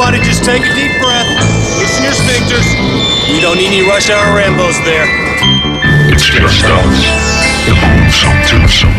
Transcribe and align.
Everybody 0.00 0.24
just 0.24 0.44
take 0.44 0.62
a 0.62 0.74
deep 0.74 0.92
breath. 1.02 1.28
Loosen 1.78 2.04
your 2.04 2.14
sphincters. 2.14 2.64
We 3.28 3.38
don't 3.38 3.58
need 3.58 3.66
any 3.66 3.82
rush 3.82 4.08
hour 4.08 4.24
Rambos 4.34 4.82
there. 4.82 5.04
It's 6.10 6.24
just 6.24 6.64
us, 6.64 7.04
the 7.66 7.74
Boomsome 7.80 8.40
Twosome. 8.48 8.94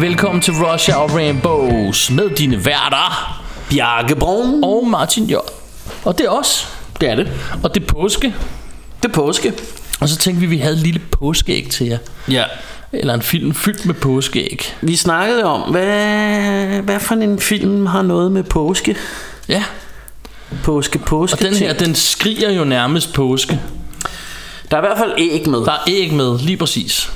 Velkommen 0.00 0.40
til 0.40 0.54
Rush 0.54 0.90
Hour 0.90 1.16
Rainbows 1.16 2.10
med 2.10 2.30
dine 2.30 2.64
værter 2.64 3.42
Bjarke 3.70 4.16
Brun. 4.16 4.64
og 4.64 4.86
Martin 4.86 5.24
J. 5.24 5.34
Og 6.04 6.18
det 6.18 6.26
er 6.26 6.30
os. 6.30 6.68
Det 7.00 7.10
er 7.10 7.14
det. 7.14 7.32
Og 7.64 7.74
det 7.74 7.82
er 7.82 7.86
påske. 7.86 8.34
Det 9.06 9.12
er 9.12 9.14
påske. 9.14 9.52
Og 10.00 10.08
så 10.08 10.16
tænkte 10.16 10.40
vi, 10.40 10.46
at 10.46 10.50
vi 10.50 10.56
havde 10.58 10.74
et 10.74 10.80
lille 10.82 11.00
påskeæg 11.10 11.68
til 11.70 11.86
jer. 11.86 11.98
Ja. 12.30 12.44
Eller 12.92 13.14
en 13.14 13.22
film 13.22 13.54
fyldt 13.54 13.86
med 13.86 13.94
påskeæg. 13.94 14.74
Vi 14.80 14.96
snakkede 14.96 15.44
om, 15.44 15.60
hvad, 15.70 16.82
hvad 16.82 17.00
for 17.00 17.14
en 17.14 17.38
film 17.40 17.86
har 17.86 18.02
noget 18.02 18.32
med 18.32 18.42
påske? 18.42 18.96
Ja, 19.48 19.64
Påske, 20.64 20.98
påske. 20.98 21.34
og 21.34 21.40
den 21.42 21.54
her, 21.54 21.72
den 21.72 21.94
skriger 21.94 22.50
jo 22.50 22.64
nærmest 22.64 23.12
påske. 23.12 23.60
Der 24.70 24.76
er 24.76 24.80
i 24.80 24.86
hvert 24.86 24.98
fald 24.98 25.12
æg 25.18 25.48
med. 25.48 25.58
Der 25.58 25.72
er 25.72 25.84
æg 25.88 26.12
med, 26.12 26.38
lige 26.38 26.56
præcis. 26.56 27.10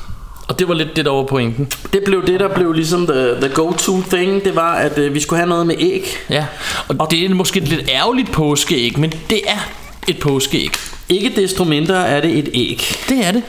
Og 0.48 0.58
det 0.58 0.68
var 0.68 0.74
lidt 0.74 0.96
det, 0.96 1.04
der 1.04 1.10
var 1.10 1.22
pointen. 1.24 1.68
Det 1.92 2.02
blev 2.06 2.26
det, 2.26 2.40
der 2.40 2.48
blev 2.54 2.72
ligesom 2.72 3.06
the, 3.06 3.34
the 3.40 3.48
go-to 3.54 4.02
thing. 4.10 4.44
Det 4.44 4.56
var, 4.56 4.74
at 4.74 4.98
øh, 4.98 5.14
vi 5.14 5.20
skulle 5.20 5.38
have 5.38 5.48
noget 5.48 5.66
med 5.66 5.74
æg. 5.78 6.06
Ja, 6.30 6.46
og 6.88 7.10
det 7.10 7.24
er 7.24 7.28
måske 7.34 7.60
et 7.60 7.68
lidt 7.68 7.88
ærgerligt 7.88 8.32
påskeæg, 8.32 8.98
men 8.98 9.12
det 9.30 9.40
er 9.46 9.68
et 10.08 10.18
påskeæg. 10.18 10.70
Ikke 11.10 11.32
desto 11.36 11.64
mindre 11.64 12.08
er 12.08 12.20
det 12.20 12.38
et 12.38 12.48
æg. 12.54 12.82
Det 13.08 13.26
er 13.26 13.30
det. 13.32 13.42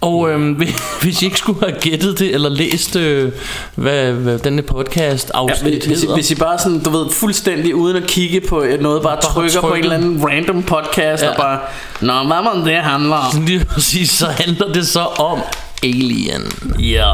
Og 0.00 0.30
øhm, 0.30 0.52
hvis 1.02 1.22
I 1.22 1.24
ikke 1.24 1.38
skulle 1.38 1.60
have 1.60 1.80
gættet 1.80 2.18
det, 2.18 2.34
eller 2.34 2.48
læst, 2.48 2.96
øh, 2.96 3.32
hvad, 3.74 4.12
hvad 4.12 4.38
denne 4.38 4.62
podcast 4.62 5.30
Ja, 5.34 5.38
afsnit 5.38 5.72
hvis, 5.74 5.84
hvis, 5.84 6.00
hedder. 6.00 6.14
hvis 6.14 6.30
I 6.30 6.34
bare 6.34 6.58
sådan, 6.58 6.78
du 6.82 6.90
ved, 6.90 7.10
fuldstændig 7.10 7.74
uden 7.74 7.96
at 7.96 8.06
kigge 8.06 8.40
på 8.40 8.64
noget, 8.80 9.02
bare, 9.02 9.16
Bare 9.16 9.20
trykker 9.32 9.60
på 9.60 9.72
en 9.74 9.82
eller 9.82 9.96
anden 9.96 10.24
random 10.28 10.62
podcast 10.62 11.22
Ja. 11.22 11.28
og 11.30 11.36
bare, 11.36 11.58
Nå, 12.00 12.12
hvad 12.12 12.42
må 12.60 12.66
det 12.70 12.76
handler 12.76 13.16
om? 13.16 13.42
Lige 13.46 13.64
præcis, 13.64 14.10
så 14.10 14.26
handler 14.26 14.72
det 14.72 14.88
så 14.88 15.00
om 15.00 15.38
Alien. 15.82 16.42
Ja. 16.78 17.12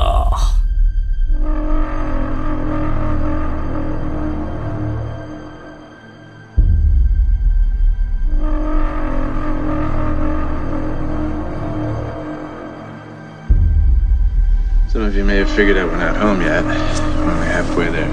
Some 14.95 15.03
of 15.03 15.17
you 15.17 15.25
may 15.25 15.39
have 15.39 15.51
figured 15.51 15.77
out 15.77 15.91
we're 15.91 15.99
not 15.99 16.17
home 16.17 16.41
yet. 16.41 16.65
We're 16.65 17.33
only 17.33 17.49
halfway 17.49 17.91
there. 17.91 18.09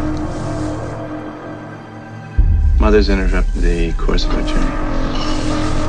Mother's 2.79 3.07
interrupted 3.07 3.61
the 3.61 3.93
course 3.93 4.25
of 4.25 4.31
our 4.31 4.41
journey. 4.41 4.65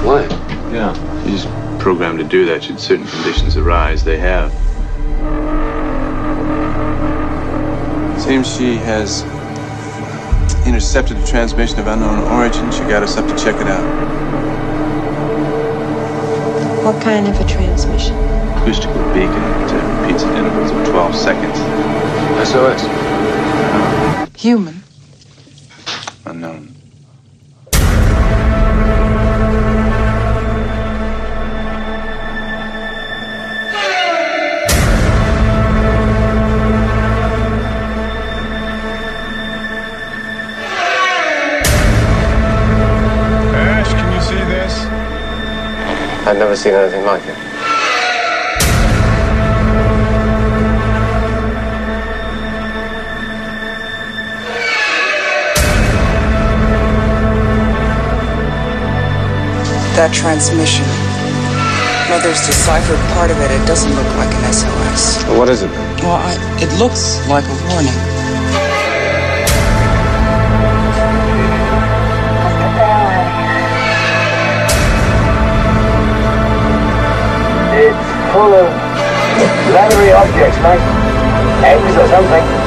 What? 0.06 0.30
Yeah. 0.70 0.92
She's 1.24 1.46
programmed 1.82 2.18
to 2.18 2.26
do 2.26 2.44
that 2.44 2.64
should 2.64 2.78
certain 2.78 3.06
conditions 3.06 3.56
arise. 3.56 4.04
They 4.04 4.18
have. 4.18 4.52
Seems 8.20 8.54
she 8.54 8.74
has 8.74 9.22
intercepted 10.66 11.16
a 11.16 11.26
transmission 11.26 11.78
of 11.80 11.86
unknown 11.86 12.18
origin. 12.30 12.70
She 12.70 12.80
got 12.80 13.02
us 13.02 13.16
up 13.16 13.26
to 13.30 13.42
check 13.42 13.58
it 13.62 13.66
out. 13.66 13.82
What 16.84 17.02
kind 17.02 17.28
of 17.28 17.40
a 17.40 17.46
transmission? 17.46 18.14
Acoustical 18.58 19.02
beacon 19.14 19.40
that 19.40 19.91
repeats 20.02 20.24
at 20.24 20.36
intervals 20.36 20.70
of 20.70 20.86
12 20.86 21.14
seconds. 21.14 21.58
SOS. 22.48 22.82
Human. 24.40 24.82
Unknown. 26.26 26.68
Can 43.84 44.12
you 44.12 44.20
see 44.20 44.34
this? 44.34 44.84
I've 46.26 46.38
never 46.38 46.56
seen 46.56 46.74
anything 46.74 47.04
like 47.04 47.22
it. 47.26 47.51
That 59.96 60.12
transmission. 60.12 60.86
Mother's 62.08 62.40
deciphered 62.46 63.00
part 63.12 63.30
of 63.30 63.38
it. 63.40 63.50
It 63.50 63.64
doesn't 63.66 63.92
look 63.92 64.08
like 64.16 64.32
an 64.32 64.52
SOS. 64.52 65.24
What 65.36 65.48
is 65.48 65.62
it? 65.62 65.70
Well, 66.00 66.16
I, 66.16 66.32
it 66.60 66.72
looks 66.78 67.20
like 67.28 67.44
a 67.44 67.56
warning. 67.72 67.98
It's 77.76 78.08
full 78.32 78.52
of 78.52 78.68
leathery 79.72 80.12
objects, 80.12 80.58
mate. 80.64 80.84
Eggs 81.64 81.96
or 81.96 82.08
something. 82.08 82.61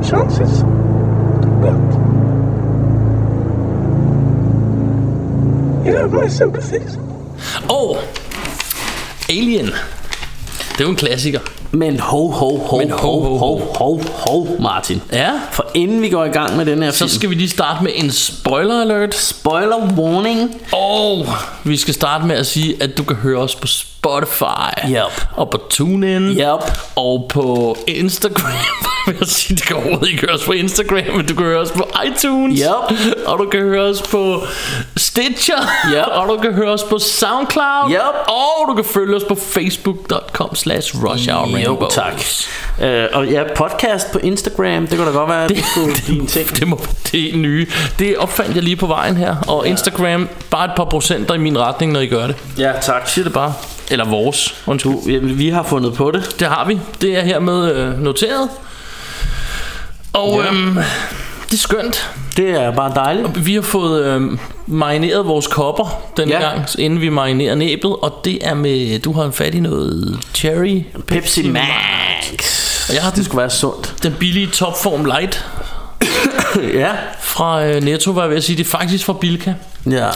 Your 0.00 0.10
chances. 0.10 0.62
But. 1.62 1.74
You 5.86 5.96
have 5.96 6.12
my 6.12 6.28
sympathies. 6.28 6.98
Og 7.68 7.96
Alien. 9.28 9.66
Det 10.72 10.80
er 10.80 10.84
jo 10.84 10.90
en 10.90 10.96
klassiker. 10.96 11.40
Men 11.72 12.00
hov, 12.00 12.32
hov, 12.32 12.58
hov, 12.66 12.78
Men 12.78 12.90
hov, 12.90 13.22
hov, 13.24 13.38
hov, 13.38 13.60
hov, 13.74 14.00
hov, 14.14 14.60
Martin. 14.60 15.02
Ja, 15.12 15.30
For 15.52 15.66
inden 15.74 16.02
vi 16.02 16.08
går 16.08 16.24
i 16.24 16.28
gang 16.28 16.56
med 16.56 16.66
den 16.66 16.82
her 16.82 16.90
så 16.90 16.98
film, 16.98 17.08
skal 17.08 17.30
vi 17.30 17.34
lige 17.34 17.48
starte 17.48 17.84
med 17.84 17.92
en 17.94 18.10
spoiler 18.10 18.80
alert. 18.80 19.14
spoiler 19.14 19.76
warning. 19.96 20.60
Og 20.72 21.26
vi 21.64 21.76
skal 21.76 21.94
starte 21.94 22.26
med 22.26 22.36
at 22.36 22.46
sige, 22.46 22.82
at 22.82 22.98
du 22.98 23.04
kan 23.04 23.16
høre 23.16 23.38
os 23.38 23.54
på 23.54 23.66
Spotify. 23.66 24.88
Yep. 24.88 25.26
Og 25.36 25.50
på 25.50 25.58
TuneIn. 25.70 26.22
Yep. 26.22 26.78
Og 26.96 27.26
på 27.28 27.76
Instagram. 27.88 28.89
Jeg 29.20 29.28
sige, 29.28 29.56
det 29.56 29.64
kan 29.64 29.76
overhovedet 29.76 30.08
ikke 30.08 30.26
høres 30.28 30.44
på 30.44 30.52
Instagram, 30.52 31.16
men 31.16 31.26
du 31.26 31.34
kan 31.34 31.44
høre 31.44 31.58
os 31.60 31.70
på 31.70 31.88
iTunes. 32.06 32.60
Yep. 32.60 33.16
Og 33.26 33.38
du 33.38 33.44
kan 33.44 33.60
høre 33.60 33.82
os 33.82 34.02
på 34.02 34.42
Stitcher. 34.96 35.60
Yep. 35.94 36.04
Og 36.12 36.28
du 36.28 36.36
kan 36.42 36.52
høre 36.52 36.68
os 36.70 36.82
på 36.82 36.98
Soundcloud. 36.98 37.90
Yep. 37.90 37.98
Og 38.28 38.68
du 38.68 38.74
kan 38.74 38.84
følge 38.84 39.16
os 39.16 39.24
på 39.24 39.34
facebook.com 39.34 40.54
slash 40.54 40.94
rush 41.04 41.30
hour 41.30 41.48
Jo, 41.48 41.54
rainbows. 41.56 41.94
tak. 41.94 42.12
Øh, 42.82 43.06
og 43.12 43.26
ja, 43.26 43.42
podcast 43.56 44.12
på 44.12 44.18
Instagram, 44.18 44.86
det 44.86 44.98
kunne 44.98 45.06
da 45.12 45.16
godt 45.16 45.28
være, 45.30 45.44
at 45.44 45.48
det, 45.48 45.56
det 45.56 45.64
skulle 45.66 45.94
blive 46.04 46.20
en 46.20 46.26
ting. 46.26 46.50
Det, 46.60 46.68
må, 46.68 46.80
det 47.12 47.34
er 47.34 47.36
nye. 47.36 47.66
Det 47.98 48.16
opfandt 48.16 48.54
jeg 48.54 48.62
lige 48.62 48.76
på 48.76 48.86
vejen 48.86 49.16
her. 49.16 49.36
Og 49.48 49.66
Instagram, 49.66 50.28
bare 50.50 50.64
et 50.64 50.70
par 50.76 50.84
procenter 50.84 51.34
i 51.34 51.38
min 51.38 51.58
retning, 51.58 51.92
når 51.92 52.00
I 52.00 52.06
gør 52.06 52.26
det. 52.26 52.36
Ja, 52.58 52.72
tak. 52.82 53.08
Siger 53.08 53.24
det 53.24 53.32
bare. 53.32 53.52
Eller 53.90 54.04
vores. 54.04 54.54
Undskyld. 54.66 54.92
Vi, 55.06 55.18
vi 55.18 55.48
har 55.48 55.62
fundet 55.62 55.94
på 55.94 56.10
det. 56.10 56.36
Det 56.40 56.48
har 56.48 56.64
vi. 56.66 56.78
Det 57.00 57.16
er 57.16 57.22
hermed 57.22 57.74
øh, 57.74 57.98
noteret. 58.02 58.48
Og 60.12 60.40
Ja. 60.44 60.48
øhm, 60.52 60.74
det 61.50 61.56
er 61.56 61.60
skønt. 61.60 62.10
Det 62.36 62.50
er 62.50 62.70
bare 62.70 62.92
dejligt. 62.94 63.46
Vi 63.46 63.54
har 63.54 63.62
fået 63.62 64.04
øhm, 64.04 64.38
marineret 64.66 65.26
vores 65.26 65.46
kopper 65.46 66.02
den 66.16 66.28
Ja. 66.28 66.40
gang, 66.40 66.62
inden 66.78 67.00
vi 67.00 67.08
marinerer 67.08 67.54
næbet. 67.54 67.96
Og 67.96 68.20
det 68.24 68.38
er 68.48 68.54
med, 68.54 68.98
du 68.98 69.12
har 69.12 69.30
fat 69.30 69.54
i 69.54 69.60
noget 69.60 70.18
cherry. 70.34 70.82
Pepsi 71.06 71.48
Max. 71.48 71.62
Og 72.88 72.94
jeg 72.94 73.02
har 73.02 73.10
Det 73.10 73.16
den, 73.16 73.24
skulle 73.24 73.40
være 73.40 73.50
sundt. 73.50 73.94
den 74.02 74.14
billige 74.18 74.46
topform 74.46 75.04
light 75.04 75.46
ja. 76.80 76.90
fra 77.20 77.64
øh, 77.66 77.82
Netto, 77.82 78.10
var 78.10 78.20
jeg 78.22 78.30
ved 78.30 78.36
at 78.36 78.44
sige. 78.44 78.56
Det 78.56 78.66
er 78.66 78.70
faktisk 78.70 79.04
fra 79.04 79.12
Bilka. 79.12 79.54
Ja. 79.90 80.08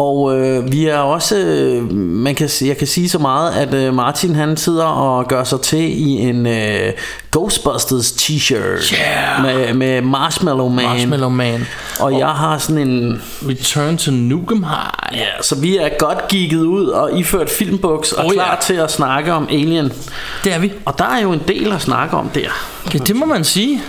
Og 0.00 0.38
øh, 0.38 0.72
vi 0.72 0.86
er 0.86 0.98
også, 0.98 1.36
øh, 1.38 1.92
man 1.96 2.34
kan, 2.34 2.48
jeg 2.60 2.76
kan 2.76 2.86
sige 2.86 3.08
så 3.08 3.18
meget, 3.18 3.52
at 3.52 3.74
øh, 3.74 3.94
Martin 3.94 4.34
han 4.34 4.56
sidder 4.56 4.84
og 4.84 5.28
gør 5.28 5.44
sig 5.44 5.60
til 5.60 6.08
i 6.08 6.10
en 6.10 6.46
øh, 6.46 6.92
Ghostbusters 7.32 8.12
t-shirt 8.12 8.94
Yeah. 8.94 9.42
med, 9.42 9.74
med 9.74 10.02
Marshmallow 10.02 10.68
Man. 10.68 10.84
Marshmallow 10.84 11.28
Man. 11.28 11.66
Og 12.00 12.18
jeg 12.18 12.28
har 12.28 12.58
sådan 12.58 12.88
en, 12.88 13.22
Return 13.48 13.96
to 13.96 14.10
Nukem 14.10 14.62
High. 14.62 15.20
ja, 15.20 15.26
så 15.42 15.54
vi 15.54 15.76
er 15.76 15.88
godt 15.98 16.28
gigget 16.28 16.60
ud 16.60 16.86
og 16.86 17.18
iført 17.18 17.50
filmbuks 17.50 18.12
og 18.12 18.24
Oh, 18.24 18.34
ja. 18.34 18.42
klar 18.42 18.58
til 18.62 18.74
at 18.74 18.90
snakke 18.92 19.32
om 19.32 19.48
Alien. 19.50 19.92
Det 20.44 20.54
er 20.54 20.58
vi. 20.58 20.72
Og 20.84 20.98
der 20.98 21.04
er 21.04 21.20
jo 21.22 21.32
en 21.32 21.42
del 21.48 21.72
at 21.72 21.80
snakke 21.82 22.16
om 22.16 22.28
der. 22.28 22.48
Ja, 22.94 22.98
det 22.98 23.16
må 23.16 23.26
man 23.26 23.44
sige. 23.44 23.82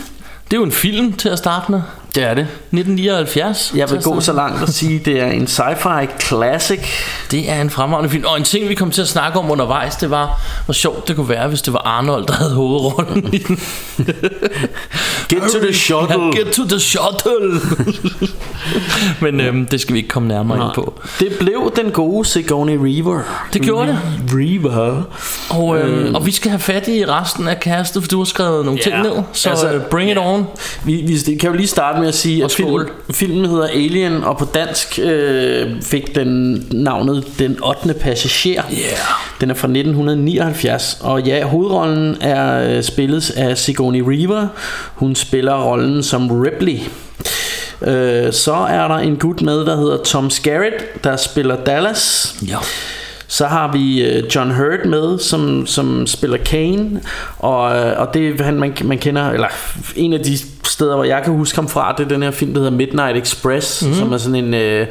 Det 0.45 0.53
er 0.53 0.57
jo 0.57 0.63
en 0.65 0.71
film 0.71 1.13
til 1.13 1.29
at 1.29 1.37
starte 1.37 1.71
med. 1.71 1.81
Det 2.15 2.23
er 2.23 2.33
det. 2.33 2.41
1979. 2.41 3.73
Jeg 3.75 3.91
vil 3.91 4.01
gå 4.01 4.19
så 4.19 4.33
langt 4.33 4.61
og 4.61 4.69
sige, 4.69 4.99
at 4.99 5.05
det 5.05 5.19
er 5.21 5.25
en 5.31 5.43
sci-fi 5.47 6.27
classic. 6.27 6.79
Det 7.31 7.49
er 7.51 7.61
en 7.61 7.69
fremragende 7.69 8.09
film. 8.09 8.23
Og 8.27 8.37
en 8.37 8.43
ting, 8.43 8.69
vi 8.69 8.75
kom 8.75 8.91
til 8.91 9.01
at 9.01 9.07
snakke 9.07 9.39
om 9.39 9.51
undervejs, 9.51 9.95
det 9.95 10.09
var, 10.09 10.41
hvor 10.65 10.73
sjovt 10.73 11.07
det 11.07 11.15
kunne 11.15 11.29
være, 11.29 11.47
hvis 11.47 11.61
det 11.61 11.73
var 11.73 11.79
Arnold, 11.79 12.25
der 12.27 12.33
havde 12.33 12.53
hovedrollen 12.53 13.33
i 13.33 13.37
den. 13.37 13.59
Get 15.29 15.41
to 15.41 15.59
the 15.63 15.73
shuttle. 15.73 16.23
Ja, 16.23 16.39
get 16.39 16.47
to 16.53 16.63
the 16.67 16.79
shuttle. 16.79 17.59
Men 19.21 19.41
øhm, 19.41 19.65
det 19.65 19.81
skal 19.81 19.93
vi 19.93 19.99
ikke 19.99 20.09
komme 20.09 20.27
nærmere 20.27 20.65
ind 20.65 20.75
på. 20.75 21.01
Det 21.19 21.35
blev 21.39 21.71
den 21.75 21.91
gode 21.91 22.25
Sigourney 22.25 22.77
Weaver. 22.77 23.19
Det 23.53 23.61
gjorde 23.61 23.87
det. 23.87 23.99
Weaver. 24.33 25.01
Og, 25.49 25.77
øhm, 25.79 26.15
og 26.15 26.25
vi 26.25 26.31
skal 26.31 26.49
have 26.51 26.59
fat 26.59 26.87
i 26.87 27.05
resten 27.05 27.47
af 27.47 27.59
kastet, 27.59 28.03
for 28.03 28.07
du 28.07 28.17
har 28.17 28.25
skrevet 28.25 28.65
nogle 28.65 28.79
ting 28.79 28.95
Ja, 28.95 29.01
ned. 29.01 29.11
Så 29.33 29.49
altså, 29.49 29.67
altså, 29.67 29.89
bring 29.89 30.11
it 30.11 30.17
on. 30.17 30.47
Vi, 30.83 31.19
vi 31.25 31.35
kan 31.35 31.49
jo 31.49 31.55
lige 31.55 31.67
starte 31.67 32.00
med 32.01 32.07
at 32.07 32.15
sige, 32.15 32.43
at 32.43 32.51
film, 32.51 32.87
filmen 33.11 33.45
hedder 33.45 33.67
Alien, 33.67 34.23
og 34.23 34.37
på 34.37 34.45
dansk 34.45 34.99
øh, 35.03 35.81
fik 35.81 36.15
den 36.15 36.63
navnet 36.71 37.25
Den 37.39 37.63
8. 37.63 37.93
Passager. 37.93 38.63
Yeah. 38.71 38.81
Den 39.41 39.49
er 39.49 39.53
fra 39.53 39.67
1979, 39.67 40.97
og 41.01 41.21
ja, 41.21 41.43
hovedrollen 41.43 42.17
er 42.21 42.75
øh, 42.77 42.83
spillet 42.83 43.31
af 43.37 43.57
Sigourney 43.57 44.01
Weaver. 44.01 44.47
Hun 44.95 45.15
spiller 45.15 45.63
rollen 45.63 46.03
som 46.03 46.31
Ripley. 46.31 46.79
Øh, 47.81 48.33
så 48.33 48.53
er 48.53 48.87
der 48.87 48.95
en 48.95 49.17
gut 49.17 49.41
med, 49.41 49.65
der 49.65 49.77
hedder 49.77 49.97
Tom 49.97 50.29
Skerritt, 50.29 51.03
der 51.03 51.17
spiller 51.17 51.55
Dallas. 51.55 52.35
Ja. 52.47 52.57
Så 53.31 53.47
har 53.47 53.71
vi 53.71 54.03
øh, 54.05 54.23
John 54.35 54.51
Hurt 54.51 54.85
med, 54.85 55.19
som, 55.19 55.67
som 55.67 56.07
spiller 56.07 56.37
Kane, 56.37 57.01
og, 57.37 57.75
øh, 57.75 57.99
og 57.99 58.13
det 58.13 58.41
er 58.41 58.43
han, 58.43 58.59
man, 58.59 58.73
man 58.83 58.97
kender, 58.97 59.29
eller 59.29 59.47
en 59.95 60.13
af 60.13 60.19
de 60.19 60.37
steder, 60.63 60.95
hvor 60.95 61.03
jeg 61.03 61.23
kan 61.23 61.33
huske 61.33 61.55
ham 61.55 61.67
fra, 61.67 61.95
det 61.97 62.03
er 62.03 62.07
den 62.07 62.23
her 62.23 62.31
film, 62.31 62.53
der 62.53 62.59
hedder 62.59 62.77
Midnight 62.77 63.17
Express, 63.17 63.85
mm. 63.85 63.93
som 63.93 64.13
er 64.13 64.17
sådan 64.17 64.43
en 64.45 64.53
øh, 64.53 64.87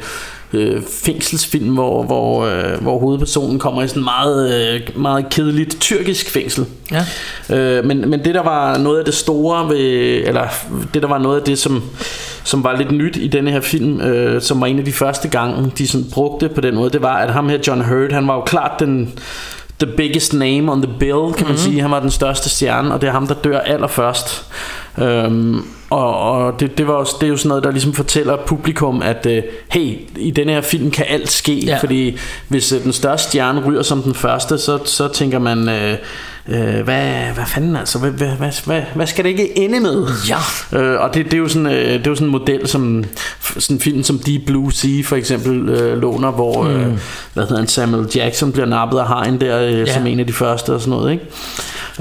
øh, 0.53 0.81
fængselsfilm, 1.03 1.73
hvor, 1.73 2.03
hvor, 2.03 2.45
øh, 2.45 2.81
hvor 2.81 2.99
hovedpersonen 2.99 3.59
kommer 3.59 3.83
i 3.83 3.87
sådan 3.87 4.03
meget, 4.03 4.73
øh, 4.73 5.01
meget 5.01 5.29
kedeligt 5.29 5.81
tyrkisk 5.81 6.29
fængsel. 6.29 6.65
Ja. 6.91 7.05
Øh, 7.57 7.85
men, 7.85 8.09
men 8.09 8.25
det 8.25 8.35
der 8.35 8.43
var 8.43 8.77
noget 8.77 8.99
af 8.99 9.05
det 9.05 9.13
store 9.13 9.69
ved, 9.69 9.79
eller 10.27 10.47
det 10.93 11.01
der 11.01 11.07
var 11.07 11.17
noget 11.17 11.39
af 11.39 11.45
det 11.45 11.59
som 11.59 11.83
som 12.43 12.63
var 12.63 12.77
lidt 12.77 12.91
nyt 12.91 13.15
i 13.15 13.27
denne 13.27 13.51
her 13.51 13.61
film, 13.61 14.01
øh, 14.01 14.41
som 14.41 14.61
var 14.61 14.67
en 14.67 14.79
af 14.79 14.85
de 14.85 14.91
første 14.91 15.27
gange 15.27 15.71
de 15.77 15.87
sådan 15.87 16.07
brugte 16.13 16.49
på 16.49 16.61
den 16.61 16.75
måde, 16.75 16.89
det 16.89 17.01
var 17.01 17.15
at 17.15 17.33
ham 17.33 17.49
her 17.49 17.57
John 17.67 17.81
Hurt, 17.81 18.11
han 18.11 18.27
var 18.27 18.35
jo 18.35 18.41
klart 18.41 18.79
den 18.79 19.19
the 19.79 19.95
biggest 19.97 20.33
name 20.33 20.71
on 20.71 20.81
the 20.81 20.91
bill, 20.99 21.33
kan 21.33 21.45
man 21.45 21.45
mm-hmm. 21.45 21.57
sige. 21.57 21.81
Han 21.81 21.91
var 21.91 21.99
den 21.99 22.11
største 22.11 22.49
stjerne, 22.49 22.93
og 22.93 23.01
det 23.01 23.07
er 23.07 23.11
ham 23.11 23.27
der 23.27 23.35
dør 23.35 23.59
allerførst. 23.59 24.45
Øhm, 24.97 25.63
og 25.89 26.19
og 26.19 26.59
det, 26.59 26.77
det, 26.77 26.87
var 26.87 26.93
også, 26.93 27.15
det 27.19 27.25
er 27.27 27.29
jo 27.29 27.37
sådan 27.37 27.49
noget 27.49 27.63
Der 27.63 27.71
ligesom 27.71 27.93
fortæller 27.93 28.37
publikum 28.47 29.01
At 29.01 29.25
øh, 29.25 29.43
hey, 29.69 29.97
i 30.17 30.31
denne 30.31 30.53
her 30.53 30.61
film 30.61 30.91
kan 30.91 31.05
alt 31.09 31.31
ske 31.31 31.55
Ja. 31.55 31.77
Fordi 31.77 32.17
hvis 32.47 32.71
øh, 32.71 32.83
den 32.83 32.93
største 32.93 33.29
stjerne 33.29 33.61
ryger 33.65 33.81
som 33.81 34.01
den 34.01 34.13
første 34.13 34.57
Så, 34.57 34.79
så 34.85 35.07
tænker 35.07 35.39
man 35.39 35.69
øh, 35.69 35.97
øh, 36.47 36.83
hvad, 36.83 37.33
hvad 37.33 37.45
fanden 37.47 37.75
altså 37.75 37.99
hvad, 37.99 38.11
hvad, 38.11 38.27
hvad, 38.27 38.51
hvad, 38.65 38.81
hvad 38.95 39.07
skal 39.07 39.23
det 39.23 39.29
ikke 39.29 39.57
ende 39.57 39.79
med 39.79 40.07
Ja. 40.29 40.79
øh, 40.79 41.01
Og 41.01 41.13
det, 41.13 41.25
det, 41.25 41.33
er 41.33 41.37
jo 41.37 41.47
sådan, 41.47 41.67
øh, 41.67 41.93
det 41.93 42.07
er 42.07 42.11
jo 42.11 42.15
sådan 42.15 42.27
en 42.27 42.31
model 42.31 42.67
Som 42.67 43.03
sådan 43.59 43.75
en 43.77 43.81
film 43.81 44.03
som 44.03 44.19
Deep 44.19 44.41
Blue 44.45 44.73
Sea 44.73 45.01
For 45.05 45.15
eksempel 45.15 45.69
øh, 45.69 46.01
låner 46.01 46.31
Hvor 46.31 46.65
øh, 46.65 46.85
hvad 47.33 47.43
hedder 47.43 47.57
han, 47.57 47.67
Samuel 47.67 48.07
Jackson 48.15 48.51
bliver 48.51 48.65
nappet 48.67 48.99
af 48.99 49.07
hajen 49.07 49.41
der 49.41 49.61
øh, 49.61 49.79
Ja. 49.79 49.93
Som 49.93 50.07
en 50.07 50.19
af 50.19 50.27
de 50.27 50.33
første 50.33 50.73
og 50.73 50.81
sådan 50.81 50.91
noget 50.91 51.11
ikke? 51.11 51.25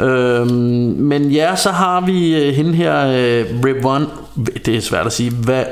Øhm, 0.01 0.49
men 0.99 1.31
ja, 1.31 1.57
så 1.57 1.71
har 1.71 2.01
vi 2.01 2.35
øh, 2.35 2.55
hende 2.55 2.75
her, 2.75 3.07
øh, 3.07 3.45
Revon, 3.65 4.07
det 4.67 4.77
er 4.77 4.81
svært 4.81 5.07
at 5.07 5.13
sige, 5.13 5.33
Va, 5.47 5.65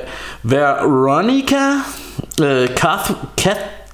Veronica 0.43 1.71
øh, 2.43 2.69
Cath, 2.69 3.11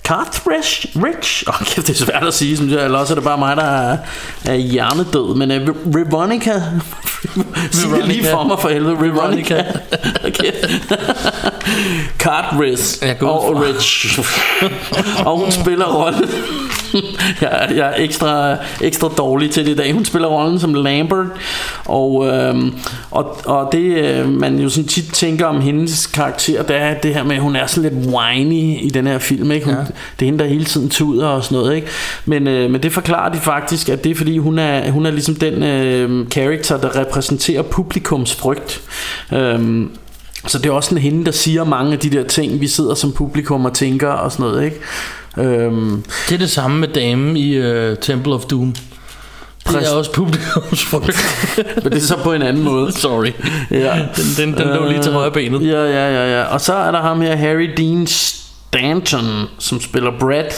Carthridge 0.04 0.88
Rich? 1.04 1.44
Åh, 1.48 1.54
oh, 1.60 1.66
kæft, 1.66 1.86
det 1.86 2.00
er 2.00 2.04
svært 2.04 2.24
at 2.24 2.34
sige, 2.34 2.56
synes 2.56 2.72
jeg. 2.72 2.84
Eller 2.84 2.98
også 2.98 3.12
er 3.12 3.14
det 3.14 3.24
bare 3.24 3.38
mig, 3.38 3.56
der 3.56 3.62
er, 3.62 3.98
er 4.44 4.54
hjernedød. 4.54 5.34
Men 5.34 5.50
øh, 5.50 5.94
Veronica 5.94 6.62
Sig 7.72 7.90
det 7.90 8.04
lige 8.04 8.24
for 8.24 8.44
mig 8.44 8.58
for 8.58 8.68
helvede. 8.68 9.00
Veronica 9.00 9.64
okay. 10.28 10.52
Og. 13.22 13.62
Rich. 13.62 14.20
Og 15.26 15.38
hun 15.38 15.50
spiller 15.50 15.86
rollen 15.86 16.30
jeg, 17.40 17.68
jeg 17.76 17.88
er 17.88 17.94
ekstra, 17.96 18.56
ekstra 18.80 19.08
dårlig 19.08 19.50
til 19.50 19.66
det 19.66 19.72
i 19.72 19.76
dag 19.76 19.92
Hun 19.92 20.04
spiller 20.04 20.28
rollen 20.28 20.60
som 20.60 20.74
Lambert 20.74 21.26
Og, 21.84 22.26
øhm, 22.26 22.74
og, 23.10 23.36
og 23.46 23.68
det 23.72 23.78
øh, 23.78 24.28
man 24.28 24.58
jo 24.58 24.68
sådan 24.68 24.88
tit 24.88 25.12
tænker 25.12 25.46
om 25.46 25.60
hendes 25.60 26.06
karakter 26.06 26.62
Det 26.62 26.76
er 26.76 26.94
det 26.94 27.14
her 27.14 27.22
med 27.24 27.36
at 27.36 27.42
hun 27.42 27.56
er 27.56 27.66
sådan 27.66 27.90
lidt 27.90 28.06
whiny 28.14 28.82
i 28.82 28.90
den 28.94 29.06
her 29.06 29.18
film 29.18 29.50
ikke? 29.50 29.66
Hun, 29.66 29.74
Ja. 29.74 29.80
Det 30.20 30.26
er 30.26 30.26
hende 30.26 30.38
der 30.38 30.50
hele 30.50 30.64
tiden 30.64 30.88
tuder 30.88 31.26
og 31.26 31.44
sådan 31.44 31.58
noget 31.58 31.76
ikke? 31.76 31.88
Men, 32.24 32.46
øh, 32.46 32.70
men 32.70 32.82
det 32.82 32.92
forklarer 32.92 33.32
de 33.32 33.38
faktisk 33.38 33.88
At 33.88 34.04
det 34.04 34.10
er 34.10 34.14
fordi 34.14 34.38
hun 34.38 34.58
er, 34.58 34.90
hun 34.90 35.06
er 35.06 35.10
ligesom 35.10 35.34
den 35.34 35.62
øh, 35.62 36.28
karakter 36.30 36.76
Der 36.76 36.96
repræsenterer 36.96 37.62
publikums 37.62 38.34
frygt 38.34 38.80
øhm, 39.32 39.90
så 40.46 40.58
det 40.58 40.66
er 40.66 40.72
også 40.72 40.88
sådan 40.88 41.02
hende, 41.02 41.24
der 41.24 41.32
siger 41.32 41.64
mange 41.64 41.92
af 41.92 41.98
de 41.98 42.10
der 42.10 42.24
ting, 42.24 42.60
vi 42.60 42.66
sidder 42.66 42.94
som 42.94 43.12
publikum 43.12 43.64
og 43.64 43.72
tænker 43.72 44.08
og 44.08 44.32
sådan 44.32 44.46
noget, 44.46 44.64
ikke? 44.64 44.80
Øhm, 45.38 46.04
Det 46.28 46.34
er 46.34 46.38
det 46.38 46.50
samme 46.50 46.78
med 46.80 46.88
damen 46.88 47.36
i 47.36 47.58
uh, 47.58 47.96
Temple 48.00 48.34
of 48.34 48.44
Doom. 48.44 48.72
Det 48.72 49.72
Præcis. 49.72 49.88
er 49.88 49.94
også 49.94 50.12
publikumsfrygt. 50.12 51.16
men 51.82 51.92
det 51.92 51.94
er 52.02 52.06
så 52.06 52.16
på 52.16 52.32
en 52.32 52.42
anden 52.42 52.62
måde. 52.62 52.92
Sorry. 52.92 53.32
Ja. 53.70 53.98
Den, 54.16 54.24
den, 54.54 54.58
den 54.58 54.68
lå 54.76 54.88
lige 54.88 55.02
til 55.02 55.12
højre 55.12 55.30
benet. 55.30 55.66
Ja, 55.68 55.84
ja, 55.84 56.08
ja, 56.12 56.38
ja. 56.38 56.42
Og 56.44 56.60
så 56.60 56.74
er 56.74 56.90
der 56.90 57.00
ham 57.02 57.20
her, 57.20 57.36
Harry 57.36 57.70
Dean 57.76 58.06
Stanton, 58.06 59.44
som 59.58 59.80
spiller 59.80 60.10
Brad. 60.20 60.50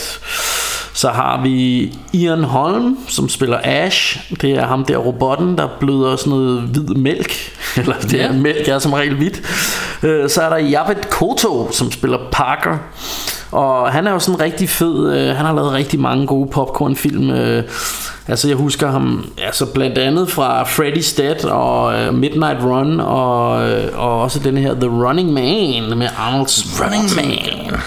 Så 0.94 1.08
har 1.08 1.42
vi 1.42 1.92
Ian 2.12 2.42
Holm, 2.44 2.98
som 3.08 3.28
spiller 3.28 3.58
Ash. 3.64 4.18
Det 4.40 4.50
er 4.50 4.66
ham 4.66 4.84
der 4.84 4.96
robotten, 4.96 5.58
der 5.58 5.68
bløder 5.80 6.16
sådan 6.16 6.30
noget 6.30 6.60
hvid 6.60 6.82
mælk. 6.94 7.32
Eller 7.76 7.94
det 8.00 8.20
er 8.20 8.26
Ja. 8.26 8.32
mælk, 8.32 8.68
er 8.68 8.78
som 8.78 8.92
regel 8.92 9.14
hvidt. 9.14 9.42
Øh, 10.02 10.30
Så 10.30 10.42
er 10.42 10.48
der 10.48 10.56
Javed 10.56 10.96
Koto, 11.10 11.68
som 11.72 11.92
spiller 11.92 12.18
Parker. 12.32 12.78
Og 13.52 13.92
han 13.92 14.06
er 14.06 14.12
jo 14.12 14.18
sådan 14.18 14.40
rigtig 14.40 14.68
fed. 14.68 15.12
øh, 15.18 15.36
Han 15.36 15.46
har 15.46 15.54
lavet 15.54 15.72
rigtig 15.72 16.00
mange 16.00 16.26
gode 16.26 16.50
popcornfilm. 16.50 17.30
øh, 17.30 17.64
Altså 18.28 18.48
jeg 18.48 18.56
husker 18.56 18.90
ham 18.90 19.30
altså 19.46 19.66
blandt 19.66 19.98
andet 19.98 20.30
fra 20.30 20.62
Freddy's 20.62 21.16
Dead 21.22 21.44
og 21.44 21.94
øh, 22.00 22.14
Midnight 22.14 22.62
Run 22.64 23.00
og, 23.00 23.68
øh, 23.70 23.88
og 23.98 24.20
også 24.22 24.38
den 24.38 24.56
her 24.56 24.74
The 24.74 24.88
Running 25.06 25.32
Man 25.32 25.98
med 25.98 26.08
Arnold 26.18 26.48
Running 26.84 27.16
Man. 27.16 27.80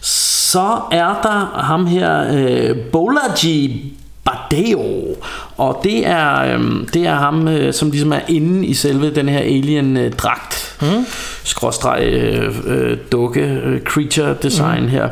Så 0.00 0.78
er 0.92 1.20
der 1.22 1.60
ham 1.60 1.86
her 1.86 2.24
øh, 2.32 2.76
Bolaji 2.92 3.92
Bardeo. 4.24 5.16
Og 5.56 5.80
det 5.84 6.06
er, 6.06 6.54
øhm, 6.54 6.88
det 6.94 7.06
er 7.06 7.14
ham, 7.14 7.48
øh, 7.48 7.74
som 7.74 7.90
ligesom 7.90 8.12
er 8.12 8.20
inde 8.28 8.66
i 8.66 8.74
selve 8.74 9.14
den 9.14 9.28
her 9.28 9.38
alien-dragt. 9.38 10.76
Mm. 10.82 11.06
Skråstreg 11.44 12.02
øh, 12.02 12.54
øh, 12.66 12.98
dukke 13.12 13.40
øh, 13.40 13.80
creature 13.80 14.36
design 14.42 14.82
mm. 14.82 14.88
her. 14.88 15.08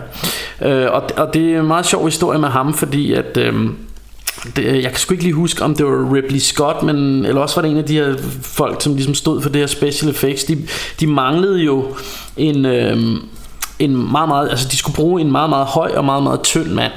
Øh, 0.62 0.86
og, 0.92 1.02
og 1.16 1.34
det 1.34 1.54
er 1.54 1.60
en 1.60 1.66
meget 1.66 1.86
sjov 1.86 2.04
historie 2.04 2.38
med 2.38 2.48
ham, 2.48 2.74
fordi 2.74 3.12
at... 3.12 3.36
Øh, 3.36 3.54
det, 4.56 4.82
jeg 4.82 4.90
kan 4.90 4.96
sgu 4.96 5.12
ikke 5.12 5.24
lige 5.24 5.34
huske, 5.34 5.64
om 5.64 5.74
det 5.74 5.86
var 5.86 6.14
Ripley 6.14 6.38
Scott, 6.38 6.82
men, 6.82 7.26
eller 7.26 7.40
også 7.40 7.54
var 7.54 7.62
det 7.62 7.70
en 7.70 7.76
af 7.76 7.84
de 7.84 7.94
her 7.94 8.14
folk, 8.42 8.82
som 8.82 8.94
ligesom 8.94 9.14
stod 9.14 9.42
for 9.42 9.48
det 9.48 9.60
her 9.60 9.66
special 9.66 10.10
effects. 10.10 10.44
De, 10.44 10.58
de 11.00 11.06
manglede 11.06 11.62
jo 11.62 11.96
en, 12.36 12.66
øh, 12.66 12.96
en 13.78 14.12
meget, 14.12 14.28
meget, 14.28 14.50
altså 14.50 14.68
de 14.68 14.76
skulle 14.76 14.96
bruge 14.96 15.20
en 15.20 15.32
meget, 15.32 15.50
meget 15.50 15.66
høj 15.66 15.92
og 15.96 16.04
meget, 16.04 16.22
meget 16.22 16.42
tynd 16.42 16.66
mand 16.66 16.92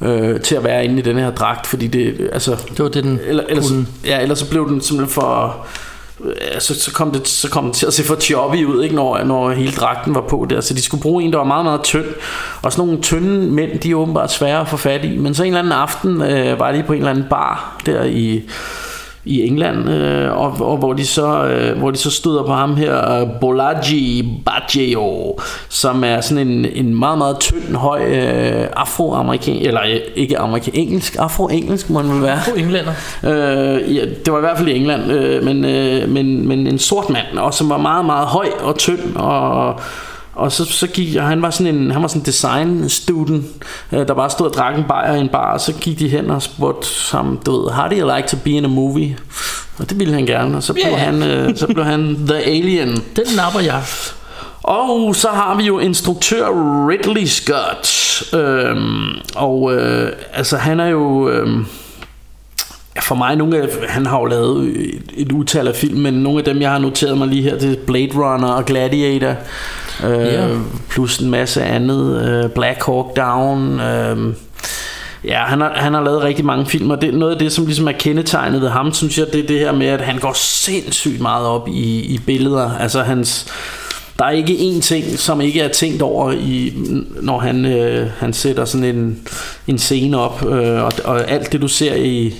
øh, 0.00 0.40
til 0.40 0.54
at 0.54 0.64
være 0.64 0.84
inde 0.84 0.98
i 0.98 1.02
den 1.02 1.18
her 1.18 1.30
dragt, 1.30 1.66
fordi 1.66 1.86
det, 1.86 2.30
altså... 2.32 2.50
Det 2.50 2.78
var 2.78 2.88
det, 2.88 3.04
den 3.04 3.20
eller, 3.26 3.44
ellers, 3.48 3.68
kunne. 3.68 3.86
ja, 4.04 4.20
ellers 4.20 4.38
så 4.38 4.50
blev 4.50 4.68
den 4.68 4.80
simpelthen 4.80 5.14
for... 5.14 5.66
Ja, 6.52 6.60
så, 6.60 6.74
så, 6.80 6.92
kom 6.92 7.10
det, 7.10 7.28
så 7.28 7.50
kom 7.50 7.64
det 7.64 7.74
til 7.74 7.86
at 7.86 7.92
se 7.92 8.04
for 8.04 8.16
choppy 8.16 8.64
ud, 8.64 8.82
ikke, 8.82 8.94
når, 8.94 9.24
når 9.24 9.50
hele 9.50 9.72
dragten 9.72 10.14
var 10.14 10.20
på 10.20 10.46
der. 10.50 10.60
Så 10.60 10.74
de 10.74 10.82
skulle 10.82 11.02
bruge 11.02 11.24
en, 11.24 11.32
der 11.32 11.38
var 11.38 11.44
meget, 11.44 11.64
meget 11.64 11.82
tynd. 11.82 12.04
Og 12.62 12.72
sådan 12.72 12.86
nogle 12.86 13.02
tynde 13.02 13.52
mænd, 13.52 13.78
de 13.78 13.90
er 13.90 13.94
åbenbart 13.94 14.32
svære 14.32 14.60
at 14.60 14.68
få 14.68 14.76
fat 14.76 15.04
i. 15.04 15.18
Men 15.18 15.34
så 15.34 15.42
en 15.42 15.46
eller 15.46 15.58
anden 15.58 15.72
aften 15.72 16.22
øh, 16.22 16.58
var 16.58 16.72
de 16.72 16.82
på 16.86 16.92
en 16.92 16.98
eller 16.98 17.10
anden 17.10 17.26
bar 17.30 17.80
der 17.86 18.04
i 18.04 18.42
i 19.24 19.46
England, 19.46 19.90
øh, 19.90 20.38
og, 20.38 20.56
og 20.60 20.76
hvor 20.76 20.92
de 20.92 21.06
så 21.06 21.44
øh, 21.44 21.78
hvor 21.78 21.90
de 21.90 21.98
så 21.98 22.10
støder 22.10 22.42
på 22.42 22.52
ham 22.52 22.76
her 22.76 23.10
øh, 23.10 23.26
Bolaji 23.40 24.28
Baggio, 24.46 25.38
som 25.68 26.04
er 26.04 26.20
sådan 26.20 26.48
en, 26.48 26.64
en 26.64 26.98
meget 26.98 27.18
meget 27.18 27.40
tynd 27.40 27.76
høj 27.76 28.04
øh, 28.04 28.66
afroamerikan 28.76 29.56
eller 29.56 29.80
øh, 29.80 30.00
ikke 30.14 30.38
amerikan 30.38 30.74
engelsk 30.74 31.16
afroengelsk 31.18 31.90
må 31.90 32.02
man 32.02 32.14
vel 32.14 32.22
være. 32.22 32.38
På 32.50 32.56
englænder. 32.56 32.92
Øh, 33.24 33.96
ja, 33.96 34.04
det 34.24 34.32
var 34.32 34.38
i 34.38 34.40
hvert 34.40 34.58
fald 34.58 34.68
i 34.68 34.76
England, 34.76 35.12
øh, 35.12 35.44
men, 35.44 35.64
øh, 35.64 36.08
men, 36.08 36.48
men 36.48 36.66
en 36.66 36.78
sort 36.78 37.10
mand, 37.10 37.38
og 37.38 37.54
som 37.54 37.68
var 37.68 37.78
meget 37.78 38.04
meget 38.04 38.26
høj 38.26 38.48
og 38.60 38.78
tynd 38.78 39.16
og 39.16 39.80
og 40.34 40.52
så, 40.52 40.64
så 40.64 40.86
gik 40.86 41.14
han 41.16 41.42
var 41.42 41.50
sådan 41.50 41.74
en 41.74 41.90
han 41.90 42.02
var 42.02 42.08
sådan 42.08 42.20
en 42.22 42.26
design 42.26 42.88
student. 42.88 43.44
Øh, 43.92 44.08
der 44.08 44.14
bare 44.14 44.30
stod 44.30 44.46
og 44.46 44.52
drak 44.54 44.78
en 44.78 44.84
bajer 44.88 45.14
i 45.14 45.20
en 45.20 45.28
bar 45.28 45.52
og 45.52 45.60
så 45.60 45.72
gik 45.72 45.98
de 45.98 46.08
hen 46.08 46.30
og 46.30 46.42
spurgte 46.42 46.88
ham 47.12 47.38
du 47.46 47.62
ved 47.62 47.70
how 47.72 47.88
do 47.88 47.96
you 47.96 48.16
like 48.16 48.28
to 48.28 48.36
be 48.44 48.50
in 48.50 48.64
a 48.64 48.68
movie? 48.68 49.16
Og 49.78 49.90
det 49.90 49.98
ville 49.98 50.14
han 50.14 50.26
gerne 50.26 50.56
og 50.56 50.62
så 50.62 50.72
blev 50.72 50.84
Ja. 50.86 50.96
han 50.96 51.22
øh, 51.22 51.56
så 51.56 51.66
blev 51.66 51.84
han 51.84 52.16
the 52.28 52.36
alien. 52.36 52.88
Den 53.16 53.26
napper 53.36 53.60
jeg. 53.60 53.82
og 54.62 55.16
så 55.16 55.28
har 55.28 55.56
vi 55.56 55.64
jo 55.64 55.78
instruktør 55.78 56.46
Ridley 56.88 57.24
Scott. 57.26 57.88
Øhm, 58.34 59.08
og 59.36 59.74
øh, 59.74 60.12
altså 60.32 60.56
han 60.56 60.80
er 60.80 60.86
jo 60.86 61.28
øhm, 61.28 61.66
for 63.02 63.14
mig 63.14 63.36
nogle 63.36 63.56
af, 63.58 63.68
han 63.88 64.06
har 64.06 64.18
jo 64.18 64.24
lavet 64.24 64.66
et, 64.66 65.02
et 65.16 65.32
utal 65.32 65.68
af 65.68 65.74
film, 65.74 66.00
men 66.00 66.14
nogle 66.14 66.38
af 66.38 66.44
dem 66.44 66.60
jeg 66.60 66.70
har 66.70 66.78
noteret 66.78 67.18
mig 67.18 67.28
lige 67.28 67.42
her, 67.42 67.58
det 67.58 67.72
er 67.72 67.76
Blade 67.86 68.10
Runner 68.14 68.48
og 68.48 68.64
Gladiator, 68.64 69.34
øh, 70.04 70.58
plus 70.90 71.18
en 71.18 71.30
masse 71.30 71.62
andet, 71.62 72.28
øh, 72.28 72.50
Black 72.50 72.86
Hawk 72.86 73.16
Down, 73.16 73.80
øh, 73.80 74.34
Ja, 75.24 75.38
han 75.38 75.60
har, 75.60 75.72
han 75.74 75.94
har 75.94 76.02
lavet 76.02 76.22
rigtig 76.22 76.44
mange 76.44 76.66
film, 76.66 76.90
og 76.90 77.02
det, 77.02 77.14
noget 77.14 77.32
af 77.32 77.38
det, 77.38 77.52
som 77.52 77.66
ligesom 77.66 77.88
er 77.88 77.92
kendetegnet 77.92 78.60
ved 78.60 78.68
ham, 78.68 78.92
synes 78.92 79.18
jeg, 79.18 79.26
det 79.32 79.40
er 79.40 79.46
det 79.46 79.58
her 79.58 79.72
med, 79.72 79.86
at 79.86 80.00
han 80.00 80.18
går 80.18 80.32
sindssygt 80.32 81.20
meget 81.20 81.46
op 81.46 81.68
i, 81.68 82.00
i 82.00 82.18
billeder. 82.26 82.78
Altså 82.78 83.02
hans, 83.02 83.46
der 84.18 84.24
er 84.24 84.30
ikke 84.30 84.52
én 84.54 84.80
ting, 84.80 85.18
som 85.18 85.40
ikke 85.40 85.60
er 85.60 85.68
tænkt 85.68 86.02
over, 86.02 86.32
i, 86.32 86.72
når 87.22 87.38
han, 87.38 87.64
øh, 87.64 88.06
han 88.18 88.32
sætter 88.32 88.64
sådan 88.64 88.96
en, 88.96 89.28
en 89.66 89.78
scene 89.78 90.18
op. 90.18 90.46
Øh, 90.46 90.82
og, 90.84 90.92
og 91.04 91.30
alt 91.30 91.52
det, 91.52 91.60
du 91.62 91.68
ser 91.68 91.94
i, 91.94 92.34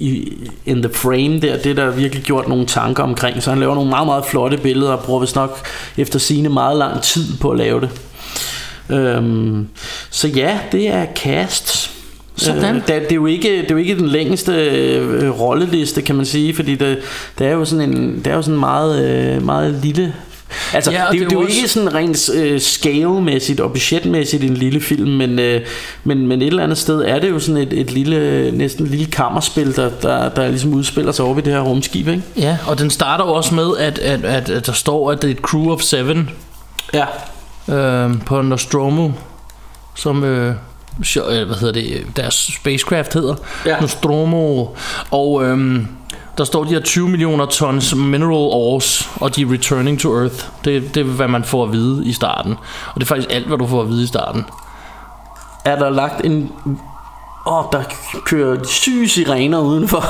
i, 0.00 0.32
in 0.66 0.82
the 0.82 0.92
frame 0.94 1.40
der, 1.40 1.56
det 1.58 1.66
er 1.70 1.74
der 1.74 1.90
virkelig 1.90 2.24
gjort 2.24 2.48
nogle 2.48 2.66
tanker 2.66 3.02
omkring. 3.02 3.42
Så 3.42 3.50
han 3.50 3.58
laver 3.60 3.74
nogle 3.74 3.90
meget, 3.90 4.06
meget 4.06 4.24
flotte 4.24 4.56
billeder, 4.56 4.92
og 4.92 5.04
bruger 5.04 5.20
vist 5.20 5.36
nok 5.36 5.58
efter 5.96 6.18
sine 6.18 6.48
meget 6.48 6.76
lang 6.78 7.02
tid 7.02 7.24
på 7.40 7.50
at 7.50 7.58
lave 7.58 7.80
det. 7.80 7.90
Øhm, 8.90 9.66
så 10.10 10.28
ja, 10.28 10.58
det 10.72 10.88
er 10.88 11.06
cast. 11.16 11.90
Sådan. 12.36 12.76
Øh, 12.76 12.82
det, 12.86 12.94
er- 12.94 12.98
det, 13.00 13.10
er 13.12 13.14
jo 13.14 13.26
ikke, 13.26 13.48
det 13.62 13.64
er 13.70 13.74
jo 13.74 13.76
ikke 13.76 13.96
den 13.98 14.08
længste 14.08 14.52
øh, 14.52 15.40
rolleliste, 15.40 16.02
kan 16.02 16.16
man 16.16 16.26
sige, 16.26 16.54
fordi 16.54 16.74
det, 16.74 16.98
det 17.38 17.46
er 17.46 17.52
jo 17.52 17.64
sådan 17.64 17.90
en, 17.90 18.18
det 18.24 18.26
er 18.26 18.34
jo 18.36 18.42
sådan 18.42 18.60
meget, 18.60 19.04
øh, 19.36 19.44
meget 19.44 19.80
lille 19.82 20.14
Altså, 20.74 20.90
Ja, 20.90 20.98
det, 20.98 21.12
det 21.12 21.20
er 21.22 21.28
det, 21.28 21.32
er 21.36 21.38
jo 21.40 21.44
også- 21.44 21.56
ikke 21.56 21.68
sådan 21.68 21.94
rent 21.94 22.30
øh, 22.34 22.60
scale-mæssigt 22.60 23.60
og 23.60 23.72
budgetmæssigt 23.72 24.44
en 24.44 24.54
lille 24.54 24.80
film, 24.80 25.10
men, 25.10 25.38
øh, 25.38 25.60
men, 26.04 26.26
men 26.26 26.42
et 26.42 26.46
eller 26.46 26.62
andet 26.62 26.78
sted 26.78 27.02
er 27.02 27.18
det 27.18 27.30
jo 27.30 27.38
sådan 27.38 27.62
et, 27.62 27.72
et 27.72 27.90
lille, 27.90 28.50
næsten 28.52 28.84
et 28.84 28.90
lille 28.90 29.06
kammerspil, 29.06 29.76
der, 29.76 29.90
der, 30.02 30.28
der 30.28 30.48
ligesom 30.48 30.74
udspiller 30.74 31.12
sig 31.12 31.24
over 31.24 31.34
ved 31.34 31.42
det 31.42 31.52
her 31.52 31.60
rumskib, 31.60 32.08
ikke? 32.08 32.22
Ja, 32.36 32.58
og 32.66 32.78
den 32.78 32.90
starter 32.90 33.24
jo 33.24 33.32
også 33.32 33.54
med, 33.54 33.76
at, 33.78 33.98
at, 33.98 34.24
at, 34.24 34.50
at 34.50 34.66
der 34.66 34.72
står, 34.72 35.10
at 35.12 35.22
det 35.22 35.28
er 35.30 35.34
et 35.34 35.40
crew 35.40 35.72
of 35.72 35.82
seven 35.82 36.30
Ja. 36.94 37.04
øh, 37.74 38.10
på 38.26 38.42
Nostromo, 38.42 39.10
som... 39.96 40.24
Øh, 40.24 40.54
øh, 41.16 41.46
hvad 41.46 41.56
hedder 41.60 41.72
det, 41.72 42.06
deres 42.16 42.34
spacecraft 42.60 43.14
hedder 43.14 43.34
Ja. 43.66 43.80
Nostromo 43.80 44.66
og 45.10 45.44
øhm, 45.44 45.86
der 46.38 46.44
står 46.44 46.64
de 46.64 46.70
her 46.70 46.80
20 46.80 47.08
millioner 47.08 47.46
tons 47.46 47.94
mineral 47.94 48.50
ores 48.52 49.10
og 49.20 49.36
de 49.36 49.42
er 49.42 49.52
returning 49.52 50.00
to 50.00 50.18
earth 50.20 50.44
det, 50.64 50.94
det 50.94 51.00
er 51.00 51.04
hvad 51.04 51.28
man 51.28 51.44
får 51.44 51.64
at 51.64 51.72
vide 51.72 52.06
i 52.06 52.12
starten 52.12 52.52
og 52.86 52.94
det 52.94 53.02
er 53.02 53.06
faktisk 53.06 53.28
alt 53.30 53.46
hvad 53.46 53.58
du 53.58 53.66
får 53.66 53.82
at 53.82 53.88
vide 53.88 54.04
i 54.04 54.06
starten 54.06 54.44
Er 55.64 55.78
der 55.78 55.90
lagt 55.90 56.24
en... 56.24 56.52
Åh, 57.46 57.58
oh, 57.58 57.64
der 57.72 57.82
kører 58.24 58.64
syge 58.64 59.08
sirener 59.08 59.60
udenfor. 59.60 60.04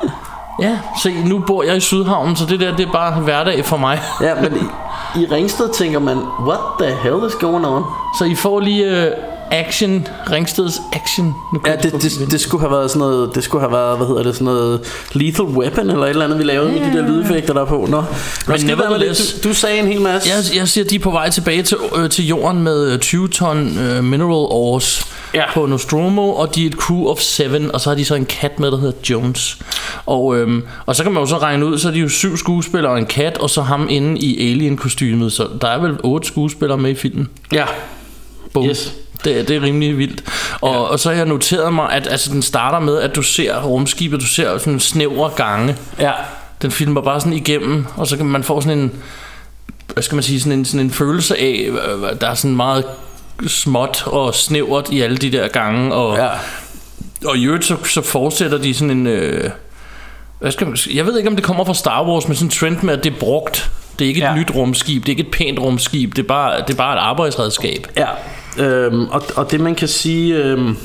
ja 0.64 0.78
se 1.02 1.24
nu 1.24 1.38
bor 1.38 1.62
jeg 1.62 1.76
i 1.76 1.80
Sydhavnen 1.80 2.36
så 2.36 2.46
det 2.46 2.60
der 2.60 2.76
det 2.76 2.88
er 2.88 2.92
bare 2.92 3.20
hverdag 3.20 3.64
for 3.64 3.76
mig 3.76 4.00
ja, 4.26 4.34
men 4.34 4.56
i, 4.56 5.20
i 5.20 5.26
Ringsted 5.26 5.68
tænker 5.68 5.98
man, 5.98 6.18
what 6.40 6.60
the 6.80 6.94
hell 6.94 7.26
is 7.26 7.34
going 7.34 7.66
on? 7.66 7.84
så 8.18 8.24
I 8.24 8.34
får 8.34 8.60
lige 8.60 9.06
øh, 9.06 9.12
action 9.50 10.06
Ringsteds 10.32 10.80
action 10.92 11.26
nu 11.52 11.60
Ja, 11.66 11.76
det, 11.76 11.92
det, 11.92 12.30
det 12.30 12.40
skulle 12.40 12.60
have 12.60 12.70
været 12.72 12.90
sådan 12.90 13.00
noget, 13.00 13.34
det 13.34 13.44
skulle 13.44 13.62
have 13.62 13.72
været, 13.72 13.96
hvad 13.96 14.06
hedder 14.06 14.22
det, 14.22 14.34
sådan 14.34 14.44
noget 14.44 14.80
Lethal 15.12 15.44
Weapon 15.44 15.90
eller 15.90 16.02
et 16.04 16.10
eller 16.10 16.24
andet, 16.24 16.38
vi 16.38 16.44
lavede 16.44 16.72
med 16.72 16.80
de 16.92 16.96
der 16.98 17.08
lydeffekter 17.08 17.54
der 17.54 17.60
er 17.60 17.64
på. 17.66 17.86
Nå, 17.90 18.02
det? 18.46 18.64
nevertheless- 18.64 19.42
du, 19.42 19.48
du 19.48 19.54
sagde 19.54 19.78
en 19.78 19.86
hel 19.86 20.00
masse. 20.00 20.28
Jeg, 20.30 20.58
jeg 20.58 20.68
siger, 20.68 20.84
de 20.84 20.94
er 20.94 20.98
på 21.00 21.10
vej 21.10 21.30
tilbage 21.30 21.62
til, 21.62 21.76
øh, 21.96 22.10
til 22.10 22.26
jorden 22.26 22.62
med 22.62 22.92
øh, 22.92 22.98
20 22.98 23.28
ton 23.28 23.78
øh, 23.78 24.04
mineral 24.04 24.30
ores 24.50 25.06
Ja. 25.34 25.52
på 25.54 25.66
Nostromo, 25.66 26.30
og 26.32 26.54
de 26.54 26.62
er 26.62 26.66
et 26.66 26.74
crew 26.74 27.06
of 27.06 27.18
seven, 27.20 27.70
og 27.74 27.80
så 27.80 27.90
har 27.90 27.94
de 27.96 28.04
så 28.04 28.14
en 28.14 28.26
kat 28.26 28.60
med, 28.60 28.70
der 28.70 28.76
hedder 28.78 28.92
Jones. 29.10 29.58
Og, 30.06 30.36
øhm, 30.36 30.62
og 30.86 30.96
så 30.96 31.02
kan 31.02 31.12
man 31.12 31.22
jo 31.22 31.26
så 31.26 31.38
regne 31.38 31.66
ud, 31.66 31.78
så 31.78 31.88
er 31.88 31.92
de 31.92 31.98
jo 31.98 32.08
syv 32.08 32.36
skuespillere 32.36 32.92
og 32.92 32.98
en 32.98 33.06
kat, 33.06 33.38
og 33.38 33.50
så 33.50 33.62
ham 33.62 33.86
inde 33.90 34.18
i 34.20 34.50
alien-kostymet, 34.52 35.32
så 35.32 35.46
der 35.60 35.68
er 35.68 35.78
vel 35.80 35.96
otte 36.02 36.26
skuespillere 36.28 36.78
med 36.78 36.90
i 36.90 36.94
filmen. 36.94 37.28
ja. 37.52 37.64
Boom. 38.52 38.66
Yes. 38.68 38.94
Det, 39.24 39.38
er- 39.38 39.42
det 39.42 39.56
er 39.56 39.62
rimelig 39.62 39.98
vildt. 39.98 40.22
Og, 40.60 40.72
ja. 40.74 40.78
og 40.80 41.00
så 41.00 41.08
har 41.08 41.16
jeg 41.16 41.26
noteret 41.26 41.72
mig, 41.74 41.92
at 41.92 42.06
altså, 42.10 42.30
den 42.32 42.42
starter 42.42 42.78
med, 42.78 42.98
at 43.00 43.16
du 43.16 43.22
ser 43.22 43.62
rumskibet, 43.62 44.20
du 44.20 44.26
ser 44.26 44.58
sådan 44.58 44.80
snævre 44.80 45.30
gange. 45.36 45.76
Ja. 46.00 46.12
Den 46.62 46.70
filmer 46.70 47.00
bare 47.00 47.20
sådan 47.20 47.32
igennem, 47.32 47.86
og 47.96 48.06
så 48.06 48.16
kan 48.16 48.26
man 48.26 48.44
få 48.44 48.60
sådan 48.60 48.78
en, 48.78 48.92
hvad 49.94 50.02
skal 50.02 50.16
man 50.16 50.22
sige, 50.22 50.40
sådan 50.40 50.58
en, 50.58 50.64
sådan 50.64 50.80
en 50.80 50.90
følelse 50.90 51.38
af, 51.38 51.70
der 52.20 52.28
er 52.30 52.34
sådan 52.34 52.56
meget 52.56 52.84
småt 53.46 54.02
og 54.06 54.34
snævert 54.34 54.88
i 54.90 55.00
alle 55.00 55.16
de 55.16 55.32
der 55.32 55.48
gange, 55.48 55.94
og, 55.94 56.16
Ja. 56.16 56.28
og 57.26 57.36
i 57.36 57.44
øvrigt 57.44 57.64
så, 57.64 57.76
så 57.84 58.02
fortsætter 58.02 58.58
de 58.58 58.74
sådan 58.74 58.90
en, 58.90 59.06
øh, 59.06 59.50
hvad 60.40 60.50
skal 60.52 60.66
man 60.66 60.76
sige, 60.76 60.96
jeg 60.96 61.06
ved 61.06 61.16
ikke 61.18 61.30
om 61.30 61.36
det 61.36 61.44
kommer 61.44 61.64
fra 61.64 61.74
Star 61.74 62.04
Wars, 62.04 62.28
men 62.28 62.36
sådan 62.36 62.46
en 62.46 62.50
trend 62.50 62.82
med, 62.82 62.98
at 62.98 63.04
det 63.04 63.12
er 63.12 63.16
brugt. 63.20 63.70
Det 63.98 64.04
er 64.04 64.08
ikke 64.08 64.20
et 64.20 64.24
ja. 64.24 64.34
nyt 64.34 64.50
rumskib, 64.54 65.02
det 65.02 65.08
er 65.08 65.16
ikke 65.16 65.22
et 65.28 65.30
pænt 65.32 65.58
rumskib, 65.58 66.16
det 66.16 66.22
er 66.22 66.26
bare, 66.28 66.60
det 66.60 66.70
er 66.70 66.76
bare 66.76 66.96
et 66.96 67.00
arbejdsredskab. 67.00 67.86
Ja, 67.96 68.06
øhm, 68.58 69.08
og, 69.08 69.22
og 69.36 69.50
det 69.50 69.60
man 69.60 69.74
kan 69.74 69.88
sige... 69.88 70.36
Øhm, 70.36 70.76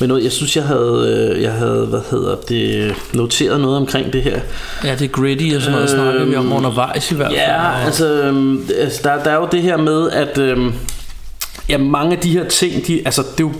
men 0.00 0.08
noget, 0.08 0.24
jeg 0.24 0.32
synes, 0.32 0.56
jeg 0.56 0.64
havde, 0.64 1.32
øh, 1.36 1.42
jeg 1.42 1.52
havde, 1.52 1.86
hvad 1.86 2.00
hedder 2.10 2.36
det, 2.48 2.94
noteret 3.12 3.60
noget 3.60 3.76
omkring 3.76 4.12
det 4.12 4.22
her. 4.22 4.40
Ja, 4.84 4.92
det 4.94 5.02
er 5.02 5.08
gritty 5.08 5.54
og 5.56 5.62
sådan 5.62 5.72
noget, 5.72 5.90
øhm, 5.90 5.98
snakker 6.00 6.24
vi 6.24 6.36
om 6.36 6.52
undervejs 6.52 7.10
i 7.10 7.14
hvert 7.14 7.28
fald. 7.28 7.38
Ja, 7.38 7.84
altså, 7.84 8.22
øhm, 8.22 8.68
altså 8.80 9.00
der, 9.04 9.22
der 9.22 9.30
er 9.30 9.36
jo 9.36 9.48
det 9.52 9.62
her 9.62 9.76
med, 9.76 10.10
at 10.10 10.38
øhm, 10.38 10.72
ja, 11.68 11.78
mange 11.78 12.16
af 12.16 12.22
de 12.22 12.30
her 12.30 12.48
ting, 12.48 12.86
de, 12.86 13.02
altså, 13.04 13.22
det 13.22 13.44
er 13.44 13.48
jo, 13.48 13.52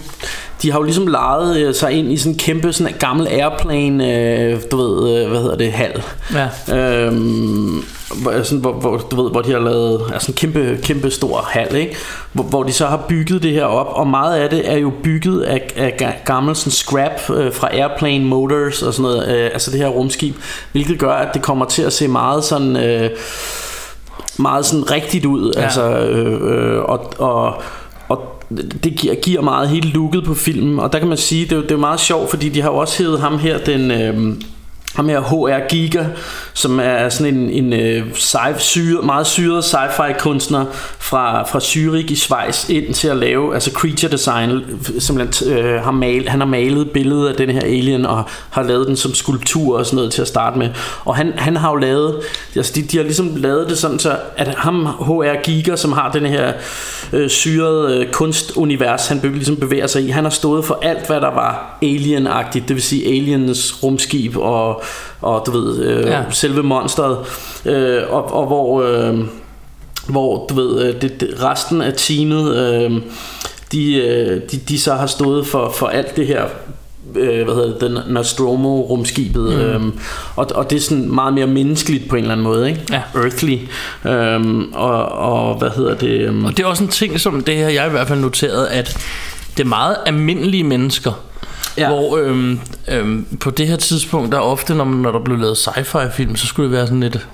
de 0.62 0.70
har 0.70 0.78
jo 0.78 0.82
ligesom 0.82 1.06
lejet 1.06 1.56
øh, 1.56 1.74
sig 1.74 1.92
ind 1.92 2.12
i 2.12 2.16
sådan 2.16 2.32
en 2.32 2.38
kæmpe 2.38 2.72
sådan 2.72 2.92
en 2.92 2.98
gammel 2.98 3.26
airplane, 3.26 4.14
øh, 4.14 4.60
du 4.70 4.76
ved, 4.76 5.22
øh, 5.22 5.30
hvad 5.30 5.40
hedder 5.40 5.56
det, 5.56 5.72
hal. 5.72 6.02
Ja. 6.34 6.76
Øhm, 6.76 7.84
hvor, 8.22 8.42
sådan, 8.42 8.58
hvor, 8.58 8.72
hvor, 8.72 8.96
du 8.96 9.22
ved, 9.22 9.30
hvor 9.30 9.42
de 9.42 9.52
har 9.52 9.58
lavet 9.58 10.10
altså 10.12 10.30
en 10.32 10.36
kæmpe, 10.36 10.78
kæmpe 10.82 11.10
stor 11.10 11.40
hal, 11.50 11.74
ikke? 11.74 11.96
Hvor, 12.32 12.44
hvor 12.44 12.62
de 12.62 12.72
så 12.72 12.86
har 12.86 13.04
bygget 13.08 13.42
det 13.42 13.52
her 13.52 13.64
op, 13.64 13.86
og 13.90 14.06
meget 14.06 14.36
af 14.36 14.50
det 14.50 14.70
er 14.70 14.76
jo 14.76 14.92
bygget 15.02 15.42
af, 15.42 15.70
af 15.76 15.94
ga- 16.02 16.24
gammel 16.24 16.56
sådan 16.56 16.72
scrap 16.72 17.30
øh, 17.30 17.52
fra 17.52 17.68
Airplane 17.72 18.24
Motors 18.24 18.82
og 18.82 18.94
sådan 18.94 19.10
noget, 19.10 19.36
øh, 19.36 19.50
altså 19.52 19.70
det 19.70 19.80
her 19.80 19.88
rumskib, 19.88 20.36
hvilket 20.72 20.98
gør, 20.98 21.12
at 21.12 21.34
det 21.34 21.42
kommer 21.42 21.64
til 21.64 21.82
at 21.82 21.92
se 21.92 22.08
meget 22.08 22.44
sådan... 22.44 22.76
Øh, 22.76 23.10
meget 24.40 24.66
sådan 24.66 24.90
rigtigt 24.90 25.24
ud, 25.24 25.52
ja. 25.56 25.62
altså, 25.62 25.98
øh, 25.98 26.74
øh, 26.74 26.82
og, 26.82 27.12
og 27.18 27.62
det 28.84 28.94
giver, 28.96 29.14
giver 29.14 29.40
meget 29.42 29.68
hele 29.68 29.90
looket 29.90 30.24
på 30.24 30.34
filmen, 30.34 30.78
og 30.78 30.92
der 30.92 30.98
kan 30.98 31.08
man 31.08 31.16
sige, 31.16 31.44
det 31.44 31.52
er 31.52 31.56
jo, 31.56 31.62
det 31.62 31.70
er 31.70 31.74
jo 31.74 31.80
meget 31.80 32.00
sjovt, 32.00 32.30
fordi 32.30 32.48
de 32.48 32.62
har 32.62 32.70
jo 32.70 32.76
også 32.76 33.02
hævet 33.02 33.20
ham 33.20 33.38
her, 33.38 33.58
den... 33.58 33.90
Øh, 33.90 34.34
ham 34.94 35.08
her 35.08 35.20
HR 35.20 35.68
Giga, 35.68 36.04
som 36.54 36.80
er 36.80 37.08
sådan 37.08 37.34
en, 37.34 37.50
en 37.50 37.72
øh, 37.72 38.06
sci- 38.14 38.58
syre, 38.58 39.02
meget 39.02 39.26
syret 39.26 39.64
sci-fi 39.64 40.18
kunstner 40.18 40.64
fra, 40.98 41.42
fra 41.42 41.58
Zürich 41.58 42.12
i 42.12 42.16
Schweiz 42.16 42.68
ind 42.68 42.94
til 42.94 43.08
at 43.08 43.16
lave 43.16 43.54
altså 43.54 43.70
creature 43.70 44.12
design. 44.12 44.62
Simpelthen, 44.98 45.52
øh, 45.52 45.82
har 45.82 45.90
mal, 45.90 46.28
han 46.28 46.40
har 46.40 46.46
malet 46.46 46.90
billedet 46.90 47.28
af 47.28 47.34
den 47.34 47.50
her 47.50 47.60
alien 47.60 48.06
og 48.06 48.24
har 48.50 48.62
lavet 48.62 48.86
den 48.86 48.96
som 48.96 49.14
skulptur 49.14 49.78
og 49.78 49.86
sådan 49.86 49.96
noget 49.96 50.12
til 50.12 50.22
at 50.22 50.28
starte 50.28 50.58
med. 50.58 50.68
Og 51.04 51.16
han, 51.16 51.32
han 51.36 51.56
har 51.56 51.70
jo 51.70 51.76
lavet, 51.76 52.20
altså 52.56 52.72
de, 52.74 52.82
de 52.82 52.96
har 52.96 53.04
ligesom 53.04 53.36
lavet 53.36 53.68
det 53.68 53.78
sådan 53.78 53.98
så, 53.98 54.16
at 54.36 54.48
ham 54.48 54.86
HR 54.86 55.42
Giga, 55.42 55.76
som 55.76 55.92
har 55.92 56.12
den 56.12 56.26
her 56.26 56.52
øh, 57.12 57.30
syrede 57.30 57.96
øh, 57.96 58.12
kunstunivers, 58.12 59.08
han 59.08 59.20
be, 59.20 59.28
ligesom 59.28 59.56
bevæger 59.56 59.86
sig 59.86 60.02
i, 60.02 60.08
han 60.08 60.24
har 60.24 60.30
stået 60.30 60.64
for 60.64 60.78
alt, 60.82 61.06
hvad 61.06 61.20
der 61.20 61.34
var 61.34 61.78
alien-agtigt, 61.82 62.68
det 62.68 62.76
vil 62.76 62.82
sige 62.82 63.06
aliens 63.06 63.82
rumskib 63.82 64.36
og 64.36 64.77
og 65.20 65.42
du 65.46 65.50
ved, 65.50 65.82
øh, 65.82 66.06
ja. 66.06 66.22
selve 66.30 66.62
monsteret, 66.62 67.18
øh, 67.64 68.02
og, 68.10 68.34
og 68.34 68.46
hvor, 68.46 68.82
øh, 68.82 69.18
hvor 70.08 70.46
du 70.46 70.54
ved, 70.54 70.82
øh, 70.82 71.02
det, 71.02 71.20
det, 71.20 71.34
resten 71.42 71.82
af 71.82 71.92
teamet, 71.96 72.56
øh, 72.56 73.02
de, 73.72 73.94
øh, 73.94 74.40
de, 74.50 74.56
de 74.68 74.80
så 74.80 74.94
har 74.94 75.06
stået 75.06 75.46
for, 75.46 75.70
for 75.70 75.86
alt 75.86 76.16
det 76.16 76.26
her 76.26 76.44
øh, 77.16 77.44
hvad 77.44 77.54
hedder 77.54 77.78
det, 77.78 77.80
den 77.80 77.98
Nostromo 78.12 78.80
rumskibet 78.82 79.42
mm. 79.42 79.60
øhm, 79.60 79.92
og, 80.36 80.46
og 80.54 80.70
det 80.70 80.76
er 80.76 80.80
sådan 80.80 81.14
meget 81.14 81.34
mere 81.34 81.46
menneskeligt 81.46 82.08
på 82.08 82.16
en 82.16 82.22
eller 82.22 82.32
anden 82.32 82.44
måde 82.44 82.68
ikke? 82.68 82.82
Ja. 82.90 83.02
earthly 83.14 83.58
øhm, 84.06 84.72
og, 84.72 85.08
og 85.08 85.54
hvad 85.54 85.70
hedder 85.76 85.94
det 85.94 86.20
øhm, 86.20 86.44
Og 86.44 86.56
det 86.56 86.62
er 86.62 86.66
også 86.66 86.84
en 86.84 86.90
ting 86.90 87.20
som 87.20 87.42
det 87.42 87.56
her 87.56 87.68
jeg 87.68 87.86
i 87.86 87.90
hvert 87.90 88.08
fald 88.08 88.20
noteret 88.20 88.66
at 88.66 88.98
det 89.56 89.64
er 89.64 89.68
meget 89.68 89.96
almindelige 90.06 90.64
mennesker 90.64 91.12
Ja. 91.76 91.88
Hvor 91.88 92.16
øhm, 92.16 92.60
øhm, 92.88 93.26
på 93.40 93.50
det 93.50 93.68
her 93.68 93.76
tidspunkt, 93.76 94.32
der 94.32 94.38
ofte, 94.38 94.74
når, 94.74 94.84
man, 94.84 94.98
når 94.98 95.12
der 95.12 95.20
blev 95.20 95.38
lavet 95.38 95.56
sci-fi 95.56 96.10
film, 96.16 96.36
så 96.36 96.46
skulle 96.46 96.68
det 96.68 96.76
være 96.76 96.86
sådan 96.86 97.00
lidt... 97.00 97.28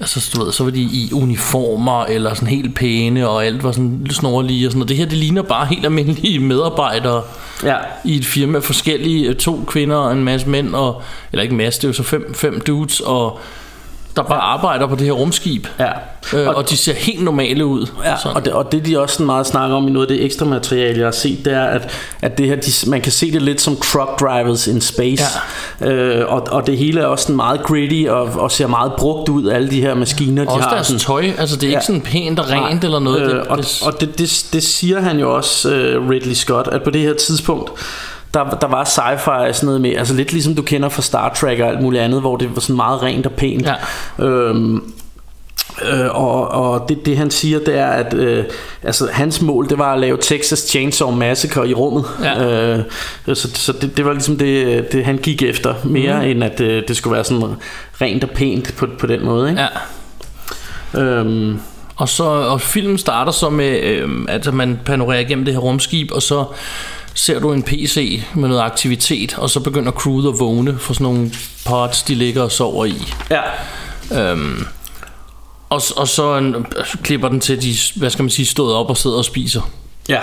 Altså, 0.00 0.30
du 0.34 0.44
ved, 0.44 0.52
så 0.52 0.64
var 0.64 0.70
de 0.70 0.80
i 0.80 1.10
uniformer, 1.12 2.04
eller 2.04 2.34
sådan 2.34 2.48
helt 2.48 2.74
pæne, 2.74 3.28
og 3.28 3.46
alt 3.46 3.64
var 3.64 3.72
sådan 3.72 4.06
snorlige 4.10 4.66
og 4.66 4.72
sådan 4.72 4.78
noget. 4.78 4.88
Det 4.88 4.96
her, 4.96 5.04
det 5.04 5.18
ligner 5.18 5.42
bare 5.42 5.66
helt 5.66 5.84
almindelige 5.84 6.38
medarbejdere 6.38 7.22
ja. 7.64 7.76
i 8.04 8.16
et 8.16 8.24
firma. 8.24 8.58
Forskellige, 8.58 9.34
to 9.34 9.64
kvinder 9.66 9.96
og 9.96 10.12
en 10.12 10.24
masse 10.24 10.48
mænd, 10.48 10.74
og, 10.74 11.02
eller 11.32 11.42
ikke 11.42 11.52
en 11.52 11.58
masse, 11.58 11.80
det 11.80 11.84
er 11.84 11.88
jo 11.88 11.92
så 11.92 12.02
fem, 12.02 12.34
fem 12.34 12.60
dudes, 12.60 13.00
og 13.00 13.40
der 14.16 14.22
bare 14.22 14.40
arbejder 14.40 14.86
på 14.86 14.94
det 14.94 15.06
her 15.06 15.12
rumskib. 15.12 15.66
Ja. 15.78 15.90
Øh, 16.34 16.48
og, 16.48 16.54
og 16.54 16.70
de 16.70 16.76
ser 16.76 16.94
helt 16.94 17.24
normale 17.24 17.66
ud. 17.66 17.86
Ja, 18.04 18.14
og 18.34 18.44
det, 18.44 18.52
og 18.52 18.72
det 18.72 18.86
de 18.86 19.00
også 19.00 19.12
sådan 19.12 19.26
meget 19.26 19.46
snakker 19.46 19.76
om 19.76 19.88
i 19.88 19.90
noget 19.90 20.10
af 20.10 20.16
det 20.16 20.24
ekstra 20.24 20.46
materiale, 20.46 20.98
jeg 20.98 21.06
har 21.06 21.12
set, 21.12 21.44
det 21.44 21.52
er, 21.52 21.64
at, 21.64 21.90
at 22.22 22.38
det 22.38 22.46
her, 22.46 22.56
de, 22.56 22.90
man 22.90 23.00
kan 23.00 23.12
se 23.12 23.32
det 23.32 23.42
lidt 23.42 23.60
som 23.60 23.76
truck 23.76 24.20
drivers 24.20 24.66
in 24.66 24.80
space. 24.80 25.24
Ja. 25.80 25.92
Øh, 25.92 26.32
og, 26.32 26.46
og 26.50 26.66
det 26.66 26.78
hele 26.78 27.00
er 27.00 27.06
også 27.06 27.22
sådan 27.22 27.36
meget 27.36 27.62
gritty 27.62 28.08
og, 28.08 28.24
og 28.24 28.50
ser 28.50 28.66
meget 28.66 28.92
brugt 28.98 29.28
ud, 29.28 29.48
alle 29.48 29.70
de 29.70 29.80
her 29.80 29.94
maskiner, 29.94 30.44
de 30.44 30.48
også 30.48 30.60
har. 30.60 30.74
deres 30.74 30.86
sådan, 30.86 31.00
tøj, 31.00 31.30
altså 31.38 31.56
det 31.56 31.62
er 31.62 31.68
ja. 31.68 31.76
ikke 31.76 31.86
sådan 31.86 32.00
pænt 32.00 32.38
og 32.38 32.50
rent 32.50 32.62
Nej. 32.62 32.78
eller 32.82 32.98
noget. 32.98 33.22
Øh, 33.22 33.28
det, 33.28 33.40
og 33.40 33.58
det, 33.58 33.82
og 33.86 34.00
det, 34.00 34.18
det, 34.18 34.46
det 34.52 34.62
siger 34.62 35.00
han 35.00 35.18
jo 35.18 35.36
også, 35.36 35.68
uh, 35.68 36.10
Ridley 36.10 36.34
Scott, 36.34 36.68
at 36.68 36.82
på 36.82 36.90
det 36.90 37.00
her 37.00 37.14
tidspunkt, 37.14 37.70
der, 38.34 38.44
der 38.44 38.66
var 38.66 38.84
sci-fi 38.84 39.52
sådan 39.52 39.66
noget 39.66 39.80
med, 39.80 39.96
altså 39.96 40.14
lidt 40.14 40.32
ligesom 40.32 40.54
du 40.54 40.62
kender 40.62 40.88
fra 40.88 41.02
Star 41.02 41.34
Trek 41.34 41.60
og 41.60 41.68
alt 41.68 41.82
muligt 41.82 42.02
andet, 42.02 42.20
hvor 42.20 42.36
det 42.36 42.54
var 42.54 42.60
sådan 42.60 42.76
meget 42.76 43.02
rent 43.02 43.26
og 43.26 43.32
pænt. 43.32 43.66
Ja. 44.18 44.24
Øhm, 44.24 44.92
Øh, 45.92 46.14
og 46.14 46.48
og 46.48 46.88
det, 46.88 47.06
det 47.06 47.16
han 47.16 47.30
siger 47.30 47.58
det 47.58 47.78
er 47.78 47.86
at 47.86 48.14
øh, 48.14 48.44
altså 48.82 49.08
hans 49.12 49.42
mål 49.42 49.68
det 49.68 49.78
var 49.78 49.92
at 49.92 50.00
lave 50.00 50.18
Texas 50.20 50.58
Chainsaw 50.58 51.10
Massacre 51.10 51.68
i 51.68 51.74
rummet 51.74 52.04
ja. 52.22 52.76
øh, 52.76 52.84
så, 53.26 53.50
så 53.54 53.72
det, 53.72 53.96
det 53.96 54.04
var 54.04 54.12
ligesom 54.12 54.36
det, 54.36 54.92
det 54.92 55.04
han 55.04 55.16
gik 55.16 55.42
efter 55.42 55.74
mere 55.84 56.16
mm. 56.22 56.28
end 56.28 56.44
at 56.44 56.60
øh, 56.60 56.82
det 56.88 56.96
skulle 56.96 57.14
være 57.14 57.24
sådan 57.24 57.56
rent 58.00 58.24
og 58.24 58.30
pænt 58.30 58.74
på, 58.76 58.86
på 58.98 59.06
den 59.06 59.24
måde 59.24 59.50
ikke? 59.50 59.62
Ja. 60.94 61.00
Øhm, 61.00 61.60
og 61.96 62.08
så 62.08 62.24
og 62.24 62.60
filmen 62.60 62.98
starter 62.98 63.32
så 63.32 63.50
med 63.50 63.80
øh, 63.82 64.08
at 64.28 64.54
man 64.54 64.80
panorerer 64.84 65.20
igennem 65.20 65.44
det 65.44 65.54
her 65.54 65.60
rumskib 65.60 66.12
og 66.12 66.22
så 66.22 66.44
ser 67.14 67.40
du 67.40 67.52
en 67.52 67.62
PC 67.62 68.22
med 68.34 68.48
noget 68.48 68.62
aktivitet, 68.62 69.38
og 69.38 69.50
så 69.50 69.60
begynder 69.60 69.92
crewet 69.92 70.28
at 70.28 70.38
vågne 70.38 70.78
for 70.78 70.94
sådan 70.94 71.04
nogle 71.04 71.30
pods, 71.66 72.02
de 72.02 72.14
ligger 72.14 72.42
og 72.42 72.52
sover 72.52 72.84
i. 72.84 73.12
Ja. 73.30 73.42
Øhm, 74.20 74.66
og, 75.70 75.82
og 75.96 76.08
så 76.08 76.36
en, 76.36 76.66
klipper 77.02 77.28
den 77.28 77.40
til, 77.40 77.62
de, 77.62 77.74
hvad 77.96 78.10
skal 78.10 78.22
man 78.22 78.30
sige, 78.30 78.46
stået 78.46 78.74
op 78.74 78.90
og 78.90 78.96
sidder 78.96 79.16
og 79.16 79.24
spiser. 79.24 79.70
Ja. 80.08 80.20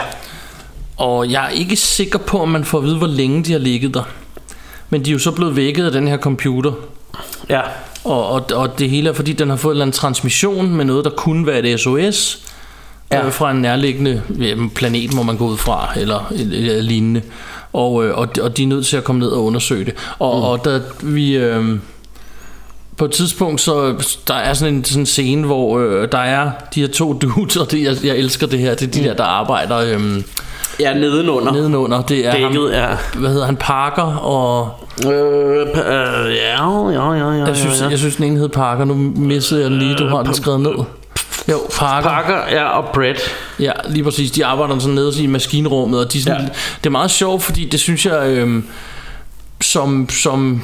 Og 0.97 1.31
jeg 1.31 1.45
er 1.45 1.49
ikke 1.49 1.75
sikker 1.75 2.19
på, 2.19 2.41
om 2.41 2.49
man 2.49 2.65
får 2.65 2.77
at 2.77 2.83
vide, 2.83 2.97
hvor 2.97 3.07
længe 3.07 3.43
de 3.43 3.51
har 3.51 3.59
ligget 3.59 3.93
der. 3.93 4.03
Men 4.89 5.05
de 5.05 5.09
er 5.09 5.13
jo 5.13 5.19
så 5.19 5.31
blevet 5.31 5.55
vækket 5.55 5.85
af 5.85 5.91
den 5.91 6.07
her 6.07 6.17
computer. 6.17 6.71
Ja. 7.49 7.61
Og, 8.03 8.29
og, 8.29 8.45
og 8.53 8.79
det 8.79 8.89
hele 8.89 9.09
er, 9.09 9.13
fordi 9.13 9.33
den 9.33 9.49
har 9.49 9.57
fået 9.57 9.71
en 9.71 9.75
eller 9.75 9.85
anden 9.85 9.93
transmission 9.93 10.75
med 10.75 10.85
noget, 10.85 11.05
der 11.05 11.11
kunne 11.11 11.47
være 11.47 11.59
et 11.59 11.79
SOS. 11.79 12.43
Ja. 13.11 13.25
Øh, 13.25 13.31
fra 13.31 13.51
en 13.51 13.61
nærliggende 13.61 14.21
ja, 14.39 14.55
planet, 14.75 15.13
må 15.13 15.23
man 15.23 15.37
gå 15.37 15.45
ud 15.47 15.57
fra, 15.57 15.89
eller, 15.95 16.31
eller 16.31 16.81
lignende. 16.81 17.21
Og, 17.73 18.05
øh, 18.05 18.17
og, 18.17 18.27
og 18.41 18.57
de 18.57 18.63
er 18.63 18.67
nødt 18.67 18.85
til 18.85 18.97
at 18.97 19.03
komme 19.03 19.19
ned 19.19 19.29
og 19.29 19.43
undersøge 19.45 19.85
det. 19.85 19.93
Og, 20.19 20.37
mm. 20.37 20.43
og 20.43 20.65
da 20.65 20.79
vi... 21.03 21.37
Øh, 21.37 21.79
på 22.97 23.05
et 23.05 23.11
tidspunkt, 23.11 23.61
så 23.61 24.03
der 24.27 24.33
er 24.33 24.53
sådan 24.53 24.73
en, 24.73 24.85
sådan 24.85 25.01
en 25.01 25.05
scene, 25.05 25.45
hvor 25.45 25.79
øh, 25.79 26.11
der 26.11 26.17
er 26.17 26.51
de 26.75 26.81
her 26.81 26.87
to 26.87 27.13
dudes, 27.13 27.57
og 27.57 27.71
det, 27.71 27.83
jeg, 27.83 27.95
jeg 28.03 28.17
elsker 28.17 28.47
det 28.47 28.59
her, 28.59 28.75
det 28.75 28.87
er 28.87 28.91
de 28.91 28.99
mm. 28.99 29.05
der, 29.05 29.13
der 29.13 29.23
arbejder... 29.23 29.77
Øh, 29.77 30.21
Ja, 30.79 30.93
nedenunder. 30.93 31.51
Nedenunder, 31.51 32.01
det 32.01 32.27
er 32.27 32.31
Dækket, 32.31 32.61
ham, 32.61 32.71
ja. 32.71 32.87
Hvad 33.19 33.29
hedder 33.29 33.45
han? 33.45 33.55
Parker 33.55 34.03
og... 34.03 34.69
Øh, 35.05 35.11
øh, 35.11 36.35
ja, 36.35 36.89
ja, 36.91 37.13
ja, 37.13 37.31
ja, 37.31 37.45
jeg 37.45 37.55
synes, 37.55 37.79
ja, 37.79 37.85
ja. 37.85 37.89
jeg 37.89 37.99
synes 37.99 38.15
den 38.15 38.25
ene 38.25 38.39
hed 38.39 38.49
Parker. 38.49 38.85
Nu 38.85 38.93
missede 39.15 39.61
jeg 39.61 39.69
den 39.69 39.79
lige. 39.79 39.95
Du 39.95 40.07
har 40.07 40.23
den 40.23 40.33
skrevet 40.33 40.61
ned. 40.61 40.73
Jo, 41.47 41.67
Parker. 41.77 42.09
Parker, 42.09 42.55
ja, 42.55 42.63
og 42.63 42.89
Brett. 42.93 43.19
Ja, 43.59 43.71
lige 43.89 44.03
præcis. 44.03 44.31
De 44.31 44.45
arbejder 44.45 44.79
sådan 44.79 44.95
nede 44.95 45.23
i 45.23 45.27
maskinrummet, 45.27 45.99
og 46.05 46.13
de 46.13 46.23
sådan, 46.23 46.41
ja. 46.41 46.47
det 46.77 46.85
er 46.85 46.89
meget 46.89 47.11
sjovt, 47.11 47.43
fordi 47.43 47.65
det 47.65 47.79
synes 47.79 48.05
jeg... 48.05 48.27
Øh, 48.27 48.63
som, 49.61 50.09
som 50.09 50.61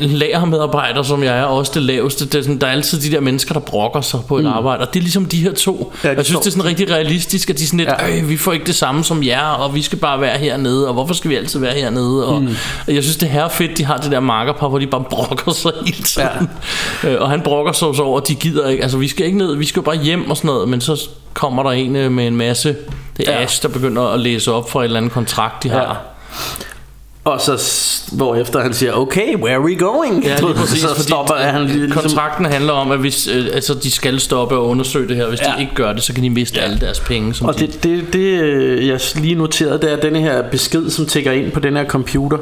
lagermedarbejder, 0.00 1.02
som 1.02 1.22
jeg 1.22 1.38
er, 1.38 1.42
også 1.42 1.72
det 1.74 1.82
laveste. 1.82 2.26
Det 2.26 2.34
er 2.34 2.42
sådan, 2.42 2.58
der 2.58 2.66
er 2.66 2.70
altid 2.70 3.00
de 3.00 3.10
der 3.10 3.20
mennesker, 3.20 3.52
der 3.52 3.60
brokker 3.60 4.00
sig 4.00 4.20
på 4.28 4.38
et 4.38 4.44
mm. 4.44 4.50
arbejde. 4.50 4.80
Og 4.80 4.94
det 4.94 5.00
er 5.00 5.02
ligesom 5.02 5.24
de 5.24 5.36
her 5.36 5.52
to. 5.52 5.92
Ja, 6.04 6.14
jeg 6.14 6.24
synes, 6.24 6.40
det 6.40 6.46
er 6.46 6.50
sådan 6.50 6.64
rigtig 6.64 6.90
realistisk, 6.90 7.50
at 7.50 7.58
de 7.58 7.62
er 7.62 7.66
sådan 7.66 7.78
lidt, 7.78 7.88
ja. 7.88 8.22
vi 8.22 8.36
får 8.36 8.52
ikke 8.52 8.66
det 8.66 8.74
samme 8.74 9.04
som 9.04 9.24
jer, 9.24 9.48
og 9.48 9.74
vi 9.74 9.82
skal 9.82 9.98
bare 9.98 10.20
være 10.20 10.38
hernede, 10.38 10.88
og 10.88 10.94
hvorfor 10.94 11.14
skal 11.14 11.30
vi 11.30 11.36
altid 11.36 11.60
være 11.60 11.74
hernede? 11.74 12.26
Og 12.26 12.42
mm. 12.42 12.48
jeg 12.88 13.02
synes, 13.02 13.16
det 13.16 13.28
her 13.28 13.44
er 13.44 13.48
fedt, 13.48 13.78
de 13.78 13.84
har 13.84 13.96
det 13.96 14.10
der 14.10 14.20
markerpar, 14.20 14.68
hvor 14.68 14.78
de 14.78 14.86
bare 14.86 15.04
brokker 15.10 15.52
sig 15.52 15.72
hele 15.86 16.02
tiden. 16.02 16.48
Ja. 17.02 17.16
og 17.22 17.30
han 17.30 17.40
brokker 17.40 17.72
sig 17.72 17.88
så 17.94 18.02
over, 18.02 18.20
at 18.20 18.28
de 18.28 18.34
gider 18.34 18.68
ikke. 18.68 18.82
Altså, 18.82 18.98
vi 18.98 19.08
skal 19.08 19.26
ikke 19.26 19.38
ned, 19.38 19.56
vi 19.56 19.66
skal 19.66 19.82
bare 19.82 19.96
hjem 19.96 20.30
og 20.30 20.36
sådan 20.36 20.48
noget, 20.48 20.68
men 20.68 20.80
så 20.80 21.08
kommer 21.34 21.62
der 21.62 21.70
en 21.70 21.96
øh, 21.96 22.12
med 22.12 22.26
en 22.26 22.36
masse, 22.36 22.76
det 23.16 23.28
er 23.28 23.32
ja. 23.32 23.42
Ash, 23.42 23.62
der 23.62 23.68
begynder 23.68 24.02
at 24.02 24.20
læse 24.20 24.52
op 24.52 24.70
for 24.70 24.80
et 24.80 24.84
eller 24.84 24.96
andet 24.96 25.12
kontrakt, 25.12 25.62
de 25.62 25.68
har. 25.68 25.80
Ja. 25.80 25.94
Og 27.24 27.40
så 27.40 27.58
hvor 28.12 28.34
efter 28.34 28.60
han 28.60 28.74
siger, 28.74 28.92
okay, 28.92 29.36
where 29.36 29.54
are 29.54 29.64
we 29.64 29.76
going? 29.76 30.24
Ja, 30.24 30.36
lige 30.40 30.54
præcis, 30.60 30.80
så 30.80 31.02
stopper 31.02 31.34
fordi 31.34 31.50
han 31.50 31.64
lige, 31.64 31.78
ligesom... 31.78 32.02
Kontrakten 32.02 32.44
handler 32.44 32.72
om, 32.72 32.90
at 32.90 32.98
hvis, 32.98 33.28
øh, 33.28 33.46
altså, 33.52 33.74
de 33.74 33.90
skal 33.90 34.20
stoppe 34.20 34.56
og 34.56 34.68
undersøge 34.68 35.08
det 35.08 35.16
her. 35.16 35.28
Hvis 35.28 35.40
ja. 35.40 35.52
de 35.56 35.60
ikke 35.60 35.74
gør 35.74 35.92
det, 35.92 36.02
så 36.02 36.14
kan 36.14 36.22
de 36.22 36.30
miste 36.30 36.58
ja. 36.58 36.64
alle 36.64 36.80
deres 36.80 37.00
penge. 37.00 37.34
Som 37.34 37.46
og 37.46 37.58
de... 37.58 37.66
det, 37.66 37.82
det, 37.82 38.12
det, 38.12 38.18
øh, 38.18 38.88
jeg 38.88 39.00
lige 39.14 39.34
noterede, 39.34 39.78
det 39.80 39.92
er 39.92 39.96
denne 39.96 40.20
her 40.20 40.42
besked, 40.50 40.90
som 40.90 41.06
tækker 41.06 41.32
ind 41.32 41.52
på 41.52 41.60
den 41.60 41.76
her 41.76 41.84
computer. 41.84 42.38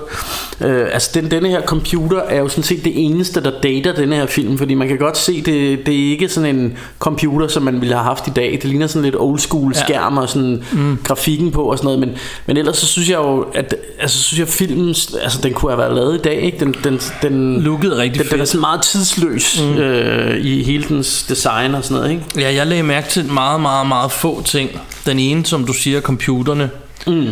Øh, 0.61 0.87
altså, 0.93 1.11
den, 1.15 1.31
denne 1.31 1.49
her 1.49 1.63
computer 1.63 2.19
er 2.19 2.39
jo 2.39 2.49
sådan 2.49 2.65
set 2.65 2.85
det 2.85 2.93
eneste, 3.05 3.43
der 3.43 3.53
dater 3.63 3.95
denne 3.95 4.17
her 4.17 4.27
film. 4.27 4.59
Fordi 4.59 4.75
man 4.75 4.89
kan 4.89 4.99
godt 4.99 5.17
se, 5.19 5.43
det, 5.43 5.87
det 5.87 5.95
er 5.95 6.11
ikke 6.11 6.29
sådan 6.29 6.57
en 6.57 6.79
computer, 6.99 7.49
som 7.49 7.63
man 7.63 7.81
ville 7.81 7.95
have 7.95 8.05
haft 8.05 8.27
i 8.27 8.31
dag. 8.37 8.53
Det 8.53 8.65
ligner 8.65 8.87
sådan 8.87 9.03
lidt 9.03 9.17
old 9.19 9.39
school 9.39 9.75
skærm 9.75 10.15
ja. 10.15 10.21
og 10.21 10.29
sådan 10.29 10.63
mm. 10.73 10.99
grafikken 11.05 11.51
på 11.51 11.63
og 11.63 11.79
sådan 11.79 11.87
noget. 11.87 12.01
Men, 12.01 12.11
men 12.47 12.57
ellers 12.57 12.77
så 12.77 12.87
synes 12.87 13.11
jeg 13.11 13.17
jo, 13.19 13.47
at 13.55 13.75
altså, 14.01 14.23
synes 14.23 14.39
jeg, 14.39 14.49
filmen, 14.71 14.95
altså 15.23 15.39
den 15.43 15.53
kunne 15.53 15.73
have 15.73 15.79
været 15.79 15.95
lavet 15.95 16.19
i 16.19 16.23
dag, 16.23 16.43
ikke? 16.43 16.61
Den, 16.61 16.75
den, 16.85 17.01
den 17.23 17.63
lookede 17.63 17.97
rigtig 17.97 18.23
den, 18.23 18.31
den 18.31 18.41
er 18.41 18.45
sådan 18.45 18.61
meget 18.61 18.83
tidsløs 18.83 19.63
mm. 19.63 19.79
øh, 19.79 20.45
i 20.45 20.63
hele 20.63 20.85
dens 20.89 21.23
design 21.23 21.75
og 21.75 21.85
sådan 21.85 21.97
noget, 21.97 22.11
ikke? 22.11 22.25
Ja, 22.37 22.55
jeg 22.55 22.67
lagde 22.67 22.83
mærke 22.83 23.09
til 23.09 23.25
meget, 23.25 23.61
meget, 23.61 23.87
meget 23.87 24.13
få 24.13 24.43
ting. 24.43 24.81
Den 25.07 25.19
ene, 25.19 25.47
som 25.47 25.65
du 25.65 25.73
siger, 25.73 26.01
computerne. 26.01 26.71
Mm. 27.07 27.29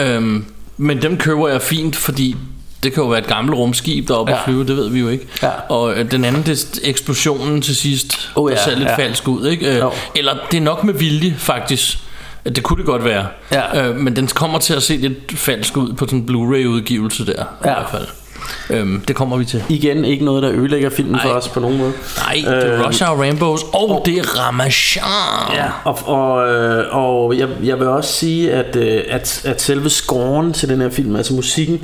Øhm, 0.00 0.44
men 0.76 1.02
dem 1.02 1.16
køber 1.16 1.48
jeg 1.48 1.62
fint, 1.62 1.96
fordi 1.96 2.36
det 2.82 2.92
kan 2.92 3.02
jo 3.02 3.08
være 3.08 3.20
et 3.20 3.26
gammelt 3.26 3.56
rumskib, 3.58 4.08
der 4.08 4.14
er 4.14 4.18
oppe 4.18 4.32
ja. 4.32 4.38
og 4.38 4.44
flyve, 4.44 4.66
det 4.66 4.76
ved 4.76 4.88
vi 4.88 5.00
jo 5.00 5.08
ikke. 5.08 5.26
Ja. 5.42 5.50
Og 5.68 5.94
øh, 5.94 6.10
den 6.10 6.24
anden, 6.24 6.42
det 6.42 6.62
er 6.62 6.78
eksplosionen 6.88 7.62
til 7.62 7.76
sidst, 7.76 8.30
oh, 8.34 8.50
ja, 8.50 8.56
der 8.56 8.62
ser 8.62 8.76
lidt 8.76 8.88
ja. 8.88 8.96
falsk 8.96 9.28
ud. 9.28 9.46
Ikke? 9.46 9.76
Øh, 9.76 9.82
eller 10.14 10.36
det 10.50 10.56
er 10.56 10.60
nok 10.60 10.84
med 10.84 10.94
vilje, 10.94 11.34
faktisk. 11.38 11.98
Det 12.44 12.62
kunne 12.62 12.78
det 12.78 12.86
godt 12.86 13.04
være. 13.04 13.26
Ja. 13.52 13.88
Øh, 13.88 13.96
men 13.96 14.16
den 14.16 14.26
kommer 14.26 14.58
til 14.58 14.74
at 14.74 14.82
se 14.82 14.96
lidt 14.96 15.38
falsk 15.38 15.76
ud 15.76 15.92
på 15.92 16.04
den 16.04 16.26
Blu-ray 16.30 16.66
udgivelse 16.66 17.26
der. 17.26 17.32
Ja. 17.36 17.42
I 17.42 17.46
hvert 17.74 17.88
fald. 17.90 18.06
Øhm, 18.70 19.00
det 19.08 19.16
kommer 19.16 19.36
vi 19.36 19.44
til. 19.44 19.64
Igen 19.68 20.04
ikke 20.04 20.24
noget, 20.24 20.42
der 20.42 20.50
ødelægger 20.52 20.90
filmen 20.90 21.12
Nej. 21.12 21.22
for 21.22 21.30
os 21.30 21.48
på 21.48 21.60
nogen 21.60 21.78
måde. 21.78 21.92
Nej, 22.16 22.34
det 22.34 22.66
er 22.66 22.74
Øhm, 22.74 22.82
Rush 22.84 23.04
Hour 23.04 23.24
Rambos, 23.24 23.62
og 23.72 24.02
det 24.06 24.18
er 24.18 24.22
Ramachan. 24.38 25.02
Ja, 25.54 25.66
og, 25.84 25.98
og, 26.04 26.48
øh, 26.52 26.96
og 26.96 27.38
jeg, 27.38 27.48
jeg 27.62 27.78
vil 27.78 27.86
også 27.86 28.12
sige, 28.12 28.52
at, 28.52 28.76
øh, 28.76 29.02
at, 29.08 29.42
at 29.44 29.62
selve 29.62 29.90
scoren 29.90 30.52
til 30.52 30.68
den 30.68 30.80
her 30.80 30.90
film, 30.90 31.16
altså 31.16 31.34
musikken, 31.34 31.80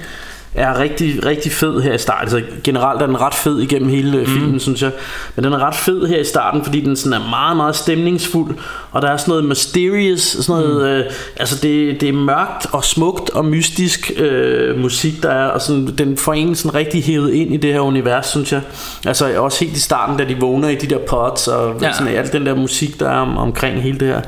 er 0.56 0.78
rigtig, 0.78 1.26
rigtig 1.26 1.52
fed 1.52 1.80
her 1.80 1.92
i 1.92 1.98
starten. 1.98 2.22
Altså 2.22 2.42
generelt 2.64 3.02
er 3.02 3.06
den 3.06 3.20
ret 3.20 3.34
fed 3.34 3.58
igennem 3.60 3.88
hele 3.88 4.18
mm. 4.18 4.26
filmen, 4.26 4.60
synes 4.60 4.82
jeg. 4.82 4.90
Men 5.36 5.44
den 5.44 5.52
er 5.52 5.58
ret 5.66 5.74
fed 5.74 6.06
her 6.06 6.18
i 6.18 6.24
starten, 6.24 6.64
fordi 6.64 6.80
den 6.80 6.96
sådan 6.96 7.22
er 7.22 7.30
meget, 7.30 7.56
meget 7.56 7.76
stemningsfuld. 7.76 8.54
Og 8.92 9.02
der 9.02 9.08
er 9.08 9.16
sådan 9.16 9.30
noget 9.32 9.44
mysterious, 9.44 10.20
sådan 10.20 10.62
noget, 10.62 10.76
mm. 10.76 11.06
øh, 11.06 11.12
altså 11.36 11.56
det, 11.62 12.00
det 12.00 12.08
er 12.08 12.12
mørkt 12.12 12.66
og 12.72 12.84
smukt 12.84 13.30
og 13.30 13.44
mystisk 13.44 14.12
øh, 14.16 14.78
musik, 14.78 15.22
der 15.22 15.30
er. 15.30 15.46
Og 15.46 15.60
sådan, 15.60 15.86
den 15.98 16.16
får 16.16 16.32
en 16.32 16.54
sådan 16.54 16.74
rigtig 16.74 17.04
hævet 17.04 17.32
ind 17.32 17.54
i 17.54 17.56
det 17.56 17.72
her 17.72 17.80
univers, 17.80 18.26
synes 18.26 18.52
jeg. 18.52 18.60
Altså 19.06 19.40
også 19.40 19.64
helt 19.64 19.76
i 19.76 19.80
starten, 19.80 20.16
da 20.16 20.24
de 20.24 20.36
vågner 20.40 20.68
i 20.68 20.74
de 20.74 20.86
der 20.86 20.98
pods, 20.98 21.48
og 21.48 21.74
Ja. 21.82 21.92
sådan 21.92 22.14
alt 22.14 22.32
den 22.32 22.46
der 22.46 22.54
musik, 22.54 23.00
der 23.00 23.08
er 23.10 23.16
om, 23.18 23.38
omkring 23.38 23.82
hele 23.82 23.98
det 24.00 24.08
her. 24.08 24.20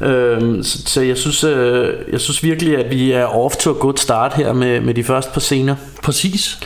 Øhm, 0.00 0.62
så, 0.62 0.78
så 0.86 1.00
jeg 1.00 1.16
synes, 1.16 1.44
øh, 1.44 1.88
jeg 2.12 2.20
synes 2.20 2.42
virkelig, 2.42 2.78
at 2.78 2.90
vi 2.90 3.12
er 3.12 3.24
off 3.24 3.56
to 3.56 3.70
a 3.70 3.74
good 3.74 3.96
start 3.96 4.34
her 4.34 4.52
med, 4.52 4.80
med 4.80 4.94
de 4.94 5.04
første 5.04 5.30
par 5.32 5.40
scener. 5.40 5.65
Præcis. 6.02 6.58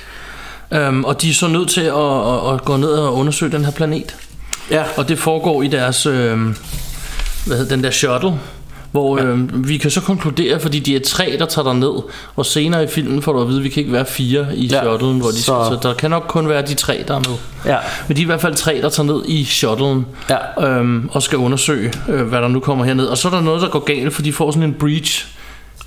Øhm, 0.73 1.05
og 1.05 1.23
de 1.23 1.31
er 1.31 1.35
så 1.35 1.49
nødt 1.49 1.69
til 1.71 1.81
at, 1.81 1.95
at, 2.49 2.55
at 2.55 2.65
gå 2.65 2.77
ned 2.77 2.89
og 2.89 3.15
undersøge 3.15 3.53
den 3.53 3.65
her 3.65 3.73
planet. 3.73 4.17
Ja. 4.71 4.83
Og 4.97 5.09
det 5.09 5.19
foregår 5.19 5.63
i 5.63 5.67
deres, 5.69 6.07
øh, 6.07 6.39
hvad 7.47 7.57
hedder 7.57 7.69
den 7.77 7.85
der 7.85 7.91
shuttle, 7.91 8.33
hvor 8.93 9.19
ja. 9.19 9.25
øh, 9.25 9.69
vi 9.69 9.77
kan 9.79 9.91
så 9.91 10.01
konkludere, 10.01 10.61
fordi 10.61 10.79
de 10.79 10.97
er 10.97 11.01
tre, 11.07 11.37
der 11.39 11.47
tager 11.47 11.67
der 11.67 11.73
ned, 11.73 12.03
og 12.37 12.47
senere 12.47 12.85
i 12.85 12.87
filmen 12.87 13.23
får 13.23 13.33
du 13.33 13.41
at 13.41 13.49
vide, 13.49 13.59
at 13.59 13.65
vi 13.65 13.69
kan 13.69 13.81
ikke 13.81 13.93
være 13.93 14.07
fire 14.07 14.47
i 14.57 14.67
Ja, 14.67 14.81
shuttlen, 14.83 15.19
hvor 15.19 15.29
de 15.29 15.37
så... 15.37 15.43
så- 15.43 15.65
Skal, 15.67 15.79
så 15.83 15.89
der 15.89 15.95
kan 15.95 16.11
nok 16.11 16.25
kun 16.29 16.49
være 16.49 16.63
de 16.67 16.75
tre, 16.75 17.05
der 17.09 17.15
er 17.15 17.19
med. 17.19 17.37
Ja. 17.73 17.77
Men 18.09 18.17
de 18.17 18.21
er 18.23 18.25
i 18.25 18.27
hvert 18.27 18.41
fald 18.41 18.55
tre, 18.55 18.79
der 18.83 18.89
tager 18.89 19.07
ned 19.07 19.23
i 19.29 19.45
shuttlen 19.45 20.07
Ja. 20.31 20.67
øhm, 20.69 21.09
og 21.13 21.23
skal 21.23 21.39
undersøge, 21.39 21.93
øh, 22.09 22.23
hvad 22.23 22.43
der 22.43 22.49
nu 22.49 22.61
kommer 22.61 22.85
herned. 22.85 23.07
Og 23.07 23.19
så 23.19 23.29
er 23.29 23.33
der 23.33 23.41
noget, 23.41 23.63
der 23.63 23.69
går 23.69 23.79
galt, 23.85 24.15
for 24.15 24.23
de 24.23 24.33
får 24.33 24.51
sådan 24.51 24.63
en 24.63 24.75
breach 24.75 25.27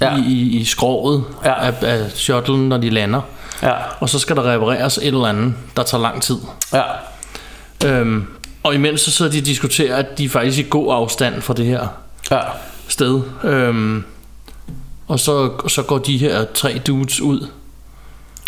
Ja. 0.01 0.17
i, 0.17 0.21
i, 0.21 0.57
i 0.59 0.63
skroget 0.65 1.23
Ja. 1.45 1.65
af, 1.67 1.73
af 1.81 2.11
shuttlen, 2.11 2.69
når 2.69 2.77
de 2.77 2.89
lander. 2.89 3.21
Ja. 3.63 3.73
Og 3.99 4.09
så 4.09 4.19
skal 4.19 4.35
der 4.35 4.53
repareres 4.53 4.97
et 4.97 5.07
eller 5.07 5.25
andet, 5.25 5.53
der 5.77 5.83
tager 5.83 6.01
lang 6.01 6.21
tid. 6.21 6.37
Ja. 6.73 6.81
Øhm, 7.85 8.27
og 8.63 8.73
imens 8.75 9.01
så 9.01 9.11
sidder 9.11 9.31
de 9.31 9.37
og 9.39 9.45
diskuterer, 9.45 9.95
at 9.95 10.17
de 10.17 10.25
er 10.25 10.29
faktisk 10.29 10.59
i 10.59 10.65
god 10.69 10.93
afstand 10.93 11.41
fra 11.41 11.53
det 11.53 11.65
her 11.65 11.87
Ja. 12.31 12.39
sted. 12.87 13.21
Øhm, 13.43 14.03
og 15.07 15.19
så, 15.19 15.49
så 15.67 15.81
går 15.83 15.97
de 15.97 16.17
her 16.17 16.45
tre 16.53 16.81
dudes 16.87 17.21
ud. 17.21 17.47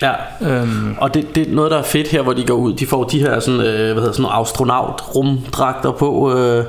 Ja. 0.02 0.12
Øhm, 0.42 0.96
Og 0.98 1.14
det, 1.14 1.36
det 1.36 1.48
er 1.50 1.54
noget, 1.56 1.72
der 1.72 1.78
er 1.78 1.84
fedt 1.84 2.08
her, 2.08 2.22
hvor 2.22 2.34
de 2.34 2.44
går 2.46 2.54
ud. 2.54 2.74
De 2.74 2.88
får 2.88 3.04
de 3.04 3.20
her 3.20 3.40
sådan, 3.40 3.60
øh, 3.62 3.66
hvad 3.94 4.04
hedder, 4.04 4.12
sådan 4.12 4.22
nogle 4.24 4.38
astronaut-rumdragter 4.38 5.92
på. 5.92 6.38
Øh, 6.38 6.66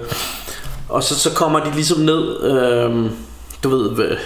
og 0.88 1.02
så, 1.02 1.18
så 1.18 1.30
kommer 1.30 1.60
de 1.64 1.70
ligesom 1.74 1.98
ned, 2.00 2.42
øh, 2.44 3.10
du 3.64 3.68
ved, 3.68 4.16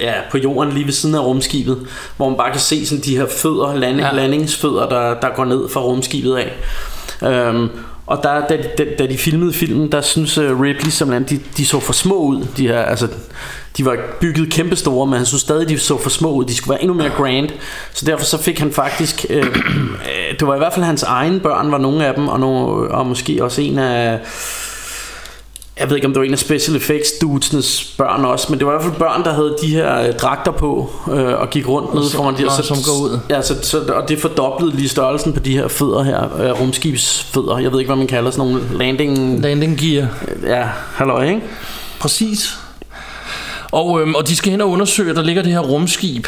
ja, 0.00 0.12
på 0.30 0.38
jorden 0.38 0.72
lige 0.72 0.84
ved 0.86 0.92
siden 0.92 1.14
af 1.14 1.20
rumskibet, 1.24 1.78
hvor 2.16 2.28
man 2.28 2.38
bare 2.38 2.50
kan 2.50 2.60
se 2.60 2.86
sådan 2.86 3.04
de 3.04 3.16
her 3.16 3.26
fødder, 3.26 3.74
lande, 3.76 4.06
Ja. 4.06 4.12
landingsfødder, 4.14 4.88
der, 4.88 5.20
der 5.20 5.28
går 5.36 5.44
ned 5.44 5.68
fra 5.68 5.80
rumskibet 5.80 6.36
af. 6.36 6.52
Øhm, 7.28 7.68
og 8.06 8.20
der, 8.22 8.46
da, 8.46 8.56
da, 8.78 8.84
da 8.98 9.06
de 9.06 9.18
filmede 9.18 9.52
filmen, 9.52 9.92
der 9.92 10.00
synes 10.00 10.38
øh, 10.38 10.60
Ripley 10.60 10.90
simpelthen, 10.90 11.38
de, 11.38 11.44
de 11.56 11.66
så 11.66 11.80
for 11.80 11.92
små 11.92 12.14
ud. 12.14 12.46
De 12.56 12.66
her, 12.68 12.82
altså, 12.82 13.08
de 13.76 13.84
var 13.84 13.96
bygget 14.20 14.50
kæmpestore, 14.52 15.06
men 15.06 15.16
han 15.16 15.26
synes 15.26 15.40
stadig, 15.42 15.68
de 15.68 15.78
så 15.78 15.98
for 15.98 16.10
små 16.10 16.30
ud. 16.32 16.44
De 16.44 16.56
skulle 16.56 16.70
være 16.70 16.82
endnu 16.82 16.94
mere 16.94 17.10
grand. 17.16 17.48
Så 17.94 18.04
derfor 18.06 18.24
så 18.24 18.38
fik 18.42 18.58
han 18.58 18.72
faktisk, 18.72 19.26
øh, 19.30 19.36
øh, 19.46 20.38
det 20.40 20.46
var 20.48 20.54
i 20.54 20.58
hvert 20.58 20.72
fald 20.72 20.84
hans 20.84 21.02
egen 21.02 21.40
børn, 21.40 21.72
var 21.72 21.78
nogle 21.78 22.06
af 22.06 22.14
dem, 22.14 22.28
og, 22.28 22.40
nogle, 22.40 22.88
og 22.90 23.06
måske 23.06 23.44
også 23.44 23.62
en 23.62 23.78
af, 23.78 24.18
jeg 25.80 25.88
ved 25.88 25.96
ikke 25.96 26.06
om 26.06 26.12
det 26.12 26.20
var 26.20 26.26
en 26.26 26.32
af 26.32 26.38
Special 26.38 26.76
Effects 26.76 27.12
dudesnes 27.20 27.94
børn 27.98 28.24
også, 28.24 28.46
men 28.50 28.58
det 28.58 28.66
var 28.66 28.72
i 28.72 28.74
hvert 28.74 28.84
fald 28.84 28.98
børn, 28.98 29.24
der 29.24 29.32
havde 29.32 29.56
de 29.62 29.66
her 29.66 30.00
øh, 30.00 30.14
dragter 30.14 30.52
på 30.52 30.90
øh, 31.10 31.40
og 31.40 31.50
gik 31.50 31.68
rundt 31.68 31.94
nede 31.94 32.10
foran 32.10 32.34
de 32.34 32.42
her, 32.42 32.62
som 32.62 32.76
går 32.76 33.02
ud. 33.02 33.18
Ja, 33.30 33.42
så, 33.42 33.54
så, 33.62 33.78
og 33.80 34.08
det 34.08 34.20
fordoblede 34.20 34.76
lige 34.76 34.88
størrelsen 34.88 35.32
på 35.32 35.40
de 35.40 35.56
her 35.56 35.68
fødder 35.68 36.02
her, 36.02 36.40
øh, 36.42 36.60
rumskibsfødder. 36.60 37.58
Jeg 37.58 37.72
ved 37.72 37.78
ikke, 37.78 37.88
hvad 37.88 37.96
man 37.96 38.06
kalder 38.06 38.30
sådan 38.30 38.50
nogle 38.50 38.78
landing... 38.78 39.40
landing 39.40 39.78
gear. 39.78 40.08
Ja, 40.46 40.68
halløj, 40.94 41.28
ikke? 41.28 41.42
Præcis. 42.00 42.58
Og, 43.72 44.00
øhm, 44.00 44.14
og 44.14 44.28
de 44.28 44.36
skal 44.36 44.50
hen 44.50 44.60
og 44.60 44.70
undersøge, 44.70 45.10
at 45.10 45.16
der 45.16 45.22
ligger 45.22 45.42
det 45.42 45.52
her 45.52 45.60
rumskib, 45.60 46.26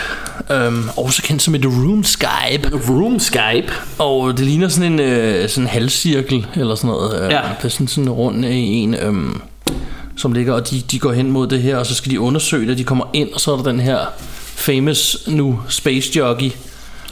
øhm, 0.50 0.88
også 0.96 1.22
kendt 1.22 1.42
som 1.42 1.54
et 1.54 1.64
roomskype. 1.66 2.70
Roomskype. 2.90 3.72
Og 3.98 4.30
det 4.38 4.46
ligner 4.46 4.68
sådan 4.68 4.92
en 4.92 5.00
øh, 5.00 5.48
sådan 5.48 5.64
en 5.64 5.68
halvcirkel, 5.68 6.46
eller 6.56 6.74
sådan 6.74 6.88
noget. 6.88 7.24
Øh, 7.24 7.30
Ja. 7.30 7.40
Det 7.58 7.64
er 7.64 7.68
sådan, 7.68 7.88
sådan 7.88 8.04
en 8.04 8.10
rund 8.10 8.44
i 8.44 8.48
en, 8.72 8.94
øhm, 8.94 9.40
som 10.16 10.32
ligger, 10.32 10.54
og 10.54 10.70
de, 10.70 10.80
de 10.90 10.98
går 10.98 11.12
hen 11.12 11.30
mod 11.30 11.46
det 11.46 11.62
her, 11.62 11.76
og 11.76 11.86
så 11.86 11.94
skal 11.94 12.12
de 12.12 12.20
undersøge 12.20 12.68
det. 12.68 12.78
De 12.78 12.84
kommer 12.84 13.04
ind, 13.12 13.32
og 13.32 13.40
så 13.40 13.52
er 13.52 13.56
der 13.56 13.62
den 13.64 13.80
her 13.80 13.98
famous 14.56 15.16
nu 15.26 15.60
space 15.68 16.10
jockey, 16.16 16.50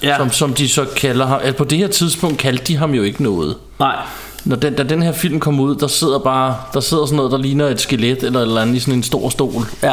Ja. 0.02 0.16
som, 0.16 0.30
som 0.32 0.54
de 0.54 0.68
så 0.68 0.84
kalder 0.96 1.26
ham. 1.26 1.40
Altså 1.42 1.58
på 1.58 1.64
det 1.64 1.78
her 1.78 1.88
tidspunkt 1.88 2.38
kaldte 2.38 2.64
de 2.64 2.76
ham 2.76 2.94
jo 2.94 3.02
ikke 3.02 3.22
noget. 3.22 3.56
Nej. 3.78 3.96
Når 4.44 4.56
den, 4.56 4.74
da 4.74 4.82
den 4.82 5.02
her 5.02 5.12
film 5.12 5.40
kom 5.40 5.60
ud, 5.60 5.74
der 5.76 5.86
sidder 5.86 6.18
bare 6.18 6.56
der 6.74 6.80
sidder 6.80 7.06
sådan 7.06 7.16
noget, 7.16 7.32
der 7.32 7.38
ligner 7.38 7.66
et 7.68 7.80
skelet 7.80 8.22
eller 8.22 8.38
et 8.40 8.42
eller 8.46 8.60
andet 8.62 8.76
i 8.76 8.80
sådan 8.80 8.94
en 8.94 9.02
stor 9.02 9.28
stol. 9.30 9.62
Ja. 9.82 9.92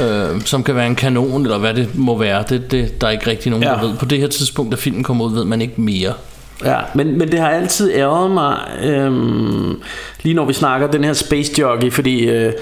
Øh, 0.00 0.40
som 0.44 0.62
kan 0.62 0.74
være 0.74 0.86
en 0.86 0.94
kanon, 0.94 1.42
eller 1.42 1.58
hvad 1.58 1.74
det 1.74 1.98
må 1.98 2.18
være. 2.18 2.44
Det, 2.48 2.70
det, 2.70 3.00
der 3.00 3.06
er 3.06 3.10
ikke 3.10 3.26
rigtig 3.26 3.50
nogen, 3.50 3.64
ja. 3.64 3.70
Der 3.70 3.80
ved. 3.80 3.96
På 3.96 4.04
det 4.04 4.18
her 4.18 4.28
tidspunkt, 4.28 4.72
da 4.72 4.76
filmen 4.76 5.02
kom 5.02 5.20
ud, 5.20 5.34
ved 5.34 5.44
man 5.44 5.62
ikke 5.62 5.80
mere. 5.80 6.12
Ja, 6.64 6.78
men, 6.94 7.18
men 7.18 7.32
det 7.32 7.40
har 7.40 7.48
altid 7.48 7.92
ærget 7.94 8.30
mig, 8.30 8.58
øhm, 8.82 9.80
lige 10.22 10.34
når 10.34 10.44
vi 10.44 10.52
snakker 10.52 10.86
den 10.86 11.04
her 11.04 11.12
Space 11.12 11.60
Jockey, 11.60 11.92
fordi 11.92 12.24
øh, 12.24 12.52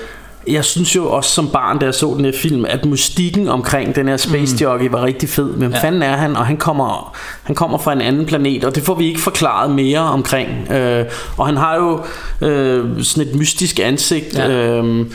jeg 0.49 0.65
synes 0.65 0.97
jo 0.97 1.11
også 1.11 1.31
som 1.31 1.49
barn, 1.49 1.79
da 1.79 1.85
jeg 1.85 1.95
så 1.95 2.15
den 2.17 2.25
her 2.25 2.33
film, 2.33 2.65
at 2.65 2.85
mystikken 2.85 3.49
omkring 3.49 3.95
den 3.95 4.09
her 4.09 4.17
Space 4.17 4.55
mm. 4.55 4.61
Jockey 4.61 4.91
var 4.91 5.05
rigtig 5.05 5.29
fed. 5.29 5.53
Hvem 5.53 5.73
ja. 5.73 5.79
fanden 5.79 6.03
er 6.03 6.17
han? 6.17 6.37
Og 6.37 6.47
han 6.47 6.57
kommer, 6.57 7.17
han 7.43 7.55
kommer 7.55 7.79
fra 7.79 7.93
en 7.93 8.01
anden 8.01 8.27
planet, 8.27 8.65
og 8.65 8.75
det 8.75 8.83
får 8.83 8.95
vi 8.95 9.07
ikke 9.07 9.21
forklaret 9.21 9.71
mere 9.71 9.99
omkring. 9.99 10.73
Øh, 10.73 11.05
og 11.37 11.47
han 11.47 11.57
har 11.57 11.77
jo 11.77 12.01
øh, 12.49 13.03
sådan 13.03 13.29
et 13.29 13.35
mystisk 13.35 13.81
ansigt. 13.83 14.39
Ja. 14.39 14.49
Øh, 14.49 15.07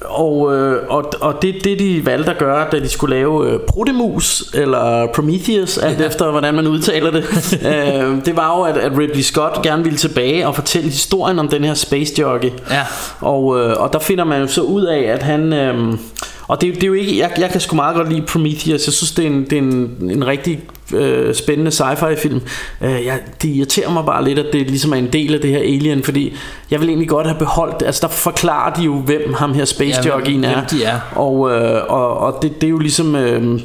og, 0.00 0.56
øh, 0.56 0.82
og, 0.88 1.12
og 1.20 1.42
det, 1.42 1.64
det 1.64 1.78
de 1.78 2.06
valgte 2.06 2.30
at 2.30 2.38
gøre 2.38 2.66
Da 2.72 2.78
de 2.78 2.88
skulle 2.88 3.16
lave 3.16 3.50
øh, 3.50 3.60
Protemus 3.60 4.44
Eller 4.54 5.06
Prometheus 5.14 5.78
Alt 5.78 6.00
ja. 6.00 6.06
efter 6.06 6.30
hvordan 6.30 6.54
man 6.54 6.66
udtaler 6.66 7.10
det 7.10 7.24
øh, 7.66 8.24
Det 8.24 8.36
var 8.36 8.58
jo 8.58 8.62
at, 8.62 8.76
at 8.76 8.98
Ridley 8.98 9.22
Scott 9.22 9.62
gerne 9.62 9.82
ville 9.84 9.98
tilbage 9.98 10.46
Og 10.46 10.54
fortælle 10.54 10.90
historien 10.90 11.38
om 11.38 11.48
den 11.48 11.64
her 11.64 11.74
Space 11.74 12.20
Jockey 12.20 12.50
Ja. 12.70 12.82
og, 13.20 13.60
øh, 13.60 13.76
og 13.82 13.92
der 13.92 13.98
finder 13.98 14.24
man 14.24 14.40
jo 14.40 14.46
så 14.46 14.60
ud 14.62 14.82
af 14.84 15.00
At 15.00 15.22
han 15.22 15.52
øh, 15.52 15.98
Og 16.46 16.60
det, 16.60 16.74
det 16.74 16.82
er 16.82 16.86
jo 16.86 16.92
ikke 16.94 17.18
jeg, 17.18 17.30
jeg 17.38 17.50
kan 17.50 17.60
sgu 17.60 17.76
meget 17.76 17.96
godt 17.96 18.08
lide 18.12 18.22
Prometheus 18.22 18.86
Jeg 18.86 18.94
synes 18.94 19.12
det 19.12 19.22
er 19.24 19.30
en, 19.30 19.44
det 19.44 19.52
er 19.52 19.62
en, 19.62 19.96
en 20.10 20.26
rigtig 20.26 20.60
øh, 20.92 21.34
Spændende 21.34 21.70
sci-fi 21.70 22.16
film 22.16 22.40
øh, 22.80 23.04
jeg, 23.06 23.20
Det 23.42 23.48
irriterer 23.48 23.90
mig 23.90 24.04
bare 24.04 24.24
lidt 24.24 24.38
At 24.38 24.46
det 24.52 24.60
ligesom 24.70 24.92
er 24.92 24.96
en 24.96 25.12
del 25.12 25.34
af 25.34 25.40
det 25.40 25.50
her 25.50 25.58
Alien 25.58 26.02
Fordi 26.02 26.36
jeg 26.70 26.80
vil 26.80 26.88
egentlig 26.88 27.08
godt 27.08 27.26
have 27.26 27.38
beholdt 27.38 27.82
Altså 27.82 28.06
der 28.06 28.12
forklarer 28.12 28.74
de 28.74 28.82
jo 28.82 28.94
hvem 28.94 29.34
ham 29.34 29.54
her 29.54 29.64
Space 29.64 30.00
Ja, 30.04 30.08
Jockeyen 30.08 30.44
er. 30.44 30.66
de 30.66 30.84
er. 30.84 31.00
og, 31.14 31.50
øh, 31.50 31.82
og, 31.88 32.18
og 32.18 32.38
det, 32.42 32.60
det 32.60 32.66
er 32.66 32.70
jo 32.70 32.78
ligesom 32.78 33.16
øh, 33.16 33.60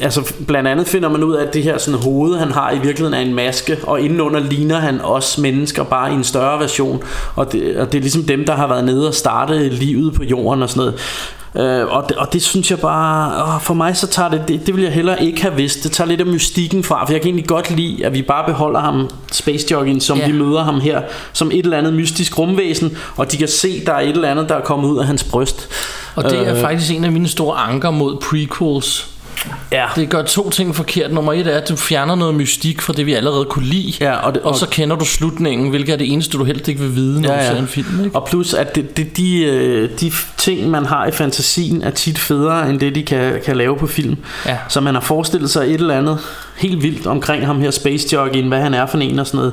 altså 0.00 0.32
blandt 0.46 0.68
andet 0.68 0.86
finder 0.88 1.08
man 1.08 1.24
ud 1.24 1.34
af 1.34 1.46
at 1.46 1.54
det 1.54 1.62
her 1.62 1.78
sådan 1.78 2.00
hoved 2.00 2.38
han 2.38 2.50
har 2.52 2.70
i 2.72 2.78
virkeligheden 2.78 3.14
er 3.14 3.20
en 3.20 3.34
maske 3.34 3.78
og 3.82 4.00
indenunder 4.00 4.40
ligner 4.40 4.78
han 4.78 5.00
os 5.00 5.38
mennesker 5.38 5.82
bare 5.84 6.10
i 6.12 6.14
en 6.14 6.24
større 6.24 6.60
version. 6.60 7.02
Og 7.36 7.52
det, 7.52 7.76
og 7.76 7.92
det 7.92 7.98
er 7.98 8.02
ligesom 8.02 8.22
dem 8.22 8.44
der 8.44 8.54
har 8.54 8.66
været 8.66 8.84
nede 8.84 9.08
og 9.08 9.14
starte 9.14 9.68
livet 9.68 10.14
på 10.14 10.24
jorden 10.24 10.62
og 10.62 10.70
sådan 10.70 10.80
noget 10.80 11.00
Øh, 11.54 11.86
og, 11.86 12.04
det, 12.08 12.16
og 12.16 12.32
det 12.32 12.42
synes 12.42 12.70
jeg 12.70 12.78
bare 12.78 13.42
åh, 13.54 13.60
For 13.60 13.74
mig 13.74 13.96
så 13.96 14.06
tager 14.06 14.28
det, 14.30 14.42
det 14.48 14.66
Det 14.66 14.74
vil 14.76 14.82
jeg 14.84 14.92
heller 14.92 15.16
ikke 15.16 15.42
have 15.42 15.54
vidst 15.56 15.82
Det 15.84 15.92
tager 15.92 16.08
lidt 16.08 16.20
af 16.20 16.26
mystikken 16.26 16.84
fra 16.84 17.04
For 17.06 17.12
jeg 17.12 17.20
kan 17.20 17.28
egentlig 17.28 17.46
godt 17.46 17.70
lide 17.70 18.06
At 18.06 18.14
vi 18.14 18.22
bare 18.22 18.44
beholder 18.46 18.80
ham 18.80 19.10
Space 19.32 19.74
Jockey'en 19.74 20.00
Som 20.00 20.18
Ja. 20.18 20.26
vi 20.26 20.32
møder 20.32 20.62
ham 20.62 20.80
her 20.80 21.02
Som 21.32 21.50
et 21.52 21.64
eller 21.64 21.78
andet 21.78 21.92
mystisk 21.92 22.38
rumvæsen 22.38 22.96
Og 23.16 23.32
de 23.32 23.36
kan 23.36 23.48
se 23.48 23.84
der 23.86 23.92
er 23.92 24.00
et 24.00 24.08
eller 24.08 24.30
andet 24.30 24.48
Der 24.48 24.54
er 24.54 24.60
kommet 24.60 24.88
ud 24.88 24.98
af 24.98 25.06
hans 25.06 25.24
bryst 25.24 25.68
Og 26.14 26.24
det 26.24 26.48
er 26.48 26.54
Øh, 26.54 26.60
faktisk 26.60 26.92
en 26.92 27.04
af 27.04 27.12
mine 27.12 27.28
store 27.28 27.56
anker 27.56 27.90
mod 27.90 28.16
prequels. 28.16 29.09
Ja. 29.72 29.86
Det 29.96 30.08
gør 30.08 30.22
to 30.22 30.50
ting 30.50 30.76
forkert. 30.76 31.12
Nummer 31.12 31.32
et 31.32 31.46
er, 31.46 31.58
at 31.60 31.68
du 31.68 31.76
fjerner 31.76 32.14
noget 32.14 32.34
mystik 32.34 32.80
fra 32.82 32.92
det, 32.92 33.06
vi 33.06 33.14
allerede 33.14 33.44
kunne 33.44 33.64
lide. 33.64 33.92
Ja, 34.00 34.14
og, 34.16 34.34
det, 34.34 34.42
Og 34.42 34.54
så 34.56 34.66
kender 34.68 34.96
du 34.96 35.04
slutningen, 35.04 35.70
hvilket 35.70 35.92
er 35.92 35.96
det 35.96 36.12
eneste, 36.12 36.38
du 36.38 36.44
helst 36.44 36.68
ikke 36.68 36.80
vil 36.80 36.94
vide, 36.94 37.20
når 37.20 37.28
Ja, 37.28 37.34
du 37.38 37.42
ja. 37.42 37.50
ser 37.50 37.58
en 37.60 37.66
film. 37.68 38.04
Ikke? 38.04 38.16
Og 38.16 38.26
plus 38.28 38.54
at 38.54 38.74
det, 38.74 38.96
det, 38.96 39.16
de, 39.16 39.42
øh, 39.42 39.90
de 40.00 40.12
ting 40.38 40.70
man 40.70 40.86
har 40.86 41.06
i 41.06 41.10
fantasien 41.12 41.82
Er 41.82 41.90
tit 41.90 42.18
federe 42.18 42.70
end 42.70 42.80
det 42.80 42.94
de 42.94 43.02
kan, 43.02 43.40
kan 43.44 43.56
lave 43.56 43.76
på 43.76 43.86
film 43.86 44.16
Ja. 44.46 44.56
Så 44.68 44.80
man 44.80 44.94
har 44.94 45.02
forestillet 45.02 45.50
sig 45.50 45.64
et 45.66 45.74
eller 45.74 45.98
andet 45.98 46.18
Helt 46.56 46.82
vildt 46.82 47.06
omkring 47.06 47.46
ham 47.46 47.60
her 47.60 47.70
Space 47.70 48.08
Jockeyen 48.12 48.48
Hvad 48.48 48.60
han 48.60 48.74
er 48.74 48.86
for 48.86 48.98
en 48.98 49.18
og 49.18 49.26
sådan 49.26 49.38
noget 49.38 49.52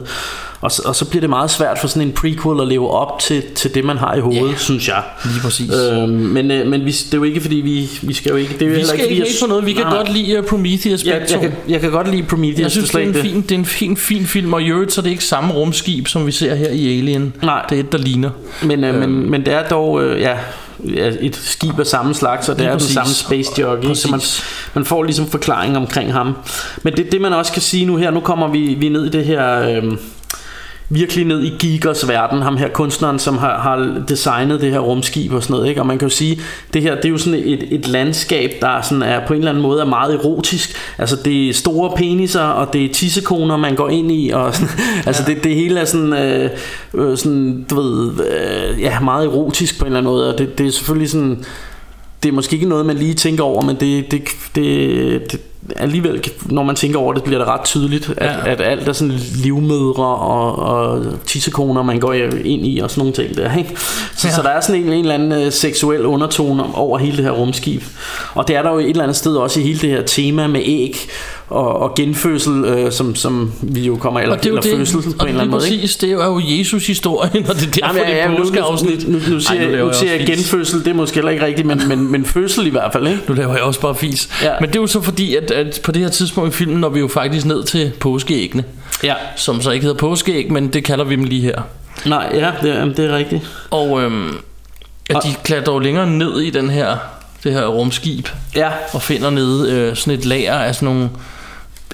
og, 0.61 0.71
så- 0.71 0.81
og 0.85 0.95
så 0.95 1.05
bliver 1.05 1.21
det 1.21 1.29
meget 1.29 1.49
svært 1.51 1.79
for 1.79 1.87
sådan 1.87 2.07
en 2.07 2.11
prequel 2.13 2.61
at 2.61 2.67
leve 2.67 2.91
op 2.91 3.19
til, 3.19 3.43
til 3.55 3.75
det 3.75 3.83
man 3.85 3.97
har 3.97 4.15
i 4.15 4.19
hovedet, 4.19 4.51
Ja. 4.51 4.55
synes 4.57 4.87
jeg. 4.87 5.03
Lige 5.25 5.39
præcis. 5.41 5.71
Øhm, 5.73 6.09
men 6.09 6.51
øh, 6.51 6.67
men 6.67 6.85
vi, 6.85 6.91
det 6.91 7.13
er 7.13 7.17
jo 7.17 7.23
ikke 7.23 7.41
fordi 7.41 7.55
vi, 7.55 7.89
vi 8.01 8.13
skal 8.13 8.29
jo 8.29 8.35
ikke 8.35 8.53
det 8.53 8.61
er 8.61 8.65
jo 8.69 8.75
Vi 8.75 8.85
skal 8.85 8.99
ikke 9.11 9.15
hate 9.23 9.31
på 9.41 9.47
noget. 9.47 9.65
Vi 9.65 9.73
kan 9.73 9.81
Nej, 9.83 9.89
nej. 9.89 9.97
godt 9.99 10.13
lide 10.13 10.39
uh, 10.39 10.45
Prometheus 10.45 11.03
jeg, 11.03 11.25
jeg, 11.31 11.39
kan, 11.39 11.51
jeg 11.69 11.81
kan 11.81 11.91
godt 11.91 12.11
lide 12.11 12.23
Prometheus 12.23 12.59
Jeg 12.59 12.71
synes, 12.71 12.89
det 12.89 12.95
er 12.95 13.01
en 13.01 13.07
ikke 13.07 13.21
fin, 13.21 13.41
det 13.41 13.51
er 13.51 13.55
en 13.55 13.65
fin, 13.65 13.97
fin 13.97 14.25
film, 14.25 14.53
og 14.53 14.61
i 14.61 14.65
øvrigt 14.67 14.93
så 14.93 15.01
er 15.01 15.03
det 15.03 15.09
ikke 15.09 15.23
samme 15.25 15.53
rumskib, 15.53 16.07
som 16.07 16.25
vi 16.27 16.31
ser 16.31 16.55
her 16.55 16.69
i 16.69 16.97
Alien. 16.99 17.33
Nej. 17.43 17.65
Det 17.69 17.75
er 17.75 17.79
et, 17.79 17.91
der 17.91 17.97
ligner. 17.97 18.29
Men, 18.63 18.83
øh, 18.83 18.95
men, 18.95 19.31
men 19.31 19.45
det 19.45 19.53
er 19.53 19.63
dog 19.67 20.03
øh, 20.03 20.21
ja, 20.21 20.37
et 21.21 21.35
skib 21.35 21.79
af 21.79 21.85
samme 21.87 22.13
slags, 22.13 22.49
og 22.49 22.57
det 22.59 22.65
er 22.65 22.71
den 22.71 22.79
samme 22.79 23.13
space 23.13 23.51
jockey, 23.61 23.93
så 23.93 24.07
man, 24.11 24.21
man 24.73 24.85
får 24.85 25.03
ligesom 25.03 25.27
forklaring 25.27 25.77
omkring 25.77 26.13
ham. 26.13 26.33
Men 26.83 26.93
det, 26.93 27.11
det 27.11 27.21
man 27.21 27.33
også 27.33 27.51
kan 27.51 27.61
sige 27.61 27.85
nu 27.85 27.95
her, 27.97 28.11
nu 28.11 28.19
kommer 28.19 28.47
vi, 28.47 28.59
vi 28.79 28.89
ned 28.89 29.05
i 29.05 29.09
det 29.09 29.25
her... 29.25 29.69
Øh, 29.69 29.83
virkelig 30.89 31.25
ned 31.25 31.43
i 31.43 31.49
Gigers 31.59 32.07
verden, 32.07 32.41
ham 32.41 32.57
her 32.57 32.69
kunstneren, 32.69 33.19
som 33.19 33.37
har, 33.37 33.59
har 33.59 34.03
designet 34.07 34.61
det 34.61 34.71
her 34.71 34.79
rumskib 34.79 35.33
og 35.33 35.43
sådan 35.43 35.53
noget, 35.53 35.69
ikke? 35.69 35.81
og 35.81 35.87
man 35.87 35.97
kan 35.97 36.07
jo 36.07 36.13
sige, 36.15 36.41
det 36.73 36.81
her, 36.81 36.95
det 36.95 37.05
er 37.05 37.09
jo 37.09 37.17
sådan 37.17 37.39
et, 37.45 37.67
et 37.73 37.87
landskab, 37.87 38.51
der 38.61 38.81
sådan 38.81 39.01
er 39.01 39.27
på 39.27 39.33
en 39.33 39.39
eller 39.39 39.51
anden 39.51 39.63
måde 39.63 39.81
er 39.81 39.85
meget 39.85 40.15
erotisk, 40.15 40.77
altså 40.97 41.15
det 41.25 41.49
er 41.49 41.53
store 41.53 41.97
peniser, 41.97 42.43
og 42.43 42.73
det 42.73 42.85
er 42.85 42.93
tissekoner, 42.93 43.57
man 43.57 43.75
går 43.75 43.89
ind 43.89 44.11
i, 44.11 44.29
og 44.29 44.53
sådan, 44.55 44.69
altså 45.05 45.23
det, 45.27 45.43
det 45.43 45.55
hele 45.55 45.79
er 45.79 45.85
sådan, 45.85 46.13
øh, 46.13 46.49
øh, 46.93 47.17
sådan 47.17 47.65
du 47.69 47.75
ved, 47.75 48.11
øh, 48.11 48.81
ja, 48.81 48.99
meget 48.99 49.25
erotisk 49.25 49.79
på 49.79 49.85
en 49.85 49.87
eller 49.87 49.97
anden 49.97 50.11
måde, 50.11 50.33
og 50.33 50.39
det, 50.39 50.57
det 50.57 50.67
er 50.67 50.71
selvfølgelig 50.71 51.09
sådan, 51.09 51.45
det 52.23 52.29
er 52.29 52.33
måske 52.33 52.53
ikke 52.53 52.69
noget, 52.69 52.85
man 52.85 52.97
lige 52.97 53.13
tænker 53.13 53.43
over, 53.43 53.61
men 53.61 53.75
det, 53.75 54.11
det, 54.11 54.21
det, 54.55 55.31
det 55.31 55.39
alligevel, 55.75 56.23
når 56.45 56.63
man 56.63 56.75
tænker 56.75 56.99
over 56.99 57.13
det, 57.13 57.23
bliver 57.23 57.37
det 57.39 57.47
ret 57.47 57.61
tydeligt, 57.65 58.09
at, 58.17 58.25
Ja. 58.25 58.31
ja. 58.45 58.51
at 58.51 58.61
alt 58.61 58.87
er 58.87 58.93
sådan 58.93 59.13
livmødre 59.43 60.03
og, 60.05 60.59
og 60.59 61.05
tissekoner, 61.25 61.83
man 61.83 61.99
går 61.99 62.13
ind 62.43 62.65
i 62.67 62.79
og 62.83 62.89
sådan 62.91 62.99
nogle 63.01 63.13
ting 63.13 63.37
der. 63.37 63.57
Ikke? 63.57 63.69
Så, 64.15 64.27
Ja. 64.27 64.29
ja. 64.29 64.35
så 64.35 64.41
der 64.41 64.49
er 64.49 64.61
sådan 64.61 64.81
en, 64.83 64.93
en 64.93 64.99
eller 64.99 65.13
anden 65.13 65.31
øh, 65.45 65.51
seksuel 65.51 66.05
undertone 66.05 66.63
over 66.75 66.97
hele 66.97 67.17
det 67.17 67.25
her 67.25 67.31
rumskib. 67.31 67.83
Og 68.33 68.47
det 68.47 68.55
er 68.55 68.61
der 68.61 68.71
jo 68.71 68.77
et 68.79 68.89
eller 68.89 69.03
andet 69.03 69.17
sted 69.17 69.35
også 69.35 69.59
i 69.59 69.63
hele 69.63 69.79
det 69.79 69.89
her 69.89 70.01
tema 70.01 70.47
med 70.47 70.61
æg 70.65 70.97
og, 71.49 71.79
og 71.79 71.95
genfødsel, 71.95 72.65
øh, 72.65 72.91
som, 72.91 73.15
som 73.15 73.51
vi 73.61 73.81
jo 73.81 73.95
kommer, 73.95 74.19
eller, 74.19 74.35
Og 74.35 74.43
det 74.43 74.49
er 74.49 74.53
jo 74.53 74.57
eller 74.57 74.77
det, 74.77 74.87
fødsel 74.87 75.13
på 75.19 75.25
en 75.25 75.29
eller 75.29 75.41
anden 75.41 75.51
måde. 75.51 75.69
Ikke? 75.69 75.81
præcis, 75.81 75.97
det 75.97 76.11
er 76.11 76.25
jo 76.25 76.41
Jesus 76.43 76.87
historien, 76.87 77.45
og 77.49 77.55
det 77.55 77.63
er 77.67 77.71
derfor, 77.71 77.87
Jamen, 77.87 78.01
det 78.01 78.09
ja, 78.09 78.17
er 78.17 78.31
ja, 78.31 78.37
nu, 78.37 78.43
påskeafsnit. 78.43 79.07
nu, 79.07 79.13
nu, 79.13 79.19
nu, 79.29 79.39
siger, 79.39 79.59
Ej, 79.61 79.65
nu 79.65 79.71
siger 79.71 79.75
jeg 79.75 79.83
også 79.83 80.05
fis. 80.19 80.29
genfødsel, 80.29 80.79
det 80.79 80.87
er 80.87 80.93
måske 80.93 81.15
heller 81.15 81.31
ikke 81.31 81.45
rigtigt, 81.45 81.67
men, 81.67 81.81
men, 81.87 82.11
men 82.11 82.25
fødsel 82.25 82.67
i 82.67 82.69
hvert 82.69 82.93
fald, 82.93 83.07
ikke? 83.07 83.19
Nu 83.27 83.33
laver 83.33 83.53
jeg 83.53 83.61
også 83.63 83.81
bare 83.81 83.95
fis. 83.95 84.29
Ja. 84.43 84.51
Men 84.61 84.69
det 84.69 84.75
er 84.75 84.81
jo 84.81 84.87
så 84.87 85.01
fordi, 85.01 85.35
at, 85.35 85.46
at 85.51 85.79
på 85.83 85.91
det 85.91 86.01
her 86.01 86.09
tidspunkt 86.09 86.53
i 86.53 86.57
filmen 86.57 86.77
når 86.79 86.89
vi 86.89 86.99
jo 86.99 87.07
faktisk 87.07 87.45
ned 87.45 87.63
til 87.63 87.91
påskeæggene. 87.99 88.63
Ja. 89.03 89.13
Som 89.35 89.61
så 89.61 89.71
ikke 89.71 89.83
hedder 89.85 89.97
påskeæg, 89.99 90.51
men 90.51 90.67
det 90.73 90.83
kalder 90.83 91.05
vi 91.05 91.15
dem 91.15 91.23
lige 91.23 91.41
her. 91.41 91.61
Nej, 92.05 92.29
ja, 92.33 92.51
det, 92.61 92.75
er- 92.77 92.85
det 92.85 92.99
er 93.05 93.15
rigtigt. 93.15 93.41
Og 93.71 94.01
øhm, 94.01 94.37
at 95.09 95.17
de 95.23 95.29
klatrer 95.43 95.73
jo 95.73 95.79
længere 95.79 96.07
ned 96.09 96.39
i 96.41 96.49
den 96.49 96.69
her, 96.69 96.97
det 97.43 97.53
her 97.53 97.65
rumskib. 97.67 98.27
Ja. 98.55 98.69
Og 98.93 99.01
finder 99.01 99.29
nede 99.29 99.71
øh, 99.71 99.95
sådan 99.95 100.19
et 100.19 100.25
lager 100.25 100.53
af 100.53 100.75
sådan 100.75 100.85
nogle 100.85 101.09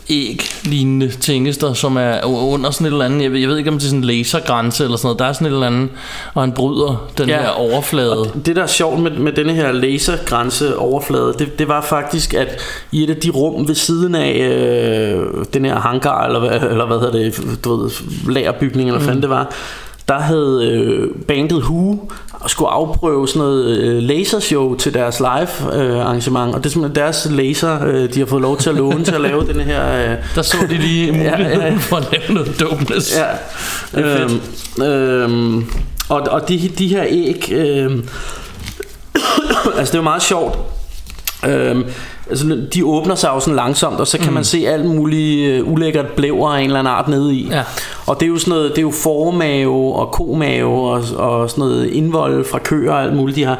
æg-lignende 0.09 1.09
tingester, 1.19 1.73
som 1.73 1.97
er 1.97 2.23
under 2.25 2.71
sådan 2.71 2.87
et 2.87 2.91
eller 2.91 3.05
andet, 3.05 3.23
jeg 3.23 3.31
ved, 3.31 3.39
jeg 3.39 3.49
ved 3.49 3.57
ikke 3.57 3.69
om 3.69 3.75
det 3.77 3.83
er 3.83 3.87
sådan 3.89 3.99
en 3.99 4.05
lasergrænse 4.05 4.83
eller 4.83 4.97
sådan 4.97 5.05
noget, 5.07 5.19
der 5.19 5.25
er 5.25 5.33
sådan 5.33 5.47
et 5.47 5.51
eller 5.51 5.67
andet, 5.67 5.89
og 6.33 6.41
han 6.41 6.51
bryder 6.51 7.07
den 7.17 7.29
Ja. 7.29 7.41
her 7.41 7.49
overflade. 7.49 8.19
Og 8.19 8.45
det 8.45 8.55
der 8.55 8.63
er 8.63 8.67
sjovt 8.67 8.99
med, 8.99 9.11
med 9.11 9.31
denne 9.33 9.53
her 9.53 9.71
lasergrænse 9.71 10.77
overflade, 10.77 11.35
det, 11.39 11.59
det 11.59 11.67
var 11.67 11.81
faktisk, 11.81 12.33
at 12.33 12.61
i 12.91 13.03
et 13.03 13.09
af 13.09 13.15
de 13.15 13.29
rum 13.29 13.67
ved 13.67 13.75
siden 13.75 14.15
af 14.15 14.33
øh, 14.37 15.25
den 15.53 15.65
her 15.65 15.79
hangar, 15.79 16.25
eller, 16.25 16.39
hvad- 16.39 16.69
eller 16.71 16.85
hvad 16.85 16.99
hedder 16.99 17.11
det, 17.13 17.59
du 17.63 17.75
ved, 17.75 17.91
lagerbygning, 18.29 18.89
eller 18.89 18.99
hvad 18.99 19.05
fanden 19.07 19.21
det 19.21 19.29
var, 19.29 19.51
der 20.07 20.19
havde 20.19 20.69
øh, 20.71 21.07
bandet 21.27 21.57
Who 21.63 21.95
skulle 22.47 22.69
afprøve 22.69 23.27
sådan 23.27 23.39
noget 23.39 23.77
øh, 23.77 24.03
lasershow 24.03 24.75
til 24.75 24.93
deres 24.93 25.19
live 25.19 25.73
øh, 25.83 25.99
arrangement, 25.99 26.55
og 26.55 26.63
det 26.63 26.69
er 26.69 26.73
simpelthen 26.73 26.95
deres 26.95 27.27
laser, 27.31 27.85
øh, 27.85 28.13
de 28.13 28.19
har 28.19 28.25
fået 28.25 28.41
lov 28.41 28.57
til 28.57 28.69
at 28.69 28.75
låne 28.75 29.05
til 29.05 29.15
at 29.15 29.21
lave 29.21 29.47
den 29.47 29.59
her... 29.59 30.11
Øh, 30.11 30.17
Der 30.35 30.41
så 30.41 30.57
de 30.69 30.77
lige 30.77 31.11
muligheden 31.29 31.79
for 31.79 31.95
at 31.95 32.07
lave 32.11 32.33
noget 32.33 32.59
dopeness. 32.59 33.17
Ja, 33.17 34.01
øhm, 34.01 34.41
øhm, 34.83 35.65
og, 36.09 36.21
og 36.21 36.49
de, 36.49 36.71
de 36.77 36.87
her 36.87 37.03
æg, 37.07 37.51
øhm, 37.51 38.07
altså 39.77 39.91
det 39.91 39.93
er 39.93 39.97
jo 39.97 40.01
meget 40.01 40.23
sjovt. 40.23 40.57
Øhm, 41.47 41.85
altså, 42.29 42.61
de 42.73 42.85
åbner 42.85 43.15
sig 43.15 43.27
jo 43.27 43.39
sådan 43.39 43.55
langsomt, 43.55 43.99
og 43.99 44.07
så 44.07 44.17
kan 44.17 44.27
mm. 44.27 44.33
man 44.33 44.43
se 44.43 44.67
alt 44.67 44.85
muligt 44.85 45.61
uh, 45.61 45.73
ulækkert 45.73 46.07
blæver 46.07 46.53
af 46.53 46.59
en 46.59 46.65
eller 46.65 46.79
anden 46.79 46.93
art 46.93 47.07
nede 47.07 47.35
i. 47.35 47.47
Ja. 47.49 47.63
Og 48.05 48.19
det 48.19 48.25
er 48.25 48.29
jo 48.29 48.37
sådan 48.37 48.51
noget, 48.51 48.69
det 48.71 48.77
er 48.77 48.81
jo 48.81 48.91
formave 48.91 49.95
og 49.95 50.11
komave 50.11 50.89
og, 50.91 51.03
og 51.17 51.49
sådan 51.49 51.61
noget 51.61 51.85
indvold 51.89 52.45
fra 52.45 52.59
køer 52.59 52.91
og 52.91 53.03
alt 53.03 53.15
muligt, 53.15 53.35
de 53.35 53.43
har 53.43 53.59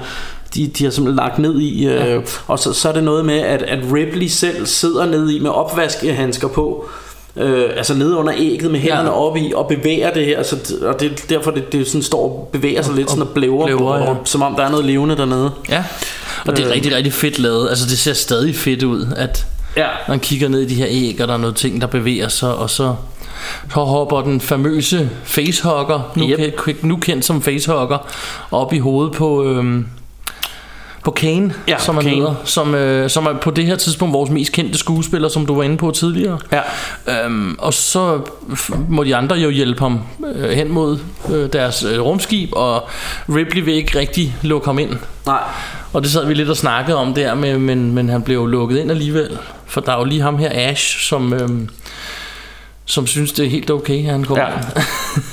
de, 0.56 0.68
de 0.68 0.84
har 0.84 0.92
simpelthen 0.92 1.16
lagt 1.16 1.40
ned 1.40 1.60
i 1.60 1.88
øh, 1.88 2.24
og 2.48 2.60
så, 2.60 2.74
så 2.74 2.90
er 2.90 2.94
det 2.94 3.04
noget 3.04 3.26
med 3.26 3.40
at, 3.40 3.62
at 3.62 3.80
Ripley 3.94 4.28
selv 4.28 4.66
sidder 4.66 5.06
ned 5.06 5.30
i 5.30 5.40
med 5.40 5.50
opvaskehandsker 5.50 6.48
på 6.48 6.86
øh, 7.36 7.64
altså 7.78 7.94
nede 7.94 8.16
under 8.18 8.34
ægget 8.38 8.72
med 8.72 8.80
hænderne 8.80 9.10
Ja. 9.10 9.16
ja. 9.16 9.22
op 9.22 9.38
i 9.38 9.52
og 9.56 9.68
bevæger 9.68 10.14
det 10.14 10.26
her 10.26 10.44
så, 10.44 10.56
og 10.82 11.00
det 11.00 11.12
er 11.12 11.16
derfor 11.30 11.52
det, 11.52 11.72
det 11.74 11.88
sådan 11.88 12.02
står 12.02 12.24
og 12.24 12.50
bevæger 12.52 12.82
sig 12.82 12.96
lidt 12.96 13.10
sådan 13.10 13.22
og 13.24 13.30
blæver, 13.30 13.66
blæver, 13.66 13.98
ja. 13.98 14.10
og, 14.10 14.18
som 14.26 14.42
om 14.42 14.56
der 14.56 14.64
er 14.64 14.70
noget 14.70 14.86
levende 14.86 15.18
dernede 15.18 15.52
Ja, 15.70 15.84
og 16.48 16.58
det 16.58 16.64
er 16.64 16.70
Øh. 16.70 16.76
rigtig, 16.76 16.96
rigtig 16.96 17.14
fedt 17.14 17.40
lavet. 17.40 17.70
Altså 17.70 17.86
det 17.90 17.98
ser 18.00 18.14
stadig 18.14 18.56
fedt 18.56 18.84
ud, 18.84 19.06
at 19.18 19.46
Ja. 19.78 19.88
man 20.08 20.20
kigger 20.20 20.50
ned 20.50 20.62
i 20.62 20.66
de 20.66 20.76
her 20.76 20.86
æg, 20.90 21.22
og 21.22 21.28
der 21.28 21.34
er 21.34 21.38
noget 21.38 21.56
ting, 21.56 21.82
der 21.82 21.88
bevæger 21.88 22.28
sig, 22.28 22.56
og 22.56 22.70
så, 22.70 22.96
så 23.74 23.80
hopper 23.80 24.22
den 24.22 24.42
famøse 24.42 25.10
facehugger, 25.24 26.12
nu, 26.16 26.30
Yep. 26.30 26.58
kendt, 26.66 26.84
nu 26.84 26.96
kendt 26.98 27.26
som 27.26 27.42
facehugger, 27.42 27.98
op 28.52 28.74
i 28.74 28.80
hovedet 28.80 29.14
på... 29.14 29.44
Øhm, 29.46 29.86
på 31.04 31.12
Kane, 31.12 31.54
Ja, 31.68 31.76
som 31.80 31.96
han 31.96 32.04
Kane. 32.04 32.16
hedder, 32.16 32.36
som, 32.46 32.76
øh, 32.76 33.10
som 33.10 33.26
er 33.26 33.34
på 33.34 33.52
det 33.52 33.66
her 33.66 33.76
tidspunkt 33.76 34.14
vores 34.14 34.30
mest 34.30 34.52
kendte 34.52 34.78
skuespiller, 34.78 35.30
som 35.30 35.46
du 35.46 35.56
var 35.56 35.64
inde 35.64 35.78
på 35.78 35.92
tidligere. 35.92 36.40
Ja. 36.52 37.26
Øhm, 37.26 37.56
og 37.60 37.74
så 37.74 38.20
må 38.90 39.04
de 39.04 39.16
andre 39.16 39.36
jo 39.36 39.50
hjælpe 39.50 39.80
ham 39.80 40.00
øh, 40.36 40.50
hen 40.50 40.72
mod 40.72 40.98
øh, 41.34 41.54
deres 41.54 41.84
øh, 41.84 42.00
rumskib, 42.02 42.50
og 42.52 42.88
Ripley 43.30 43.62
vil 43.64 43.74
ikke 43.74 44.00
rigtig 44.00 44.36
lukke 44.42 44.66
ham 44.66 44.80
ind. 44.80 44.90
Nej. 45.26 45.40
Og 45.94 46.02
det 46.04 46.12
sad 46.12 46.26
vi 46.28 46.34
lidt 46.34 46.50
og 46.50 46.58
snakkede 46.58 46.98
om 46.98 47.14
der, 47.14 47.36
med, 47.36 47.58
men, 47.60 47.92
men 47.96 48.10
han 48.10 48.22
blev 48.22 48.36
jo 48.38 48.46
lukket 48.46 48.78
ind 48.78 48.92
alligevel. 48.92 49.38
For 49.66 49.82
der 49.82 49.92
er 49.92 49.98
jo 49.98 50.04
lige 50.06 50.22
ham 50.22 50.38
her, 50.38 50.50
Ash, 50.54 51.00
som, 51.00 51.34
øhm, 51.34 51.70
som 52.86 53.08
synes, 53.08 53.32
det 53.32 53.46
er 53.46 53.50
helt 53.50 53.72
okay, 53.72 53.98
at 54.06 54.12
han 54.12 54.24
kommer 54.24 54.44
Ja. 54.44 54.52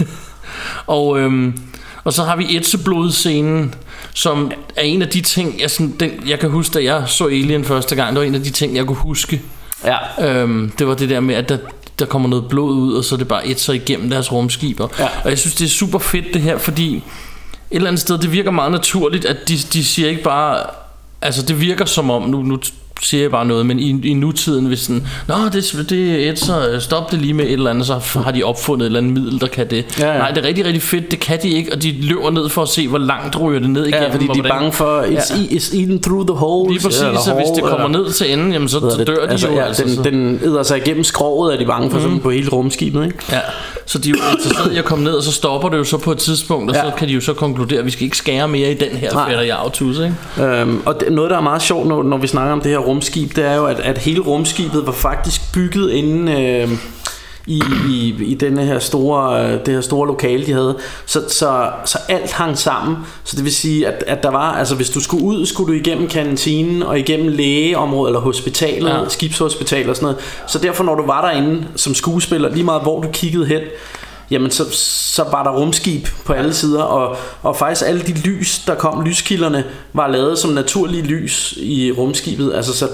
og, 0.86 1.18
øhm, 1.20 1.60
og 2.04 2.12
så 2.12 2.24
har 2.24 2.36
vi 2.36 2.56
Etzeblod-scenen, 2.56 3.74
som 4.14 4.52
er 4.76 4.82
en 4.82 5.02
af 5.02 5.08
de 5.08 5.20
ting, 5.20 5.60
jeg, 5.60 5.70
sådan, 5.70 5.94
den, 6.00 6.10
jeg 6.28 6.38
kan 6.38 6.50
huske, 6.50 6.74
da 6.74 6.84
jeg 6.84 7.02
så 7.06 7.26
Alien 7.26 7.64
første 7.64 7.94
gang, 7.96 8.10
det 8.10 8.20
var 8.20 8.26
en 8.26 8.34
af 8.34 8.42
de 8.42 8.50
ting, 8.50 8.76
jeg 8.76 8.86
kunne 8.86 8.96
huske. 8.96 9.42
Ja. 9.84 10.28
Øhm, 10.28 10.72
det 10.78 10.86
var 10.86 10.94
det 10.94 11.08
der 11.10 11.20
med, 11.20 11.34
at 11.34 11.48
der, 11.48 11.58
der 11.98 12.06
kommer 12.06 12.28
noget 12.28 12.48
blod 12.48 12.72
ud, 12.74 12.94
og 12.94 13.04
så 13.04 13.14
er 13.14 13.16
det 13.16 13.28
bare 13.28 13.46
et 13.46 13.60
så 13.60 13.72
igennem 13.72 14.10
deres 14.10 14.32
rumskib. 14.32 14.80
Og, 14.80 14.90
Ja. 14.98 15.06
og 15.24 15.30
jeg 15.30 15.38
synes, 15.38 15.54
det 15.54 15.64
er 15.64 15.68
super 15.68 15.98
fedt 15.98 16.34
det 16.34 16.42
her, 16.42 16.58
fordi 16.58 16.96
et 16.96 17.02
eller 17.70 17.88
andet 17.88 18.00
sted, 18.00 18.18
det 18.18 18.32
virker 18.32 18.50
meget 18.50 18.72
naturligt, 18.72 19.24
at 19.24 19.36
de, 19.48 19.56
de 19.72 19.84
siger 19.84 20.08
ikke 20.08 20.22
bare... 20.22 20.62
Altså, 21.22 21.42
det 21.42 21.60
virker 21.60 21.84
som 21.84 22.10
om, 22.10 22.22
nu, 22.22 22.42
nu 22.42 22.58
siger 23.02 23.22
jeg 23.22 23.30
bare 23.30 23.46
noget, 23.46 23.66
men 23.66 23.78
i, 23.78 24.08
i 24.08 24.14
nutiden, 24.14 24.66
hvis 24.66 24.78
sådan, 24.78 25.06
Nå, 25.28 25.34
det, 25.52 25.86
det 25.90 26.26
er 26.26 26.30
et, 26.30 26.38
så 26.38 26.76
stop 26.80 27.10
det 27.10 27.18
lige 27.20 27.34
med 27.34 27.44
et 27.44 27.52
eller 27.52 27.70
andet, 27.70 27.86
så 27.86 28.20
har 28.24 28.30
de 28.30 28.42
opfundet 28.42 28.84
et 28.84 28.86
eller 28.86 28.98
andet 28.98 29.12
middel, 29.12 29.40
der 29.40 29.46
kan 29.46 29.70
det. 29.70 29.84
Ja, 29.98 30.12
ja. 30.12 30.18
Nej, 30.18 30.30
det 30.30 30.44
er 30.44 30.48
rigtig, 30.48 30.64
rigtig 30.64 30.82
fedt, 30.82 31.10
det 31.10 31.20
kan 31.20 31.38
de 31.42 31.48
ikke, 31.48 31.72
og 31.72 31.82
de 31.82 31.94
løber 32.00 32.30
ned 32.30 32.48
for 32.48 32.62
at 32.62 32.68
se, 32.68 32.88
hvor 32.88 32.98
langt 32.98 33.40
ryger 33.40 33.60
det 33.60 33.70
ned 33.70 33.86
igennem. 33.86 34.08
Ja, 34.08 34.14
fordi 34.14 34.26
de 34.34 34.38
er 34.38 34.48
bange 34.48 34.72
for 34.72 35.00
It's, 35.00 35.10
Ja. 35.10 35.40
ja. 35.50 35.56
it's 35.56 35.78
eaten 35.78 36.02
through 36.02 36.26
the 36.26 36.36
hole 36.36 36.72
Lige 36.72 36.82
præcis, 36.82 37.00
så 37.00 37.34
hvis 37.36 37.48
det 37.54 37.64
kommer 37.64 37.88
ned 37.88 38.12
til 38.12 38.32
enden, 38.32 38.52
jamen, 38.52 38.68
så, 38.68 38.80
så 38.80 39.04
dør 39.04 39.26
de 39.26 39.30
altså, 39.30 39.48
jo. 39.48 39.54
ja, 39.54 39.64
altså, 39.64 39.84
den, 39.84 39.94
så. 39.94 40.02
den 40.02 40.40
æder 40.44 40.62
sig 40.62 40.76
igennem 40.78 41.04
skroget, 41.04 41.54
er 41.54 41.58
de 41.58 41.66
bange 41.66 41.90
for 41.90 41.96
mm. 41.98 42.02
sådan 42.02 42.20
på 42.20 42.30
hele 42.30 42.48
rumskibet, 42.48 43.04
ikke? 43.04 43.16
Ja, 43.32 43.40
så 43.86 43.98
de 43.98 44.10
er 44.10 44.14
jo 44.14 44.36
interesseret 44.36 44.72
i 44.72 44.78
at 44.78 44.84
komme 44.84 45.04
ned, 45.04 45.12
og 45.12 45.22
så 45.22 45.32
stopper 45.32 45.68
det 45.68 45.78
jo 45.78 45.84
så 45.84 45.98
på 45.98 46.12
et 46.12 46.18
tidspunkt, 46.18 46.70
og 46.70 46.76
ja. 46.76 46.82
Så 46.82 46.90
kan 46.96 47.08
de 47.08 47.12
jo 47.12 47.20
så 47.20 47.34
konkludere, 47.34 47.78
at 47.78 47.84
vi 47.84 47.90
skal 47.90 48.04
ikke 48.04 48.16
skære 48.16 48.48
mere 48.48 48.70
i 48.70 48.74
den 48.74 48.96
her 48.96 49.26
fætter 49.28 49.42
Jartus, 49.42 49.98
ikke? 49.98 50.44
Øhm, 50.46 50.82
og 50.86 51.00
det, 51.00 51.12
noget, 51.12 51.30
der 51.30 51.36
er 51.36 51.40
meget 51.40 51.62
sjovt, 51.62 51.88
når, 51.88 52.02
når 52.02 52.16
vi 52.16 52.26
snakker 52.26 52.52
om 52.52 52.60
det 52.60 52.70
her 52.70 52.78
rumskib, 52.90 53.36
det 53.36 53.44
er 53.44 53.54
jo, 53.54 53.66
at, 53.66 53.80
at 53.80 53.98
hele 53.98 54.20
rumskibet 54.20 54.86
var 54.86 54.92
faktisk 54.92 55.40
bygget 55.54 55.90
inden... 55.90 56.28
Øh, 56.28 56.68
i, 57.46 57.62
i, 57.88 58.14
i 58.24 58.34
denne 58.34 58.64
her 58.64 58.78
store, 58.78 59.44
øh, 59.44 59.66
det 59.66 59.74
her 59.74 59.80
store 59.80 60.06
lokale, 60.06 60.46
de 60.46 60.52
havde. 60.52 60.76
Så, 61.06 61.22
så, 61.28 61.70
så 61.84 61.98
alt 62.08 62.32
hang 62.32 62.58
sammen. 62.58 62.96
Så 63.24 63.36
det 63.36 63.44
vil 63.44 63.54
sige, 63.54 63.88
at, 63.88 64.04
at 64.06 64.22
der 64.22 64.30
var, 64.30 64.52
altså 64.52 64.74
hvis 64.74 64.90
du 64.90 65.00
skulle 65.00 65.24
ud, 65.24 65.46
skulle 65.46 65.68
du 65.74 65.78
igennem 65.80 66.08
kantinen 66.08 66.82
og 66.82 66.98
igennem 66.98 67.28
lægeområdet 67.28 68.10
eller 68.10 68.20
hospitalet, 68.20 68.88
Ja. 68.88 68.98
ja. 68.98 69.08
skibshospital 69.08 69.90
og 69.90 69.96
sådan 69.96 70.06
noget. 70.06 70.18
Så 70.46 70.58
derfor, 70.58 70.84
når 70.84 70.94
du 70.94 71.06
var 71.06 71.20
derinde 71.20 71.64
som 71.76 71.94
skuespiller, 71.94 72.50
lige 72.50 72.64
meget 72.64 72.82
hvor 72.82 73.00
du 73.00 73.08
kiggede 73.12 73.46
hen, 73.46 73.60
jamen 74.30 74.50
så, 74.50 74.64
så 74.72 75.24
var 75.30 75.42
der 75.42 75.50
rumskib 75.50 76.06
på 76.24 76.32
alle 76.32 76.54
sider, 76.54 76.82
og, 76.82 77.16
og 77.42 77.56
faktisk 77.56 77.82
alle 77.86 78.00
de 78.02 78.12
lys, 78.12 78.58
der 78.66 78.74
kom, 78.74 79.04
lyskilderne, 79.04 79.64
var 79.92 80.08
lavet 80.08 80.38
som 80.38 80.50
naturlige 80.50 81.02
lys 81.02 81.54
i 81.56 81.92
rumskibet. 81.92 82.52
Altså 82.54 82.72
så 82.72 82.88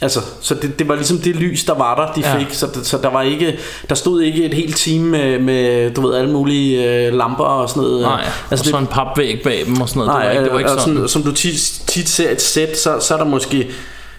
Altså, 0.00 0.20
så 0.40 0.54
det, 0.54 0.78
det 0.78 0.88
var 0.88 0.94
ligesom 0.94 1.18
det 1.18 1.36
lys, 1.36 1.64
der 1.64 1.74
var 1.74 1.94
der, 1.94 2.22
de 2.22 2.28
Ja. 2.28 2.38
fik. 2.38 2.46
Så, 2.54 2.66
det- 2.74 2.86
så 2.86 2.98
der 2.98 3.08
var 3.10 3.22
ikke, 3.22 3.58
der 3.88 3.94
stod 3.94 4.22
ikke 4.22 4.44
et 4.44 4.54
helt 4.54 4.76
team 4.76 5.00
med, 5.02 5.38
med 5.38 5.90
du 5.90 6.06
ved, 6.06 6.14
alle 6.16 6.30
mulige 6.32 7.06
øh, 7.06 7.14
lamper 7.14 7.44
og 7.44 7.68
sådan 7.68 7.82
noget. 7.82 8.02
Nej, 8.02 8.24
altså 8.50 8.64
og 8.64 8.70
så 8.70 8.76
en 8.78 8.86
papvæg 8.86 9.40
bag 9.44 9.62
dem 9.66 9.80
og 9.80 9.88
sådan 9.88 10.06
noget. 10.06 10.20
det 10.22 10.24
var 10.26 10.30
ikke, 10.32 10.44
det 10.44 10.52
var 10.52 10.58
ikke 10.58 10.70
sådan. 10.82 11.08
som 11.08 11.22
du 11.22 11.32
tit, 11.32 11.82
tit 11.86 12.08
ser 12.08 12.30
et 12.30 12.42
sæt, 12.42 12.78
så, 12.78 12.98
så 13.00 13.14
er 13.14 13.18
der 13.18 13.24
måske 13.24 13.70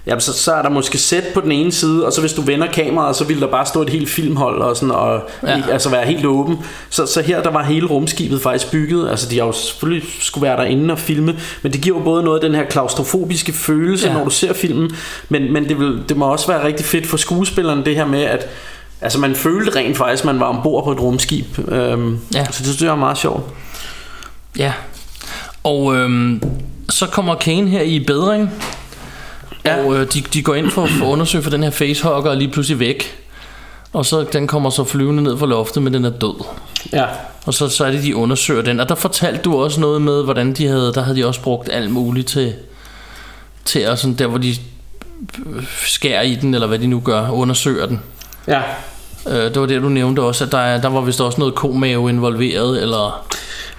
Ja, 0.07 0.19
så, 0.19 0.33
så 0.33 0.53
er 0.53 0.61
der 0.61 0.69
måske 0.69 0.97
sæt 0.97 1.23
på 1.33 1.41
den 1.41 1.51
ene 1.51 1.71
side 1.71 2.05
Og 2.05 2.13
så 2.13 2.21
hvis 2.21 2.33
du 2.33 2.41
vender 2.41 2.67
kameraet 2.67 3.15
Så 3.15 3.23
vil 3.23 3.41
der 3.41 3.47
bare 3.47 3.65
stå 3.65 3.81
et 3.81 3.89
helt 3.89 4.09
filmhold 4.09 4.61
Og, 4.61 4.75
sådan, 4.77 4.91
og 4.91 5.21
Ja. 5.43 5.61
altså 5.71 5.89
være 5.89 6.05
helt 6.05 6.25
åben 6.25 6.57
så, 6.89 7.05
så 7.05 7.21
her 7.21 7.43
der 7.43 7.49
var 7.51 7.63
hele 7.63 7.87
rumskibet 7.87 8.41
faktisk 8.41 8.71
bygget 8.71 9.09
Altså 9.09 9.29
de 9.29 9.39
har 9.39 9.45
jo 9.45 9.51
selvfølgelig 9.51 10.09
skulle 10.19 10.41
være 10.47 10.57
derinde 10.57 10.91
og 10.91 10.99
filme 10.99 11.35
Men 11.61 11.73
det 11.73 11.81
giver 11.81 11.97
jo 11.97 12.03
både 12.03 12.23
noget 12.23 12.39
af 12.43 12.49
den 12.49 12.55
her 12.55 12.65
klaustrofobiske 12.65 13.53
følelse 13.53 14.07
Ja. 14.07 14.13
Når 14.13 14.23
du 14.23 14.29
ser 14.29 14.53
filmen 14.53 14.91
Men, 15.29 15.53
men 15.53 15.69
det, 15.69 15.79
vil, 15.79 15.99
det 16.09 16.17
må 16.17 16.25
også 16.25 16.47
være 16.47 16.63
rigtig 16.67 16.85
fedt 16.85 17.07
for 17.07 17.17
skuespillerne 17.17 17.85
Det 17.85 17.95
her 17.95 18.05
med 18.05 18.21
at 18.23 18.47
Altså 19.01 19.19
man 19.19 19.35
følte 19.35 19.75
rent 19.79 19.97
faktisk 19.97 20.25
Man 20.25 20.39
var 20.39 20.45
ombord 20.45 20.83
på 20.83 20.91
et 20.91 20.99
rumskib 21.01 21.45
øhm, 21.67 22.19
Ja. 22.33 22.45
Så 22.45 22.57
det 22.63 22.65
synes 22.65 22.81
jeg 22.81 22.89
er 22.91 22.95
meget 22.95 23.17
sjovt 23.17 23.43
Ja. 24.57 24.73
Og 25.63 25.95
øhm, 25.95 26.41
så 26.89 27.05
kommer 27.07 27.35
Kane 27.35 27.69
her 27.69 27.81
i 27.81 27.99
bedring. 28.07 28.51
Ja. 29.65 29.85
Og 29.85 29.95
øh, 29.95 30.13
de, 30.13 30.21
de 30.21 30.41
går 30.43 30.55
ind 30.55 30.71
for, 30.71 30.85
for 30.85 31.05
at 31.05 31.09
undersøge 31.11 31.43
for 31.43 31.49
den 31.49 31.63
her 31.63 31.69
facehugger 31.69 32.31
er 32.31 32.35
lige 32.35 32.51
pludselig 32.51 32.79
væk. 32.79 33.17
Og 33.93 34.05
så 34.05 34.23
den 34.33 34.47
kommer 34.47 34.69
så 34.69 34.83
flyvende 34.83 35.23
ned 35.23 35.37
fra 35.37 35.45
loftet, 35.45 35.83
men 35.83 35.93
den 35.93 36.05
er 36.05 36.09
død. 36.09 36.43
Ja 36.93 37.05
Og 37.45 37.53
så, 37.53 37.67
så 37.69 37.85
er 37.85 37.91
det, 37.91 38.03
de 38.03 38.15
undersøger 38.15 38.61
den. 38.61 38.79
Og 38.79 38.89
der 38.89 38.95
fortalte 38.95 39.41
du 39.41 39.63
også 39.63 39.79
noget 39.79 40.01
med, 40.01 40.23
hvordan 40.23 40.53
de 40.53 40.67
havde, 40.67 40.91
der 40.93 41.01
havde 41.03 41.17
de 41.17 41.27
også 41.27 41.41
brugt 41.41 41.69
alt 41.71 41.91
muligt 41.91 42.27
til, 42.27 42.53
til 43.65 43.79
at 43.79 43.99
sådan 43.99 44.13
der, 44.15 44.27
hvor 44.27 44.37
de 44.37 44.55
skærer 45.85 46.21
i 46.21 46.35
den, 46.35 46.53
eller 46.53 46.67
hvad 46.67 46.79
de 46.79 46.87
nu 46.87 46.99
gør, 47.05 47.29
undersøger 47.29 47.85
den. 47.85 48.01
Ja 48.47 48.61
Øh, 49.27 49.33
det 49.35 49.59
var 49.61 49.65
det, 49.65 49.81
du 49.81 49.89
nævnte 49.89 50.19
også, 50.19 50.43
at 50.45 50.51
der, 50.51 50.57
er- 50.57 50.81
der 50.81 50.89
var 50.89 51.01
vist 51.01 51.21
også 51.21 51.39
noget 51.39 51.55
komave 51.55 52.09
involveret, 52.09 52.81
eller... 52.81 53.25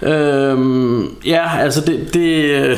Øhm, 0.01 1.15
ja, 1.25 1.57
altså 1.59 1.81
det, 1.81 2.13
det 2.13 2.43
øh, 2.51 2.77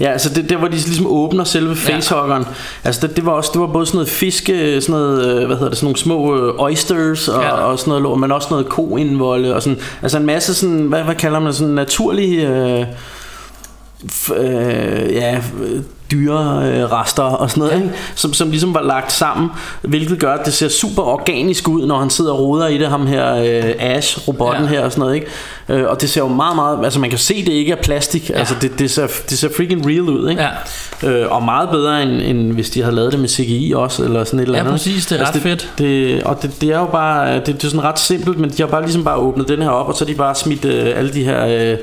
ja, 0.00 0.12
altså 0.12 0.34
det, 0.34 0.50
der 0.50 0.56
hvor 0.56 0.68
de 0.68 0.74
ligesom 0.74 1.06
åbner 1.06 1.44
selve 1.44 1.76
facehuggeren. 1.76 2.44
Altså 2.84 3.06
det, 3.06 3.16
det 3.16 3.26
var 3.26 3.32
også 3.32 3.50
det 3.52 3.60
var 3.60 3.66
både 3.66 3.86
sådan 3.86 3.96
noget 3.96 4.08
fiske, 4.08 4.80
sådan 4.80 5.00
noget, 5.00 5.26
øh, 5.26 5.46
hvad 5.46 5.56
hedder 5.56 5.68
det, 5.68 5.78
sådan 5.78 5.86
nogle 5.86 5.98
små 5.98 6.36
øh, 6.36 6.54
oysters 6.58 7.28
og, 7.28 7.42
Ja. 7.42 7.48
ja. 7.48 7.52
og 7.54 7.78
sådan 7.78 7.90
noget, 7.90 8.02
lort, 8.02 8.18
men 8.20 8.32
også 8.32 8.48
noget 8.50 8.68
koindvolde 8.68 9.54
og 9.54 9.62
sådan, 9.62 9.78
altså 10.02 10.18
en 10.18 10.26
masse 10.26 10.54
sådan, 10.54 10.78
hvad, 10.80 11.02
hvad 11.02 11.14
kalder 11.14 11.38
man 11.38 11.52
sådan 11.52 11.74
naturlige 11.74 12.48
øh, 12.48 12.86
øh, 14.36 15.12
ja, 15.14 15.36
øh, 15.62 15.80
dyre 16.10 16.62
øh, 16.68 16.92
rester 16.92 17.22
og 17.22 17.50
sådan 17.50 17.60
noget, 17.60 17.72
ja. 17.72 17.82
ikke? 17.82 17.94
Som, 18.14 18.32
som 18.32 18.50
ligesom 18.50 18.74
var 18.74 18.82
lagt 18.82 19.12
sammen, 19.12 19.48
hvilket 19.82 20.18
gør, 20.18 20.32
at 20.32 20.46
det 20.46 20.54
ser 20.54 20.68
super 20.68 21.02
organisk 21.02 21.68
ud, 21.68 21.86
når 21.86 21.98
han 21.98 22.10
sidder 22.10 22.32
og 22.32 22.38
roder 22.40 22.66
i 22.66 22.78
det, 22.78 22.88
ham 22.88 23.06
her 23.06 23.34
øh, 23.34 23.74
Ash, 23.78 24.28
robotten 24.28 24.64
Ja. 24.64 24.70
ja. 24.70 24.76
her 24.76 24.84
og 24.84 24.90
sådan 24.92 25.00
noget, 25.00 25.14
ikke? 25.14 25.26
Øh, 25.68 25.88
og 25.90 26.00
det 26.00 26.10
ser 26.10 26.20
jo 26.20 26.28
meget, 26.28 26.56
meget, 26.56 26.84
altså 26.84 27.00
man 27.00 27.10
kan 27.10 27.18
se, 27.18 27.44
det 27.44 27.52
ikke 27.52 27.72
er 27.72 27.76
plastik, 27.82 28.30
ja. 28.30 28.38
altså 28.38 28.54
det, 28.60 28.78
det, 28.78 28.90
ser, 28.90 29.06
det 29.30 29.38
ser 29.38 29.48
freaking 29.56 29.86
real 29.86 30.00
ud, 30.00 30.30
ikke? 30.30 30.42
Ja. 31.02 31.08
Øh, 31.10 31.32
og 31.32 31.42
meget 31.42 31.68
bedre, 31.70 32.02
end, 32.02 32.10
end 32.22 32.52
hvis 32.52 32.70
de 32.70 32.82
havde 32.82 32.94
lavet 32.96 33.12
det 33.12 33.20
med 33.20 33.28
CGI 33.28 33.72
også, 33.76 34.04
eller 34.04 34.24
sådan 34.24 34.40
et 34.40 34.42
eller 34.44 34.58
Ja, 34.58 34.60
andet. 34.60 34.72
præcis, 34.72 35.06
det 35.06 35.20
er 35.20 35.26
ret 35.26 35.34
det, 35.34 35.42
fedt. 35.42 35.70
Det, 35.78 36.22
og 36.22 36.42
det, 36.42 36.60
det 36.60 36.68
er 36.72 36.78
jo 36.78 36.86
bare, 36.86 37.34
det, 37.34 37.46
det 37.46 37.64
er 37.64 37.68
sådan 37.68 37.84
ret 37.84 37.98
simpelt, 37.98 38.38
men 38.38 38.50
de 38.50 38.62
har 38.62 38.66
bare 38.66 38.82
ligesom 38.82 39.04
bare 39.04 39.16
åbnet 39.16 39.48
den 39.48 39.62
her 39.62 39.70
op, 39.70 39.88
og 39.88 39.94
så 39.94 40.04
har 40.04 40.12
de 40.12 40.14
bare 40.18 40.34
smidt 40.34 40.64
øh, 40.64 40.98
alle 40.98 41.12
de 41.12 41.24
her... 41.24 41.46
Øh, 41.46 41.78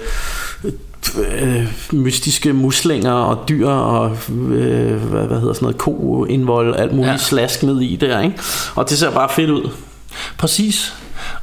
øh, 1.16 1.68
mystiske 1.92 2.54
muslinger 2.54 3.12
og 3.12 3.50
dyr 3.50 3.68
og 3.70 4.18
øh, 4.30 4.96
hvad, 5.04 5.24
hvad 5.28 5.40
hedder 5.40 5.54
sådan 5.54 5.66
noget 5.66 5.78
ko-indvold 5.78 6.76
alt 6.76 6.92
muligt 6.94 7.12
Ja. 7.12 7.18
slask 7.18 7.64
ned 7.64 7.82
i 7.82 7.96
der, 7.96 8.22
ikke? 8.22 8.36
Og 8.76 8.90
det 8.90 8.98
ser 8.98 9.12
bare 9.12 9.30
fedt 9.30 9.50
ud. 9.50 9.70
Præcis. 10.38 10.94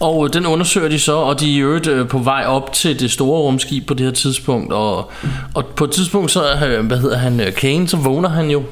Og 0.01 0.25
øh, 0.27 0.33
den 0.33 0.47
undersøger 0.47 0.89
de 0.89 0.99
så, 0.99 1.15
og 1.17 1.41
de 1.41 1.51
er 1.53 1.55
i 1.57 1.59
øvrigt 1.59 1.87
øh, 1.87 2.09
på 2.09 2.19
vej 2.19 2.45
op 2.47 2.73
til 2.73 3.01
det 3.01 3.11
store 3.11 3.41
rumskib 3.41 3.87
på 3.87 3.95
det 3.95 4.07
her 4.07 4.13
tidspunkt. 4.13 4.73
Og, 4.73 5.11
og 5.55 5.67
på 5.67 5.85
et 5.85 5.91
tidspunkt, 5.91 6.31
så 6.31 6.43
øh, 6.67 6.87
hvad 6.87 6.99
hedder 6.99 7.17
han, 7.19 7.41
Kane, 7.57 7.89
så 7.89 7.97
vågner 7.97 8.29
han 8.29 8.51
jo, 8.51 8.63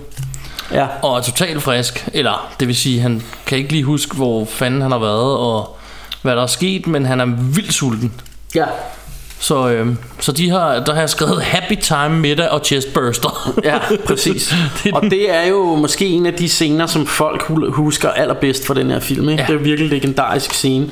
Ja. 0.72 0.87
og 1.02 1.16
er 1.16 1.22
totalt 1.22 1.62
frisk. 1.62 2.09
Eller, 2.12 2.52
det 2.61 2.68
vil 2.68 2.76
sige, 2.76 3.00
han 3.00 3.22
kan 3.46 3.59
ikke 3.59 3.72
lige 3.72 3.85
huske, 3.85 4.16
hvor 4.16 4.44
fanden 4.44 4.81
han 4.83 4.90
har 4.90 4.98
været, 4.98 5.37
og 5.38 5.76
hvad 6.22 6.37
der 6.37 6.42
er 6.42 6.46
sket, 6.46 6.87
men 6.87 7.07
han 7.07 7.20
er 7.20 7.26
vildt 7.26 7.74
sulten. 7.74 8.12
Ja. 8.55 8.64
Så, 9.42 9.68
øh, 9.68 9.87
så 10.20 10.33
de 10.33 10.50
har, 10.50 10.81
der 10.85 10.92
har 10.92 11.00
jeg 11.00 11.11
skrevet 11.11 11.42
Happy 11.42 11.81
Time, 11.83 12.09
middag 12.11 12.48
og 12.48 12.61
chestburster. 12.64 13.50
Ja, 13.64 13.78
præcis. 14.07 14.55
og 14.92 15.02
det 15.02 15.31
er 15.35 15.48
jo 15.48 15.74
måske 15.74 16.07
en 16.07 16.26
af 16.26 16.35
de 16.35 16.48
scener, 16.48 16.87
som 16.87 17.07
folk 17.07 17.42
hu- 17.42 17.70
husker 17.70 18.09
allerbedst 18.11 18.66
fra 18.66 18.74
den 18.74 18.90
her 18.90 19.00
film. 19.00 19.28
Ikke? 19.28 19.42
Ja. 19.42 19.46
Det 19.46 19.55
er 19.55 19.59
virkelig 19.64 19.85
en 19.87 19.90
legendarisk 20.00 20.52
scene. 20.52 20.88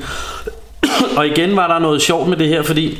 og 1.17 1.27
igen 1.27 1.55
var 1.55 1.67
der 1.67 1.79
noget 1.79 2.01
sjovt 2.01 2.29
med 2.29 2.37
det 2.37 2.47
her, 2.47 2.63
fordi 2.63 2.97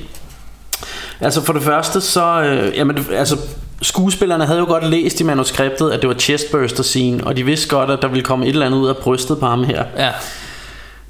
altså 1.21 1.41
for 1.43 1.53
det 1.53 1.63
første 1.63 2.01
så, 2.01 2.41
øh, 2.41 2.77
jamen, 2.77 3.05
altså 3.13 3.37
skuespillerne 3.81 4.45
havde 4.45 4.59
jo 4.59 4.65
godt 4.65 4.89
læst 4.89 5.19
i 5.19 5.23
manuskriptet, 5.23 5.91
at 5.91 6.01
det 6.01 6.07
var 6.09 6.15
chestburster 6.15 6.83
scene, 6.83 7.23
og 7.23 7.37
de 7.37 7.43
vidste 7.45 7.67
godt, 7.69 7.89
at 7.91 7.99
der 8.01 8.07
ville 8.07 8.23
komme 8.23 8.45
et 8.45 8.49
eller 8.49 8.65
andet 8.65 8.77
ud 8.79 8.87
af 8.89 8.97
brystet 8.97 9.39
på 9.39 9.45
ham 9.45 9.63
her. 9.63 9.83
ja. 9.97 10.09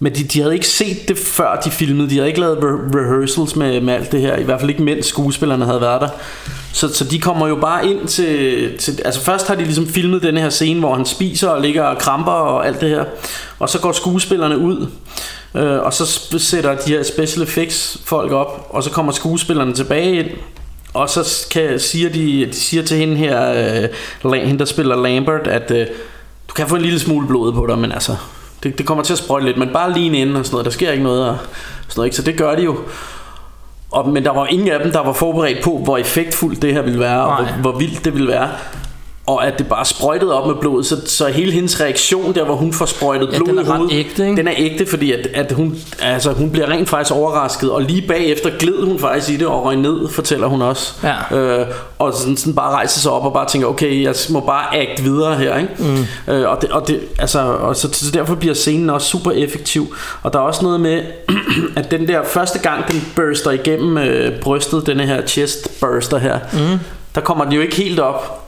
Men 0.03 0.15
de, 0.15 0.23
de 0.23 0.41
havde 0.41 0.53
ikke 0.53 0.67
set 0.67 1.07
det 1.07 1.17
før 1.17 1.55
de 1.55 1.71
filmede. 1.71 2.09
De 2.09 2.15
havde 2.15 2.27
ikke 2.27 2.39
lavet 2.39 2.57
re- 2.57 2.97
rehearsals 2.97 3.55
med, 3.55 3.81
med 3.81 3.93
alt 3.93 4.11
det 4.11 4.21
her. 4.21 4.37
I 4.37 4.43
hvert 4.43 4.59
fald 4.59 4.69
ikke 4.69 4.83
mens 4.83 5.05
skuespillerne 5.05 5.65
havde 5.65 5.81
været 5.81 6.01
der. 6.01 6.09
Så, 6.73 6.93
så 6.93 7.03
de 7.03 7.19
kommer 7.19 7.47
jo 7.47 7.55
bare 7.55 7.87
ind 7.87 8.07
til, 8.07 8.77
til 8.77 8.99
Altså 9.05 9.21
først 9.21 9.47
har 9.47 9.55
de 9.55 9.63
ligesom 9.63 9.87
filmet 9.87 10.23
den 10.23 10.37
her 10.37 10.49
scene 10.49 10.79
Hvor 10.79 10.95
han 10.95 11.05
spiser 11.05 11.49
og 11.49 11.61
ligger 11.61 11.83
og 11.83 11.97
kramper 11.97 12.31
og 12.31 12.67
alt 12.67 12.81
det 12.81 12.89
her. 12.89 13.05
Og 13.59 13.69
så 13.69 13.79
går 13.79 13.91
skuespillerne 13.91 14.57
ud 14.57 14.87
øh, 15.55 15.79
Og 15.79 15.93
så 15.93 16.05
sætter 16.39 16.75
de 16.75 16.91
her 16.91 17.03
special 17.03 17.43
effects 17.43 17.97
folk 18.05 18.31
op 18.31 18.67
Og 18.69 18.83
så 18.83 18.89
kommer 18.89 19.11
skuespillerne 19.11 19.73
tilbage 19.73 20.15
ind. 20.15 20.29
Og 20.93 21.09
så 21.09 21.47
kan, 21.51 21.79
siger 21.79 22.09
de, 22.09 22.45
de 22.45 22.53
siger 22.55 22.83
til 22.83 22.97
hende 22.97 23.15
her, 23.15 23.51
øh, 24.23 24.33
hende 24.33 24.59
der 24.59 24.65
spiller 24.65 24.95
Lambert, 24.95 25.47
at 25.47 25.71
øh, 25.71 25.87
du 26.49 26.53
kan 26.53 26.67
få 26.67 26.75
en 26.75 26.81
lille 26.81 26.99
smule 26.99 27.27
blod 27.27 27.53
på 27.53 27.65
dig, 27.67 27.77
men 27.77 27.91
altså, 27.91 28.15
det, 28.63 28.78
det 28.78 28.86
kommer 28.86 29.04
til 29.04 29.13
at 29.13 29.19
sprøjte 29.19 29.45
lidt, 29.45 29.58
men 29.58 29.69
bare 29.74 29.93
lige 29.93 30.17
inden 30.17 30.36
og 30.36 30.45
sådan 30.45 30.54
noget, 30.54 30.65
der 30.65 30.71
sker 30.71 30.91
ikke 30.91 31.04
noget, 31.04 31.30
og 31.30 31.38
sådan 31.88 31.93
noget 32.00 32.08
ikke? 32.08 32.15
så 32.15 32.21
det 32.21 32.38
gør 32.38 32.56
de 32.56 32.63
jo. 32.63 32.78
Og, 33.91 34.10
men 34.10 34.24
der 34.24 34.32
var 34.32 34.47
ingen 34.47 34.67
af 34.71 34.80
dem, 34.84 34.91
der 34.91 35.04
var 35.04 35.13
forberedt 35.13 35.63
på, 35.63 35.78
hvor 35.78 35.97
effektfuldt 35.97 36.62
det 36.62 36.74
her 36.74 36.82
ville 36.82 37.00
være, 37.00 37.24
og 37.24 37.43
Nej. 37.43 37.52
hvor, 37.52 37.71
hvor 37.71 37.80
vildt 37.80 38.06
det 38.06 38.13
ville 38.13 38.28
være. 38.28 38.50
Og 39.25 39.47
at 39.47 39.53
det 39.57 39.67
bare 39.67 39.86
sprøjtede 39.86 40.34
op 40.41 40.47
med 40.47 40.55
blod 40.55 40.84
så, 40.84 40.95
så 41.05 41.27
hele 41.27 41.51
hendes 41.51 41.81
reaktion 41.81 42.36
der 42.36 42.45
Hvor 42.45 42.55
hun 42.55 42.73
får 42.73 42.86
sprøjtet 42.86 43.29
Ja, 43.34 43.38
blod 43.38 43.47
den 43.47 43.57
er 43.57 43.63
i 43.63 43.65
hovedet 43.65 43.93
ægte, 43.93 44.23
ikke? 44.25 44.38
Den 44.38 44.47
er 44.47 44.53
ægte 44.57 44.86
fordi 44.86 45.12
at, 45.12 45.27
at 45.34 45.51
hun, 45.51 45.77
altså, 46.01 46.31
hun 46.31 46.51
bliver 46.51 46.69
rent 46.69 46.89
faktisk 46.89 47.15
overrasket 47.15 47.71
Og 47.71 47.81
lige 47.81 48.07
bagefter 48.07 48.49
gled 48.60 48.84
hun 48.86 48.99
faktisk 48.99 49.29
i 49.29 49.38
det 49.38 49.47
Og 49.47 49.65
røg 49.65 49.77
ned 49.77 50.10
fortæller 50.10 50.47
hun 50.47 50.62
også 50.62 50.93
Ja. 51.03 51.38
øh, 51.38 51.67
Og 51.99 52.13
sådan, 52.13 52.38
sådan 52.38 52.55
bare 52.55 52.71
rejser 52.71 52.99
sig 52.99 53.12
op 53.12 53.25
Og 53.25 53.34
bare 53.34 53.47
tænker 53.47 53.67
okay 53.67 54.03
jeg 54.03 54.15
må 54.29 54.39
bare 54.39 54.77
act 54.77 55.03
videre 55.03 55.36
her 55.36 55.57
ikke? 55.57 55.73
Mm. 56.27 56.34
Øh, 56.34 56.49
og, 56.49 56.62
det, 56.62 56.71
og, 56.71 56.88
det, 56.88 56.99
altså, 57.19 57.39
og 57.39 57.75
så, 57.75 57.89
så 57.93 58.12
derfor 58.12 58.36
bliver 58.36 58.53
scenen 58.53 58.89
også 58.89 59.07
super 59.07 59.31
effektiv 59.31 59.95
Og 60.23 60.34
der 60.34 60.39
er 60.39 60.43
også 60.43 60.63
noget 60.63 60.79
med 60.79 61.01
At 61.77 61.91
den 61.91 62.07
der 62.07 62.23
første 62.23 62.60
gang 62.60 62.88
den 62.91 63.12
burster 63.15 63.51
igennem 63.51 63.97
øh, 63.97 64.39
brystet 64.39 64.88
Denne 64.88 65.05
her 65.05 65.25
chest 65.25 65.79
burster 65.81 66.17
her 66.17 66.39
mm. 66.53 66.79
Der 67.15 67.21
kommer 67.21 67.43
den 67.43 67.53
jo 67.53 67.62
ikke 67.62 67.75
helt 67.75 67.99
op 67.99 68.40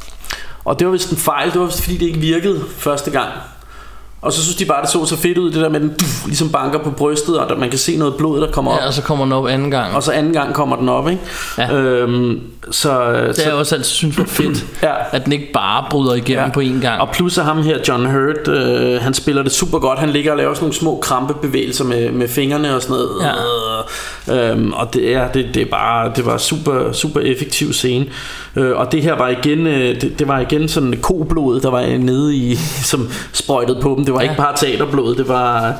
og 0.65 0.79
det 0.79 0.87
var 0.87 0.91
vist 0.91 1.11
en 1.11 1.17
fejl, 1.17 1.51
det 1.51 1.59
var 1.59 1.65
vist 1.65 1.81
fordi 1.81 1.97
det 1.97 2.05
ikke 2.05 2.19
virkede 2.19 2.63
første 2.77 3.11
gang. 3.11 3.29
Og 4.21 4.33
så 4.33 4.43
synes 4.43 4.55
de 4.55 4.65
bare, 4.65 4.81
det 4.81 4.89
så 4.89 5.05
så 5.05 5.17
fedt 5.17 5.37
ud, 5.37 5.51
det 5.51 5.61
der 5.61 5.69
med 5.69 5.79
den 5.79 5.89
duf, 5.89 6.25
ligesom 6.25 6.49
banker 6.49 6.79
på 6.79 6.89
brystet, 6.89 7.39
og 7.39 7.49
der, 7.49 7.57
man 7.57 7.69
kan 7.69 7.79
se 7.79 7.97
noget 7.97 8.15
blod, 8.15 8.41
der 8.41 8.51
kommer 8.51 8.71
op. 8.71 8.79
ja, 8.79 8.87
og 8.87 8.93
så 8.93 9.01
kommer 9.01 9.25
den 9.25 9.31
op 9.31 9.45
anden 9.45 9.71
gang. 9.71 9.95
Og 9.95 10.03
så 10.03 10.11
anden 10.11 10.33
gang 10.33 10.53
kommer 10.53 10.75
den 10.75 10.89
op, 10.89 11.09
ikke? 11.09 11.21
Ja. 11.57 11.73
Øhm, 11.73 12.41
så, 12.71 13.11
Det 13.13 13.29
er 13.29 13.33
så, 13.33 13.43
jeg 13.43 13.53
også 13.53 13.75
altid 13.75 13.85
synes 13.91 14.17
var 14.17 14.25
fedt, 14.25 14.65
Ja. 14.83 14.93
at 15.11 15.25
den 15.25 15.33
ikke 15.33 15.49
bare 15.53 15.85
bryder 15.89 16.13
igennem 16.13 16.43
Ja. 16.45 16.51
på 16.51 16.59
én 16.59 16.81
gang. 16.81 17.01
Og 17.01 17.09
plus 17.13 17.37
at 17.37 17.45
ham 17.45 17.63
her, 17.63 17.77
John 17.87 18.05
Hurt, 18.05 18.47
øh, 18.47 19.01
han 19.01 19.13
spiller 19.13 19.43
det 19.43 19.51
super 19.51 19.79
godt. 19.79 19.99
Han 19.99 20.09
ligger 20.09 20.31
og 20.31 20.37
laver 20.37 20.53
sådan 20.53 20.63
nogle 20.63 20.73
små 20.75 20.99
krampebevægelser 21.01 21.83
med, 21.85 22.11
med 22.11 22.27
fingrene 22.27 22.75
og 22.75 22.81
sådan 22.81 22.95
noget. 22.95 23.09
Ja. 24.27 24.51
Øhm, 24.51 24.73
og 24.73 24.93
det 24.93 25.13
er, 25.15 25.27
det, 25.27 25.45
det 25.53 25.61
er 25.61 25.65
bare, 25.71 26.11
det 26.15 26.25
var 26.25 26.37
super, 26.37 26.91
super 26.91 27.19
effektiv 27.19 27.73
scene. 27.73 28.05
Øh, 28.55 28.77
og 28.77 28.91
det 28.91 29.01
her 29.01 29.13
var 29.17 29.27
igen, 29.29 29.67
øh, 29.67 30.01
det, 30.01 30.19
det 30.19 30.27
var 30.27 30.39
igen 30.39 30.67
sådan 30.67 30.99
koblod, 31.01 31.59
der 31.61 31.69
var 31.69 31.81
nede 31.97 32.35
i, 32.35 32.55
som 32.91 33.09
sprøjtede 33.33 33.79
på 33.81 33.93
dem. 33.97 34.05
Det 34.05 34.13
var 34.13 34.21
ja. 34.21 34.29
ikke 34.29 34.37
bare 34.41 34.57
teaterblod, 34.57 35.15
det 35.15 35.27
var, 35.27 35.73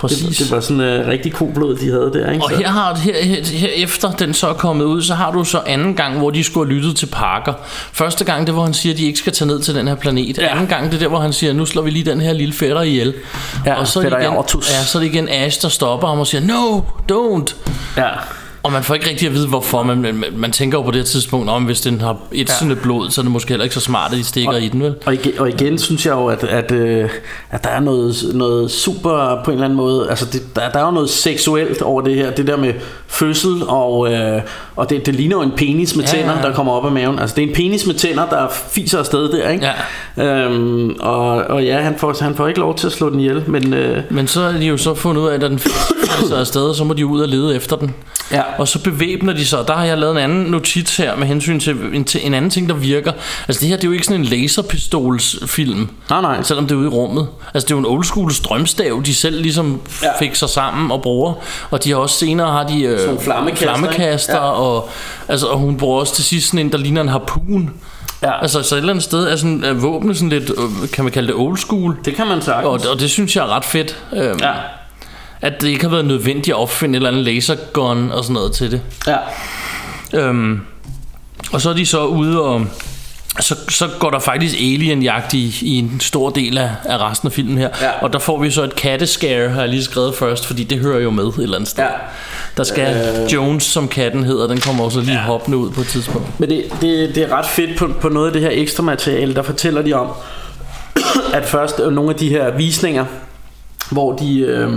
Præcis. 0.00 0.38
det, 0.38 0.38
det 0.38 0.50
var 0.50 0.60
sådan 0.60 0.80
øh, 0.80 1.06
rigtig 1.06 1.32
koblod, 1.32 1.76
de 1.76 1.90
havde 1.90 2.10
der. 2.14 2.30
Ikke? 2.32 2.44
Og 2.44 2.50
Så- 2.50 2.56
her, 2.56 2.68
har, 2.68 2.94
her, 2.94 3.24
her, 3.24 3.44
her 3.44 3.68
efter 3.68 4.10
den 4.10 4.34
så 4.34 4.48
er 4.48 4.52
kommet 4.52 4.84
ud, 4.84 5.02
så 5.02 5.14
har 5.14 5.30
du 5.32 5.44
så 5.44 5.60
anden 5.66 5.94
gang, 5.94 6.18
hvor 6.18 6.30
de 6.30 6.44
skulle 6.44 6.70
have 6.70 6.76
lyttet 6.78 6.96
til 6.96 7.06
Parker. 7.06 7.52
Første 7.92 8.24
gang, 8.24 8.46
det 8.46 8.54
hvor 8.54 8.64
han 8.64 8.74
siger, 8.74 8.92
at 8.92 8.98
de 8.98 9.04
ikke 9.06 9.18
skal 9.18 9.32
tage 9.32 9.48
ned 9.48 9.60
til 9.60 9.74
den 9.74 9.88
her 9.88 9.94
planet. 9.94 10.38
Ja. 10.38 10.46
Anden 10.52 10.66
gang, 10.66 10.86
det 10.86 10.94
er 10.94 10.98
der, 10.98 11.08
hvor 11.08 11.18
han 11.20 11.32
siger, 11.32 11.52
nu 11.52 11.66
slår 11.66 11.82
vi 11.82 11.90
lige 11.90 12.10
den 12.10 12.20
her 12.20 12.32
lille 12.32 12.54
fætter 12.54 12.82
ihjel. 12.82 13.14
Ja, 13.66 13.74
og 13.74 13.88
så 13.88 13.98
er, 14.00 14.02
det 14.04 14.12
igen, 14.22 14.32
ja, 14.70 14.84
så 14.84 14.98
er 14.98 15.02
det 15.02 15.08
igen 15.12 15.28
Ash, 15.28 15.62
der 15.62 15.68
stopper 15.68 16.08
ham 16.08 16.18
og 16.18 16.26
siger, 16.26 16.40
no, 16.40 16.80
don't. 17.12 17.54
Ja. 17.96 18.08
Og 18.62 18.72
man 18.72 18.82
får 18.82 18.94
ikke 18.94 19.08
rigtig 19.08 19.28
at 19.28 19.34
vide, 19.34 19.48
hvorfor. 19.48 19.82
Man, 19.82 19.98
man, 20.00 20.24
man 20.36 20.52
tænker 20.52 20.78
jo 20.78 20.82
på 20.82 20.90
det 20.90 21.00
her 21.00 21.04
tidspunkt, 21.04 21.50
om 21.50 21.64
hvis 21.64 21.80
den 21.80 22.00
har 22.00 22.16
et 22.32 22.50
ja. 22.62 22.74
blod, 22.82 23.10
så 23.10 23.20
er 23.20 23.22
det 23.22 23.32
måske 23.32 23.48
heller 23.48 23.64
ikke 23.64 23.74
så 23.74 23.80
smart, 23.80 24.12
at 24.12 24.18
de 24.18 24.24
stikker 24.24 24.52
og, 24.52 24.62
i 24.62 24.68
den, 24.68 24.82
vel? 24.82 24.94
Og 25.06 25.14
igen, 25.14 25.32
og 25.38 25.48
igen 25.48 25.78
synes 25.78 26.06
jeg 26.06 26.12
jo, 26.12 26.26
at, 26.26 26.44
at, 26.44 26.72
øh, 26.72 27.10
at 27.50 27.64
der 27.64 27.70
er 27.70 27.80
noget, 27.80 28.14
noget 28.34 28.70
super 28.70 29.40
på 29.44 29.50
en 29.50 29.54
eller 29.54 29.64
anden 29.64 29.76
måde. 29.76 30.10
Altså, 30.10 30.26
det, 30.32 30.56
der, 30.56 30.70
der 30.70 30.78
er 30.78 30.84
jo 30.84 30.90
noget 30.90 31.10
seksuelt 31.10 31.82
over 31.82 32.02
det 32.02 32.14
her. 32.14 32.30
Det 32.30 32.46
der 32.46 32.56
med 32.56 32.72
fødsel, 33.08 33.62
og, 33.68 34.12
øh, 34.12 34.42
og 34.76 34.90
det, 34.90 35.06
det 35.06 35.14
ligner 35.14 35.36
jo 35.36 35.42
en 35.42 35.52
penis 35.56 35.96
med 35.96 36.04
Ja, 36.04 36.10
tænder, 36.10 36.32
ja, 36.32 36.38
ja. 36.38 36.46
der 36.46 36.54
kommer 36.54 36.72
op 36.72 36.86
af 36.86 36.92
maven. 36.92 37.18
Altså, 37.18 37.36
det 37.36 37.44
er 37.44 37.48
en 37.48 37.54
penis 37.54 37.86
med 37.86 37.94
tænder, 37.94 38.26
der 38.26 38.48
fiser 38.70 38.98
afsted 38.98 39.28
der, 39.32 39.48
ikke? 39.48 39.68
Ja. 40.16 40.24
Øhm, 40.44 40.96
og, 41.00 41.26
og 41.28 41.64
ja, 41.64 41.80
han 41.80 41.94
får, 41.98 42.16
han 42.22 42.34
får 42.34 42.48
ikke 42.48 42.60
lov 42.60 42.76
til 42.76 42.86
at 42.86 42.92
slå 42.92 43.10
den 43.10 43.20
ihjel, 43.20 43.42
men... 43.46 43.74
Øh, 43.74 44.02
Men 44.10 44.28
så 44.28 44.40
er 44.40 44.52
de 44.52 44.66
jo 44.66 44.76
så 44.76 44.94
fundet 44.94 45.22
ud 45.22 45.28
af, 45.28 45.34
at 45.34 45.40
den 45.40 45.58
fiser 45.58 46.36
afsted, 46.36 46.74
så 46.74 46.84
må 46.84 46.94
de 46.94 47.06
ud 47.06 47.20
og 47.20 47.28
lede 47.28 47.56
efter 47.56 47.76
den. 47.76 47.94
Ja. 48.32 48.42
Og 48.58 48.68
så 48.68 48.78
bevæbner 48.82 49.32
de 49.32 49.46
sig. 49.46 49.58
Der 49.68 49.74
har 49.74 49.84
jeg 49.84 49.98
lavet 49.98 50.12
en 50.12 50.18
anden 50.18 50.44
notits 50.44 50.96
her 50.96 51.16
med 51.16 51.26
hensyn 51.26 51.60
til 51.60 51.76
en, 51.92 52.04
til 52.04 52.26
en 52.26 52.34
anden 52.34 52.50
ting, 52.50 52.68
der 52.68 52.74
virker. 52.74 53.12
Altså 53.48 53.60
det 53.60 53.68
her, 53.68 53.76
det 53.76 53.84
er 53.84 53.88
jo 53.88 53.92
ikke 53.92 54.06
sådan 54.06 54.20
en 54.20 54.26
laserpistolsfilm. 54.26 55.88
Nej, 56.10 56.20
nej. 56.20 56.42
Selvom 56.42 56.66
det 56.66 56.74
er 56.74 56.78
ude 56.78 56.86
i 56.86 56.90
rummet. 56.90 57.28
Altså 57.54 57.66
det 57.66 57.72
er 57.72 57.76
jo 57.76 57.78
en 57.78 57.86
old 57.86 58.04
school 58.04 58.32
strømstav, 58.32 59.02
de 59.06 59.14
selv 59.14 59.42
ligesom 59.42 59.80
Ja. 60.02 60.08
fik 60.18 60.34
sig 60.34 60.48
sammen 60.48 60.90
og 60.90 61.02
bruger. 61.02 61.32
Og 61.70 61.84
de 61.84 61.90
har 61.90 61.96
også 61.96 62.14
senere 62.18 62.52
har 62.52 62.66
de 62.66 62.82
øh, 62.82 62.98
Sådan 63.00 63.20
flammekaster, 63.20 63.66
flammekaster? 63.76 64.34
Ja. 64.36 64.40
og, 64.50 64.88
altså, 65.28 65.46
og 65.46 65.58
hun 65.58 65.76
bruger 65.76 66.00
også 66.00 66.14
til 66.14 66.24
sidst 66.24 66.46
sådan 66.46 66.66
en, 66.66 66.72
der 66.72 66.78
ligner 66.78 67.00
en 67.00 67.08
harpun. 67.08 67.70
Ja. 68.22 68.40
Altså 68.42 68.62
så 68.62 68.74
et 68.74 68.78
eller 68.78 68.92
andet 68.92 69.04
sted 69.04 69.26
er 69.26 69.36
sådan 69.36 69.64
er 69.64 69.72
våbnet 69.72 70.16
sådan 70.16 70.28
lidt, 70.28 70.50
øh, 70.50 70.88
kan 70.92 71.04
man 71.04 71.12
kalde 71.12 71.28
det 71.28 71.36
old 71.36 71.56
school. 71.58 71.96
det 72.04 72.14
kan 72.14 72.26
man 72.26 72.42
sagtens. 72.42 72.84
Og, 72.86 72.92
og 72.92 73.00
det 73.00 73.10
synes 73.10 73.36
jeg 73.36 73.42
er 73.44 73.48
ret 73.56 73.64
fedt. 73.64 73.96
Øhm, 74.12 74.38
Ja. 74.40 74.52
At 75.42 75.60
det 75.60 75.68
ikke 75.68 75.82
har 75.82 75.90
været 75.90 76.04
nødvendigt 76.04 76.48
at 76.48 76.60
opfinde 76.60 76.92
et 76.92 76.96
eller 76.96 77.10
andet 77.10 77.24
lasergun 77.24 78.10
og 78.10 78.24
sådan 78.24 78.34
noget 78.34 78.52
til 78.52 78.70
det. 78.70 78.82
Ja. 79.06 79.16
Øhm, 80.14 80.60
og 81.52 81.60
så 81.60 81.70
er 81.70 81.74
de 81.74 81.86
så 81.86 82.04
ude 82.04 82.42
og... 82.42 82.66
Så, 83.40 83.56
så 83.68 83.88
går 83.98 84.10
der 84.10 84.18
faktisk 84.18 84.54
alienjagt 84.54 85.34
i, 85.34 85.58
i 85.62 85.78
en 85.78 86.00
stor 86.00 86.30
del 86.30 86.58
af, 86.58 86.70
af 86.84 86.98
resten 86.98 87.26
af 87.26 87.32
filmen 87.32 87.58
her. 87.58 87.68
Ja. 87.82 87.90
Og 88.00 88.12
der 88.12 88.18
får 88.18 88.38
vi 88.38 88.50
så 88.50 88.62
et 88.62 88.74
katteskare, 88.74 89.48
har 89.48 89.60
jeg 89.60 89.68
lige 89.68 89.84
skrevet 89.84 90.14
først, 90.14 90.46
fordi 90.46 90.64
det 90.64 90.78
hører 90.78 91.00
jo 91.00 91.10
med 91.10 91.24
et 91.24 91.34
eller 91.38 91.56
andet 91.56 91.70
sted. 91.70 91.82
Ja. 91.82 91.90
Der 92.56 92.64
skal 92.64 93.16
øh... 93.24 93.32
Jones, 93.32 93.62
som 93.62 93.88
katten 93.88 94.24
hedder, 94.24 94.46
den 94.46 94.60
kommer 94.60 94.84
også 94.84 95.00
lige 95.00 95.12
ja. 95.12 95.20
hoppende 95.20 95.58
ud 95.58 95.70
på 95.70 95.80
et 95.80 95.86
tidspunkt. 95.86 96.40
Men 96.40 96.50
det, 96.50 96.64
det, 96.80 97.14
det 97.14 97.22
er 97.22 97.32
ret 97.32 97.46
fedt 97.46 97.78
på, 97.78 97.90
på 98.00 98.08
noget 98.08 98.26
af 98.26 98.32
det 98.32 98.42
her 98.42 98.50
ekstra 98.52 98.82
materiale, 98.82 99.34
der 99.34 99.42
fortæller 99.42 99.82
de 99.82 99.92
om, 99.92 100.08
at 101.34 101.44
først 101.44 101.78
nogle 101.78 102.10
af 102.10 102.16
de 102.16 102.28
her 102.28 102.56
visninger, 102.56 103.04
hvor 103.90 104.12
de, 104.12 104.40
øh, 104.40 104.70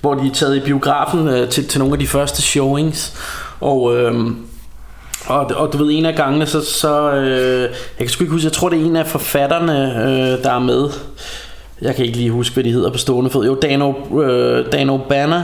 hvor 0.00 0.14
de 0.14 0.26
er 0.26 0.34
taget 0.34 0.56
i 0.56 0.60
biografen 0.60 1.28
øh, 1.28 1.48
til, 1.48 1.68
til 1.68 1.78
nogle 1.78 1.94
af 1.94 1.98
de 1.98 2.06
første 2.06 2.42
showings, 2.42 3.14
og... 3.60 3.96
Øh, 3.96 4.14
og, 5.26 5.46
og 5.56 5.72
du 5.72 5.78
ved, 5.78 5.90
en 5.92 6.06
af 6.06 6.14
gangene, 6.14 6.46
så, 6.46 6.64
så 6.64 7.12
øh, 7.12 7.60
jeg 7.60 7.70
kan 7.98 8.08
sgu 8.08 8.24
ikke 8.24 8.32
huske, 8.32 8.44
jeg 8.44 8.52
tror 8.52 8.68
det 8.68 8.80
er 8.80 8.84
en 8.84 8.96
af 8.96 9.06
forfatterne, 9.06 10.02
øh, 10.04 10.42
der 10.42 10.52
er 10.52 10.58
med. 10.58 10.90
Jeg 11.82 11.96
kan 11.96 12.04
ikke 12.04 12.16
lige 12.16 12.30
huske, 12.30 12.54
hvad 12.54 12.64
de 12.64 12.72
hedder 12.72 12.90
på 12.90 12.98
stående 12.98 13.30
fod. 13.30 13.46
Jo, 13.46 13.54
Dano, 13.54 13.92
øh, 14.22 14.72
Dano 14.72 14.98
Banner, 15.08 15.42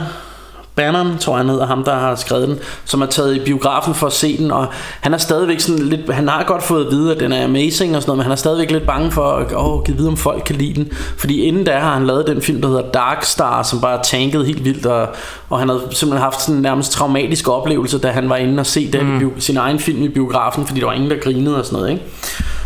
Bannon, 0.77 1.17
tror 1.17 1.33
jeg 1.33 1.37
han 1.37 1.49
hedder, 1.49 1.65
ham 1.65 1.83
der 1.83 1.95
har 1.95 2.15
skrevet 2.15 2.47
den, 2.47 2.59
som 2.85 3.01
er 3.01 3.05
taget 3.05 3.35
i 3.35 3.39
biografen 3.39 3.93
for 3.93 4.07
at 4.07 4.13
se 4.13 4.37
den, 4.37 4.51
og 4.51 4.67
han 5.01 5.13
er 5.13 5.17
stadigvæk 5.17 5.59
sådan 5.59 5.81
lidt, 5.81 6.13
han 6.13 6.27
har 6.27 6.43
godt 6.47 6.63
fået 6.63 6.85
at 6.85 6.91
vide, 6.91 7.11
at 7.11 7.19
den 7.19 7.31
er 7.31 7.43
amazing 7.43 7.95
og 7.95 8.01
sådan 8.01 8.09
noget, 8.09 8.17
men 8.17 8.23
han 8.23 8.31
er 8.31 8.35
stadigvæk 8.35 8.71
lidt 8.71 8.85
bange 8.85 9.11
for, 9.11 9.31
at 9.31 9.53
åh, 9.55 9.83
kan 9.83 9.97
vide, 9.97 10.07
om 10.07 10.17
folk 10.17 10.43
kan 10.45 10.55
lide 10.55 10.73
den, 10.73 10.91
fordi 11.17 11.41
inden 11.41 11.63
da 11.63 11.77
har 11.77 11.93
han 11.93 12.07
lavet 12.07 12.27
den 12.27 12.41
film, 12.41 12.61
der 12.61 12.67
hedder 12.67 12.91
Dark 12.91 13.23
Star, 13.23 13.63
som 13.63 13.81
bare 13.81 13.99
tankede 14.03 14.45
helt 14.45 14.63
vildt, 14.65 14.85
og, 14.85 15.07
og 15.49 15.59
han 15.59 15.69
havde 15.69 15.81
simpelthen 15.91 16.23
haft 16.23 16.41
sådan 16.41 16.55
en 16.55 16.61
nærmest 16.61 16.91
traumatisk 16.91 17.49
oplevelse, 17.49 17.99
da 17.99 18.11
han 18.11 18.29
var 18.29 18.35
inde 18.35 18.59
og 18.59 18.65
se 18.65 18.91
den, 18.91 19.13
mm. 19.13 19.19
bio, 19.19 19.31
sin 19.39 19.57
egen 19.57 19.79
film 19.79 20.03
i 20.03 20.07
biografen, 20.07 20.65
fordi 20.65 20.79
der 20.79 20.85
var 20.85 20.93
ingen, 20.93 21.09
der 21.09 21.17
grinede 21.17 21.57
og 21.57 21.65
sådan 21.65 21.79
noget, 21.79 21.91
ikke? 21.91 22.03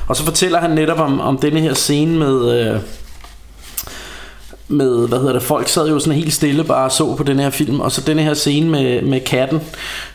Og 0.07 0.15
så 0.15 0.25
fortæller 0.25 0.59
han 0.59 0.69
netop 0.69 0.99
om, 0.99 1.21
om 1.21 1.37
denne 1.37 1.59
her 1.59 1.73
scene 1.73 2.19
med... 2.19 2.59
Øh, 2.59 2.79
med, 4.71 5.07
hvad 5.07 5.19
hedder 5.19 5.33
det, 5.33 5.41
folk 5.41 5.67
sad 5.67 5.89
jo 5.89 5.99
sådan 5.99 6.19
helt 6.19 6.33
stille 6.33 6.63
bare 6.63 6.85
og 6.85 6.91
så 6.91 7.15
på 7.15 7.23
den 7.23 7.39
her 7.39 7.49
film, 7.49 7.79
og 7.79 7.91
så 7.91 8.01
den 8.01 8.19
her 8.19 8.33
scene 8.33 8.69
med, 8.69 9.01
med 9.01 9.19
katten, 9.19 9.61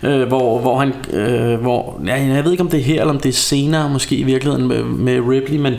øh, 0.02 0.28
hvor, 0.28 0.60
hvor 0.60 0.78
han, 0.78 0.94
øh, 1.12 1.60
hvor, 1.60 2.00
ja, 2.06 2.14
jeg 2.14 2.44
ved 2.44 2.50
ikke 2.50 2.62
om 2.62 2.70
det 2.70 2.80
er 2.80 2.84
her, 2.84 3.00
eller 3.00 3.14
om 3.14 3.20
det 3.20 3.28
er 3.28 3.32
senere 3.32 3.90
måske 3.90 4.16
i 4.16 4.22
virkeligheden 4.22 4.68
med, 4.68 4.82
med 4.84 5.20
Ripley, 5.28 5.58
men, 5.58 5.74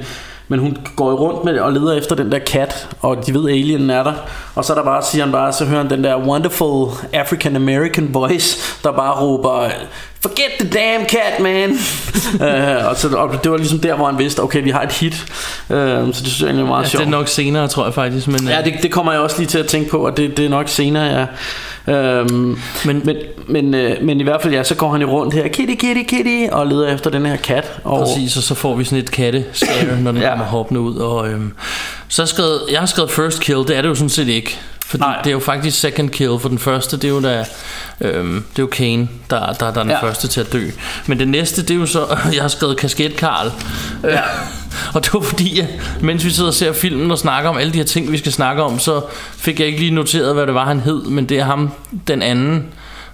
men 0.47 0.59
hun 0.59 0.77
går 0.95 1.13
rundt 1.13 1.45
med 1.45 1.59
og 1.59 1.73
leder 1.73 1.93
efter 1.93 2.15
den 2.15 2.31
der 2.31 2.39
kat, 2.39 2.87
og 3.01 3.27
de 3.27 3.33
ved 3.33 3.49
alienen 3.49 3.89
er 3.89 4.03
der, 4.03 4.13
og 4.57 4.65
så 4.65 4.73
er 4.73 4.77
der 4.77 4.83
bare, 4.83 5.03
siger 5.03 5.23
han 5.23 5.31
bare, 5.31 5.53
så 5.53 5.65
hører 5.65 5.81
han 5.81 5.89
den 5.89 6.03
der 6.03 6.17
wonderful 6.17 6.89
African 7.13 7.55
American 7.55 8.13
voice, 8.13 8.57
der 8.83 8.91
bare 8.91 9.21
råber, 9.21 9.69
forget 10.21 10.51
the 10.59 10.69
damn 10.69 11.05
cat, 11.09 11.39
man. 11.39 11.69
øh, 12.49 12.89
og, 12.89 12.95
så, 12.97 13.07
og 13.17 13.43
det 13.43 13.51
var 13.51 13.57
ligesom 13.57 13.79
der, 13.79 13.95
hvor 13.95 14.05
han 14.05 14.17
vidste, 14.19 14.43
okay, 14.43 14.63
vi 14.63 14.69
har 14.69 14.81
et 14.81 14.91
hit, 14.91 15.25
øh, 15.69 15.77
så 15.77 16.05
det 16.07 16.15
synes 16.15 16.39
jeg 16.39 16.45
egentlig 16.47 16.63
er 16.63 16.67
meget 16.67 16.83
Ja, 16.83 16.89
sjovt. 16.89 16.99
det 17.01 17.07
er 17.13 17.17
nok 17.17 17.27
senere, 17.27 17.67
tror 17.67 17.83
jeg 17.85 17.93
faktisk. 17.93 18.27
Men, 18.27 18.47
Ja, 18.47 18.59
øh, 18.59 18.65
det, 18.65 18.73
det 18.83 18.91
kommer 18.91 19.11
jeg 19.11 19.21
også 19.21 19.37
lige 19.37 19.47
til 19.47 19.59
at 19.59 19.67
tænke 19.67 19.89
på, 19.89 20.05
og 20.05 20.17
det, 20.17 20.37
det 20.37 20.45
er 20.45 20.49
nok 20.49 20.67
senere, 20.69 21.03
ja. 21.19 21.25
Øhm, 21.87 22.29
Men- 22.29 22.57
men, 22.85 23.01
men, 23.05 23.15
men, 23.47 23.73
øh, 23.73 23.95
men 24.01 24.19
i 24.19 24.23
hvert 24.23 24.41
fald, 24.41 24.53
ja, 24.53 24.63
så 24.63 24.75
går 24.75 24.91
han 24.91 25.01
jo 25.01 25.09
rundt 25.09 25.33
her, 25.33 25.47
kitty, 25.47 25.73
kitty, 25.75 26.03
kitty, 26.15 26.47
og 26.51 26.67
leder 26.67 26.93
efter 26.93 27.09
den 27.09 27.25
her 27.25 27.35
kat. 27.35 27.79
Og, 27.83 27.99
Præcis, 27.99 28.37
og 28.37 28.43
så 28.43 28.55
får 28.55 28.75
vi 28.75 28.83
sådan 28.83 28.99
et 28.99 29.11
katte 29.11 29.45
når 30.01 30.11
den 30.11 30.21
ja. 30.21 30.29
kommer 30.29 30.45
hoppende 30.45 30.81
ud. 30.81 30.95
Og, 30.95 31.27
øhm, 31.29 31.53
så 32.09 32.21
har 32.21 32.23
jeg, 32.25 32.29
skrevet, 32.29 32.61
jeg 32.71 32.79
har 32.79 32.85
skrevet 32.85 33.11
first 33.11 33.39
kill, 33.39 33.57
det 33.57 33.77
er 33.77 33.81
det 33.81 33.89
jo 33.89 33.95
sådan 33.95 34.09
set 34.09 34.27
ikke. 34.27 34.59
Fordi 34.85 35.01
Nej. 35.03 35.17
Det 35.21 35.27
er 35.27 35.31
jo 35.31 35.39
faktisk 35.39 35.79
second 35.79 36.09
kill, 36.09 36.39
for 36.39 36.49
den 36.49 36.59
første, 36.59 36.97
det 36.97 37.03
er 37.03 37.09
jo 37.09 37.21
da, 37.21 37.45
øhm, 38.01 38.43
det 38.51 38.59
er 38.59 38.63
jo 38.63 38.67
Kane, 38.67 39.07
der, 39.29 39.45
der, 39.45 39.53
der 39.53 39.65
er 39.65 39.71
den 39.71 39.89
Ja. 39.89 39.95
ja. 39.95 40.03
første 40.03 40.27
til 40.27 40.41
at 40.41 40.53
dø. 40.53 40.69
Men 41.07 41.19
det 41.19 41.27
næste, 41.27 41.61
det 41.61 41.71
er 41.71 41.75
jo 41.75 41.85
så, 41.85 42.17
jeg 42.33 42.41
har 42.41 42.47
skrevet 42.47 42.77
kasket 42.77 43.15
Karl. 43.17 43.51
Ja. 44.03 44.21
og 44.95 45.03
det 45.05 45.13
var 45.13 45.19
fordi, 45.19 45.59
at, 45.59 45.67
mens 46.01 46.25
vi 46.25 46.29
sidder 46.29 46.49
og 46.49 46.53
ser 46.53 46.73
filmen 46.73 47.11
og 47.11 47.17
snakker 47.17 47.49
om 47.49 47.57
alle 47.57 47.73
de 47.73 47.77
her 47.77 47.85
ting, 47.85 48.11
vi 48.11 48.17
skal 48.17 48.31
snakke 48.31 48.63
om, 48.63 48.79
så 48.79 49.01
fik 49.37 49.59
jeg 49.59 49.67
ikke 49.67 49.79
lige 49.79 49.91
noteret, 49.91 50.33
hvad 50.33 50.47
det 50.47 50.53
var, 50.53 50.65
han 50.65 50.79
hed, 50.79 51.03
men 51.03 51.25
det 51.25 51.39
er 51.39 51.43
ham, 51.43 51.71
den 52.07 52.21
anden, 52.21 52.65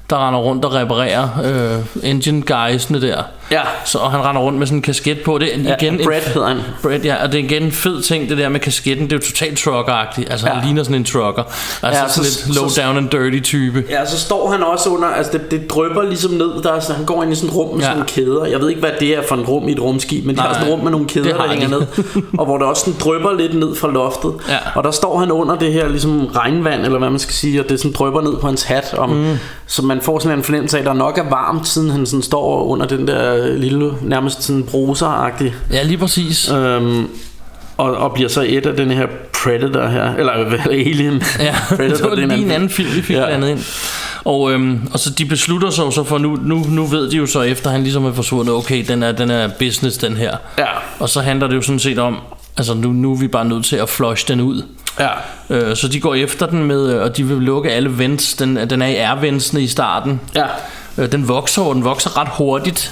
der 0.09 0.27
render 0.27 0.39
rundt 0.39 0.65
og 0.65 0.73
reparerer 0.73 1.29
øh, 1.43 2.09
engine 2.09 2.41
guysene 2.41 3.01
der. 3.01 3.23
Ja. 3.51 3.61
Så 3.85 3.97
og 3.97 4.11
han 4.11 4.19
render 4.25 4.41
rundt 4.41 4.59
med 4.59 4.67
sådan 4.67 4.77
en 4.77 4.81
kasket 4.81 5.21
på. 5.25 5.37
Det 5.37 5.55
er 5.55 5.59
Ja, 5.63 5.75
igen 5.81 5.93
en- 5.99 6.05
Brad 6.05 6.21
hedder 6.33 6.47
han. 6.47 6.57
Brad, 6.83 6.99
ja, 6.99 7.23
og 7.23 7.31
det 7.31 7.39
er 7.39 7.43
igen 7.43 7.63
en 7.63 7.71
fed 7.71 8.01
ting, 8.01 8.29
det 8.29 8.37
der 8.37 8.49
med 8.49 8.59
kasketten. 8.59 9.05
Det 9.09 9.13
er 9.13 9.17
jo 9.17 9.21
totalt 9.21 9.59
trucker-agtigt. 9.59 10.31
Altså, 10.31 10.47
ja. 10.47 10.53
Ja. 10.53 10.59
han 10.59 10.65
ligner 10.67 10.83
sådan 10.83 10.95
en 10.95 11.03
trucker. 11.05 11.43
Altså, 11.43 11.77
Ja, 11.83 11.89
ja, 11.89 12.09
sådan 12.09 12.09
så- 12.31 12.45
lidt 12.47 12.57
low 12.57 12.67
så- 12.69 12.81
down 12.81 12.97
and 12.97 13.09
dirty 13.09 13.39
type. 13.39 13.83
Ja, 13.89 14.05
så 14.05 14.19
står 14.19 14.51
han 14.51 14.63
også 14.63 14.89
under, 14.89 15.07
altså 15.07 15.31
det, 15.31 15.51
det 15.51 15.69
drøber 15.69 16.03
ligesom 16.03 16.31
ned, 16.31 16.63
der 16.63 16.71
er 16.73 16.79
sådan, 16.79 16.95
han 16.95 17.05
går 17.05 17.23
ind 17.23 17.31
i 17.31 17.35
sådan 17.35 17.49
et 17.49 17.55
rum 17.55 17.69
med 17.69 17.77
Ja. 17.77 17.81
sådan 17.83 17.97
nogle 17.97 18.07
kæder. 18.09 18.45
Jeg 18.45 18.59
ved 18.59 18.69
ikke, 18.69 18.81
hvad 18.81 18.91
det 18.99 19.09
er 19.17 19.21
for 19.27 19.35
en 19.35 19.41
rum 19.41 19.67
i 19.67 19.71
et 19.71 19.79
rumskib, 19.79 20.25
men 20.25 20.35
de 20.35 20.41
har 20.41 20.47
Nej, 20.47 20.53
sådan 20.53 20.67
et 20.67 20.73
rum 20.73 20.83
med 20.83 20.91
nogle 20.91 21.07
kæder, 21.07 21.25
det 21.25 21.35
der 21.35 21.47
hænger 21.49 21.67
ned. 21.67 21.81
Og 22.39 22.45
hvor 22.45 22.57
der 22.57 22.65
også 22.65 22.79
sådan 22.85 22.99
drøber 22.99 23.33
lidt 23.37 23.53
ned 23.59 23.75
fra 23.75 23.91
loftet. 23.91 24.33
Ja. 24.49 24.57
Og 24.75 24.83
der 24.83 24.91
står 24.91 25.19
han 25.19 25.31
under 25.31 25.55
det 25.55 25.73
her 25.73 25.87
ligesom 25.87 26.25
regnvand, 26.35 26.85
eller 26.85 26.99
hvad 26.99 27.09
man 27.09 27.19
skal 27.19 27.33
sige, 27.33 27.59
og 27.63 27.69
det 27.69 27.79
sådan 27.79 27.91
drøber 27.91 28.21
ned 28.21 28.33
på 28.41 28.47
hans 28.47 28.63
hat. 28.63 28.93
Om, 28.97 29.09
mm. 29.09 29.37
Så 29.67 29.81
man 29.81 30.01
får 30.01 30.19
sådan 30.19 30.37
en 30.37 30.43
fornemmelse 30.43 30.77
af, 30.77 30.81
at 30.81 30.85
der 30.87 30.93
nok 30.93 31.17
er 31.17 31.29
varmt, 31.29 31.67
siden 31.67 31.89
han 31.89 32.05
sådan 32.05 32.21
står 32.21 32.63
under 32.63 32.85
den 32.85 33.07
der 33.07 33.32
lille, 33.37 33.91
nærmest 34.01 34.43
sådan 34.43 34.63
bruser-agtig. 34.63 35.53
Ja, 35.71 35.83
lige 35.83 35.97
præcis. 35.97 36.51
Øhm, 36.51 37.07
og, 37.77 37.95
og 37.97 38.13
bliver 38.13 38.29
så 38.29 38.45
et 38.47 38.65
af 38.65 38.75
den 38.75 38.91
her 38.91 39.07
Predator 39.43 39.87
her, 39.87 40.13
eller 40.15 40.43
hvad, 40.49 40.59
Alien. 40.69 41.23
Ja, 41.39 41.55
Predator, 41.75 42.09
det 42.09 42.21
var 42.29 42.35
lige 42.35 42.45
en 42.45 42.51
anden 42.51 42.69
film, 42.69 42.95
vi 42.95 43.01
fik 43.01 43.15
Ja. 43.15 43.25
blandet 43.25 43.49
ind. 43.49 43.59
Og, 44.25 44.51
øhm, 44.51 44.79
og 44.93 44.99
så 44.99 45.09
de 45.09 45.25
beslutter 45.25 45.69
sig 45.69 45.93
så 45.93 46.03
for, 46.03 46.17
nu, 46.17 46.37
nu, 46.43 46.65
nu 46.69 46.85
ved 46.85 47.11
de 47.11 47.17
jo 47.17 47.25
så 47.25 47.41
efter 47.41 47.69
han 47.69 47.83
ligesom 47.83 48.05
er 48.05 48.13
forsvundet, 48.13 48.53
okay, 48.55 48.85
den 48.87 49.03
er, 49.03 49.11
den 49.11 49.31
er 49.31 49.49
business, 49.59 49.97
den 49.97 50.17
her. 50.17 50.37
Ja. 50.57 50.65
Og 50.99 51.09
så 51.09 51.21
handler 51.21 51.47
det 51.47 51.55
jo 51.55 51.61
sådan 51.61 51.79
set 51.79 51.99
om, 51.99 52.17
altså 52.57 52.73
nu, 52.73 52.91
nu 52.91 53.11
er 53.13 53.17
vi 53.19 53.27
bare 53.27 53.45
nødt 53.45 53.65
til 53.65 53.75
at 53.75 53.89
flush 53.89 54.27
den 54.27 54.41
ud. 54.41 54.61
Ja. 54.99 55.09
Øh, 55.49 55.75
så 55.75 55.87
de 55.87 55.99
går 55.99 56.15
efter 56.15 56.45
den 56.45 56.63
med, 56.63 56.93
øh, 56.95 57.01
og 57.01 57.17
de 57.17 57.23
vil 57.27 57.37
lukke 57.37 57.71
alle 57.71 57.97
vents. 57.97 58.33
Den, 58.33 58.69
den 58.69 58.81
er 58.81 58.87
i 58.87 58.95
R-ventsene 58.95 59.61
i 59.61 59.67
starten. 59.67 60.19
Ja. 60.35 60.45
Øh, 60.97 61.11
den 61.11 61.27
vokser, 61.27 61.61
og 61.61 61.75
den 61.75 61.83
vokser 61.83 62.17
ret 62.17 62.27
hurtigt. 62.37 62.91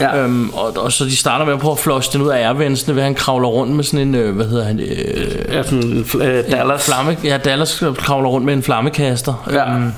Ja. 0.00 0.16
Øhm, 0.22 0.48
og, 0.50 0.76
og 0.76 0.92
så 0.92 1.04
de 1.04 1.16
starter 1.16 1.44
med 1.44 1.52
at 1.54 1.60
prøve 1.60 1.72
at 1.72 1.78
flush 1.78 2.12
den 2.12 2.22
ud 2.22 2.28
af 2.28 2.52
R-ventsene, 2.52 2.94
ved 2.94 3.02
at 3.02 3.06
han 3.06 3.14
kravler 3.14 3.48
rundt 3.48 3.72
med 3.76 3.84
sådan 3.84 4.00
en, 4.08 4.14
øh, 4.14 4.36
hvad 4.36 4.46
hedder 4.46 4.64
han, 4.64 4.80
øh, 4.80 5.54
Ja, 5.54 5.62
sådan 5.62 5.82
en 5.82 6.04
fl- 6.08 6.22
øh, 6.24 6.50
Dallas. 6.50 6.84
flamme, 6.86 7.16
ja, 7.24 7.36
Dallas 7.38 7.82
kravler 7.98 8.28
rundt 8.28 8.46
med 8.46 8.54
en 8.54 8.62
flammekaster. 8.62 9.48
Ja. 9.50 9.74
Øhm, 9.74 9.92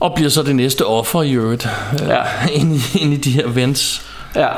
og 0.00 0.12
bliver 0.14 0.30
så 0.30 0.42
det 0.42 0.56
næste 0.56 0.86
offer 0.86 1.22
i 1.22 1.32
øvrigt, 1.32 1.68
øh, 2.02 2.08
Ja. 2.08 2.22
ind, 2.60 2.74
i, 2.76 2.98
ind 2.98 3.12
i 3.12 3.16
de 3.16 3.30
her 3.30 3.48
vents. 3.48 4.02
Ja. 4.36 4.48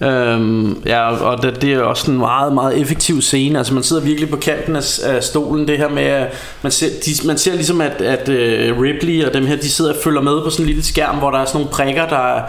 Øhm, 0.00 0.82
ja, 0.86 1.08
og 1.10 1.42
det, 1.42 1.62
det 1.62 1.72
er 1.72 1.82
også 1.82 2.10
en 2.10 2.18
meget, 2.18 2.52
meget 2.52 2.80
effektiv 2.80 3.22
scene. 3.22 3.58
Altså 3.58 3.74
man 3.74 3.82
sidder 3.82 4.02
virkelig 4.02 4.30
på 4.30 4.36
kanten 4.36 4.76
af, 4.76 4.82
af 5.04 5.22
stolen. 5.24 5.68
Det 5.68 5.78
her 5.78 5.88
med, 5.88 6.02
at 6.02 6.32
man 6.62 6.72
ser, 6.72 6.86
de, 7.06 7.26
man 7.26 7.38
ser 7.38 7.54
ligesom, 7.54 7.80
at, 7.80 8.00
at 8.00 8.28
uh, 8.28 8.80
Ripley 8.82 9.24
og 9.24 9.34
dem 9.34 9.46
her, 9.46 9.56
de 9.56 9.70
sidder 9.70 9.92
og 9.92 9.96
følger 10.04 10.20
med 10.20 10.42
på 10.44 10.50
sådan 10.50 10.62
en 10.64 10.66
lille 10.66 10.84
skærm, 10.84 11.16
hvor 11.16 11.30
der 11.30 11.38
er 11.38 11.44
sådan 11.44 11.58
nogle 11.58 11.70
prikker, 11.72 12.08
der 12.08 12.36
er, 12.36 12.42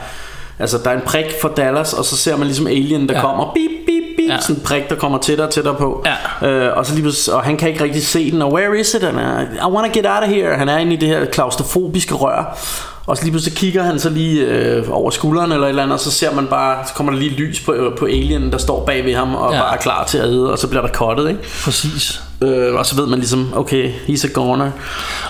Altså 0.60 0.78
der 0.84 0.90
er 0.90 0.96
en 0.96 1.02
prik 1.06 1.26
for 1.42 1.50
Dallas 1.58 1.94
Og 1.94 2.06
så 2.06 2.18
ser 2.18 2.38
man 2.38 2.48
ligesom 2.48 2.68
Alien 2.68 3.10
der 3.10 3.16
ja. 3.16 3.22
Kommer 3.22 3.52
Bip 3.54 3.72
bip 3.86 4.04
bip 4.18 4.30
Ja. 4.30 4.42
Sådan 4.42 4.56
en 4.56 4.62
prik 4.62 4.90
der 4.90 4.96
kommer 4.96 5.18
tættere 5.18 5.48
og 5.48 5.54
tættere 5.54 5.76
på 5.76 6.06
Ja. 6.42 6.48
øh, 6.48 6.78
Og 6.78 6.86
så 6.86 6.96
lige 6.96 7.34
Og 7.34 7.44
han 7.44 7.58
kan 7.58 7.70
ikke 7.70 7.84
rigtig 7.84 8.06
se 8.08 8.32
den 8.32 8.42
Og 8.42 8.54
where 8.54 8.80
is 8.80 8.94
it? 8.94 9.04
Er, 9.04 9.42
I 9.42 9.72
wanna 9.72 9.88
get 9.94 10.06
out 10.06 10.24
of 10.24 10.30
here 10.30 10.56
Han 10.58 10.70
er 10.70 10.78
inde 10.78 10.94
i 10.94 10.96
det 10.96 11.08
her 11.10 11.26
klaustrofobiske 11.26 12.14
rør 12.16 12.58
Og 13.06 13.18
så 13.18 13.24
lige 13.24 13.32
pludselig 13.32 13.58
kigger 13.58 13.84
han 13.84 14.00
så 14.00 14.10
lige 14.10 14.42
øh, 14.46 14.84
over 14.92 15.12
skulderen 15.12 15.52
eller 15.52 15.66
et 15.66 15.70
eller 15.70 15.84
andet, 15.84 15.94
og 15.94 16.00
så 16.00 16.12
ser 16.12 16.34
man 16.36 16.48
bare, 16.48 16.88
så 16.88 16.94
kommer 16.94 17.12
der 17.12 17.20
lige 17.20 17.32
lys 17.32 17.60
på, 17.60 17.76
på 17.98 18.06
alien, 18.06 18.52
der 18.52 18.58
står 18.58 18.86
bag 18.86 19.06
ved 19.06 19.16
ham 19.16 19.36
og 19.36 19.54
Ja. 19.54 19.60
bare 19.62 19.74
er 19.74 19.78
klar 19.82 20.06
til 20.06 20.18
at 20.18 20.26
æde, 20.26 20.52
og 20.52 20.60
så 20.60 20.68
bliver 20.68 20.82
der 20.82 20.90
cuttet, 20.94 21.30
ikke? 21.30 21.42
Præcis. 21.64 22.22
Øh, 22.42 22.74
og 22.76 22.86
så 22.86 22.96
ved 22.96 23.08
man 23.08 23.20
ligesom, 23.20 23.54
okay, 23.56 23.92
he's 24.08 24.26
a 24.26 24.32
goner. 24.34 24.72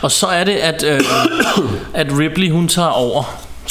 Og 0.01 0.11
så 0.11 0.26
er 0.28 0.43
det, 0.43 0.51
at, 0.55 0.84
øh, 0.84 1.01
at 1.93 2.07
Ripley 2.19 2.51
hun 2.51 2.67
tager 2.67 2.89
over. 2.89 3.23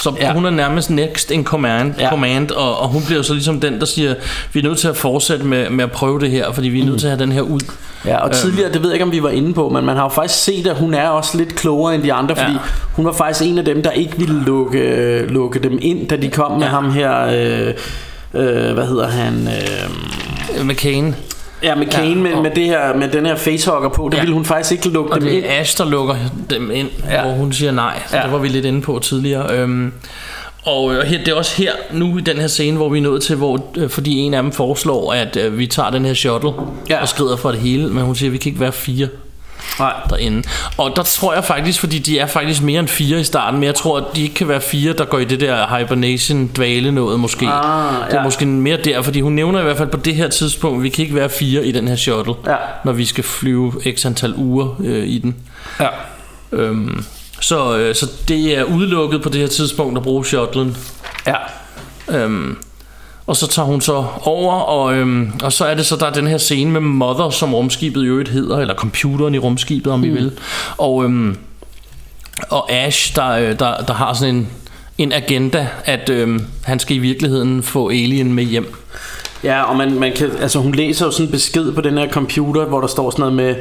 Så 0.05 0.14
ja. 0.20 0.32
Hun 0.32 0.44
er 0.46 0.50
nærmest 0.50 0.90
next 0.90 1.30
in 1.30 1.44
command, 1.44 1.94
ja. 1.98 2.09
Command 2.11 2.50
og, 2.50 2.78
og 2.80 2.88
hun 2.88 3.02
bliver 3.05 3.16
jo 3.16 3.22
så 3.22 3.32
ligesom 3.34 3.61
den, 3.61 3.80
der 3.80 3.86
siger, 3.86 4.14
vi 4.52 4.61
er 4.61 4.64
nødt 4.64 4.78
til 4.78 4.88
at 4.88 4.96
fortsætte 4.96 5.44
med, 5.44 5.70
med 5.70 5.84
at 5.84 5.90
prøve 5.92 6.20
det 6.20 6.30
her, 6.30 6.52
fordi 6.52 6.68
vi 6.68 6.80
er 6.80 6.84
nødt 6.84 7.00
til 7.00 7.07
at 7.07 7.11
have 7.11 7.22
den 7.22 7.32
her 7.32 7.40
ud. 7.42 7.61
Ja, 8.07 8.16
og 8.16 8.26
Øhm. 8.26 8.34
tidligere, 8.34 8.72
det 8.72 8.82
ved 8.82 8.88
jeg 8.88 8.94
ikke, 8.94 9.05
om 9.05 9.12
vi 9.12 9.22
var 9.22 9.28
inde 9.28 9.55
på, 9.55 9.68
men 9.68 9.84
man 9.84 9.96
har 9.96 10.02
jo 10.02 10.09
faktisk 10.09 10.42
set, 10.44 10.66
at 10.66 10.76
hun 10.76 10.94
er 10.94 11.09
også 11.09 11.38
lidt 11.38 11.55
klogere 11.55 11.94
end 11.94 12.02
de 12.02 12.12
andre, 12.12 12.36
fordi 12.36 12.52
Ja. 12.52 12.59
hun 12.92 13.05
var 13.05 13.12
faktisk 13.12 13.50
en 13.50 13.59
af 13.59 13.64
dem, 13.64 13.82
der 13.82 13.90
ikke 13.90 14.14
ville 14.18 14.44
lukke, 14.44 15.26
lukke 15.28 15.59
dem 15.59 15.78
ind, 15.82 16.09
da 16.09 16.16
de 16.16 16.28
kom 16.30 16.52
med 16.52 16.61
Ja. 16.62 16.66
ham 16.68 16.90
her, 16.92 17.26
øh, 17.26 17.74
øh, 18.34 18.72
hvad 18.74 18.86
hedder 18.86 19.09
han, 19.09 19.48
øh, 20.59 20.66
McCain. 20.66 21.14
Ja, 21.64 21.74
med 21.74 21.86
Kane, 21.86 22.08
Ja, 22.08 22.14
med, 22.14 22.32
og- 22.32 22.42
med, 22.42 22.50
det 22.50 22.64
her, 22.64 22.94
med 22.96 23.08
den 23.08 23.26
her 23.26 23.36
facehugger 23.36 23.88
på, 23.88 24.08
der 24.08 24.16
Ja. 24.16 24.22
ville 24.22 24.34
hun 24.34 24.44
faktisk 24.44 24.72
ikke 24.72 24.88
lukke 24.88 25.12
Og 25.12 25.20
dem 25.20 25.28
ind. 25.28 25.42
det 25.42 25.50
er 25.52 25.60
Ash, 25.60 25.78
der 25.78 25.84
lukker 25.90 26.14
dem 26.50 26.70
ind, 26.70 26.88
ja. 27.10 27.22
Hvor 27.22 27.30
hun 27.32 27.52
siger 27.52 27.72
nej. 27.72 28.02
Så 28.10 28.16
ja. 28.16 28.22
Det 28.22 28.32
var 28.32 28.38
vi 28.38 28.48
lidt 28.48 28.64
inde 28.64 28.82
på 28.82 28.98
tidligere. 28.98 29.52
Øhm, 29.58 29.92
og 30.64 30.94
øh, 30.94 31.02
her, 31.02 31.18
det 31.18 31.28
er 31.28 31.34
også 31.34 31.56
her, 31.62 31.72
nu 31.92 32.18
i 32.18 32.20
den 32.20 32.36
her 32.36 32.46
scene, 32.46 32.76
hvor 32.76 32.88
vi 32.88 32.98
er 32.98 33.02
nået 33.02 33.22
til, 33.22 33.36
hvor, 33.36 33.64
øh, 33.76 33.90
fordi 33.90 34.18
en 34.18 34.34
af 34.34 34.42
dem 34.42 34.52
foreslår, 34.52 35.12
at 35.12 35.36
øh, 35.36 35.58
vi 35.58 35.66
tager 35.66 35.90
den 35.90 36.04
her 36.04 36.14
shuttle. 36.14 36.50
Ja. 36.90 37.00
og 37.00 37.08
skrider 37.08 37.36
for 37.36 37.50
det 37.50 37.60
hele, 37.60 37.88
men 37.88 38.04
hun 38.04 38.14
siger, 38.14 38.28
at 38.28 38.32
vi 38.32 38.38
kan 38.38 38.50
ikke 38.50 38.60
være 38.60 38.72
fire 38.72 39.08
Nej. 39.78 39.92
derinde. 40.10 40.42
Og 40.76 40.92
der 40.96 41.02
tror 41.02 41.34
jeg 41.34 41.44
faktisk, 41.44 41.80
fordi 41.80 41.98
de 41.98 42.18
er 42.18 42.26
faktisk 42.26 42.62
mere 42.62 42.80
end 42.80 42.88
fire 42.88 43.20
i 43.20 43.24
starten, 43.24 43.60
men 43.60 43.66
jeg 43.66 43.74
tror, 43.74 43.96
at 43.98 44.04
de 44.16 44.22
ikke 44.22 44.34
kan 44.34 44.48
være 44.48 44.60
fire, 44.60 44.92
der 44.92 45.04
går 45.04 45.18
i 45.18 45.24
det 45.24 45.40
der 45.40 45.76
hibernation 45.78 46.50
dvale 46.56 46.92
noget 46.92 47.20
måske. 47.20 47.46
Ah, 47.46 47.94
det 48.06 48.14
er 48.14 48.18
ja. 48.18 48.22
måske 48.22 48.46
mere 48.46 48.76
der, 48.84 49.02
fordi 49.02 49.20
hun 49.20 49.32
nævner 49.32 49.60
i 49.60 49.62
hvert 49.62 49.76
fald 49.76 49.88
på 49.88 49.96
det 49.96 50.14
her 50.14 50.28
tidspunkt, 50.28 50.76
at 50.76 50.82
vi 50.82 50.88
kan 50.88 51.02
ikke 51.02 51.14
være 51.14 51.28
fire 51.28 51.66
i 51.66 51.72
den 51.72 51.88
her 51.88 51.96
shuttle, 51.96 52.34
Ja. 52.46 52.56
når 52.84 52.92
vi 52.92 53.04
skal 53.04 53.24
flyve 53.24 53.72
x 53.96 54.06
antal 54.06 54.34
uger 54.36 54.76
øh, 54.84 55.06
i 55.06 55.18
den. 55.18 55.36
Ja. 55.80 55.88
Øhm, 56.52 57.04
så, 57.40 57.76
øh, 57.76 57.94
så 57.94 58.06
det 58.28 58.58
er 58.58 58.64
udelukket 58.64 59.22
på 59.22 59.28
det 59.28 59.40
her 59.40 59.48
tidspunkt 59.48 59.96
at 59.96 60.02
bruge 60.02 60.24
shuttlen. 60.24 60.76
Ja. 61.26 61.34
Øhm, 62.08 62.56
og 63.27 63.37
så 63.37 63.47
tager 63.47 63.66
hun 63.66 63.81
så 63.81 64.05
over, 64.22 64.55
og, 64.55 64.95
øhm, 64.95 65.33
og 65.43 65.53
så 65.53 65.64
er 65.64 65.75
det 65.75 65.87
så, 65.87 65.97
der 65.97 66.07
er 66.07 66.12
den 66.12 66.27
her 66.27 66.39
scene 66.39 66.70
med 66.70 66.81
Mother, 66.81 67.31
som 67.31 67.55
rumskibet 67.55 68.03
i 68.03 68.07
øvrigt 68.07 68.29
hedder, 68.29 68.59
eller 68.59 68.75
computeren 68.75 69.35
i 69.35 69.39
rumskibet, 69.39 69.93
om 69.93 69.99
mm. 69.99 70.05
I 70.05 70.09
vil. 70.09 70.33
Og, 70.79 71.05
øhm, 71.05 71.37
og 72.51 72.72
Ash, 72.72 73.16
der, 73.16 73.31
øh, 73.31 73.59
der, 73.59 73.77
der 73.77 73.95
har 73.95 74.14
sådan 74.14 74.35
en, 74.35 74.49
en 74.99 75.12
agenda, 75.12 75.68
at 75.85 76.11
øhm, 76.11 76.47
han 76.64 76.79
skal 76.79 76.97
i 76.97 76.99
virkeligheden 76.99 77.62
få 77.62 77.89
Alien 77.89 78.33
med 78.33 78.45
hjem. 78.45 78.75
Ja, 79.45 79.62
og 79.62 79.77
man, 79.77 79.95
man 79.95 80.12
kan, 80.12 80.31
altså 80.41 80.59
hun 80.59 80.75
læser 80.75 81.07
jo 81.07 81.11
sådan 81.11 81.27
en 81.27 81.33
besked 81.33 81.72
på 81.72 81.81
den 81.81 81.99
her 81.99 82.09
computer, 82.09 82.64
hvor 82.64 82.81
der 82.81 82.89
står 82.89 83.11
sådan 83.11 83.20
noget 83.20 83.35
med 83.35 83.55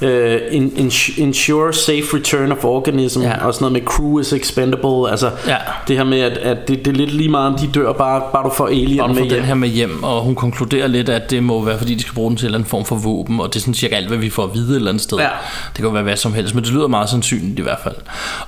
ins- 0.00 1.20
ensure 1.22 1.72
safe 1.74 2.16
return 2.16 2.52
of 2.52 2.64
organism, 2.64 3.20
Ja. 3.22 3.46
og 3.46 3.54
sådan 3.54 3.62
noget 3.64 3.72
med 3.72 3.80
crew 3.80 4.18
is 4.18 4.32
expendable, 4.32 5.10
altså 5.10 5.30
Ja. 5.46 5.56
det 5.88 5.96
her 5.96 6.04
med, 6.04 6.20
at, 6.20 6.32
at 6.38 6.68
det, 6.68 6.78
det 6.84 6.86
er 6.88 6.92
lidt 6.92 7.14
lige 7.14 7.28
meget, 7.28 7.52
om 7.52 7.58
de 7.58 7.70
dør, 7.74 7.92
bare, 7.92 8.22
bare 8.32 8.44
du 8.44 8.54
får 8.54 8.66
alien 8.66 8.98
Bare 8.98 9.08
du 9.08 9.12
med 9.12 9.20
får 9.22 9.24
den 9.28 9.32
hjem. 9.34 9.44
her 9.44 9.54
med 9.54 9.68
hjem, 9.68 10.02
og 10.04 10.22
hun 10.22 10.34
konkluderer 10.34 10.86
lidt, 10.86 11.08
at 11.08 11.30
det 11.30 11.42
må 11.42 11.64
være, 11.64 11.78
fordi 11.78 11.94
de 11.94 12.00
skal 12.02 12.14
bruge 12.14 12.28
den 12.30 12.36
til 12.36 12.44
en 12.44 12.46
eller 12.46 12.58
anden 12.58 12.68
form 12.70 12.84
for 12.84 12.96
våben, 12.96 13.40
og 13.40 13.48
det 13.48 13.56
er 13.56 13.60
sådan 13.60 13.74
cirka 13.74 13.94
alt, 13.94 14.08
hvad 14.08 14.18
vi 14.18 14.30
får 14.30 14.44
at 14.44 14.54
vide 14.54 14.70
et 14.70 14.76
eller 14.76 14.90
andet 14.90 15.02
sted. 15.02 15.18
Ja. 15.18 15.28
Det 15.76 15.84
kan 15.84 15.94
være 15.94 16.02
hvad 16.02 16.16
som 16.16 16.34
helst, 16.34 16.54
men 16.54 16.64
det 16.64 16.72
lyder 16.72 16.86
meget 16.88 17.08
sandsynligt 17.10 17.58
i 17.58 17.62
hvert 17.62 17.78
fald. 17.82 17.94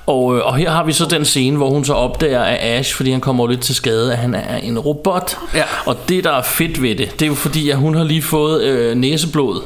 Og, 0.05 0.37
øh, 0.37 0.45
og 0.45 0.55
her 0.55 0.69
har 0.71 0.83
vi 0.83 0.91
så 0.93 1.05
den 1.05 1.25
scene, 1.25 1.57
hvor 1.57 1.69
hun 1.69 1.85
så 1.85 1.93
opdager 1.93 2.43
af 2.43 2.77
Ash, 2.79 2.95
fordi 2.95 3.11
han 3.11 3.21
kommer 3.21 3.47
lidt 3.47 3.61
til 3.61 3.75
skade, 3.75 4.11
at 4.11 4.17
han 4.17 4.33
er 4.35 4.57
en 4.57 4.79
robot. 4.79 5.37
Ja. 5.55 5.63
Og 5.85 5.95
det, 6.09 6.23
der 6.23 6.31
er 6.31 6.41
fedt 6.41 6.81
ved 6.81 6.95
det, 6.95 7.11
det 7.19 7.21
er 7.21 7.27
jo 7.29 7.35
fordi, 7.35 7.69
at 7.69 7.77
hun 7.77 7.95
har 7.95 8.03
lige 8.03 8.21
fået 8.21 8.63
øh, 8.63 8.95
næseblod 8.97 9.61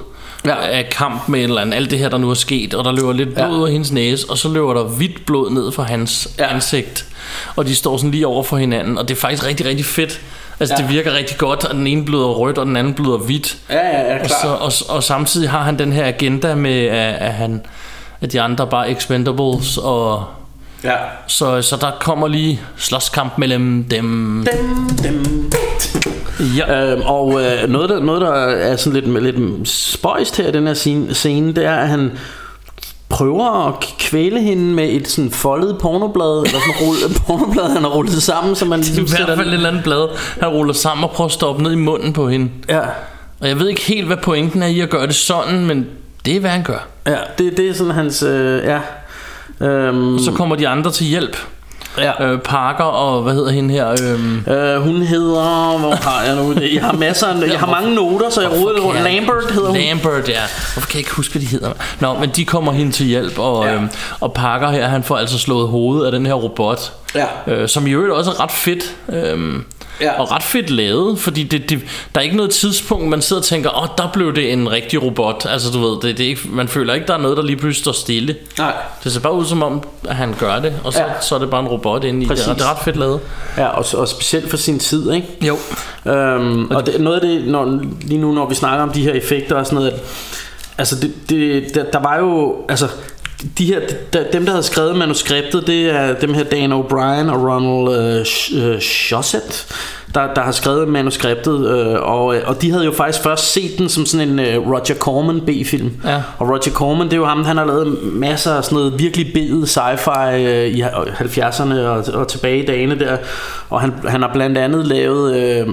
Ja. 0.56 0.68
af 0.78 0.89
kamp 0.91 1.30
med 1.30 1.39
et 1.39 1.43
eller 1.43 1.62
andet, 1.62 1.74
alt 1.76 1.91
det 1.91 2.00
her, 2.00 2.10
der 2.10 2.18
nu 2.18 2.30
er 2.30 2.34
sket, 2.34 2.74
og 2.74 2.86
der 2.86 2.91
løber 2.91 3.14
lidt 3.14 3.34
blod 3.34 3.47
Ja. 3.47 3.54
ud 3.54 3.66
af 3.66 3.72
hendes 3.72 3.91
næse, 3.91 4.26
og 4.30 4.38
så 4.38 4.50
løber 4.50 4.74
der 4.74 4.84
hvidt 4.84 5.26
blod 5.26 5.52
ned 5.52 5.72
fra 5.72 5.84
hans 5.84 6.28
ja. 6.39 6.54
Ansigt, 6.54 7.06
og 7.56 7.66
de 7.68 7.76
står 7.76 7.97
sådan 7.97 8.12
lige 8.12 8.28
over 8.28 8.43
for 8.43 8.58
hinanden, 8.58 8.97
og 8.97 9.08
det 9.08 9.16
er 9.16 9.20
faktisk 9.20 9.45
rigtig, 9.45 9.66
rigtig 9.66 9.86
fedt. 9.86 10.22
Altså 10.60 10.76
ja. 10.80 10.84
Det 10.84 10.89
virker 10.93 11.14
rigtig 11.14 11.38
godt, 11.38 11.66
at 11.70 11.72
den 11.76 11.88
ene 11.88 12.06
bløder 12.06 12.28
rødt, 12.28 12.58
og 12.58 12.66
den 12.66 12.76
anden 12.78 12.93
bløder 12.93 13.18
hvidt. 13.18 13.58
Ja, 13.70 13.76
ja, 13.88 14.16
ja, 14.16 14.24
Og, 14.24 14.30
så, 14.30 14.47
og, 14.47 14.95
og 14.95 15.04
samtidig 15.04 15.50
har 15.50 15.62
han 15.64 15.80
den 15.80 15.91
her 15.91 16.06
agenda 16.08 16.56
med, 16.56 16.86
at, 16.86 17.16
at, 17.16 17.34
han, 17.34 17.62
at 18.22 18.32
de 18.32 18.41
andre 18.41 18.68
bare 18.68 18.91
expendables, 18.91 19.78
og 19.78 20.26
ja. 20.84 20.95
så, 21.28 21.62
så 21.62 21.76
der 21.76 21.91
kommer 22.00 22.28
lige 22.28 22.62
slåskamp 22.78 23.38
mellem 23.38 23.84
dem. 23.84 24.45
Dem, 24.54 24.89
dem. 25.04 25.52
Ja. 26.57 26.91
Øhm, 26.91 27.01
og 27.05 27.41
øh, 27.41 27.69
noget, 27.69 27.89
der, 27.89 27.99
noget, 27.99 28.21
der 28.21 28.31
er 28.31 28.75
sådan 28.75 29.01
lidt, 29.01 29.23
lidt 29.23 29.69
spøjst 29.69 30.37
her 30.37 30.47
i 30.47 30.51
den 30.51 30.67
her 30.67 30.73
scene, 30.73 31.13
scene, 31.13 31.53
det 31.53 31.65
er, 31.65 31.75
at 31.75 31.87
han 31.87 32.11
prøver 33.09 33.67
at 33.67 33.73
kvæle 33.99 34.41
hende 34.41 34.63
med 34.63 34.89
et 34.89 35.07
sådan 35.07 35.31
foldet 35.31 35.77
pornoblad, 35.81 36.43
eller 36.45 36.59
sådan 36.59 36.87
rulle, 36.87 36.99
pornoblad, 37.27 37.69
han 37.69 37.81
har 37.83 37.89
rullet 37.89 38.23
sammen, 38.23 38.55
så 38.55 38.65
man 38.65 38.79
I 38.79 38.83
ligesom 38.83 39.03
hvert 39.05 39.17
sætter 39.17 39.35
fald 39.35 39.47
et 39.47 39.53
eller 39.53 39.69
andet 39.69 39.83
blad, 39.83 40.07
han 40.39 40.49
ruller 40.49 40.73
sammen 40.73 41.03
og 41.03 41.11
prøver 41.11 41.25
at 41.25 41.31
stoppe 41.31 41.63
ned 41.63 41.71
i 41.71 41.75
munden 41.75 42.13
på 42.13 42.29
hende. 42.29 42.49
Ja, 42.69 42.81
Og 43.39 43.47
jeg 43.47 43.59
ved 43.59 43.67
ikke 43.67 43.81
helt, 43.81 44.07
hvad 44.07 44.17
pointen 44.17 44.63
er 44.63 44.67
i 44.67 44.79
at 44.79 44.89
gøre 44.89 45.07
det 45.07 45.15
sådan, 45.15 45.65
men 45.65 45.85
det 46.25 46.35
er, 46.35 46.39
hvad 46.39 46.49
han 46.49 46.63
gør. 46.63 46.87
ja 47.07 47.17
det, 47.37 47.57
det 47.57 47.69
er 47.69 47.73
sådan 47.73 47.93
hans, 47.93 48.23
øh, 48.23 48.63
ja. 48.63 48.79
Øhm, 49.67 50.19
Så 50.19 50.31
kommer 50.31 50.55
de 50.55 50.67
andre 50.67 50.91
til 50.91 51.05
hjælp. 51.05 51.37
Ja. 51.97 52.23
Øh, 52.25 52.39
Parker 52.39 52.83
og 52.83 53.21
hvad 53.23 53.33
hedder 53.33 53.51
hende 53.51 53.73
her? 53.73 53.89
Øhm, 53.89 54.43
Øh, 54.53 54.81
hun 54.81 55.01
hedder, 55.01 55.77
hvor 55.77 55.95
har 55.95 56.23
jeg 56.23 56.35
nu 56.35 56.53
det? 56.53 56.73
Jeg 56.73 56.83
har 56.83 56.93
masser 56.93 57.27
af, 57.27 57.47
jeg 57.51 57.59
har 57.59 57.67
mange 57.67 57.95
noter, 57.95 58.29
så 58.29 58.41
jeg 58.41 58.51
roder 58.51 58.73
lidt 58.73 58.85
rundt. 58.85 59.03
Lambert 59.03 59.51
hedder 59.51 59.67
hun. 59.67 59.77
Lambert, 59.77 60.29
ja. 60.29 60.41
Hvorfor 60.73 60.87
kan 60.87 60.93
jeg 60.93 60.99
ikke 60.99 61.11
huske, 61.15 61.31
hvad 61.31 61.41
de 61.41 61.47
hedder? 61.47 61.71
Nå, 61.99 62.13
men 62.13 62.29
de 62.29 62.45
kommer 62.45 62.71
hende 62.71 62.91
til 62.91 63.05
hjælp, 63.05 63.39
og. 63.39 63.65
Ja. 63.65 63.73
øhm, 63.73 63.89
og 64.19 64.33
Parker 64.33 64.69
her, 64.69 64.87
han 64.87 65.03
får 65.03 65.17
altså 65.17 65.39
slået 65.39 65.67
hovedet 65.67 66.05
af 66.05 66.11
den 66.11 66.25
her 66.25 66.33
robot. 66.33 66.93
Ja. 67.15 67.25
Øh, 67.47 67.67
som 67.69 67.87
i 67.87 67.91
øvrigt 67.91 68.13
også 68.13 68.31
er 68.31 68.39
ret 68.43 68.51
fedt. 68.51 68.95
Øhm, 69.09 69.63
Ja. 70.02 70.20
Og 70.20 70.32
ret 70.32 70.43
fedt 70.43 70.70
lavet, 70.70 71.20
fordi 71.20 71.43
det, 71.43 71.70
det, 71.70 71.80
der 72.16 72.20
er 72.22 72.24
ikke 72.24 72.36
noget 72.36 72.52
tidspunkt, 72.52 73.08
man 73.08 73.22
sidder 73.22 73.41
og 73.41 73.45
tænker, 73.45 73.70
åh, 73.70 73.84
oh, 73.84 73.89
der 73.97 74.10
blev 74.14 74.36
det 74.36 74.54
en 74.54 74.72
rigtig 74.72 75.04
robot. 75.04 75.45
Altså, 75.50 75.72
du 75.72 75.80
ved, 75.80 76.02
det, 76.02 76.18
det 76.18 76.26
er 76.26 76.30
ikke, 76.30 76.41
man 76.52 76.68
føler 76.68 76.93
ikke, 76.93 77.08
der 77.08 77.14
er 77.14 77.18
noget, 77.18 77.38
der 77.38 77.43
lige 77.43 77.58
pludselig 77.58 77.84
står 77.84 77.91
stille. 77.91 78.36
Nej. 78.58 78.74
Det 79.04 79.12
ser 79.12 79.20
bare 79.20 79.34
ud 79.34 79.45
som 79.45 79.64
om, 79.64 79.84
at 80.08 80.16
han 80.16 80.36
gør 80.39 80.60
det, 80.60 80.74
og 80.84 80.93
så, 80.93 81.00
ja. 81.00 81.06
Så 81.22 81.36
er 81.36 81.39
det 81.39 81.50
bare 81.50 81.62
en 81.62 81.68
robot 81.68 82.04
inde 82.04 82.26
i 82.26 82.28
det. 82.28 82.47
Og 82.47 82.56
det 82.56 82.64
er 82.64 82.72
ret 82.72 82.84
fedt 82.84 82.95
lavet. 82.95 83.20
Ja, 83.58 83.68
og, 83.68 83.86
og 83.93 84.08
specielt 84.08 84.50
for 84.50 84.58
sin 84.58 84.80
tid, 84.80 85.12
ikke? 85.12 85.28
Jo. 85.41 85.58
Øhm, 86.12 86.72
og 86.72 86.86
det, 86.86 87.02
noget 87.02 87.20
af 87.20 87.28
det, 87.28 87.47
når, 87.47 87.80
lige 88.02 88.22
nu 88.22 88.32
når 88.32 88.50
vi 88.50 88.56
snakker 88.56 88.84
om 88.84 88.91
de 88.91 89.02
her 89.02 89.12
effekter 89.14 89.56
og 89.56 89.66
sådan 89.66 89.76
noget, 89.76 89.91
at, 89.91 90.00
altså 90.78 90.95
det, 90.95 91.14
det, 91.30 91.76
der, 91.76 91.84
der 91.84 92.00
var 92.00 92.18
jo, 92.18 92.56
altså 92.70 92.88
de 93.57 93.65
her, 93.65 93.79
dem 94.33 94.45
der 94.45 94.51
havde 94.51 94.63
skrevet 94.63 94.95
manuskriptet, 94.95 95.67
det 95.67 95.89
er 95.89 96.13
dem 96.13 96.33
her 96.33 96.43
Dan 96.43 96.71
O'Brien 96.71 97.31
og 97.31 97.43
Ronald 97.43 97.97
øh, 98.53 98.73
øh, 98.73 98.79
Shosett, 98.79 99.67
der, 100.15 100.33
der 100.33 100.41
har 100.41 100.51
skrevet 100.51 100.87
manuskriptet, 100.87 101.67
øh, 101.67 102.01
og, 102.01 102.35
øh, 102.35 102.41
og 102.45 102.61
de 102.61 102.71
havde 102.71 102.85
jo 102.85 102.91
faktisk 102.91 103.23
først 103.23 103.53
set 103.53 103.77
den 103.77 103.89
som 103.89 104.05
sådan 104.05 104.29
en 104.29 104.39
øh, 104.39 104.67
Roger 104.67 104.95
Corman 104.99 105.41
B-film. 105.41 105.91
Ja. 106.05 106.21
Og 106.37 106.49
Roger 106.49 106.71
Corman, 106.73 107.05
det 107.05 107.13
er 107.13 107.17
jo 107.17 107.25
ham, 107.25 107.43
han 107.43 107.57
har 107.57 107.65
lavet 107.65 107.97
masser 108.03 108.53
af 108.53 108.63
sådan 108.63 108.75
noget 108.75 108.99
virkelig 108.99 109.33
bedet 109.33 109.77
sci-fi 109.77 110.35
øh, 110.35 110.67
i 110.67 110.83
70'erne 110.83 111.73
og, 111.73 112.05
og 112.13 112.27
tilbage 112.27 112.63
i 112.63 112.65
dagene 112.65 112.99
der. 112.99 113.17
Og 113.69 113.81
han, 113.81 113.93
han 114.07 114.21
har 114.21 114.33
blandt 114.33 114.57
andet 114.57 114.87
lavet... 114.87 115.35
Øh, 115.35 115.67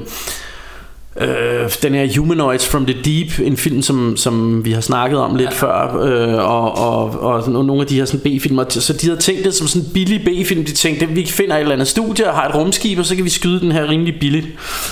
Øh, 1.20 1.70
den 1.82 1.94
her 1.94 2.18
Humanoids 2.18 2.68
from 2.68 2.86
the 2.86 3.02
Deep 3.02 3.40
En 3.40 3.56
film 3.56 3.82
som, 3.82 4.16
som 4.16 4.64
vi 4.64 4.72
har 4.72 4.80
snakket 4.80 5.18
om 5.18 5.36
lidt 5.36 5.50
ja. 5.50 5.54
før 5.54 6.02
øh, 6.02 6.34
og, 6.34 6.78
og, 6.78 7.20
og 7.20 7.50
nogle 7.50 7.80
af 7.80 7.86
de 7.86 7.94
her 7.94 8.04
sådan 8.04 8.20
B-filmer 8.20 8.64
Så 8.68 8.92
de 8.92 9.06
havde 9.06 9.20
tænkt 9.20 9.44
det 9.44 9.54
som 9.54 9.66
sådan 9.66 9.86
en 9.86 9.92
billig 9.92 10.20
B-film 10.24 10.64
De 10.64 10.72
tænkte 10.72 11.08
vi 11.08 11.26
finder 11.26 11.56
et 11.56 11.60
eller 11.60 11.72
andet 11.72 11.88
studie 11.88 12.28
Og 12.28 12.34
har 12.34 12.48
et 12.48 12.54
rumskib 12.54 12.98
og 12.98 13.06
så 13.06 13.16
kan 13.16 13.24
vi 13.24 13.30
skyde 13.30 13.60
den 13.60 13.72
her 13.72 13.88
rimelig 13.88 14.14
billigt 14.20 14.46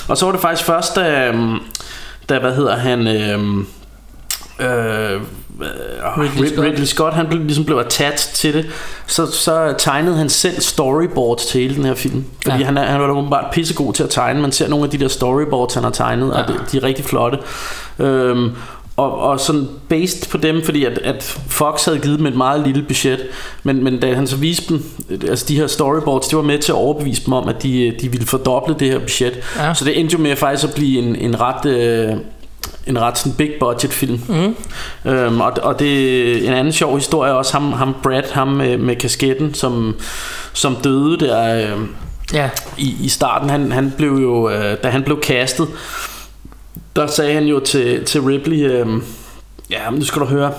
Og 0.07 0.17
så 0.17 0.25
var 0.25 0.31
det 0.31 0.41
faktisk 0.41 0.65
først 0.65 0.95
Da, 0.95 1.33
da 2.29 2.39
hvad 2.39 2.55
hedder 2.55 2.75
han 2.75 3.07
øh, 3.07 3.39
øh, 4.59 5.21
Ridley, 6.17 6.47
Scott. 6.47 6.65
Ridley 6.67 6.85
Scott 6.85 7.13
han 7.13 7.27
blev, 7.27 7.43
ligesom 7.43 7.65
blev 7.65 7.77
attached 7.77 8.33
til 8.35 8.53
det 8.53 8.65
så, 9.07 9.25
så 9.31 9.75
tegnede 9.77 10.17
han 10.17 10.29
selv 10.29 10.61
storyboards 10.61 11.45
til 11.45 11.61
hele 11.61 11.75
den 11.75 11.85
her 11.85 11.93
film 11.95 12.25
fordi 12.43 12.57
Ja. 12.59 12.65
han, 12.65 12.77
han 12.77 13.01
var 13.01 13.09
åbenbart 13.09 13.45
pissegod 13.53 13.93
til 13.93 14.03
at 14.03 14.09
tegne 14.09 14.41
man 14.41 14.51
ser 14.51 14.67
nogle 14.67 14.85
af 14.85 14.91
de 14.91 14.97
der 14.97 15.07
storyboards 15.07 15.73
han 15.73 15.83
har 15.83 15.91
tegnet 15.91 16.27
ja. 16.35 16.41
og 16.41 16.47
det, 16.47 16.55
de 16.71 16.77
er 16.77 16.83
rigtig 16.83 17.05
flotte 17.05 17.37
øhm, 17.99 18.51
og, 18.97 19.19
og 19.19 19.39
sådan 19.39 19.67
based 19.89 20.29
på 20.31 20.37
dem 20.37 20.61
fordi 20.65 20.85
at, 20.85 20.97
at 20.97 21.23
Fox 21.47 21.85
havde 21.85 21.99
givet 21.99 22.19
dem 22.19 22.25
et 22.27 22.35
meget 22.35 22.67
lille 22.67 22.83
budget 22.83 23.19
men, 23.63 23.83
men 23.83 23.99
da 23.99 24.13
han 24.13 24.27
så 24.27 24.35
viste 24.35 24.69
dem 24.73 24.83
altså 25.29 25.45
de 25.47 25.55
her 25.55 25.67
storyboards 25.67 26.27
det 26.27 26.37
var 26.37 26.43
med 26.43 26.59
til 26.59 26.71
at 26.71 26.75
overbevise 26.75 27.25
dem 27.25 27.33
om 27.33 27.47
at 27.49 27.63
de, 27.63 27.93
de 28.01 28.09
ville 28.11 28.27
fordoble 28.27 28.75
det 28.79 28.87
her 28.91 28.99
budget 28.99 29.33
Ja. 29.57 29.73
så 29.73 29.85
det 29.85 29.99
endte 29.99 30.13
jo 30.13 30.19
med 30.19 30.35
faktisk 30.35 30.67
at 30.67 30.73
blive 30.75 30.99
en, 31.01 31.15
en 31.15 31.41
ret 31.41 31.65
øh, 31.65 32.13
en 32.87 33.01
ret 33.01 33.17
sådan 33.17 33.37
big 33.37 33.51
budget 33.59 33.93
film. 33.93 34.21
Mm. 34.27 34.55
Øhm, 35.11 35.41
og, 35.41 35.53
og 35.61 35.79
det 35.79 36.47
en 36.47 36.53
anden 36.53 36.73
sjov 36.73 36.95
historie 36.95 37.31
er 37.31 37.35
også 37.35 37.53
ham, 37.53 37.71
ham 37.71 37.95
Brad, 38.03 38.31
ham 38.31 38.47
med, 38.47 38.77
med 38.77 38.95
kasketten, 38.95 39.53
som, 39.53 39.95
som 40.53 40.75
døde 40.75 41.19
der 41.19 41.71
øh, 41.75 41.79
Ja. 42.33 42.49
i, 42.77 42.95
i 43.01 43.09
starten. 43.09 43.49
Han, 43.49 43.71
han 43.71 43.93
blev 43.97 44.11
jo, 44.11 44.49
øh, 44.49 44.77
da 44.83 44.89
han 44.89 45.03
blev 45.03 45.21
castet, 45.23 45.67
der 46.95 47.07
sagde 47.07 47.33
han 47.33 47.43
jo 47.43 47.59
til, 47.59 48.05
til 48.05 48.21
Ripley, 48.21 48.71
øh, 48.71 48.87
ja, 49.69 49.89
men 49.89 49.99
nu 49.99 50.05
skal 50.05 50.21
du 50.21 50.25
høre, 50.25 50.51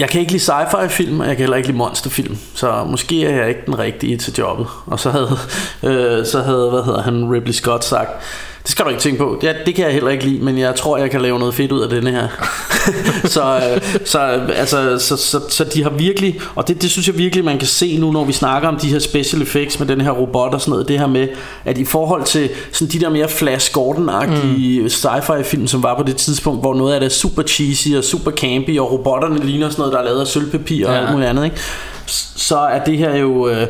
jeg 0.00 0.08
kan 0.08 0.20
ikke 0.20 0.32
lide 0.32 0.42
sci-fi 0.52 0.86
film, 0.86 1.20
og 1.20 1.26
jeg 1.26 1.36
kan 1.36 1.42
heller 1.42 1.56
ikke 1.56 1.68
lide 1.68 1.78
monsterfilm, 1.78 2.38
så 2.54 2.84
måske 2.84 3.24
er 3.24 3.36
jeg 3.36 3.48
ikke 3.48 3.62
den 3.66 3.78
rigtige 3.78 4.16
til 4.16 4.34
jobbet. 4.38 4.66
Og 4.86 5.00
så 5.00 5.10
havde, 5.10 5.38
øh, 5.92 6.26
så 6.26 6.42
havde 6.42 6.70
hvad 6.70 6.84
hedder 6.84 7.02
han, 7.02 7.32
Ripley 7.32 7.52
Scott 7.52 7.84
sagt, 7.84 8.10
det 8.62 8.70
skal 8.70 8.84
du 8.84 8.90
ikke 8.90 9.02
tænke 9.02 9.18
på. 9.18 9.38
Ja, 9.42 9.52
det 9.66 9.74
kan 9.74 9.84
jeg 9.84 9.92
heller 9.92 10.10
ikke 10.10 10.24
lide, 10.24 10.44
men 10.44 10.58
jeg 10.58 10.74
tror, 10.74 10.96
jeg 10.96 11.10
kan 11.10 11.20
lave 11.20 11.38
noget 11.38 11.54
fedt 11.54 11.72
ud 11.72 11.80
af 11.80 11.88
denne 11.88 12.10
her. 12.10 12.28
så, 13.34 13.56
øh, 13.56 13.80
så, 14.04 14.18
altså, 14.56 14.98
så, 14.98 15.16
så, 15.16 15.40
så 15.48 15.64
de 15.64 15.82
har 15.82 15.90
virkelig, 15.90 16.40
og 16.54 16.68
det, 16.68 16.82
det 16.82 16.90
synes 16.90 17.06
jeg 17.08 17.18
virkelig, 17.18 17.44
man 17.44 17.58
kan 17.58 17.68
se 17.68 17.98
nu, 17.98 18.12
når 18.12 18.24
vi 18.24 18.32
snakker 18.32 18.68
om 18.68 18.76
de 18.76 18.88
her 18.88 18.98
special 18.98 19.42
effects 19.42 19.78
med 19.78 19.86
den 19.88 20.00
her 20.00 20.10
robot 20.10 20.54
og 20.54 20.60
sådan 20.60 20.70
noget, 20.70 20.88
det 20.88 20.98
her 20.98 21.06
med, 21.06 21.28
at 21.64 21.78
i 21.78 21.84
forhold 21.84 22.24
til 22.24 22.50
sådan 22.72 22.92
de 22.92 23.00
der 23.00 23.10
mere 23.10 23.28
Flash 23.28 23.72
Gordon-agtige 23.78 24.80
mm. 24.80 24.86
sci-fi 24.86 25.42
film, 25.42 25.66
som 25.66 25.82
var 25.82 25.96
på 25.96 26.02
det 26.02 26.16
tidspunkt, 26.16 26.60
hvor 26.60 26.74
noget 26.74 26.94
af 26.94 27.00
det 27.00 27.06
er 27.06 27.10
super 27.10 27.42
cheesy 27.42 27.88
og 27.88 28.04
super 28.04 28.30
campy, 28.30 28.78
og 28.78 28.92
robotterne 28.92 29.44
ligner 29.44 29.68
sådan 29.70 29.80
noget, 29.80 29.92
der 29.92 29.98
er 29.98 30.04
lavet 30.04 30.20
af 30.20 30.26
sølvpapir 30.26 30.88
og 30.88 30.94
Ja. 30.94 31.00
alt 31.00 31.12
muligt 31.12 31.30
andet, 31.30 31.44
ikke? 31.44 31.56
Så 32.36 32.58
er 32.58 32.84
det 32.84 32.98
her 32.98 33.16
jo... 33.16 33.48
Øh, 33.48 33.66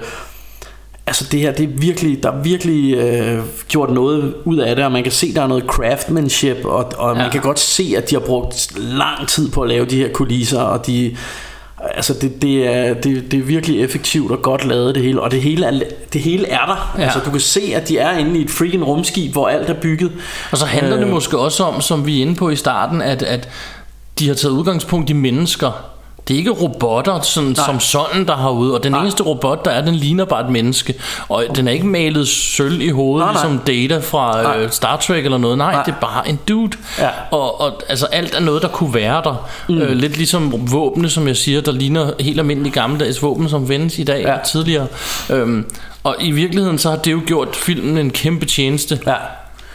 Altså 1.07 1.25
det 1.33 1.41
her, 1.41 1.53
det 1.53 1.65
er 1.65 1.69
virkelig, 1.79 2.23
der 2.23 2.31
er 2.33 2.43
virkelig 2.43 2.95
øh, 2.95 3.39
gjort 3.69 3.91
noget 3.91 4.35
ud 4.45 4.57
af 4.57 4.77
det, 4.77 4.85
og 4.85 4.93
man 4.93 5.03
kan 5.03 5.13
se, 5.13 5.35
der 5.35 5.43
er 5.43 5.47
noget 5.47 5.65
craftsmanship, 5.65 6.65
og, 6.65 6.93
og 6.99 7.17
ja. 7.17 7.23
man 7.23 7.31
kan 7.31 7.41
godt 7.41 7.59
se, 7.61 7.95
at 7.97 8.11
de 8.11 8.15
har 8.15 8.21
brugt 8.21 8.73
lang 8.79 9.29
tid 9.29 9.51
på 9.51 9.63
at 9.63 9.69
lave 9.69 9.85
de 9.87 9.97
her 9.97 10.09
kulisser, 10.13 10.61
og 10.61 10.87
de, 10.87 11.17
altså 11.95 12.15
det, 12.15 12.43
det, 12.43 12.67
er, 12.67 12.95
det, 12.95 13.31
det 13.31 13.39
er 13.39 13.43
virkelig 13.43 13.81
effektivt 13.83 14.33
og 14.33 14.43
godt 14.43 14.65
lavet 14.65 14.95
det 14.95 15.03
hele, 15.03 15.21
og 15.21 15.31
det 15.31 15.43
hele 15.43 15.67
er, 15.67 15.81
det 16.13 16.21
hele 16.21 16.49
er 16.49 16.67
der. 16.67 16.95
Ja. 16.99 17.05
Altså 17.05 17.21
du 17.25 17.31
kan 17.31 17.41
se, 17.41 17.73
at 17.77 17.89
de 17.89 17.99
er 17.99 18.19
inde 18.19 18.39
i 18.39 18.43
et 18.43 18.51
freaking 18.51 18.87
rumskib, 18.87 19.33
hvor 19.33 19.49
alt 19.49 19.71
er 19.71 19.75
bygget. 19.75 20.13
Og 20.51 20.59
så 20.59 20.67
handler 20.67 20.97
det 20.97 21.05
Øh. 21.05 21.11
måske 21.11 21.39
også 21.39 21.65
om, 21.65 21.81
som 21.81 22.07
vi 22.07 22.19
er 22.19 22.23
inde 22.23 22.35
på 22.35 22.51
i 22.51 22.57
starten, 22.57 23.03
at, 23.03 23.23
at 23.23 23.49
de 24.19 24.29
har 24.29 24.35
taget 24.35 24.53
udgangspunkt 24.53 25.11
i 25.11 25.13
mennesker. 25.13 25.85
Det 26.29 26.35
er 26.35 26.39
ikke 26.39 26.51
robotter 26.51 27.21
sådan, 27.21 27.55
som 27.55 27.81
sådan, 27.81 28.27
der 28.27 28.37
har 28.37 28.51
ude. 28.51 28.75
Og 28.75 28.83
den 28.83 28.93
Nej. 28.93 29.01
eneste 29.03 29.23
robot, 29.23 29.65
der 29.65 29.71
er, 29.71 29.85
den 29.85 29.95
ligner 29.95 30.25
bare 30.25 30.45
et 30.45 30.51
menneske. 30.51 30.95
Og 31.29 31.45
den 31.57 31.69
er 31.69 31.73
ikke 31.73 31.87
malet 31.87 32.29
sølv 32.29 32.81
i 32.81 32.89
hovedet, 32.89 33.27
Nej, 33.27 33.33
nej. 33.33 33.43
ligesom 33.43 33.59
Data 33.67 33.99
fra 34.07 34.43
Nej. 34.43 34.59
øh, 34.59 34.71
Star 34.71 34.97
Trek 34.97 35.25
eller 35.25 35.39
noget. 35.39 35.59
Nej, 35.59 35.73
Nej. 35.73 35.83
det 35.85 35.93
er 35.93 36.01
bare 36.01 36.29
en 36.29 36.39
dude. 36.49 36.77
Ja. 36.99 37.09
Og, 37.31 37.61
og 37.61 37.83
altså, 37.89 38.07
alt 38.07 38.35
er 38.35 38.41
noget, 38.41 38.63
der 38.63 38.69
kunne 38.69 38.95
være 38.95 39.23
der. 39.25 39.49
Mm. 39.69 39.79
Øh, 39.79 39.91
lidt 39.97 40.17
ligesom 40.17 40.73
våbne, 40.73 41.11
som 41.11 41.29
jeg 41.29 41.37
siger, 41.37 41.61
der 41.61 41.73
ligner 41.73 42.11
helt 42.21 42.39
almindelige 42.41 42.73
gammeldags 42.73 43.23
våben, 43.23 43.49
som 43.49 43.69
vendes 43.69 43.99
i 43.99 44.05
dag 44.05 44.23
Ja. 44.23 44.35
og 44.35 44.47
tidligere. 44.47 44.87
Øhm, 45.31 45.67
og 46.05 46.17
i 46.21 46.31
virkeligheden, 46.31 46.79
så 46.79 46.91
har 46.91 46.97
det 46.97 47.13
jo 47.13 47.21
gjort 47.27 47.57
filmen 47.57 47.99
en 47.99 48.11
kæmpe 48.11 48.47
tjeneste. 48.47 48.99
Ja. 49.07 49.15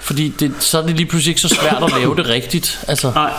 Fordi 0.02 0.34
det, 0.40 0.52
så 0.60 0.78
er 0.78 0.86
det 0.86 0.96
lige 0.96 1.06
pludselig 1.06 1.32
ikke 1.32 1.42
så 1.42 1.48
svært 1.50 1.84
at 1.84 1.92
lave 2.00 2.16
det 2.16 2.30
rigtigt. 2.30 2.86
Altså, 2.88 3.12
Nej. 3.16 3.32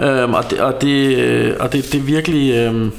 Øhm, 0.00 0.34
og 0.34 0.50
det, 0.50 0.60
og 0.60 0.82
det, 0.82 1.16
øh, 1.18 1.54
og 1.60 1.72
det, 1.72 1.92
det 1.92 1.98
er 1.98 2.02
virkelig... 2.02 2.54
Øhm, 2.54 2.92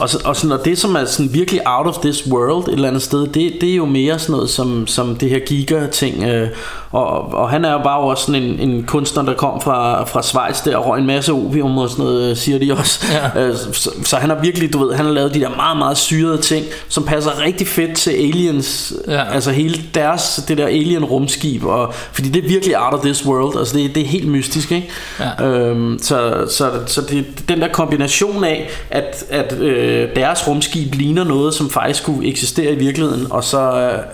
og, 0.00 0.08
så, 0.08 0.18
og 0.24 0.36
sådan, 0.36 0.52
og 0.52 0.64
det 0.64 0.78
som 0.78 0.94
er 0.96 1.04
sådan 1.04 1.34
virkelig 1.34 1.60
out 1.66 1.86
of 1.86 1.98
this 1.98 2.26
world 2.32 2.68
et 2.68 2.74
eller 2.74 2.88
andet 2.88 3.02
sted 3.02 3.26
det, 3.26 3.52
det 3.60 3.70
er 3.70 3.74
jo 3.76 3.84
mere 3.84 4.18
sådan 4.18 4.32
noget 4.32 4.50
som, 4.50 4.86
som 4.86 5.16
det 5.16 5.30
her 5.30 5.38
giga 5.38 5.86
ting 5.86 6.24
øh, 6.24 6.48
og, 6.90 7.34
og 7.34 7.50
han 7.50 7.64
er 7.64 7.72
jo 7.72 7.78
bare 7.78 7.98
også 8.00 8.26
sådan 8.26 8.42
en, 8.42 8.70
en 8.70 8.84
kunstner 8.84 9.22
der 9.22 9.34
kom 9.34 9.60
fra, 9.60 10.04
fra 10.04 10.22
Schweiz 10.22 10.62
der 10.64 10.76
og 10.76 10.86
røg 10.86 11.00
en 11.00 11.06
masse 11.06 11.32
opium 11.32 11.78
og 11.78 11.90
sådan 11.90 12.04
noget 12.04 12.38
siger 12.38 12.58
de 12.58 12.72
også 12.72 13.06
Ja. 13.36 13.40
øh, 13.42 13.56
så, 13.72 13.90
så 14.04 14.16
han 14.16 14.30
har 14.30 14.40
virkelig 14.42 14.72
du 14.72 14.84
ved 14.86 14.94
han 14.94 15.04
har 15.06 15.12
lavet 15.12 15.34
de 15.34 15.40
der 15.40 15.48
meget 15.56 15.78
meget 15.78 15.98
syrede 15.98 16.38
ting 16.38 16.66
som 16.88 17.04
passer 17.04 17.40
rigtig 17.44 17.66
fedt 17.66 17.96
til 17.96 18.10
aliens 18.10 18.92
Ja. 19.08 19.32
altså 19.34 19.50
hele 19.50 19.82
deres 19.94 20.44
det 20.48 20.58
der 20.58 20.66
alien 20.66 21.04
rumskib 21.04 21.64
og, 21.64 21.94
fordi 22.12 22.28
det 22.28 22.44
er 22.44 22.48
virkelig 22.48 22.78
out 22.78 22.94
of 22.94 23.00
this 23.00 23.26
world 23.26 23.58
altså 23.58 23.76
det, 23.78 23.94
det 23.94 24.02
er 24.02 24.06
helt 24.06 24.28
mystisk 24.28 24.72
ikke 24.72 24.90
Ja. 25.20 25.46
Øhm, 25.46 25.98
så 26.02 26.46
så, 26.48 26.70
så 26.86 27.00
det, 27.00 27.24
den 27.48 27.60
der 27.60 27.68
kombination 27.68 28.44
af, 28.44 28.70
at, 28.90 29.24
at 29.30 29.58
øh, 29.58 29.89
deres 30.16 30.48
rumskib 30.48 30.94
ligner 30.94 31.24
noget, 31.24 31.54
som 31.54 31.70
faktisk 31.70 32.04
kunne 32.04 32.26
eksistere 32.26 32.72
i 32.72 32.76
virkeligheden, 32.76 33.26
og 33.30 33.44
så 33.44 33.58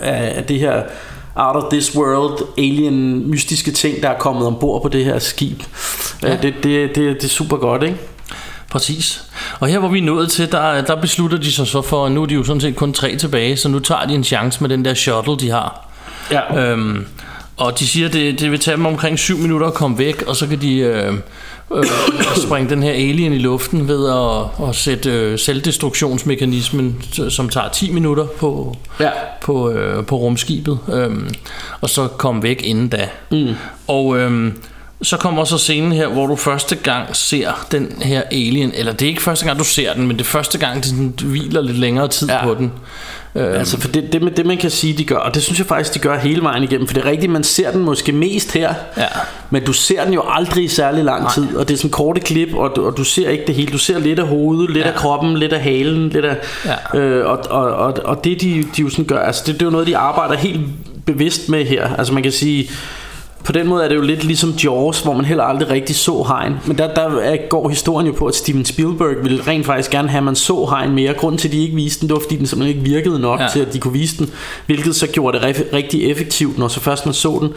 øh, 0.00 0.08
er 0.08 0.42
det 0.42 0.60
her 0.60 0.82
out 1.34 1.64
of 1.64 1.70
this 1.70 1.96
world 1.96 2.42
alien 2.58 3.30
mystiske 3.30 3.70
ting, 3.70 4.02
der 4.02 4.08
er 4.08 4.18
kommet 4.18 4.46
ombord 4.46 4.82
på 4.82 4.88
det 4.88 5.04
her 5.04 5.18
skib. 5.18 5.62
Ja. 6.22 6.28
Ja. 6.28 6.34
Øh, 6.34 6.42
det, 6.42 6.54
det, 6.62 6.94
det, 6.94 6.96
det 6.96 7.24
er 7.24 7.28
super 7.28 7.56
godt, 7.56 7.82
ikke? 7.82 7.96
præcis. 8.70 9.24
Og 9.60 9.68
her 9.68 9.78
hvor 9.78 9.88
vi 9.88 9.98
er 9.98 10.02
nået 10.02 10.30
til, 10.30 10.52
der, 10.52 10.80
der 10.80 11.00
beslutter 11.00 11.38
de 11.38 11.52
sig 11.52 11.66
så 11.66 11.82
for, 11.82 12.06
at 12.06 12.12
nu 12.12 12.22
er 12.22 12.26
de 12.26 12.34
jo 12.34 12.44
sådan 12.44 12.60
set 12.60 12.76
kun 12.76 12.92
tre 12.92 13.16
tilbage, 13.16 13.56
så 13.56 13.68
nu 13.68 13.78
tager 13.78 14.06
de 14.06 14.14
en 14.14 14.24
chance 14.24 14.60
med 14.60 14.68
den 14.68 14.84
der 14.84 14.94
shuttle, 14.94 15.36
de 15.36 15.50
har. 15.50 15.88
Ja. 16.30 16.56
Øhm, 16.60 17.06
og 17.56 17.78
de 17.78 17.88
siger, 17.88 18.06
at 18.06 18.12
det, 18.12 18.40
det 18.40 18.50
vil 18.50 18.60
tage 18.60 18.76
dem 18.76 18.86
omkring 18.86 19.18
7 19.18 19.38
minutter 19.38 19.66
at 19.66 19.74
komme 19.74 19.98
væk, 19.98 20.22
og 20.22 20.36
så 20.36 20.46
kan 20.46 20.60
de 20.60 20.78
øh, 20.78 21.14
øh, 21.74 21.84
springe 22.36 22.70
den 22.70 22.82
her 22.82 22.92
alien 22.92 23.32
i 23.32 23.38
luften 23.38 23.88
ved 23.88 24.08
at, 24.10 24.68
at 24.68 24.74
sætte 24.76 25.10
øh, 25.10 25.38
selvdestruktionsmekanismen, 25.38 27.02
som 27.28 27.48
tager 27.48 27.68
10 27.68 27.92
minutter 27.92 28.26
på, 28.26 28.76
Ja. 29.00 29.10
på, 29.42 29.70
øh, 29.70 30.06
på 30.06 30.16
rumskibet, 30.16 30.78
øhm, 30.92 31.28
og 31.80 31.90
så 31.90 32.06
komme 32.08 32.42
væk 32.42 32.62
inden 32.64 32.88
da. 32.88 33.08
Mm. 33.30 33.54
Og 33.88 34.18
øhm, 34.18 34.62
så 35.02 35.16
kommer 35.16 35.44
så 35.44 35.58
scenen 35.58 35.92
her, 35.92 36.08
hvor 36.08 36.26
du 36.26 36.36
første 36.36 36.76
gang 36.76 37.16
ser 37.16 37.66
den 37.72 38.02
her 38.02 38.22
alien, 38.30 38.72
eller 38.74 38.92
det 38.92 39.02
er 39.06 39.08
ikke 39.08 39.22
første 39.22 39.44
gang 39.46 39.58
du 39.58 39.64
ser 39.64 39.94
den, 39.94 40.06
men 40.06 40.16
det 40.16 40.20
er 40.22 40.28
første 40.28 40.58
gang, 40.58 40.76
det 40.76 40.84
sådan, 40.86 41.10
du 41.12 41.26
hviler 41.26 41.60
lidt 41.60 41.78
længere 41.78 42.08
tid 42.08 42.28
Ja. 42.28 42.44
på 42.44 42.54
den. 42.54 42.72
Øhm, 43.34 43.54
Altså 43.54 43.80
for 43.80 43.88
det, 43.88 44.12
det, 44.12 44.36
det 44.36 44.46
man 44.46 44.56
kan 44.58 44.70
sige 44.70 44.92
de 44.92 45.04
gør 45.04 45.16
Og 45.16 45.34
det 45.34 45.42
synes 45.42 45.58
jeg 45.58 45.66
faktisk 45.66 45.94
de 45.94 45.98
gør 45.98 46.18
hele 46.18 46.42
vejen 46.42 46.62
igennem 46.62 46.86
For 46.86 46.94
det 46.94 47.04
er 47.04 47.10
rigtigt 47.10 47.32
man 47.32 47.44
ser 47.44 47.70
den 47.72 47.80
måske 47.84 48.12
mest 48.12 48.52
her 48.52 48.74
Ja. 48.96 49.04
Men 49.50 49.64
du 49.64 49.72
ser 49.72 50.04
den 50.04 50.12
jo 50.14 50.22
aldrig 50.28 50.64
i 50.64 50.68
særlig 50.68 51.04
lang 51.04 51.22
Nej. 51.22 51.32
tid 51.34 51.56
Og 51.56 51.68
det 51.68 51.74
er 51.74 51.78
sådan 51.78 51.90
korte 51.90 52.20
klip 52.20 52.54
og 52.54 52.72
du, 52.76 52.86
og 52.86 52.96
du 52.96 53.04
ser 53.04 53.28
ikke 53.28 53.44
det 53.46 53.54
hele 53.54 53.72
Du 53.72 53.78
ser 53.78 53.98
lidt 53.98 54.18
af 54.18 54.26
hovedet, 54.26 54.70
lidt 54.70 54.84
Ja. 54.84 54.90
af 54.90 54.94
kroppen 54.96 55.36
Lidt 55.36 55.52
af 55.52 55.60
halen 55.62 56.08
lidt 56.08 56.24
af, 56.24 56.36
Ja. 56.94 56.98
øh, 56.98 57.26
og, 57.30 57.38
og, 57.50 57.64
og, 57.74 57.94
og 58.04 58.24
det 58.24 58.40
de, 58.40 58.64
de 58.76 58.82
jo 58.82 58.90
sådan 58.90 59.04
gør 59.04 59.18
Altså 59.18 59.42
det, 59.46 59.54
det 59.54 59.62
er 59.62 59.66
jo 59.66 59.70
noget 59.70 59.86
de 59.86 59.96
arbejder 59.96 60.36
helt 60.36 60.60
bevidst 61.06 61.48
med 61.48 61.64
her 61.64 61.94
Altså 61.98 62.12
man 62.14 62.22
kan 62.22 62.32
sige 62.32 62.70
på 63.46 63.52
den 63.52 63.66
måde 63.66 63.84
er 63.84 63.88
det 63.88 63.96
jo 63.96 64.00
lidt 64.00 64.24
ligesom 64.24 64.50
Jaws, 64.64 65.00
hvor 65.00 65.12
man 65.12 65.24
heller 65.24 65.44
aldrig 65.44 65.70
rigtig 65.70 65.96
så 65.96 66.22
hegn. 66.28 66.52
Men 66.66 66.78
der, 66.78 66.94
der 66.94 67.18
er, 67.20 67.36
går 67.48 67.68
historien 67.68 68.06
jo 68.06 68.12
på, 68.12 68.26
at 68.26 68.34
Steven 68.34 68.64
Spielberg 68.64 69.14
ville 69.22 69.42
rent 69.46 69.66
faktisk 69.66 69.90
gerne 69.90 70.08
have, 70.08 70.18
at 70.18 70.24
man 70.24 70.34
så 70.36 70.66
hegn 70.70 70.92
mere. 70.94 71.12
Grunden 71.14 71.38
til, 71.38 71.48
at 71.48 71.52
de 71.52 71.62
ikke 71.62 71.74
viste 71.74 72.00
den, 72.00 72.08
det 72.08 72.14
var, 72.14 72.20
fordi 72.20 72.36
den 72.36 72.46
simpelthen 72.46 72.78
ikke 72.78 72.90
virkede 72.90 73.18
nok 73.20 73.40
Ja. 73.40 73.46
til, 73.52 73.60
at 73.60 73.72
de 73.72 73.78
kunne 73.78 73.92
vise 73.92 74.18
den. 74.18 74.30
Hvilket 74.66 74.96
så 74.96 75.06
gjorde 75.06 75.38
det 75.38 75.72
rigtig 75.72 76.10
effektivt, 76.10 76.58
når 76.58 76.68
så 76.68 76.80
først 76.80 77.06
man 77.06 77.14
så 77.14 77.38
den. 77.42 77.48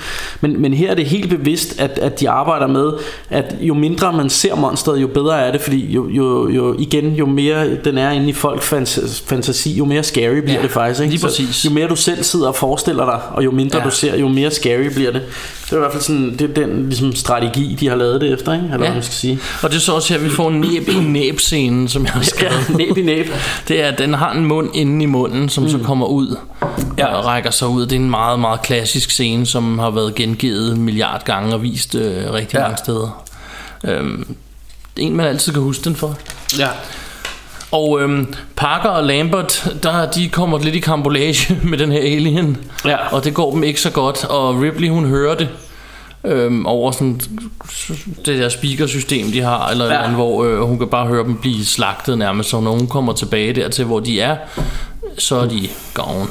Men, 0.42 0.62
men 0.62 0.74
her 0.74 0.92
er 0.92 0.96
det 0.96 1.06
helt 1.06 1.30
bevidst, 1.30 1.80
at, 1.82 2.00
at 2.00 2.20
de 2.20 2.30
arbejder 2.30 2.68
med, 2.68 2.92
at 3.30 3.56
jo 3.62 3.74
mindre 3.74 4.14
man 4.14 4.30
ser 4.30 4.56
monsteret, 4.56 5.02
jo 5.02 5.08
bedre 5.08 5.40
er 5.42 5.52
det. 5.52 5.62
Fordi 5.62 5.92
jo, 5.92 6.10
jo, 6.10 6.50
jo 6.50 6.76
igen, 6.80 7.14
jo 7.16 7.26
mere 7.26 7.76
den 7.76 7.98
er 7.98 8.12
inde 8.12 8.30
i 8.30 8.34
folk 8.34 8.62
fantasi, 8.62 9.24
fantasi 9.26 9.74
jo 9.74 9.86
mere 9.86 10.04
scary 10.04 10.36
bliver 10.36 10.54
Ja, 10.54 10.62
det 10.62 10.72
faktisk. 10.72 11.02
Ikke? 11.02 11.12
lige 11.12 11.22
Så 11.22 11.28
præcis. 11.28 11.66
jo 11.66 11.70
mere 11.72 11.88
du 11.88 11.96
selv 11.96 12.24
sidder 12.24 12.48
og 12.48 12.56
forestiller 12.56 13.06
dig, 13.06 13.20
og 13.34 13.46
jo 13.46 13.52
mindre 13.52 13.78
Ja. 13.80 13.84
du 13.86 13.92
ser, 13.92 14.16
jo 14.18 14.28
mere 14.28 14.52
scary 14.52 14.88
bliver 14.96 15.12
det. 15.12 15.22
Det 15.70 15.79
i 15.80 15.82
hvert 15.82 15.92
fald 15.92 16.04
sådan, 16.04 16.38
det 16.40 16.42
er 16.42 16.66
den 16.66 16.86
ligesom, 16.86 17.16
strategi, 17.16 17.78
de 17.80 17.88
har 17.88 17.96
lavet 17.96 18.22
det 18.22 18.34
efter, 18.34 18.54
ikke? 18.54 18.66
eller 18.74 18.88
Ja. 18.88 18.94
man 18.94 19.04
skal 19.04 19.14
sige. 19.14 19.40
Og 19.64 19.70
det 19.70 19.76
er 19.76 19.82
så 19.82 19.94
også 19.94 20.14
her, 20.14 20.22
vi 20.22 20.30
får 20.30 20.50
en 20.50 20.62
næb 20.62 20.90
i 20.90 21.00
næb 21.00 21.40
scenen, 21.40 21.88
som 21.88 22.04
jeg 22.04 22.12
har 22.12 22.22
skrevet. 22.22 22.70
Ja, 22.70 22.74
næb 22.86 22.98
i 22.98 23.02
næb. 23.02 23.26
Det 23.68 23.84
er, 23.84 23.88
at 23.88 23.98
den 23.98 24.14
har 24.14 24.32
en 24.32 24.46
mund 24.46 24.70
inde 24.74 25.04
i 25.04 25.06
munden, 25.06 25.50
som 25.50 25.64
mm. 25.64 25.70
så 25.70 25.78
kommer 25.78 26.06
ud 26.06 26.38
ja. 26.98 27.06
og 27.06 27.26
rækker 27.26 27.52
sig 27.52 27.68
ud. 27.68 27.82
Det 27.82 27.92
er 27.92 27.96
en 28.00 28.10
meget, 28.10 28.40
meget 28.40 28.62
klassisk 28.62 29.12
scene, 29.12 29.46
som 29.46 29.80
har 29.80 29.90
været 29.90 30.16
gengivet 30.16 30.72
en 30.72 30.82
milliard 30.82 31.26
gange 31.26 31.54
og 31.54 31.64
vist 31.64 31.96
øh, 31.96 32.34
rigtig. 32.34 32.58
Ja. 32.58 32.62
mange 32.62 32.78
steder. 32.78 33.24
Øhm, 33.84 34.36
en, 34.98 35.16
man 35.16 35.26
altid 35.26 35.54
kan 35.54 35.62
huske 35.62 35.84
den 35.84 35.96
for. 35.96 36.18
Ja. 36.60 36.68
Og 37.72 38.02
øhm, 38.02 38.34
Parker 38.56 38.90
og 38.90 39.04
Lambert, 39.04 39.74
der, 39.84 40.12
de 40.12 40.30
kommer 40.30 40.60
lidt 40.60 40.76
i 40.76 40.80
kambolage 40.80 41.58
med 41.70 41.78
den 41.78 41.92
her 41.92 42.00
alien. 42.00 42.58
Ja. 42.86 42.98
Og 43.12 43.24
det 43.24 43.34
går 43.34 43.52
dem 43.54 43.64
ikke 43.64 43.82
så 43.82 43.90
godt. 43.90 44.26
Og 44.26 44.62
Ripley, 44.62 44.90
hun 44.90 45.06
hører 45.06 45.36
det 45.36 45.50
øhm, 46.24 46.66
over 46.66 46.92
sådan 46.92 47.22
det 48.26 48.40
der 48.40 48.50
speakersystem, 48.50 49.32
de 49.32 49.42
har, 49.42 49.68
eller, 49.70 49.86
ja. 49.86 50.04
Eller 50.04 50.16
hvor 50.16 50.44
øh, 50.44 50.60
hun 50.62 50.78
kan 50.80 50.88
bare 50.88 51.08
høre 51.08 51.24
dem 51.24 51.38
blive 51.38 51.66
slagtet 51.66 52.18
nærmest. 52.18 52.50
Så 52.50 52.60
når 52.60 52.72
hun 52.72 52.88
kommer 52.88 53.14
tilbage 53.14 53.54
dertil, 53.54 53.86
hvor 53.86 54.00
de 54.00 54.22
er, 54.22 54.36
så 55.18 55.36
er 55.36 55.46
de 55.46 55.68
gone. 55.94 56.28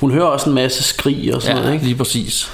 Hun 0.00 0.10
hører 0.10 0.24
også 0.26 0.48
en 0.48 0.54
masse 0.54 0.82
skrig 0.82 1.34
og 1.34 1.42
sådan 1.42 1.56
Ja, 1.56 1.62
noget, 1.62 1.74
ikke? 1.74 1.84
lige 1.86 1.96
præcis. 1.96 2.50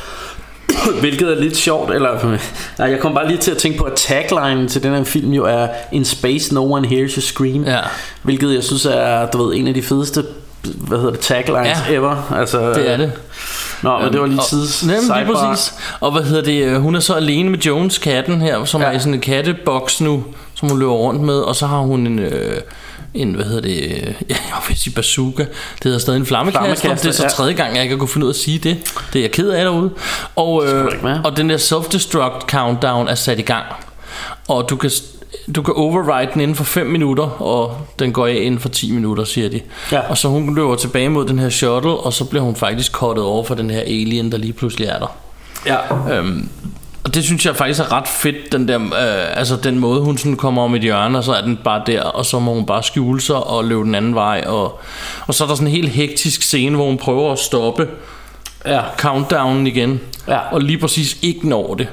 Hvilket 1.01 1.29
er 1.33 1.41
lidt 1.41 1.57
sjovt, 1.57 1.95
eller 1.95 2.39
nej, 2.79 2.91
jeg 2.91 3.01
kom 3.01 3.15
bare 3.15 3.29
lige 3.29 3.39
til 3.39 3.51
at 3.51 3.57
tænke 3.57 3.79
på, 3.79 3.85
at 3.85 3.93
tagline 3.97 4.69
til 4.69 4.83
den 4.83 4.95
her 4.95 5.05
film 5.05 5.33
jo 5.33 5.45
er 5.45 5.67
In 5.93 6.05
space, 6.05 6.55
no 6.55 6.73
one 6.73 6.89
hears 6.89 7.13
you 7.13 7.21
scream. 7.21 7.65
Ja. 7.65 7.79
Hvilket 8.23 8.55
jeg 8.55 8.63
synes 8.65 8.87
er, 8.87 9.27
du 9.31 9.45
ved, 9.47 9.57
en 9.57 9.69
af 9.69 9.75
de 9.75 9.83
fedeste 9.83 10.25
hvad 10.77 10.99
hedder 10.99 11.11
det, 11.13 11.21
taglines 11.21 11.79
Ja. 11.89 11.95
ever. 11.95 12.33
Altså, 12.37 12.69
Det 12.75 12.91
er 12.91 12.97
det. 12.97 13.13
Nå, 13.83 13.99
men 13.99 14.13
det 14.13 14.21
var 14.21 14.27
lige 14.27 14.41
Og- 14.41 14.47
tids 14.49 14.85
Nemlig, 14.85 15.17
lige 15.17 15.35
præcis. 15.37 15.75
Og 16.01 16.13
hvad 16.13 16.23
hedder 16.23 16.43
det? 16.43 16.63
øh, 16.65 16.81
Hun 16.81 16.95
er 16.95 17.01
så 17.01 17.15
alene 17.15 17.51
med 17.51 17.59
Jones, 17.59 17.99
katten 17.99 18.41
her, 18.41 18.65
som 18.65 18.81
ja. 18.81 18.87
er 18.87 18.93
i 18.93 18.99
sådan 18.99 19.15
en 19.15 19.21
katteboks 19.21 20.01
nu, 20.01 20.25
som 20.55 20.69
hun 20.69 20.79
løber 20.79 20.93
rundt 20.93 21.21
med. 21.21 21.35
Og 21.39 21.57
så 21.57 21.67
har 21.67 21.79
hun 21.79 22.07
en... 22.07 22.19
Øh, 22.19 22.57
en, 23.15 23.35
hvad 23.35 23.45
hedder 23.45 23.61
det, 23.61 23.81
ja, 24.31 24.37
jeg 24.49 24.57
vil 24.69 24.77
sige 24.77 24.95
bazooka, 24.95 25.43
det 25.43 25.85
hedder 25.85 25.99
stadig 25.99 26.17
en 26.21 26.27
flammekaster, 26.27 26.61
Flammekaster, 26.61 26.95
det 26.97 27.09
er 27.09 27.13
så 27.13 27.23
ja. 27.23 27.29
tredje 27.29 27.53
gang, 27.53 27.75
jeg 27.75 27.83
ikke 27.83 27.95
har 27.95 27.99
kunne 27.99 28.09
finde 28.09 28.27
ud 28.27 28.31
af 28.31 28.35
at 28.35 28.41
sige 28.41 28.59
det, 28.59 28.77
det 29.13 29.19
er 29.19 29.23
jeg 29.23 29.31
ked 29.31 29.49
af 29.49 29.65
derude, 29.65 29.91
og, 30.37 30.67
øh, 30.67 30.89
og 31.25 31.37
den 31.37 31.51
der 31.51 31.57
self-destruct 31.57 32.41
countdown 32.51 33.09
er 33.09 33.15
sat 33.15 33.39
i 33.39 33.43
gang, 33.43 33.65
og 34.49 34.67
du 34.71 34.77
kan, 34.77 34.91
du 35.57 35.63
kan 35.63 35.75
override 35.77 36.31
den 36.35 36.41
inden 36.41 36.55
for 36.57 36.65
5 36.65 36.87
minutter, 36.87 37.43
og 37.43 37.77
den 37.99 38.13
går 38.13 38.27
af 38.27 38.39
inden 38.43 38.61
for 38.61 38.69
10 38.69 38.93
minutter, 38.93 39.25
siger 39.25 39.49
de. 39.49 39.61
Ja. 39.93 40.01
Og 40.01 40.19
så 40.19 40.29
hun 40.29 40.55
løber 40.55 40.77
tilbage 40.77 41.09
mod 41.09 41.27
den 41.27 41.39
her 41.39 41.49
shuttle, 41.49 41.91
og 41.91 42.13
så 42.13 42.25
bliver 42.25 42.43
hun 42.43 42.57
faktisk 42.57 42.93
cuttet 42.93 43.25
over 43.25 43.45
for 43.45 43.55
den 43.55 43.71
her 43.71 43.81
alien, 43.81 44.33
der 44.33 44.39
lige 44.39 44.53
pludselig 44.53 44.87
er 44.89 44.99
der. 44.99 45.17
Ja. 45.67 45.77
Øhm, 46.19 46.49
og 47.05 47.15
det 47.15 47.25
synes 47.25 47.47
jeg 47.47 47.57
faktisk 47.57 47.81
er 47.81 47.93
ret 47.93 48.09
fedt, 48.09 48.53
den 48.53 48.69
der, 48.69 48.79
øh, 48.85 49.39
altså 49.39 49.57
den 49.57 49.79
måde 49.79 50.01
hun 50.01 50.19
sådan 50.19 50.37
kommer 50.37 50.63
om 50.63 50.75
et 50.75 50.83
hjørne, 50.83 51.19
og 51.19 51.25
så 51.25 51.33
er 51.33 51.41
den 51.43 51.59
bare 51.65 51.83
der, 51.87 52.03
og 52.03 52.27
så 52.27 52.39
må 52.39 52.55
hun 52.55 52.67
bare 52.67 52.83
skjule 52.83 53.21
sig 53.21 53.37
og 53.47 53.65
løbe 53.65 53.81
den 53.85 53.95
anden 53.95 54.15
vej. 54.15 54.45
Og, 54.47 54.81
og 55.27 55.35
så 55.35 55.45
er 55.45 55.49
der 55.49 55.55
sådan 55.55 55.67
en 55.69 55.73
helt 55.75 55.89
hektisk 55.89 56.43
scene, 56.43 56.77
hvor 56.77 56.87
hun 56.87 56.97
prøver 56.99 57.33
at 57.33 57.39
stoppe 57.39 57.89
Ja. 58.67 58.81
countdownen 58.99 59.67
igen, 59.67 60.01
Ja. 60.29 60.39
og 60.39 60.61
lige 60.61 60.79
præcis 60.79 61.17
ikke 61.23 61.49
når 61.49 61.75
det. 61.75 61.89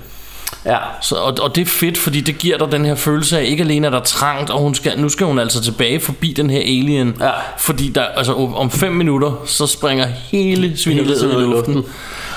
Ja. 0.66 0.78
Så, 1.01 1.16
og, 1.16 1.38
og 1.41 1.55
det 1.55 1.62
er 1.62 1.66
fedt, 1.66 1.97
fordi 1.97 2.22
det 2.22 2.38
giver 2.38 2.57
dig 2.57 2.72
den 2.72 2.86
her 2.86 2.95
følelse 2.95 3.39
af, 3.39 3.43
ikke 3.43 3.64
alene 3.64 3.88
er 3.88 3.91
der 3.91 3.99
trangt, 3.99 4.49
og 4.49 4.60
hun 4.60 4.76
skal, 4.76 4.99
nu 4.99 5.10
skal 5.10 5.26
hun 5.28 5.39
altså 5.39 5.62
tilbage 5.64 5.99
forbi 5.99 6.34
den 6.34 6.49
her 6.49 6.60
alien. 6.60 7.16
Ja. 7.20 7.30
Fordi 7.57 7.89
der, 7.89 8.01
altså, 8.01 8.34
om 8.34 8.72
fem 8.72 8.91
minutter, 8.93 9.32
så 9.45 9.68
springer 9.68 10.05
hele 10.05 10.78
svineriet 10.78 11.22
i 11.22 11.26
luften. 11.26 11.74
luften. 11.74 11.93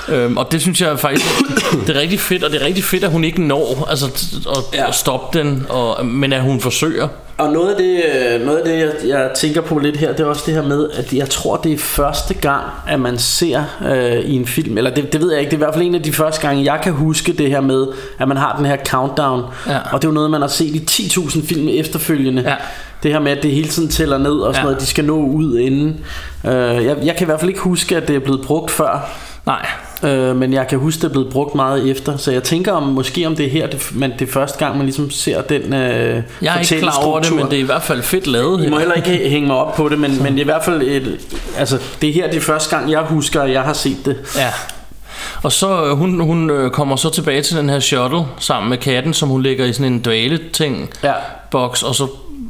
Øhm, 0.09 0.37
og 0.37 0.51
det 0.51 0.61
synes 0.61 0.81
jeg 0.81 0.99
faktisk 0.99 1.25
Det 1.87 1.95
er 1.95 1.99
rigtig 1.99 2.19
fedt 2.19 2.43
Og 2.43 2.51
det 2.51 2.61
er 2.61 2.65
rigtig 2.65 2.83
fedt 2.83 3.03
at 3.03 3.11
hun 3.11 3.23
ikke 3.23 3.41
når 3.41 3.87
Altså 3.89 4.05
at, 4.49 4.79
Ja. 4.79 4.87
at 4.87 4.95
stoppe 4.95 5.39
den 5.39 5.65
og, 5.69 6.05
Men 6.05 6.33
at 6.33 6.41
hun 6.41 6.61
forsøger 6.61 7.07
Og 7.37 7.51
noget 7.53 7.69
af 7.71 7.75
det, 7.77 8.01
øh, 8.35 8.45
noget 8.45 8.57
af 8.57 8.65
det 8.65 8.79
jeg, 8.79 9.09
jeg 9.09 9.31
tænker 9.35 9.61
på 9.61 9.79
lidt 9.79 9.97
her, 9.97 10.11
det 10.11 10.19
er 10.19 10.25
også 10.25 10.43
det 10.45 10.53
her 10.53 10.61
med, 10.63 10.89
at 10.93 11.13
jeg 11.13 11.29
tror, 11.29 11.57
det 11.57 11.73
er 11.73 11.77
første 11.77 12.33
gang, 12.33 12.63
at 12.87 12.99
man 12.99 13.17
ser 13.17 13.63
øh, 13.85 14.19
i 14.19 14.35
en 14.35 14.45
film, 14.45 14.77
eller 14.77 14.93
det, 14.93 15.13
det 15.13 15.21
ved 15.21 15.31
jeg 15.31 15.39
ikke, 15.39 15.49
det 15.49 15.55
er 15.55 15.57
i 15.57 15.65
hvert 15.65 15.73
fald 15.73 15.85
en 15.85 15.95
af 15.95 16.01
de 16.03 16.13
første 16.13 16.47
gange, 16.47 16.73
jeg 16.73 16.79
kan 16.83 16.93
huske 16.93 17.33
det 17.33 17.49
her 17.49 17.61
med, 17.61 17.87
at 18.19 18.27
man 18.27 18.37
har 18.37 18.55
den 18.57 18.65
her 18.65 18.77
countdown. 18.87 19.43
Ja. 19.67 19.77
Og 19.91 20.01
det 20.01 20.07
er 20.07 20.09
jo 20.09 20.13
noget, 20.13 20.31
man 20.31 20.41
har 20.41 20.47
set 20.47 20.75
i 20.75 20.85
10.000 20.91 21.47
film 21.47 21.67
efterfølgende. 21.67 22.41
Ja. 22.41 22.55
Det 23.03 23.11
her 23.11 23.19
med, 23.19 23.31
at 23.31 23.43
det 23.43 23.51
hele 23.51 23.67
tiden 23.67 23.89
tæller 23.89 24.17
ned, 24.17 24.31
og 24.39 24.53
sådan 24.53 24.65
Ja. 24.65 24.71
noget, 24.71 24.81
de 24.81 24.85
skal 24.85 25.05
nå 25.05 25.15
ud 25.17 25.57
inden. 25.59 25.99
Øh, 26.45 26.51
jeg, 26.85 26.97
jeg 27.03 27.15
kan 27.15 27.21
i 27.21 27.25
hvert 27.25 27.39
fald 27.39 27.49
ikke 27.49 27.61
huske, 27.61 27.97
at 27.97 28.07
det 28.07 28.15
er 28.15 28.19
blevet 28.19 28.41
brugt 28.41 28.71
før. 28.71 29.09
Nej. 29.45 29.65
Øh, 30.03 30.35
men 30.35 30.53
jeg 30.53 30.67
kan 30.67 30.79
huske, 30.79 31.01
det 31.01 31.05
er 31.07 31.11
blevet 31.11 31.29
brugt 31.31 31.55
meget 31.55 31.89
efter. 31.89 32.17
Så 32.17 32.31
jeg 32.31 32.43
tænker 32.43 32.71
om, 32.71 32.83
måske 32.83 33.27
om 33.27 33.35
det 33.35 33.45
er 33.45 33.49
her 33.49 33.67
det, 33.67 33.91
man, 33.95 34.13
det 34.19 34.27
er 34.27 34.31
første 34.31 34.57
gang 34.59 34.77
Man 34.77 34.85
ligesom 34.85 35.09
ser 35.11 35.41
den 35.41 35.73
øh, 35.73 36.23
Jeg 36.41 36.55
er 36.55 36.59
ikke 36.59 36.79
klar 36.79 37.03
over 37.03 37.19
det 37.19 37.35
Men 37.35 37.45
det 37.45 37.53
er 37.53 37.59
i 37.59 37.65
hvert 37.65 37.83
fald 37.83 38.03
fedt 38.03 38.27
lavet 38.27 38.65
I 38.65 38.69
må 38.69 38.79
heller 38.79 38.93
ikke 38.93 39.09
hænge 39.29 39.47
mig 39.47 39.55
op 39.55 39.75
på 39.75 39.89
det 39.89 39.99
Men, 39.99 40.23
men 40.23 40.33
det 40.33 40.39
er 40.39 40.43
i 40.43 40.45
hvert 40.45 40.63
fald 40.63 40.81
et, 40.81 41.19
Altså 41.57 41.79
det 42.01 42.09
er 42.09 42.13
her 42.13 42.27
det 42.27 42.37
er 42.37 42.41
første 42.41 42.75
gang 42.77 42.91
jeg 42.91 43.01
husker 43.01 43.41
At 43.41 43.51
jeg 43.51 43.61
har 43.61 43.73
set 43.73 43.97
det. 44.05 44.17
Ja. 44.37 44.49
Og 45.43 45.51
så 45.51 45.85
øh, 45.85 45.97
hun, 45.97 46.19
hun 46.19 46.49
øh, 46.49 46.71
kommer 46.71 46.95
så 46.95 47.09
tilbage 47.09 47.41
til 47.41 47.57
den 47.57 47.69
her 47.69 47.79
shuttle 47.79 48.21
Sammen 48.39 48.69
med 48.69 48.77
katten 48.77 49.13
Som 49.13 49.29
hun 49.29 49.43
lægger 49.43 49.65
i 49.65 49.73
sådan 49.73 49.93
en 49.93 49.99
dvale-ting 50.03 50.89
Ja. 51.03 51.13
boks 51.51 51.83
Og 51.83 51.95
så 51.95 52.07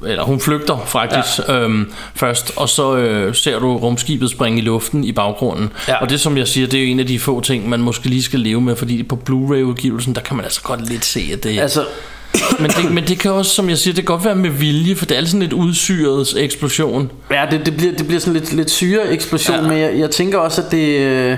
eller 0.08 0.24
hun 0.24 0.40
flygter 0.40 0.84
faktisk 0.86 1.48
ja. 1.48 1.60
øhm, 1.60 1.92
først, 2.16 2.52
og 2.56 2.70
så 2.70 2.96
øh, 2.96 3.36
ser 3.36 3.60
du 3.60 3.78
rumskibet 3.78 4.30
springe 4.30 4.60
i 4.60 4.62
luften 4.62 5.04
i 5.04 5.12
baggrunden. 5.12 5.70
Ja. 5.88 6.02
Og 6.02 6.10
det 6.10 6.20
som 6.20 6.38
jeg 6.38 6.48
siger, 6.48 6.68
det 6.68 6.80
er 6.80 6.84
jo 6.84 6.90
en 6.90 7.00
af 7.00 7.08
de 7.08 7.20
få 7.20 7.42
ting, 7.42 7.70
man 7.70 7.80
måske 7.80 8.10
lige 8.10 8.24
skal 8.24 8.40
leve 8.40 8.62
med, 8.62 8.76
fordi 8.76 9.04
på 9.04 9.16
Blu-ray-udgivelsen, 9.16 10.16
der 10.16 10.22
kan 10.22 10.36
man 10.36 10.46
altså 10.46 10.62
godt 10.62 10.90
lidt 10.90 11.06
se, 11.06 11.30
at 11.34 11.44
det 11.44 11.60
Altså 11.60 11.86
men, 12.60 12.72
det, 12.72 12.92
men 12.92 13.08
det 13.08 13.20
kan 13.20 13.32
også, 13.32 13.52
som 13.52 13.70
jeg 13.70 13.78
siger, 13.78 13.94
det 13.94 14.06
kan 14.06 14.16
godt 14.16 14.26
være 14.26 14.36
med 14.36 14.50
vilje, 14.50 14.96
for 14.96 15.06
det 15.06 15.18
er 15.18 15.26
sådan 15.26 15.40
lidt 15.40 15.54
udsyret 15.54 16.34
eksplosion. 16.38 17.12
Ja 17.32 17.46
det, 17.52 17.66
det, 17.66 17.78
bliver, 17.78 17.94
det 17.94 18.08
bliver 18.08 18.20
sådan 18.20 18.34
lidt, 18.34 18.54
lidt 18.54 18.72
syre 18.72 19.12
eksplosion 19.12 19.56
ja. 19.56 19.62
Men 19.68 19.78
jeg, 19.78 20.00
jeg 20.00 20.12
tænker 20.12 20.38
også 20.38 20.62
at 20.62 20.72
det 20.72 21.00
øh, 21.00 21.38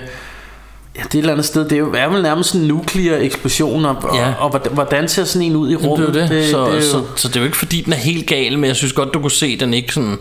Ja, 0.97 1.01
det 1.03 1.13
er 1.13 1.17
et 1.17 1.19
eller 1.19 1.31
andet 1.31 1.45
sted 1.45 1.63
Det 1.63 1.71
er 1.71 1.77
jo 1.77 1.93
er 1.97 2.07
vel 2.07 2.21
nærmest 2.23 2.55
en 2.55 2.61
nuklear 2.61 3.17
eksplosion 3.17 3.85
Og, 3.85 3.95
Ja. 4.15 4.33
og, 4.39 4.53
og 4.53 4.59
hvordan, 4.71 5.07
ser 5.07 5.23
sådan 5.23 5.47
en 5.47 5.55
ud 5.55 5.71
i 5.71 5.75
rummet 5.75 6.13
det 6.13 6.21
er 6.23 6.27
jo 6.27 6.35
det. 6.41 6.49
så, 6.49 6.65
det 6.65 6.69
er 6.71 6.75
jo, 6.75 6.81
så, 6.81 7.01
så 7.15 7.27
det 7.27 7.35
er 7.35 7.39
jo 7.39 7.45
ikke 7.45 7.57
fordi, 7.57 7.81
den 7.81 7.93
er 7.93 7.97
helt 7.97 8.27
gal, 8.27 8.59
men 8.59 8.67
jeg 8.67 8.75
synes 8.75 8.93
godt, 8.93 9.13
du 9.13 9.19
kunne 9.19 9.31
se, 9.31 9.59
den 9.59 9.73
ikke 9.73 9.93
sådan... 9.93 10.17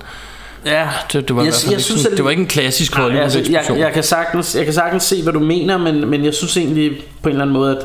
Ja, 0.66 0.88
Det, 1.12 1.28
det, 1.28 1.36
var, 1.36 1.42
Jeg- 1.42 1.52
jeg 1.64 1.70
ikke 1.72 1.82
synes, 1.82 2.00
sådan, 2.00 2.12
at- 2.12 2.16
det 2.16 2.24
var 2.24 2.30
ikke 2.30 2.40
en 2.40 2.46
klassisk 2.48 2.96
Nej, 2.96 3.16
altså, 3.16 3.38
jeg, 3.50 3.64
jeg, 3.78 3.92
kan 3.92 4.02
sagtens, 4.02 4.54
jeg 4.56 4.64
kan 4.64 4.74
sagtens 4.74 5.02
se, 5.02 5.22
hvad 5.22 5.32
du 5.32 5.40
mener, 5.40 5.78
men, 5.78 6.10
men 6.10 6.24
jeg 6.24 6.34
synes 6.34 6.56
egentlig 6.56 6.90
på 7.22 7.28
en 7.28 7.32
eller 7.32 7.42
anden 7.42 7.54
måde, 7.56 7.70
at, 7.76 7.82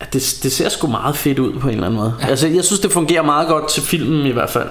at 0.00 0.12
det, 0.12 0.36
det 0.42 0.52
ser 0.52 0.68
sgu 0.68 0.86
meget 0.86 1.16
fedt 1.16 1.38
ud 1.38 1.52
på 1.52 1.68
en 1.68 1.74
eller 1.74 1.86
anden 1.86 2.00
måde. 2.00 2.14
Ja. 2.22 2.26
Altså, 2.26 2.48
jeg 2.48 2.64
synes, 2.64 2.80
det 2.80 2.92
fungerer 2.92 3.22
meget 3.22 3.48
godt 3.48 3.68
til 3.70 3.82
filmen 3.82 4.26
i 4.26 4.30
hvert 4.30 4.50
fald. 4.50 4.68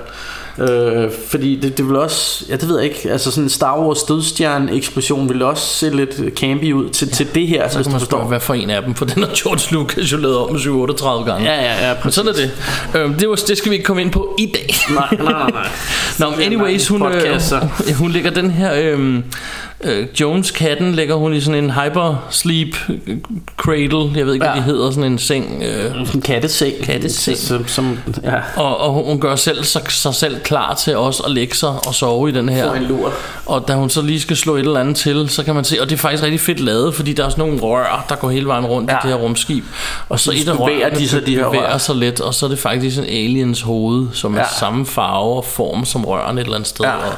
Øh, 0.57 1.09
fordi 1.29 1.55
det, 1.59 1.77
det 1.77 1.87
vil 1.87 1.95
også, 1.95 2.45
ja 2.49 2.55
det 2.55 2.67
ved 2.67 2.79
jeg 2.79 2.89
ikke, 2.89 3.11
altså 3.11 3.31
sådan 3.31 3.43
en 3.43 3.49
Star 3.49 3.79
Wars 3.79 4.03
dødstjerne 4.03 4.75
eksplosion 4.75 5.29
vil 5.29 5.41
også 5.41 5.67
se 5.67 5.89
lidt 5.89 6.21
campy 6.35 6.73
ud 6.73 6.89
til, 6.89 7.07
ja. 7.07 7.13
til 7.13 7.35
det 7.35 7.47
her, 7.47 7.69
så 7.69 7.75
hvis 7.77 7.85
kan 7.85 7.91
du 7.91 7.97
man 7.97 8.05
spørge, 8.05 8.21
forstår. 8.21 8.27
hvad 8.27 8.39
for 8.39 8.53
en 8.53 8.69
af 8.69 8.81
dem, 8.83 8.95
for 8.95 9.05
den 9.05 9.23
har 9.23 9.29
George 9.43 9.75
Lucas 9.75 10.11
jo 10.11 10.17
lavet 10.17 10.37
om 10.37 10.59
37 10.59 11.25
gange. 11.25 11.51
Ja, 11.51 11.61
ja, 11.61 11.89
ja, 11.89 11.95
Men 12.03 12.11
sådan 12.11 12.31
er 12.31 12.35
det. 12.35 12.51
Øhm, 12.95 13.13
det, 13.13 13.29
var, 13.29 13.35
det 13.35 13.57
skal 13.57 13.69
vi 13.69 13.75
ikke 13.75 13.85
komme 13.85 14.01
ind 14.01 14.11
på 14.11 14.35
i 14.39 14.45
dag. 14.53 14.69
Nej, 14.95 15.07
nej, 15.11 15.31
nej, 15.31 15.51
nej. 15.51 15.67
Nå, 16.19 16.43
anyways, 16.43 16.87
hun, 16.87 17.05
øh, 17.05 17.41
så. 17.41 17.67
hun 17.97 18.11
lægger 18.11 18.31
den 18.31 18.51
her 18.51 18.73
øh, 18.75 19.19
øh, 19.85 20.07
Jones-katten 20.21 20.95
lægger 20.95 21.15
hun 21.15 21.33
i 21.33 21.41
sådan 21.41 21.63
en 21.63 21.71
hyper-sleep 21.71 22.75
cradle, 23.57 24.11
jeg 24.17 24.25
ved 24.25 24.33
ikke, 24.33 24.45
hvad 24.45 24.55
Ja. 24.55 24.59
de 24.59 24.65
hedder, 24.65 24.89
sådan 24.91 25.11
en 25.11 25.19
seng. 25.19 25.63
Øh, 25.65 26.15
en 26.15 26.21
katteseng. 26.21 26.73
Katteseng. 26.83 27.37
Som, 27.37 27.67
som, 27.67 27.99
ja, 28.23 28.35
og, 28.55 28.77
og 28.77 28.93
hun 28.93 29.19
gør 29.19 29.35
selv 29.35 29.63
sig, 29.63 29.81
sig 29.89 30.15
selv 30.15 30.39
klar 30.39 30.73
til 30.73 30.97
også 30.97 31.23
at 31.23 31.31
lægge 31.31 31.55
sig 31.55 31.69
og 31.87 31.93
sove 31.95 32.29
i 32.29 32.31
den 32.31 32.49
her. 32.49 32.67
får 32.67 32.73
en 32.75 32.83
lur. 32.83 33.13
Og 33.45 33.67
da 33.67 33.73
hun 33.73 33.89
så 33.89 34.01
lige 34.01 34.19
skal 34.21 34.37
slå 34.37 34.55
et 34.55 34.59
eller 34.59 34.79
andet 34.79 34.95
til, 34.95 35.29
så 35.29 35.43
kan 35.43 35.55
man 35.55 35.63
se, 35.63 35.81
og 35.81 35.89
det 35.89 35.95
er 35.95 35.99
faktisk 35.99 36.23
rigtig 36.23 36.39
fedt 36.39 36.59
lavet, 36.59 36.95
fordi 36.95 37.13
der 37.13 37.25
er 37.25 37.29
sådan 37.29 37.45
nogle 37.45 37.61
rør, 37.61 38.05
der 38.09 38.15
går 38.15 38.29
hele 38.29 38.45
vejen 38.47 38.65
rundt 38.65 38.91
ja. 38.91 38.95
i 38.95 38.99
det 39.03 39.09
her 39.11 39.17
rumskib. 39.17 39.63
Og 40.09 40.19
så 40.19 40.25
så 40.25 40.31
et 40.31 40.47
af 40.47 40.59
rørene 40.59 40.95
de 40.99 41.09
sig, 41.09 41.25
de 41.25 41.35
her 41.35 41.45
bevæger 41.49 41.71
rør. 41.71 41.77
sig 41.77 41.95
lidt, 41.95 42.21
og 42.21 42.33
så 42.33 42.45
er 42.45 42.49
det 42.49 42.59
faktisk 42.59 42.97
en 42.97 43.03
aliens 43.03 43.61
hoved, 43.61 44.07
som 44.13 44.33
er 44.35 44.39
Ja. 44.39 44.45
samme 44.59 44.85
farve 44.85 45.35
og 45.37 45.45
form 45.45 45.85
som 45.85 46.05
rørene 46.05 46.41
et 46.41 46.45
eller 46.45 46.55
andet 46.55 46.69
sted. 46.69 46.85
Ja. 46.85 46.91
Og 46.95 47.13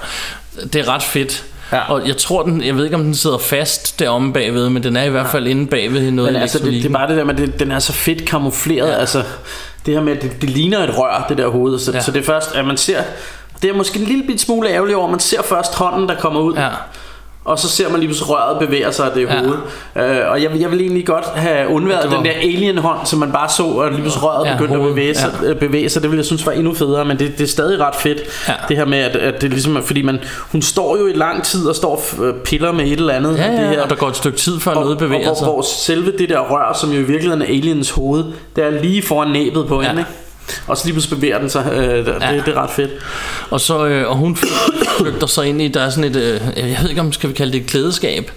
det 0.73 0.75
er 0.75 0.87
ret 0.89 1.03
fedt. 1.03 1.43
Ja. 1.71 1.91
Og 1.91 2.07
jeg 2.07 2.17
tror, 2.17 2.43
den, 2.43 2.63
jeg 2.63 2.77
ved 2.77 2.83
ikke, 2.83 2.95
om 2.95 3.03
den 3.03 3.15
sidder 3.15 3.37
fast 3.37 3.99
deromme 3.99 4.33
bagved, 4.33 4.69
men 4.69 4.83
den 4.83 4.95
er 4.95 5.03
i 5.03 5.09
hvert 5.09 5.27
fald 5.27 5.47
inde 5.47 5.67
bagved 5.67 6.01
i 6.01 6.11
noget 6.11 6.33
Men 6.33 6.41
altså, 6.41 6.59
det, 6.59 6.73
det 6.73 6.85
er 6.85 6.89
bare 6.89 7.07
det 7.09 7.17
der 7.17 7.23
med, 7.23 7.33
det, 7.33 7.59
den 7.59 7.71
er 7.71 7.79
så 7.79 7.93
fedt 7.93 8.25
kamufleret. 8.25 8.87
Ja. 8.87 8.95
Altså, 8.95 9.23
det 9.85 9.93
her 9.93 10.01
med, 10.01 10.15
at 10.15 10.21
det, 10.21 10.41
det 10.41 10.49
ligner 10.49 10.79
et 10.79 10.97
rør, 10.97 11.25
det 11.29 11.37
der 11.37 11.47
hoved. 11.47 11.79
Så, 11.79 11.91
Ja. 11.91 11.97
ja. 11.97 12.03
så 12.03 12.11
det 12.11 12.19
er 12.19 12.25
først, 12.25 12.55
at 12.55 12.65
man 12.65 12.77
ser... 12.77 13.01
Det 13.61 13.69
er 13.69 13.73
måske 13.73 13.99
en 13.99 14.05
lille 14.05 14.23
bit 14.27 14.41
smule 14.41 14.69
ærgerligt 14.69 14.97
over, 14.97 15.09
man 15.09 15.19
ser 15.19 15.41
først 15.41 15.75
hånden, 15.75 16.09
der 16.09 16.15
kommer 16.15 16.39
ud. 16.39 16.55
Ja. 16.55 16.69
Og 17.45 17.59
så 17.59 17.69
ser 17.69 17.89
man 17.89 17.99
lige 17.99 18.07
pludselig 18.07 18.29
røret 18.29 18.59
bevæger 18.59 18.91
sig 18.91 19.05
af 19.05 19.11
det 19.11 19.21
Ja. 19.21 19.37
hoved. 19.39 19.57
Øh, 19.95 20.31
og 20.31 20.41
jeg, 20.43 20.51
vil- 20.51 20.59
jeg 20.59 20.71
vil 20.71 20.81
egentlig 20.81 21.05
godt 21.05 21.25
have 21.25 21.69
undværet 21.69 22.03
Det 22.03 22.11
var- 22.11 22.17
den 22.17 22.25
der 22.25 22.31
alien-hånd, 22.31 22.97
som 23.05 23.19
man 23.19 23.31
bare 23.31 23.49
så, 23.49 23.63
og 23.63 23.89
lige 23.91 24.01
pludselig 24.01 24.23
røret 24.23 24.45
Ja, 24.47 24.53
begyndte 24.53 24.75
hovedet. 24.75 24.89
at 24.89 24.95
bevæge 24.95 25.15
sig, 25.15 25.31
Ja. 25.43 25.53
bevæge 25.53 25.89
sig. 25.89 26.01
Det 26.01 26.11
ville 26.11 26.19
jeg 26.19 26.25
synes 26.25 26.45
var 26.45 26.51
endnu 26.51 26.73
federe, 26.73 27.05
men 27.05 27.19
det, 27.19 27.37
det 27.37 27.43
er 27.43 27.47
stadig 27.47 27.79
ret 27.79 27.95
fedt. 27.95 28.19
Ja. 28.47 28.53
Det 28.69 28.77
her 28.77 28.85
med, 28.85 28.97
at, 28.97 29.15
at 29.15 29.41
det 29.41 29.49
ligesom 29.49 29.83
fordi 29.83 30.01
man, 30.01 30.19
hun 30.51 30.61
står 30.61 30.97
jo 30.97 31.07
i 31.07 31.13
lang 31.13 31.43
tid 31.43 31.67
og 31.67 31.75
står 31.75 31.91
og 31.91 31.97
f- 32.31 32.43
piller 32.43 32.71
med 32.71 32.85
et 32.85 32.91
eller 32.91 33.13
andet. 33.13 33.37
Ja, 33.37 33.43
det 33.51 33.57
ja, 33.57 33.69
her. 33.69 33.81
og 33.83 33.89
der 33.89 33.95
går 33.95 34.07
et 34.09 34.15
stykke 34.15 34.37
tid, 34.37 34.59
før 34.59 34.73
noget 34.73 34.97
bevæger 34.97 35.19
og 35.19 35.25
hvor, 35.25 35.35
sig. 35.35 35.45
hvor 35.47 35.61
selve 35.61 36.17
det 36.17 36.29
der 36.29 36.39
rør, 36.39 36.77
som 36.81 36.91
jo 36.91 36.99
i 36.99 37.03
virkeligheden 37.03 37.41
er 37.41 37.45
aliens 37.45 37.89
hoved, 37.89 38.23
det 38.55 38.63
er 38.63 38.69
lige 38.81 39.01
foran 39.01 39.31
næbet 39.31 39.67
på 39.67 39.81
ja. 39.81 39.87
hende, 39.87 40.01
ikke? 40.01 40.11
Og 40.67 40.77
så 40.77 40.85
lige 40.85 40.93
pludselig 40.93 41.17
bevæger 41.19 41.39
den 41.39 41.49
sig. 41.49 41.65
Øh, 41.73 41.79
det, 42.05 42.13
Ja. 42.21 42.33
det, 42.35 42.45
det 42.45 42.53
er 42.55 42.61
ret 42.63 42.69
fedt. 42.69 42.91
Og, 43.49 43.61
så, 43.61 43.85
øh, 43.85 44.09
og 44.09 44.15
hun 44.15 44.37
flygter 44.99 45.27
sig 45.27 45.47
ind 45.47 45.61
i, 45.61 45.67
der 45.67 45.81
er 45.81 45.89
sådan 45.89 46.03
et, 46.03 46.15
øh, 46.15 46.41
jeg 46.57 46.77
ved 46.81 46.89
ikke 46.89 47.01
om 47.01 47.11
skal 47.13 47.29
vi 47.29 47.33
kalde 47.33 47.51
det 47.53 47.61
et 47.61 47.67
klædeskab. 47.67 48.31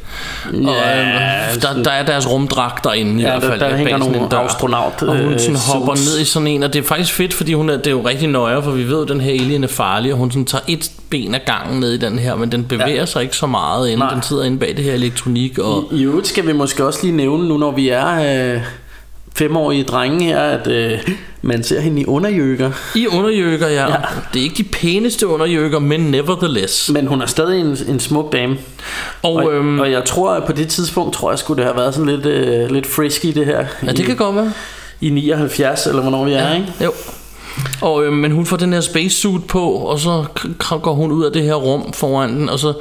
og, 0.46 0.52
øh, 0.61 1.62
der, 1.62 1.82
der 1.84 1.90
er 1.90 2.04
deres 2.06 2.30
rumdragt 2.30 2.84
derinde 2.84 3.22
i 3.22 3.24
Ja, 3.24 3.30
hvert 3.30 3.42
der- 3.42 3.48
fald. 3.48 3.61
der 3.61 3.68
bag 3.68 3.76
hænger 3.78 3.98
nogle 3.98 4.28
dør. 4.30 4.38
astronaut, 4.38 5.02
Og 5.02 5.16
hun 5.16 5.32
øh, 5.32 5.40
sådan 5.40 5.56
hopper 5.56 5.94
suits. 5.94 6.11
ned 6.14 6.20
i 6.20 6.24
sådan 6.24 6.46
en, 6.48 6.62
og 6.62 6.72
det 6.72 6.78
er 6.78 6.82
faktisk 6.88 7.12
fedt, 7.12 7.34
fordi 7.34 7.52
hun 7.54 7.70
er, 7.70 7.76
det 7.76 7.86
er 7.86 7.90
jo 7.90 8.06
rigtig 8.09 8.28
nøje, 8.28 8.62
for 8.62 8.70
vi 8.70 8.88
ved, 8.88 9.02
at 9.02 9.09
den 9.09 9.20
her 9.20 9.32
alien 9.32 9.64
er 9.64 9.68
farlig, 9.68 10.12
og 10.12 10.18
hun 10.18 10.30
sådan 10.30 10.44
tager 10.44 10.62
et 10.68 10.90
ben 11.11 11.34
ad 11.34 11.40
gangen 11.46 11.80
ned 11.80 11.92
i 11.92 11.96
den 11.98 12.18
her, 12.18 12.34
men 12.36 12.52
den 12.52 12.64
bevæger 12.64 12.88
ja. 12.94 13.06
sig 13.06 13.22
ikke 13.22 13.36
så 13.36 13.46
meget, 13.46 13.86
inden 13.88 13.98
Nej. 13.98 14.12
den 14.14 14.22
sidder 14.22 14.44
inde 14.44 14.59
bag 14.59 14.74
det 14.76 14.84
her 14.84 14.92
elektronik. 14.94 15.59
Og, 15.59 15.88
I 15.92 16.02
øvrigt 16.04 16.26
skal 16.26 16.46
vi 16.46 16.52
måske 16.52 16.84
også 16.86 16.98
lige 17.02 17.16
nævne, 17.16 17.48
nu 17.48 17.59
når 17.59 17.70
vi 17.70 17.88
er 17.88 18.54
øh, 18.54 18.61
femårige 19.39 19.84
drenge 19.84 20.24
her, 20.24 20.41
at 20.41 20.66
øh, 20.66 20.99
man 21.43 21.62
ser 21.62 21.80
hende 21.80 22.01
i 22.01 22.05
underjøkker. 22.05 22.70
I 22.95 23.07
underjøkker, 23.07 23.68
ja. 23.68 23.74
ja. 23.74 23.91
Ja. 23.91 23.97
Det 24.34 24.41
er 24.41 24.45
ikke 24.45 24.57
de 24.57 24.64
pæneste 24.64 25.26
underjøkker, 25.26 25.78
men 25.78 26.01
nevertheless. 26.01 26.91
Men 26.91 27.07
hun 27.07 27.22
er 27.22 27.26
stadig 27.26 27.61
en, 27.61 27.76
en 27.89 28.01
smuk 28.01 28.32
dame. 28.32 28.57
Og, 29.22 29.34
Og, 29.34 29.53
øhm, 29.53 29.80
og 29.80 29.91
jeg 29.91 30.05
tror, 30.05 30.32
at 30.32 30.45
på 30.45 30.53
det 30.53 30.68
tidspunkt, 30.68 31.14
tror 31.14 31.30
jeg 31.30 31.39
skulle 31.39 31.59
det 31.59 31.64
have 31.64 31.76
været 31.76 31.95
sådan 31.95 32.16
lidt, 32.16 32.26
øh, 32.26 32.70
lidt 32.70 32.86
frisky 32.86 33.26
det 33.28 33.47
her. 33.47 33.66
ja, 33.82 33.91
det 33.91 33.99
i, 33.99 34.03
kan 34.03 34.16
godt 34.16 34.36
være. 34.36 34.53
I 35.01 35.11
79, 35.11 35.86
eller 35.86 36.03
hvornår 36.03 36.24
vi 36.24 36.32
er, 36.32 36.55
ikke? 36.55 36.72
Jo. 36.84 36.93
Og, 37.82 38.05
øh, 38.05 38.12
men 38.12 38.32
hun 38.32 38.46
får 38.46 38.57
den 38.57 38.72
her 38.72 38.80
spacesuit 38.80 39.44
på, 39.46 39.70
og 39.70 39.99
så 39.99 40.24
går 40.82 40.94
hun 40.94 41.12
ud 41.12 41.24
af 41.24 41.32
det 41.32 41.42
her 41.42 41.55
rum 41.55 41.92
foran 41.92 42.36
den, 42.36 42.49
og 42.49 42.59
så 42.59 42.72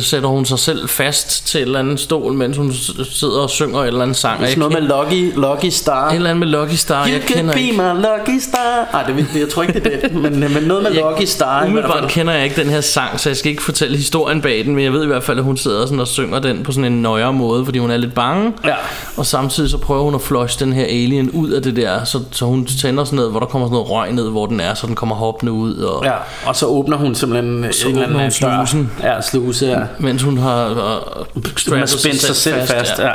sætter 0.00 0.26
hun 0.26 0.44
sig 0.44 0.58
selv 0.58 0.88
fast 0.88 1.46
til 1.48 1.58
et 1.58 1.62
eller 1.62 1.78
andet 1.78 2.00
stol, 2.00 2.32
mens 2.32 2.56
hun 2.56 2.72
sidder 3.10 3.38
og 3.40 3.50
synger 3.50 3.80
et 3.80 3.86
eller 3.86 4.02
andet 4.02 4.16
sang. 4.16 4.40
Det 4.40 4.52
er 4.52 4.58
noget 4.58 4.72
med 4.74 4.82
Lucky, 4.82 5.34
Lucky 5.36 5.70
Star. 5.70 6.08
Et 6.10 6.14
eller 6.16 6.30
andet 6.30 6.48
med 6.48 6.60
Lucky 6.60 6.74
Star, 6.74 7.06
You 7.06 7.12
jeg 7.12 7.20
kender 7.22 7.54
be 7.54 7.60
ikke. 7.60 7.72
my 7.72 7.78
lucky 7.82 8.40
star. 8.40 8.88
Nej, 8.92 9.02
det, 9.02 9.40
jeg 9.40 9.48
tror 9.48 9.62
ikke, 9.62 9.80
det 9.80 9.94
er 9.94 10.00
det. 10.08 10.14
Men, 10.14 10.40
men 10.40 10.62
noget 10.62 10.82
med 10.82 10.92
Jeg- 10.92 11.02
Lucky 11.10 11.24
Star. 11.24 11.66
Umiddelbart 11.66 12.10
kender 12.10 12.32
jeg 12.32 12.44
ikke 12.44 12.62
den 12.62 12.70
her 12.70 12.80
sang, 12.80 13.20
så 13.20 13.28
jeg 13.28 13.36
skal 13.36 13.50
ikke 13.50 13.62
fortælle 13.62 13.96
historien 13.96 14.40
bag 14.42 14.64
den, 14.64 14.74
men 14.74 14.84
jeg 14.84 14.92
ved 14.92 15.04
i 15.04 15.06
hvert 15.06 15.24
fald, 15.24 15.38
at 15.38 15.44
hun 15.44 15.56
sidder 15.56 15.86
sådan 15.86 16.00
og 16.00 16.08
synger 16.08 16.38
den 16.38 16.62
på 16.62 16.72
sådan 16.72 16.92
en 16.92 17.02
nøjere 17.02 17.32
måde, 17.32 17.64
fordi 17.64 17.78
hun 17.78 17.90
er 17.90 17.96
lidt 17.96 18.14
bange. 18.14 18.52
Ja. 18.64 18.74
Og 19.16 19.26
samtidig 19.26 19.70
så 19.70 19.78
prøver 19.78 20.02
hun 20.02 20.14
at 20.14 20.20
flush 20.22 20.60
den 20.60 20.72
her 20.72 20.84
alien 20.84 21.30
ud 21.30 21.50
af 21.50 21.62
det 21.62 21.76
der, 21.76 22.04
så, 22.04 22.18
så 22.32 22.44
hun 22.44 22.66
tænder 22.66 23.04
sådan 23.04 23.16
noget, 23.16 23.30
hvor 23.30 23.40
der 23.40 23.45
kommer 23.46 23.66
sådan 23.68 23.74
noget 23.74 23.90
røg 23.90 24.12
ned, 24.12 24.30
hvor 24.30 24.46
den 24.46 24.60
er, 24.60 24.74
så 24.74 24.86
den 24.86 24.94
kommer 24.94 25.14
hoppende 25.16 25.52
ud. 25.52 25.74
Og, 25.76 26.04
Ja, 26.04 26.12
og 26.46 26.56
så 26.56 26.66
åbner 26.66 26.96
hun 26.96 27.14
simpelthen 27.14 27.72
Så 27.72 27.88
en 27.88 27.94
eller 27.98 28.18
anden 28.18 28.32
dør. 28.40 28.64
slusen. 28.64 28.90
Ja, 29.02 29.20
sluse, 29.20 29.66
ja. 29.66 29.78
Mens 29.98 30.22
hun 30.22 30.38
har 30.38 30.70
uh, 30.70 31.42
Hun 31.68 31.78
har 31.78 31.86
spændt 31.86 32.20
sig 32.22 32.36
selv 32.36 32.66
fast, 32.66 32.98
ja. 32.98 33.12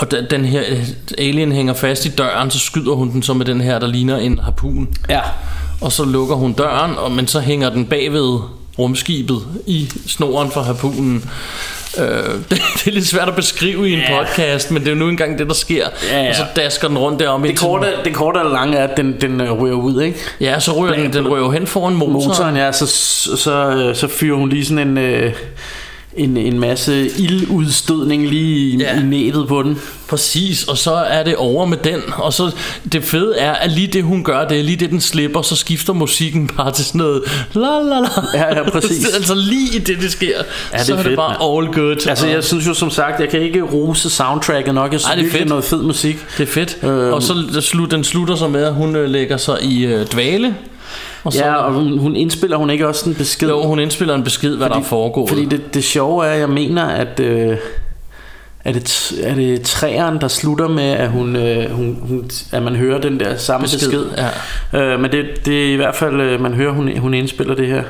Og 0.00 0.10
den, 0.10 0.26
den 0.30 0.44
her 0.44 0.62
øh, 0.70 0.86
alien 1.18 1.52
hænger 1.52 1.74
fast 1.74 2.04
i 2.04 2.08
døren, 2.08 2.50
så 2.50 2.58
skyder 2.58 2.92
hun 2.92 3.10
den 3.10 3.22
så 3.22 3.34
med 3.34 3.46
den 3.46 3.60
her, 3.60 3.78
der 3.78 3.86
ligner 3.86 4.16
en 4.16 4.38
harpun. 4.38 4.88
Ja. 5.08 5.20
Og 5.80 5.92
så 5.92 6.04
lukker 6.04 6.34
hun 6.34 6.52
døren, 6.52 6.98
og, 6.98 7.12
men 7.12 7.26
så 7.26 7.40
hænger 7.40 7.70
den 7.70 7.86
bagved 7.86 8.38
rumskibet 8.80 9.42
i 9.66 9.90
snoren 10.06 10.50
for 10.50 10.60
harpunen. 10.60 11.30
Øh, 11.98 12.04
det, 12.50 12.50
det 12.50 12.86
er 12.86 12.90
lidt 12.90 13.06
svært 13.06 13.28
at 13.28 13.36
beskrive 13.36 13.88
i 13.90 13.92
en 13.92 13.98
Ja. 13.98 14.18
podcast, 14.22 14.70
men 14.70 14.82
det 14.82 14.88
er 14.88 14.92
jo 14.92 14.98
nu 14.98 15.08
engang 15.08 15.38
det, 15.38 15.46
der 15.46 15.54
sker. 15.54 15.86
Ja, 16.12 16.22
ja. 16.22 16.28
Og 16.28 16.34
så 16.34 16.42
dasker 16.56 16.88
den 16.88 16.98
rundt 16.98 17.20
derom. 17.20 17.42
Det 17.42 17.58
korte, 17.58 17.86
det 18.04 18.14
korte 18.14 18.38
og 18.38 18.50
lange 18.50 18.76
er, 18.76 18.86
at 18.86 18.96
den, 18.96 19.16
den 19.20 19.40
øh, 19.40 19.52
ryger 19.52 19.74
ud, 19.76 20.02
ikke? 20.02 20.18
Ja, 20.40 20.60
så 20.60 20.72
ryger 20.72 20.94
den, 20.94 21.12
den 21.12 21.24
jo 21.26 21.50
hen 21.50 21.66
foran 21.66 21.94
motoren. 21.94 22.28
Motoren, 22.28 22.56
ja, 22.56 22.72
så, 22.72 22.86
så, 23.36 23.52
øh, 23.70 23.96
så 23.96 24.08
fyrer 24.08 24.36
hun 24.36 24.48
lige 24.48 24.64
sådan 24.64 24.88
en, 24.88 24.98
øh, 24.98 25.32
en, 26.16 26.36
en 26.36 26.58
masse 26.60 27.10
ildudstødning 27.18 28.28
lige 28.28 28.56
i, 28.70 28.76
Ja. 28.78 29.00
i 29.00 29.02
næbet 29.02 29.48
på 29.48 29.62
den. 29.62 29.78
Præcis, 30.08 30.64
og 30.64 30.78
så 30.78 30.92
er 30.92 31.22
det 31.22 31.36
over 31.36 31.66
med 31.66 31.76
den. 31.84 32.00
Og 32.16 32.32
så 32.32 32.50
det 32.92 33.04
fede 33.04 33.36
er, 33.38 33.52
at 33.52 33.72
lige 33.72 33.86
det 33.86 34.02
hun 34.04 34.24
gør, 34.24 34.48
det 34.48 34.58
er 34.58 34.62
lige 34.62 34.76
det 34.76 34.90
den 34.90 35.00
slipper, 35.00 35.42
så 35.42 35.56
skifter 35.56 35.92
musikken 35.92 36.50
bare 36.56 36.72
til 36.72 36.84
sådan 36.84 36.98
noget 36.98 37.22
la 37.54 37.60
la 37.60 38.00
la. 38.00 38.08
Ja, 38.34 38.56
ja, 38.58 38.70
præcis. 38.70 39.08
altså 39.16 39.34
lige 39.34 39.76
i 39.76 39.78
det, 39.78 39.98
det 40.00 40.12
sker, 40.12 40.38
Ja, 40.72 40.78
det 40.78 40.86
så 40.86 40.94
er 40.96 41.02
det 41.02 41.16
bare 41.16 41.56
all 41.56 41.72
good. 41.74 42.06
Altså, 42.08 42.26
jeg 42.26 42.44
synes 42.44 42.66
jo 42.66 42.74
som 42.74 42.90
sagt, 42.90 43.20
jeg 43.20 43.28
kan 43.28 43.40
ikke 43.42 43.62
rose 43.62 44.10
soundtracket 44.10 44.74
nok. 44.74 44.92
Jeg 44.92 45.00
synes 45.00 45.10
Ej, 45.10 45.16
det 45.22 45.26
er 45.26 45.30
fedt. 45.38 45.48
noget 45.48 45.64
fed 45.64 45.82
musik. 45.82 46.16
det 46.38 46.42
er 46.48 46.52
fedt. 46.52 46.78
Øhm. 46.82 47.12
Og 47.12 47.22
så 47.22 47.60
slut, 47.60 47.90
den 47.90 48.04
slutter 48.04 48.34
så 48.34 48.48
med, 48.48 48.64
at 48.64 48.74
hun 48.74 48.96
øh, 48.96 49.10
lægger 49.10 49.36
sig 49.36 49.58
i 49.62 49.84
øh, 49.86 50.06
dvale. 50.06 50.54
Og 51.24 51.32
så, 51.32 51.44
Ja, 51.44 51.54
og 51.54 51.72
hun, 51.72 51.98
hun 51.98 52.16
indspiller 52.16 52.56
hun 52.56 52.70
ikke 52.70 52.88
også 52.88 53.10
en 53.10 53.14
besked? 53.14 53.48
jo, 53.48 53.62
hun 53.62 53.78
indspiller 53.80 54.14
en 54.14 54.24
besked, 54.24 54.56
hvad 54.56 54.68
der 54.68 54.76
er 54.76 54.82
foregået. 54.82 55.28
Fordi 55.28 55.44
det, 55.44 55.74
det 55.74 55.84
sjove 55.84 56.26
er, 56.26 56.30
at 56.30 56.40
jeg 56.40 56.48
mener, 56.48 56.84
at... 56.86 57.20
Øh, 57.20 57.56
er 58.64 58.72
det, 58.72 59.12
er 59.22 59.34
det 59.34 59.62
træeren, 59.62 60.20
der 60.20 60.28
slutter 60.28 60.68
med, 60.68 60.90
at, 60.90 61.08
hun, 61.10 61.36
øh, 61.36 61.70
hun, 61.70 61.98
hun, 62.08 62.30
at 62.52 62.62
man 62.62 62.76
hører 62.76 63.00
den 63.00 63.20
der 63.20 63.36
samme 63.36 63.62
besked? 63.64 63.78
Besked, 63.80 64.04
besked. 64.72 64.80
Øh, 64.80 65.00
men 65.00 65.12
det, 65.12 65.24
det 65.44 65.68
er 65.68 65.72
i 65.72 65.76
hvert 65.76 65.94
fald, 65.96 66.20
øh, 66.20 66.40
man 66.40 66.54
hører, 66.54 66.72
hun, 66.72 66.98
hun 66.98 67.14
indspiller 67.14 67.54
det 67.54 67.66
her. 67.66 67.82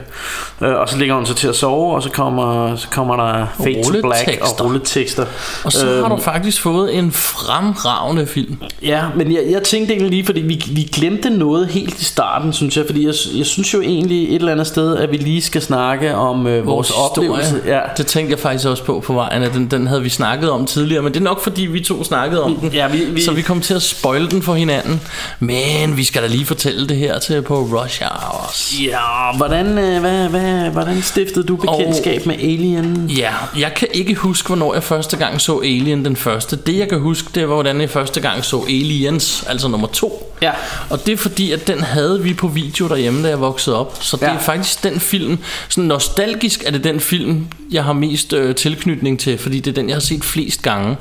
Øh, 0.61 0.75
og 0.75 0.89
så 0.89 0.99
ligger 0.99 1.15
hun 1.15 1.27
så 1.27 1.35
til 1.35 1.49
at 1.49 1.55
sove, 1.57 1.95
og 1.95 2.03
så 2.03 2.11
kommer, 2.11 2.77
så 2.77 2.89
kommer 2.89 3.17
der 3.17 3.47
Fade 3.63 3.83
to 3.85 3.91
Black 4.09 4.39
og 4.43 4.65
rulletekster. 4.65 5.27
og 5.65 5.73
så 5.73 5.87
har 5.87 5.93
Øhm, 5.95 6.11
du 6.11 6.17
faktisk 6.23 6.63
fået 6.63 6.99
en 6.99 7.13
fremragende 7.13 8.27
film. 8.27 8.57
Ja, 8.83 9.03
men 9.17 9.33
jeg, 9.33 9.43
jeg 9.51 9.63
tænkte 9.63 9.93
egentlig 9.93 10.11
lige, 10.11 10.25
fordi 10.25 10.41
vi, 10.41 10.63
vi 10.71 10.83
glemte 10.93 11.31
noget 11.31 11.69
helt 11.69 12.01
i 12.01 12.05
starten, 12.05 12.53
synes 12.53 12.77
jeg. 12.77 12.85
Fordi 12.87 13.07
jeg, 13.07 13.15
jeg 13.37 13.47
synes 13.47 13.75
jo 13.75 13.81
egentlig 13.81 14.29
et 14.29 14.35
eller 14.35 14.53
andet 14.53 14.67
sted, 14.67 14.97
at 14.97 15.11
vi 15.11 15.17
lige 15.17 15.43
skal 15.43 15.63
snakke 15.63 16.15
om 16.15 16.47
øh, 16.47 16.67
vores, 16.67 16.67
vores 16.67 17.11
oplevelse. 17.11 17.63
Ja. 17.67 17.81
Det 17.97 18.07
tænkte 18.07 18.31
jeg 18.33 18.39
faktisk 18.39 18.69
også 18.69 18.85
på 18.85 19.01
på 19.07 19.13
vejen, 19.13 19.43
at 19.43 19.53
den, 19.55 19.67
den 19.71 19.87
havde 19.87 20.03
vi 20.03 20.09
snakket 20.09 20.51
om 20.51 20.67
tidligere, 20.73 21.03
men 21.03 21.13
det 21.15 21.21
er 21.21 21.25
nok 21.25 21.43
fordi 21.43 21.63
vi 21.67 21.81
to 21.81 22.05
snakkede 22.05 22.43
om 22.43 22.57
den, 22.57 22.73
Ja, 22.73 22.89
vi- 22.89 23.05
vi- 23.05 23.23
så 23.25 23.33
vi 23.33 23.43
kom 23.43 23.61
til 23.61 23.75
at 23.75 23.83
spoil 23.83 24.31
den 24.31 24.43
for 24.43 24.55
hinanden. 24.55 25.01
Men 25.41 25.97
vi 25.97 26.05
skal 26.05 26.23
da 26.23 26.27
lige 26.27 26.47
fortælle 26.47 26.89
det 26.89 26.97
her 26.97 27.19
til 27.19 27.43
på 27.43 27.59
Rush 27.61 28.03
Hours. 28.05 28.75
Ja, 28.83 29.37
hvordan, 29.37 29.67
øh, 29.79 30.01
hvad, 30.01 30.29
hvad, 30.29 30.71
hvordan 30.71 31.03
stiftede 31.03 31.47
du 31.47 31.57
bekendtskab 31.57 32.27
med 32.27 32.35
Alien? 32.35 33.11
Ja, 33.17 33.31
jeg 33.59 33.75
kan 33.75 33.89
ikke 33.95 34.15
huske, 34.15 34.47
hvornår 34.47 34.75
jeg 34.75 34.83
første 34.83 35.17
gang 35.17 35.41
så 35.41 35.59
Alien 35.59 36.05
den 36.05 36.17
første. 36.17 36.57
Det 36.57 36.79
jeg 36.79 36.89
kan 36.89 36.99
huske, 37.01 37.29
det 37.35 37.49
var, 37.49 37.55
hvordan 37.55 37.81
jeg 37.81 37.91
første 37.91 38.21
gang 38.21 38.45
så 38.45 38.65
Aliens, 38.69 39.45
altså 39.49 39.69
nummer 39.69 39.87
to. 39.89 40.27
Ja. 40.43 40.51
Og 40.91 41.07
det 41.07 41.13
er 41.13 41.17
fordi, 41.17 41.53
at 41.53 41.67
den 41.67 41.81
havde 41.81 42.23
vi 42.23 42.35
på 42.35 42.49
video 42.49 42.89
derhjemme, 42.89 43.23
da 43.23 43.29
jeg 43.29 43.41
voksede 43.41 43.79
op. 43.79 43.99
Så 44.01 44.17
det 44.17 44.23
Ja. 44.23 44.29
er 44.35 44.39
faktisk 44.39 44.83
den 44.85 45.01
film, 45.01 45.39
sådan 45.69 45.85
nostalgisk 45.85 46.63
er 46.67 46.71
det 46.71 46.85
den 46.85 47.01
film, 47.01 47.47
jeg 47.73 47.85
har 47.85 47.93
mest 47.93 48.33
øh, 48.33 48.55
tilknytning 48.55 49.21
til, 49.21 49.39
fordi 49.39 49.61
det 49.61 49.71
er 49.71 49.75
den, 49.75 49.89
jeg 49.89 49.95
har 49.97 50.01
set 50.01 50.25
flest 50.25 50.50
gange. 50.59 50.97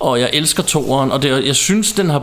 Og 0.00 0.20
jeg 0.20 0.30
elsker 0.32 0.62
toeren, 0.62 1.12
og 1.12 1.22
det, 1.22 1.46
jeg 1.46 1.56
synes, 1.56 1.92
den 1.92 2.10
har... 2.10 2.22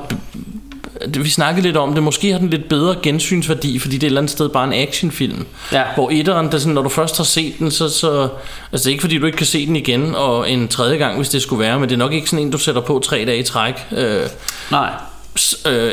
det- 1.13 1.23
Vi 1.23 1.29
snakkede 1.29 1.61
lidt 1.67 1.77
om 1.77 1.93
det. 1.93 2.03
Måske 2.03 2.31
har 2.31 2.39
den 2.39 2.49
lidt 2.49 2.69
bedre 2.69 2.95
gensynsværdi, 3.03 3.79
fordi 3.79 3.95
det 3.95 4.03
er 4.03 4.07
et 4.07 4.09
eller 4.09 4.21
andet 4.21 4.31
sted 4.31 4.49
bare 4.49 4.63
en 4.63 4.73
actionfilm. 4.73 5.45
Ja. 5.71 5.83
Hvor 5.95 6.09
etteren, 6.11 6.51
der 6.51 6.57
sådan, 6.57 6.73
når 6.73 6.81
du 6.81 6.89
først 6.89 7.17
har 7.17 7.23
set 7.23 7.53
den, 7.59 7.71
så, 7.71 7.89
så... 7.89 8.29
Altså 8.71 8.83
det 8.83 8.85
er 8.85 8.89
ikke 8.91 9.01
fordi, 9.01 9.17
du 9.17 9.25
ikke 9.25 9.37
kan 9.37 9.47
se 9.47 9.65
den 9.67 9.75
igen, 9.75 10.15
og 10.15 10.51
en 10.51 10.67
tredje 10.67 10.97
gang, 10.97 11.15
hvis 11.15 11.29
det 11.29 11.41
skulle 11.41 11.59
være, 11.59 11.79
men 11.79 11.89
det 11.89 11.95
er 11.95 11.99
nok 11.99 12.13
ikke 12.13 12.29
sådan 12.29 12.45
en, 12.45 12.51
du 12.51 12.57
sætter 12.57 12.81
på 12.81 12.99
tre 13.03 13.17
dage 13.27 13.39
i 13.39 13.43
træk. 13.43 13.73
Øh, 13.91 14.21
Nej. 14.71 14.89
Øh, 15.67 15.91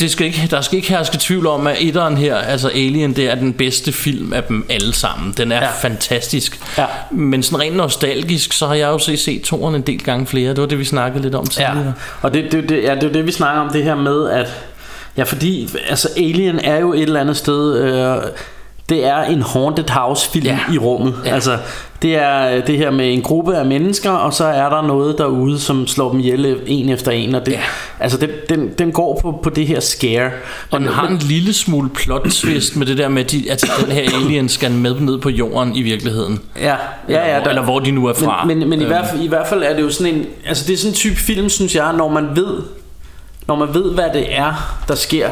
det 0.00 0.10
skal 0.10 0.26
ikke, 0.26 0.48
der 0.50 0.60
skal 0.60 0.76
ikke 0.76 0.88
herske 0.88 1.16
tvivl 1.20 1.46
om, 1.46 1.66
at 1.66 1.76
etteren 1.80 2.16
her, 2.16 2.36
altså 2.36 2.68
Alien, 2.68 3.16
det 3.16 3.30
er 3.30 3.34
den 3.34 3.52
bedste 3.52 3.92
film 3.92 4.32
af 4.32 4.42
dem 4.44 4.66
alle 4.70 4.92
sammen. 4.92 5.34
Den 5.36 5.52
er 5.52 5.56
ja. 5.56 5.62
Ja. 5.62 5.70
fantastisk. 5.80 6.60
Ja. 6.78 6.86
Men 7.10 7.42
sådan 7.42 7.60
rent 7.60 7.76
nostalgisk, 7.76 8.52
så 8.52 8.66
har 8.66 8.74
jeg 8.74 8.88
jo 8.88 8.98
set, 8.98 9.18
set 9.18 9.42
toeren 9.42 9.74
en 9.74 9.82
del 9.82 10.02
gange 10.04 10.26
flere. 10.26 10.50
Det 10.50 10.60
var 10.60 10.66
det, 10.66 10.78
vi 10.78 10.84
snakkede 10.84 11.22
lidt 11.22 11.34
om 11.34 11.46
Ja, 11.58 11.66
tidligere. 11.70 11.94
og 12.22 12.34
det, 12.34 12.52
det, 12.52 12.68
det, 12.68 12.82
ja, 12.82 12.94
det 12.94 13.04
er 13.04 13.12
det, 13.12 13.26
vi 13.26 13.32
snakker 13.32 13.60
om, 13.62 13.70
det 13.72 13.84
her 13.84 13.94
med, 13.94 14.30
at... 14.30 14.46
Ja, 15.16 15.22
fordi 15.22 15.68
altså, 15.88 16.08
Alien 16.16 16.58
er 16.58 16.78
jo 16.78 16.92
et 16.92 17.02
eller 17.02 17.20
andet 17.20 17.36
sted... 17.36 17.76
Øh, 17.78 18.16
det 18.92 19.04
er 19.06 19.22
en 19.22 19.42
haunted 19.42 19.90
house 19.90 20.30
film 20.30 20.46
Ja. 20.46 20.58
i 20.72 20.78
rummet. 20.78 21.14
Ja. 21.24 21.34
Altså, 21.34 21.58
det 22.02 22.14
er 22.16 22.60
det 22.60 22.78
her 22.78 22.90
med 22.90 23.12
en 23.12 23.22
gruppe 23.22 23.56
af 23.56 23.64
mennesker, 23.66 24.10
og 24.10 24.34
så 24.34 24.44
er 24.44 24.68
der 24.68 24.82
noget 24.82 25.18
derude, 25.18 25.60
som 25.60 25.86
slår 25.86 26.10
dem 26.10 26.20
ihjel 26.20 26.56
en 26.66 26.88
efter 26.88 27.10
en. 27.10 27.34
Og 27.34 27.46
det, 27.46 27.52
Ja. 27.52 27.58
Altså, 28.00 28.18
den, 28.18 28.30
den, 28.48 28.68
den 28.78 28.92
går 28.92 29.18
på, 29.22 29.38
på 29.42 29.50
det 29.50 29.66
her 29.66 29.80
scare. 29.80 30.30
Og 30.70 30.80
den 30.80 30.88
har 30.88 31.06
en 31.08 31.16
lille 31.18 31.52
smule 31.52 31.88
plot 31.88 32.22
twist 32.30 32.76
med 32.76 32.86
det 32.86 32.98
der 32.98 33.08
med, 33.08 33.24
at, 33.24 33.30
de, 33.30 33.44
at 33.50 33.64
den 33.84 33.92
her 33.92 34.02
alien 34.24 34.48
skal 34.48 34.70
med 34.72 35.00
ned 35.00 35.18
på 35.18 35.28
jorden 35.30 35.76
i 35.76 35.82
virkeligheden. 35.82 36.40
Ja, 36.60 36.64
ja, 36.64 36.76
ja. 37.08 37.20
eller, 37.24 37.40
hvor, 37.40 37.48
eller 37.50 37.62
hvor 37.62 37.78
de 37.78 37.90
nu 37.90 38.06
er 38.06 38.12
fra. 38.14 38.44
Men, 38.44 38.58
men, 38.58 38.68
men 38.68 38.80
i, 38.80 38.84
Øhm, 38.84 38.92
hvert 38.92 39.06
fald, 39.10 39.22
i 39.22 39.28
hvert 39.28 39.46
fald 39.46 39.62
er 39.62 39.74
det 39.76 39.82
jo 39.82 39.90
sådan 39.90 40.14
en 40.14 40.26
Altså 40.46 40.64
det 40.66 40.72
er 40.72 40.76
sådan 40.78 40.90
en 40.90 40.94
type 40.96 41.16
film 41.16 41.48
synes 41.48 41.74
jeg 41.74 41.92
Når 41.92 42.08
man 42.08 42.28
ved 42.36 42.56
Når 43.48 43.56
man 43.56 43.74
ved 43.74 43.92
hvad 43.94 44.04
det 44.14 44.36
er 44.38 44.78
Der 44.88 44.94
sker 44.94 45.28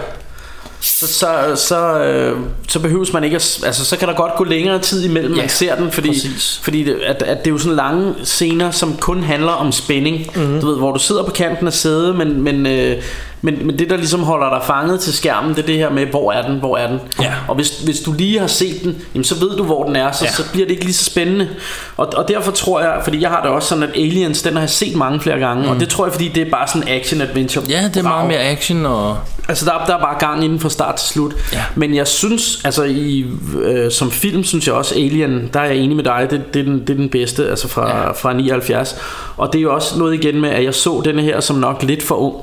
så, 0.83 1.07
så, 1.07 1.53
så, 1.57 1.99
øh, 2.05 2.39
så 2.69 2.79
behøves 2.81 3.13
man 3.13 3.25
ikke 3.25 3.37
at, 3.37 3.61
altså 3.67 3.85
så 3.85 3.97
kan 3.97 4.09
der 4.09 4.15
godt 4.15 4.33
gå 4.37 4.45
længere 4.45 4.79
tid 4.79 5.05
imellem 5.05 5.35
Ja, 5.35 5.41
man 5.41 5.49
ser 5.49 5.75
den 5.75 5.93
fordi, 5.93 6.09
præcis. 6.09 6.61
fordi 6.63 6.85
det, 6.85 6.95
at, 7.07 7.23
at 7.23 7.39
det 7.39 7.47
er 7.47 7.51
jo 7.51 7.59
sådan 7.59 7.77
lange 7.77 8.15
scener 8.25 8.71
som 8.71 8.97
kun 8.97 9.23
handler 9.23 9.53
om 9.53 9.73
spænding 9.73 10.17
Mhm. 10.35 10.43
mm-hmm. 10.45 10.61
du 10.61 10.67
ved 10.67 10.77
hvor 10.77 10.93
du 10.93 10.99
sidder 10.99 11.23
på 11.23 11.31
kanten 11.31 11.67
af 11.67 11.73
sædet 11.73 12.17
men, 12.17 12.41
men, 12.43 12.67
øh, 12.67 13.03
men, 13.43 13.67
men 13.67 13.79
det 13.79 13.91
der 13.91 13.97
ligesom 13.97 14.23
holder 14.23 14.49
dig 14.51 14.61
fanget 14.67 15.01
til 15.01 15.13
skærmen 15.13 15.51
det 15.55 15.63
er 15.63 15.67
det 15.67 15.77
her 15.77 15.91
med 15.91 16.07
hvor 16.07 16.33
er 16.33 16.47
den 16.49 16.59
hvor 16.59 16.77
er 16.77 16.87
den 16.89 17.01
Ja. 17.21 17.33
og 17.49 17.55
hvis, 17.55 17.79
hvis 17.79 18.01
du 18.01 18.13
lige 18.13 18.39
har 18.41 18.47
set 18.47 18.83
den 18.85 18.97
jamen, 19.15 19.25
så 19.25 19.35
ved 19.35 19.57
du 19.57 19.65
hvor 19.65 19.85
den 19.85 19.97
er 19.97 20.13
så, 20.13 20.25
Ja. 20.25 20.31
så 20.33 20.51
bliver 20.53 20.67
det 20.67 20.73
ikke 20.73 20.85
lige 20.85 20.95
så 20.95 21.05
spændende 21.05 21.49
og, 21.97 22.13
og 22.17 22.29
derfor 22.29 22.51
tror 22.53 22.81
jeg 22.81 23.01
fordi 23.05 23.21
jeg 23.23 23.31
har 23.31 23.43
det 23.43 23.51
også 23.51 23.69
sådan 23.69 23.83
at 23.85 23.91
Aliens 23.95 24.43
den 24.43 24.53
har 24.53 24.61
jeg 24.61 24.71
set 24.71 24.97
mange 24.97 25.21
flere 25.21 25.39
gange 25.39 25.63
mm. 25.63 25.69
og 25.69 25.81
det 25.81 25.89
tror 25.89 26.05
jeg 26.07 26.13
fordi 26.13 26.29
det 26.29 26.47
er 26.47 26.51
bare 26.51 26.69
sådan 26.69 26.89
action 26.89 27.21
adventure 27.21 27.65
Ja, 27.69 27.85
det 27.89 27.97
er 27.97 28.03
meget 28.03 28.29
mere 28.29 28.41
action 28.41 28.87
og... 28.87 29.19
Altså 29.49 29.65
der, 29.65 29.85
der 29.87 29.95
er 29.97 30.01
bare 30.01 30.19
gang 30.19 30.45
inden 30.45 30.61
fra 30.61 30.69
start 30.69 30.95
til 30.95 31.09
slut 31.09 31.35
Ja. 31.53 31.63
Men 31.75 31.95
jeg 31.95 32.07
synes 32.07 32.61
Altså 32.65 32.83
i, 32.85 33.27
øh, 33.63 33.91
som 33.91 34.11
film 34.11 34.45
synes 34.45 34.67
jeg 34.67 34.75
også 34.75 34.95
Alien 34.95 35.51
Der 35.55 35.61
er 35.61 35.65
jeg 35.65 35.77
enig 35.77 35.97
med 35.97 36.05
dig 36.05 36.27
Det, 36.31 36.55
det, 36.55 36.61
er, 36.61 36.65
den, 36.65 36.81
det 36.81 36.91
er 36.91 36.95
den 36.95 37.09
bedste 37.09 37.49
Altså 37.51 37.69
fra, 37.69 37.89
Ja. 37.89 38.03
ja. 38.03 38.11
fra 38.13 38.33
79 38.33 38.97
Og 39.37 39.53
det 39.53 39.59
er 39.59 39.63
jo 39.63 39.75
også 39.75 39.99
noget 39.99 40.15
igen 40.15 40.41
med 40.41 40.51
At 40.51 40.65
jeg 40.65 40.75
så 40.75 41.03
denne 41.05 41.23
her 41.23 41.41
som 41.41 41.57
nok 41.57 41.83
lidt 41.83 42.03
for 42.03 42.15
ung 42.15 42.35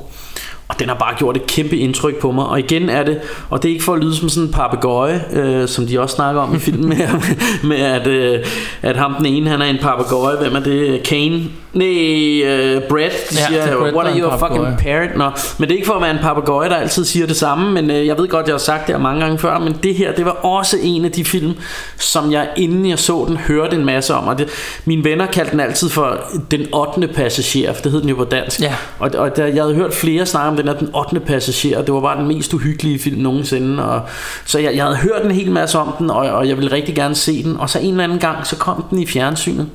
og 0.69 0.79
den 0.79 0.87
har 0.87 0.95
bare 0.95 1.15
gjort 1.17 1.37
et 1.37 1.47
kæmpe 1.47 1.77
indtryk 1.77 2.19
på 2.19 2.31
mig. 2.31 2.45
Og 2.45 2.59
igen 2.59 2.89
er 2.89 3.03
det 3.03 3.19
Og 3.49 3.63
det 3.63 3.69
er 3.69 3.73
ikke 3.73 3.85
for 3.85 3.93
at 3.93 3.99
lyde 3.99 4.15
som 4.15 4.29
sådan 4.29 4.47
en 4.47 4.53
papegøje 4.53 5.25
øh, 5.33 5.67
Som 5.67 5.87
de 5.87 5.99
også 5.99 6.15
snakker 6.15 6.41
om 6.41 6.55
i 6.55 6.59
filmen 6.59 6.89
med, 6.89 6.97
med 7.69 7.77
at, 7.77 8.07
øh, 8.07 8.45
at 8.81 8.97
ham 8.97 9.15
den 9.15 9.25
ene 9.25 9.49
Han 9.49 9.61
er 9.61 9.65
en 9.65 9.77
papegøje. 9.81 10.37
Hvem 10.37 10.55
er 10.55 10.59
det? 10.59 11.03
Kane? 11.03 11.41
Nej, 11.77 12.75
uh, 12.75 12.81
Brad, 12.89 13.09
de 13.09 13.35
Ja, 13.39 13.47
siger, 13.47 13.61
er 13.61 13.77
Brad, 13.77 13.93
what 13.93 14.07
are 14.07 14.15
en 14.15 14.21
you 14.21 14.29
a 14.29 14.35
fucking 14.35 14.63
papegøje." 14.65 15.07
parrot? 15.07 15.17
Nå, 15.17 15.31
men 15.57 15.69
det 15.69 15.73
er 15.73 15.77
ikke 15.77 15.87
for 15.87 15.93
at 15.93 16.01
være 16.01 16.11
en 16.11 16.17
papegøje, 16.21 16.69
der 16.69 16.75
altid 16.75 17.05
siger 17.05 17.27
det 17.27 17.35
samme, 17.35 17.71
men 17.71 17.89
uh, 17.89 18.07
jeg 18.07 18.17
ved 18.17 18.27
godt, 18.27 18.47
jeg 18.47 18.53
har 18.53 18.59
sagt 18.59 18.87
det 18.87 18.95
her 18.95 19.01
mange 19.01 19.21
gange 19.21 19.37
før, 19.37 19.59
men 19.59 19.75
det 19.83 19.95
her, 19.95 20.11
det 20.15 20.25
var 20.25 20.31
også 20.31 20.77
en 20.81 21.05
af 21.05 21.11
de 21.11 21.25
film, 21.25 21.53
som 21.97 22.31
jeg, 22.31 22.49
inden 22.55 22.89
jeg 22.89 22.99
så 22.99 23.25
den, 23.27 23.37
hørte 23.37 23.75
en 23.75 23.85
masse 23.85 24.13
om, 24.13 24.27
og 24.27 24.37
det, 24.37 24.47
mine 24.85 25.03
venner 25.03 25.25
kaldte 25.25 25.51
den 25.51 25.59
altid 25.59 25.89
for 25.89 26.19
den 26.51 26.73
8. 26.73 27.07
passager, 27.07 27.73
for 27.73 27.81
det 27.81 27.91
hed 27.91 28.01
den 28.01 28.09
jo 28.09 28.15
på 28.15 28.23
dansk. 28.23 28.61
Ja. 28.61 28.75
Og, 28.99 29.11
og 29.17 29.35
der, 29.37 29.45
jeg 29.45 29.63
havde 29.63 29.75
hørt 29.75 29.93
flere 29.93 30.25
snakke 30.25 30.49
om 30.49 30.55
den 30.55 30.67
her, 30.67 30.73
den 30.73 30.89
8. 30.95 31.19
passager, 31.19 31.77
og 31.77 31.85
det 31.85 31.93
var 31.93 32.01
bare 32.01 32.19
den 32.19 32.27
mest 32.27 32.53
uhyggelige 32.53 32.99
film 32.99 33.21
nogensinde, 33.21 33.85
og, 33.85 34.01
så 34.45 34.59
jeg, 34.59 34.75
jeg 34.75 34.83
havde 34.83 34.97
hørt 34.97 35.21
en 35.25 35.31
hel 35.31 35.51
masse 35.51 35.79
om 35.79 35.93
den, 35.99 36.09
og, 36.09 36.17
og 36.17 36.47
jeg 36.47 36.57
ville 36.57 36.71
rigtig 36.71 36.95
gerne 36.95 37.15
se 37.15 37.43
den, 37.43 37.57
og 37.59 37.69
så 37.69 37.79
en 37.79 37.91
eller 37.91 38.03
anden 38.03 38.19
gang, 38.19 38.47
så 38.47 38.55
kom 38.55 38.85
den 38.89 38.99
i 38.99 39.05
fjernsynet. 39.05 39.67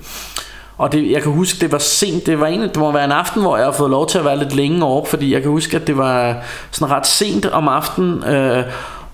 Og 0.82 0.92
det, 0.92 1.10
jeg 1.10 1.22
kan 1.22 1.32
huske, 1.32 1.60
det 1.60 1.72
var 1.72 1.78
sent. 1.78 2.26
Det 2.26 2.40
var 2.40 2.46
en, 2.46 2.60
det 2.60 2.76
må 2.76 2.92
være 2.92 3.04
en 3.04 3.12
aften, 3.12 3.42
hvor 3.42 3.56
jeg 3.56 3.66
har 3.66 3.72
fået 3.72 3.90
lov 3.90 4.08
til 4.08 4.18
at 4.18 4.24
være 4.24 4.38
lidt 4.38 4.54
længe 4.54 4.84
over, 4.84 5.04
fordi 5.04 5.32
jeg 5.34 5.42
kan 5.42 5.50
huske, 5.50 5.76
at 5.76 5.86
det 5.86 5.96
var 5.96 6.36
sådan 6.70 6.94
ret 6.94 7.06
sent 7.06 7.46
om 7.46 7.68
aftenen, 7.68 8.24
øh, 8.24 8.64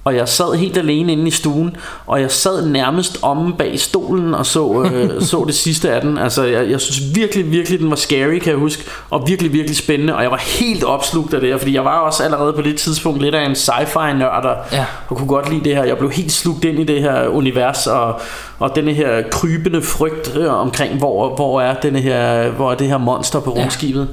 og 0.05 0.17
jeg 0.17 0.29
sad 0.29 0.55
helt 0.59 0.77
alene 0.79 1.13
inde 1.13 1.27
i 1.29 1.31
stuen, 1.31 1.77
og 2.07 2.21
jeg 2.21 2.31
sad 2.31 2.67
nærmest 2.67 3.19
omme 3.23 3.53
bag 3.59 3.81
stolen 3.81 4.35
og 4.35 4.47
så, 4.47 4.83
øh, 4.93 5.23
så 5.31 5.45
det 5.47 5.55
sidste 5.55 5.91
af 5.93 6.01
den. 6.01 6.19
Altså, 6.19 6.45
jeg, 6.45 6.71
jeg 6.71 6.81
synes 6.81 7.15
virkelig, 7.15 7.51
virkelig, 7.51 7.79
den 7.81 7.91
var 7.91 7.97
scary, 7.97 8.39
kan 8.39 8.51
jeg 8.51 8.59
huske, 8.59 8.85
og 9.11 9.29
virkelig, 9.29 9.53
virkelig 9.53 9.77
spændende, 9.77 10.17
og 10.17 10.23
jeg 10.23 10.31
var 10.31 10.43
helt 10.61 10.85
opslugt 10.85 11.35
af 11.35 11.41
det 11.41 11.49
her, 11.49 11.59
fordi 11.59 11.75
jeg 11.75 11.85
var 11.85 11.99
også 11.99 12.23
allerede 12.23 12.53
på 12.53 12.63
det 12.63 12.77
tidspunkt 12.77 13.23
lidt 13.23 13.35
af 13.35 13.47
en 13.47 13.55
sci-fi-nørd, 13.55 14.45
og, 14.45 14.57
Ja. 14.73 14.85
og 15.09 15.17
kunne 15.17 15.29
godt 15.29 15.51
lide 15.51 15.65
det 15.65 15.77
her. 15.77 15.85
Jeg 15.85 15.99
blev 15.99 16.11
helt 16.11 16.33
slugt 16.33 16.65
ind 16.65 16.79
i 16.79 16.85
det 16.85 17.03
her 17.03 17.27
univers, 17.29 17.87
og, 17.87 18.21
og 18.59 18.77
denne 18.77 18.93
her 18.93 19.23
krybende 19.31 19.83
frygt 19.83 20.37
øh, 20.37 20.55
omkring, 20.61 20.99
hvor, 20.99 21.35
hvor, 21.37 21.61
er 21.61 21.75
denne 21.75 22.01
her, 22.01 22.49
hvor 22.51 22.71
er 22.71 22.75
det 22.75 22.87
her 22.89 22.99
monster 22.99 23.41
på 23.41 23.51
rumskibet. 23.51 24.09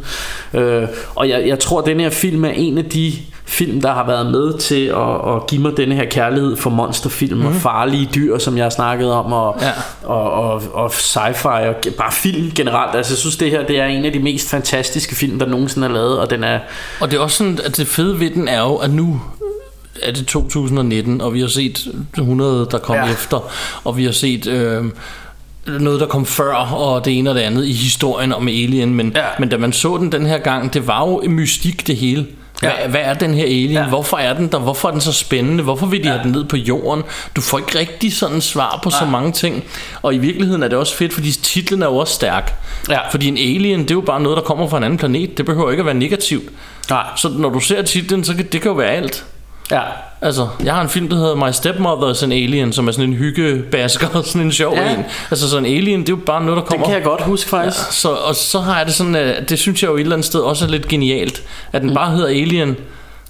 Øh, 0.54 0.84
og 1.16 1.30
jeg, 1.30 1.48
jeg 1.48 1.60
tror, 1.60 1.80
at 1.80 1.86
denne 1.86 2.04
her 2.04 2.10
film 2.10 2.46
er 2.46 2.50
en 2.50 2.78
af 2.78 2.86
de 2.86 3.14
film, 3.48 3.82
der 3.82 3.94
har 3.94 4.06
været 4.08 4.26
med 4.32 4.58
til 4.58 4.86
at, 4.86 5.36
at 5.36 5.48
give 5.48 5.62
mig 5.62 5.72
denne 5.78 5.96
her 5.96 6.06
kærlighed 6.06 6.58
for 6.58 6.70
monsterfilm 6.70 7.38
mm. 7.38 7.46
og 7.46 7.54
farlige 7.54 8.10
dyr, 8.16 8.38
som 8.38 8.58
jeg 8.58 8.66
har 8.66 8.70
snakket 8.70 9.12
om, 9.12 9.34
og, 9.34 9.58
Ja. 9.62 9.72
og, 10.04 10.32
og, 10.32 10.62
og 10.74 10.88
sci-fi, 10.92 11.48
og 11.68 11.76
bare 11.98 12.12
film 12.12 12.52
generelt. 12.56 12.96
Altså, 12.96 13.14
jeg 13.14 13.18
synes, 13.18 13.38
det 13.38 13.52
her 13.52 13.66
det 13.66 13.80
er 13.80 13.86
en 13.86 14.06
af 14.06 14.12
de 14.14 14.20
mest 14.20 14.50
fantastiske 14.50 15.16
film, 15.16 15.40
der 15.40 15.46
nogensinde 15.46 15.88
er 15.88 15.92
lavet, 15.92 16.20
og 16.20 16.30
den 16.30 16.44
er... 16.44 16.60
Og 17.02 17.12
det 17.12 17.18
er 17.18 17.22
også 17.22 17.38
sådan, 17.38 17.60
at 17.66 17.78
det 17.78 17.88
fede 17.88 18.20
ved 18.20 18.30
den 18.30 18.48
er 18.48 18.60
jo, 18.62 18.76
at 18.76 18.94
nu 18.94 19.22
er 20.02 20.12
det 20.12 20.28
2019, 20.28 21.22
og 21.22 21.34
vi 21.34 21.40
har 21.42 21.48
set 21.48 21.88
100, 22.18 22.68
der 22.72 22.78
kom 22.78 22.96
Ja. 22.96 23.06
efter, 23.12 23.50
og 23.84 23.98
vi 23.98 24.06
har 24.06 24.12
set 24.12 24.48
øh, 24.48 24.84
noget, 25.80 26.00
der 26.00 26.06
kom 26.08 26.26
før, 26.26 26.56
og 26.56 27.06
det 27.06 27.18
ene 27.20 27.30
og 27.30 27.36
det 27.36 27.42
andet 27.42 27.66
i 27.66 27.72
historien 27.74 28.34
om 28.34 28.48
Alien, 28.48 28.94
men, 28.94 29.12
Ja. 29.16 29.22
men 29.40 29.50
da 29.50 29.58
man 29.58 29.74
så 29.74 29.98
den 29.98 30.12
den 30.12 30.26
her 30.26 30.38
gang, 30.38 30.74
det 30.74 30.88
var 30.88 31.00
jo 31.08 31.24
mystik 31.30 31.88
det 31.88 31.96
hele. 31.96 32.26
Hvad, 32.60 32.70
Ja. 32.82 32.88
hvad 32.88 33.02
er 33.02 33.14
den 33.14 33.34
her 33.34 33.44
alien? 33.44 33.72
Ja. 33.72 33.80
Ja. 33.82 33.88
Hvorfor 33.88 34.18
er 34.18 34.34
den 34.34 34.48
der? 34.48 34.60
Hvorfor 34.60 34.88
er 34.88 34.92
den 34.92 35.02
så 35.02 35.14
spændende? 35.14 35.64
Hvorfor 35.64 35.86
vil 35.86 36.04
de 36.04 36.08
ja. 36.08 36.14
have 36.14 36.24
den 36.24 36.32
ned 36.32 36.44
på 36.46 36.58
jorden? 36.58 37.04
Du 37.36 37.42
får 37.42 37.58
ikke 37.58 37.80
rigtig 37.80 38.14
sådan 38.14 38.42
svar 38.42 38.80
på 38.84 38.90
så 38.90 39.06
mange 39.06 39.32
ting. 39.32 39.64
Og 40.02 40.16
i 40.16 40.18
virkeligheden 40.18 40.64
er 40.64 40.68
det 40.68 40.78
også 40.78 40.96
fedt, 40.96 41.14
fordi 41.14 41.32
titlen 41.32 41.82
er 41.82 41.86
jo 41.88 41.98
også 41.98 42.14
stærk. 42.14 42.54
Ja. 42.90 43.10
Fordi 43.10 43.28
en 43.28 43.38
alien, 43.38 43.80
det 43.80 43.92
er 43.92 43.96
jo 43.96 44.02
bare 44.02 44.22
noget, 44.22 44.38
der 44.38 44.44
kommer 44.44 44.70
fra 44.70 44.78
en 44.78 44.84
anden 44.84 44.98
planet. 45.00 45.38
Det 45.38 45.46
behøver 45.46 45.72
ikke 45.72 45.82
at 45.82 45.86
være 45.86 45.96
negativt. 45.96 46.50
Nej. 46.90 47.04
Så 47.16 47.30
når 47.30 47.50
du 47.50 47.60
ser 47.60 47.82
titlen, 47.82 48.24
så 48.24 48.36
kan 48.36 48.46
det 48.52 48.62
kan 48.62 48.70
jo 48.72 48.76
være 48.78 48.92
alt. 48.92 49.26
Ja. 49.72 49.82
Altså, 50.22 50.48
jeg 50.64 50.74
har 50.74 50.82
en 50.82 50.90
film, 50.90 51.10
der 51.10 51.16
hedder 51.16 51.36
My 51.36 51.52
Stepmother 51.52 52.10
is 52.12 52.24
an 52.24 52.32
Alien, 52.32 52.74
som 52.74 52.88
er 52.88 52.92
sådan 52.92 53.10
en 53.10 53.16
hyggebasker, 53.16 54.22
sådan 54.22 54.42
en 54.42 54.52
sjov 54.52 54.76
Ja. 54.76 54.94
en. 54.94 55.06
Altså, 55.32 55.50
sådan 55.50 55.66
en 55.66 55.78
alien, 55.78 56.00
det 56.00 56.10
er 56.10 56.14
jo 56.14 56.20
bare 56.26 56.44
noget, 56.44 56.58
der 56.58 56.64
kommer. 56.64 56.86
kan 56.86 56.96
jeg 56.96 57.04
godt 57.04 57.22
huske, 57.22 57.50
faktisk. 57.50 57.78
Ja, 57.86 57.92
så, 57.92 58.10
og 58.10 58.36
så 58.36 58.60
har 58.60 58.78
jeg 58.78 58.86
det 58.86 58.96
sådan, 58.96 59.16
at 59.16 59.50
det 59.50 59.60
synes 59.60 59.84
jeg 59.84 59.90
jo 59.90 59.96
et 59.96 60.02
eller 60.02 60.16
andet 60.16 60.26
sted 60.26 60.40
også 60.40 60.66
er 60.66 60.70
lidt 60.70 60.88
genialt, 60.88 61.44
at 61.74 61.82
den 61.82 61.94
bare 61.94 62.12
hedder 62.12 62.28
Alien. 62.28 62.78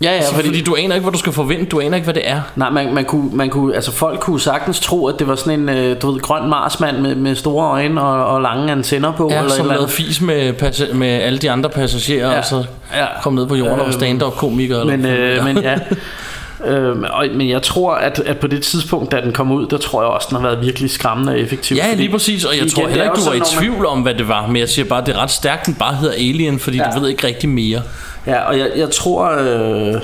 Ja, 0.01 0.07
ja, 0.11 0.15
Ja, 0.15 0.21
fordi, 0.31 0.47
fordi 0.47 0.61
du 0.61 0.75
aner 0.75 0.95
ikke, 0.95 1.03
hvad 1.03 1.11
du 1.13 1.17
skal 1.19 1.33
forvente, 1.33 1.65
du 1.65 1.79
aner 1.79 1.95
ikke, 1.95 2.03
hvad 2.05 2.13
det 2.13 2.29
er. 2.29 2.41
Nej, 2.55 2.69
man, 2.69 2.93
man, 2.93 3.05
kunne, 3.05 3.29
man 3.33 3.49
kunne, 3.49 3.75
altså 3.75 3.91
folk 3.91 4.19
kunne 4.19 4.39
sagtens 4.39 4.79
tro, 4.79 5.07
at 5.07 5.15
det 5.19 5.27
var 5.27 5.35
sådan 5.35 5.59
en, 5.59 5.69
øh, 5.69 6.01
du 6.01 6.11
ved, 6.11 6.19
grøn 6.21 6.49
marsmand 6.49 6.97
med, 6.97 7.15
med 7.15 7.35
store 7.35 7.67
øjne 7.67 8.01
og, 8.01 8.25
og 8.25 8.41
lange 8.41 8.71
antenner 8.71 9.11
på. 9.11 9.29
Ja, 9.31 9.37
eller 9.37 9.51
som 9.51 9.65
eller 9.65 9.73
lavede 9.75 9.91
fis 9.91 10.21
med, 10.21 10.93
med 10.93 11.07
alle 11.07 11.39
de 11.39 11.51
andre 11.51 11.69
passagerer, 11.69 12.27
Ja. 12.27 12.31
ja. 12.33 12.37
og 12.39 12.45
så 12.45 12.63
Ja. 12.93 13.05
kom 13.21 13.33
ned 13.33 13.47
på 13.47 13.55
jorden 13.55 13.71
og 13.73 13.77
var 13.79 13.85
Øhm, 13.85 13.93
stand-up-komiker. 13.93 14.79
eller 14.79 14.91
Men, 14.97 14.99
hvad 15.05 15.11
øh, 15.11 15.37
fanden 15.37 15.55
men 15.55 15.63
ja. 15.63 15.75
Øhm, 16.65 17.03
og, 17.13 17.25
men 17.35 17.49
jeg 17.49 17.61
tror, 17.61 17.93
at, 17.95 18.19
at 18.25 18.37
på 18.37 18.47
det 18.47 18.63
tidspunkt, 18.63 19.11
da 19.11 19.21
den 19.21 19.31
kom 19.33 19.51
ud, 19.51 19.67
der 19.67 19.77
tror 19.77 20.01
jeg 20.01 20.09
også, 20.09 20.27
den 20.29 20.35
har 20.37 20.43
været 20.43 20.65
virkelig 20.65 20.89
skræmmende 20.91 21.31
og 21.33 21.39
effektiv. 21.39 21.77
Ja, 21.77 21.93
lige 21.93 22.09
præcis, 22.09 22.45
og 22.45 22.53
jeg 22.53 22.61
igen, 22.61 22.69
tror 22.69 22.87
heller 22.87 23.03
er 23.05 23.09
ikke, 23.11 23.21
du 23.21 23.25
var 23.29 23.33
i 23.35 23.37
man- 23.39 23.47
tvivl 23.47 23.85
om, 23.85 24.01
hvad 24.01 24.13
det 24.13 24.27
var, 24.27 24.47
men 24.47 24.55
jeg 24.55 24.69
siger 24.69 24.85
bare, 24.85 25.03
det 25.05 25.15
er 25.15 25.19
ret 25.23 25.31
stærkt, 25.31 25.65
den 25.65 25.73
bare 25.73 25.95
hedder 25.95 26.13
Alien, 26.13 26.59
fordi 26.59 26.77
Ja. 26.77 26.83
ja. 26.89 26.95
du 26.95 26.99
ved 26.99 27.09
ikke 27.09 27.27
rigtig 27.27 27.49
mere. 27.49 27.81
Ja, 28.27 28.39
og 28.39 28.59
jeg, 28.59 28.71
jeg 28.75 28.91
tror... 28.91 29.25
Øh, 29.39 30.01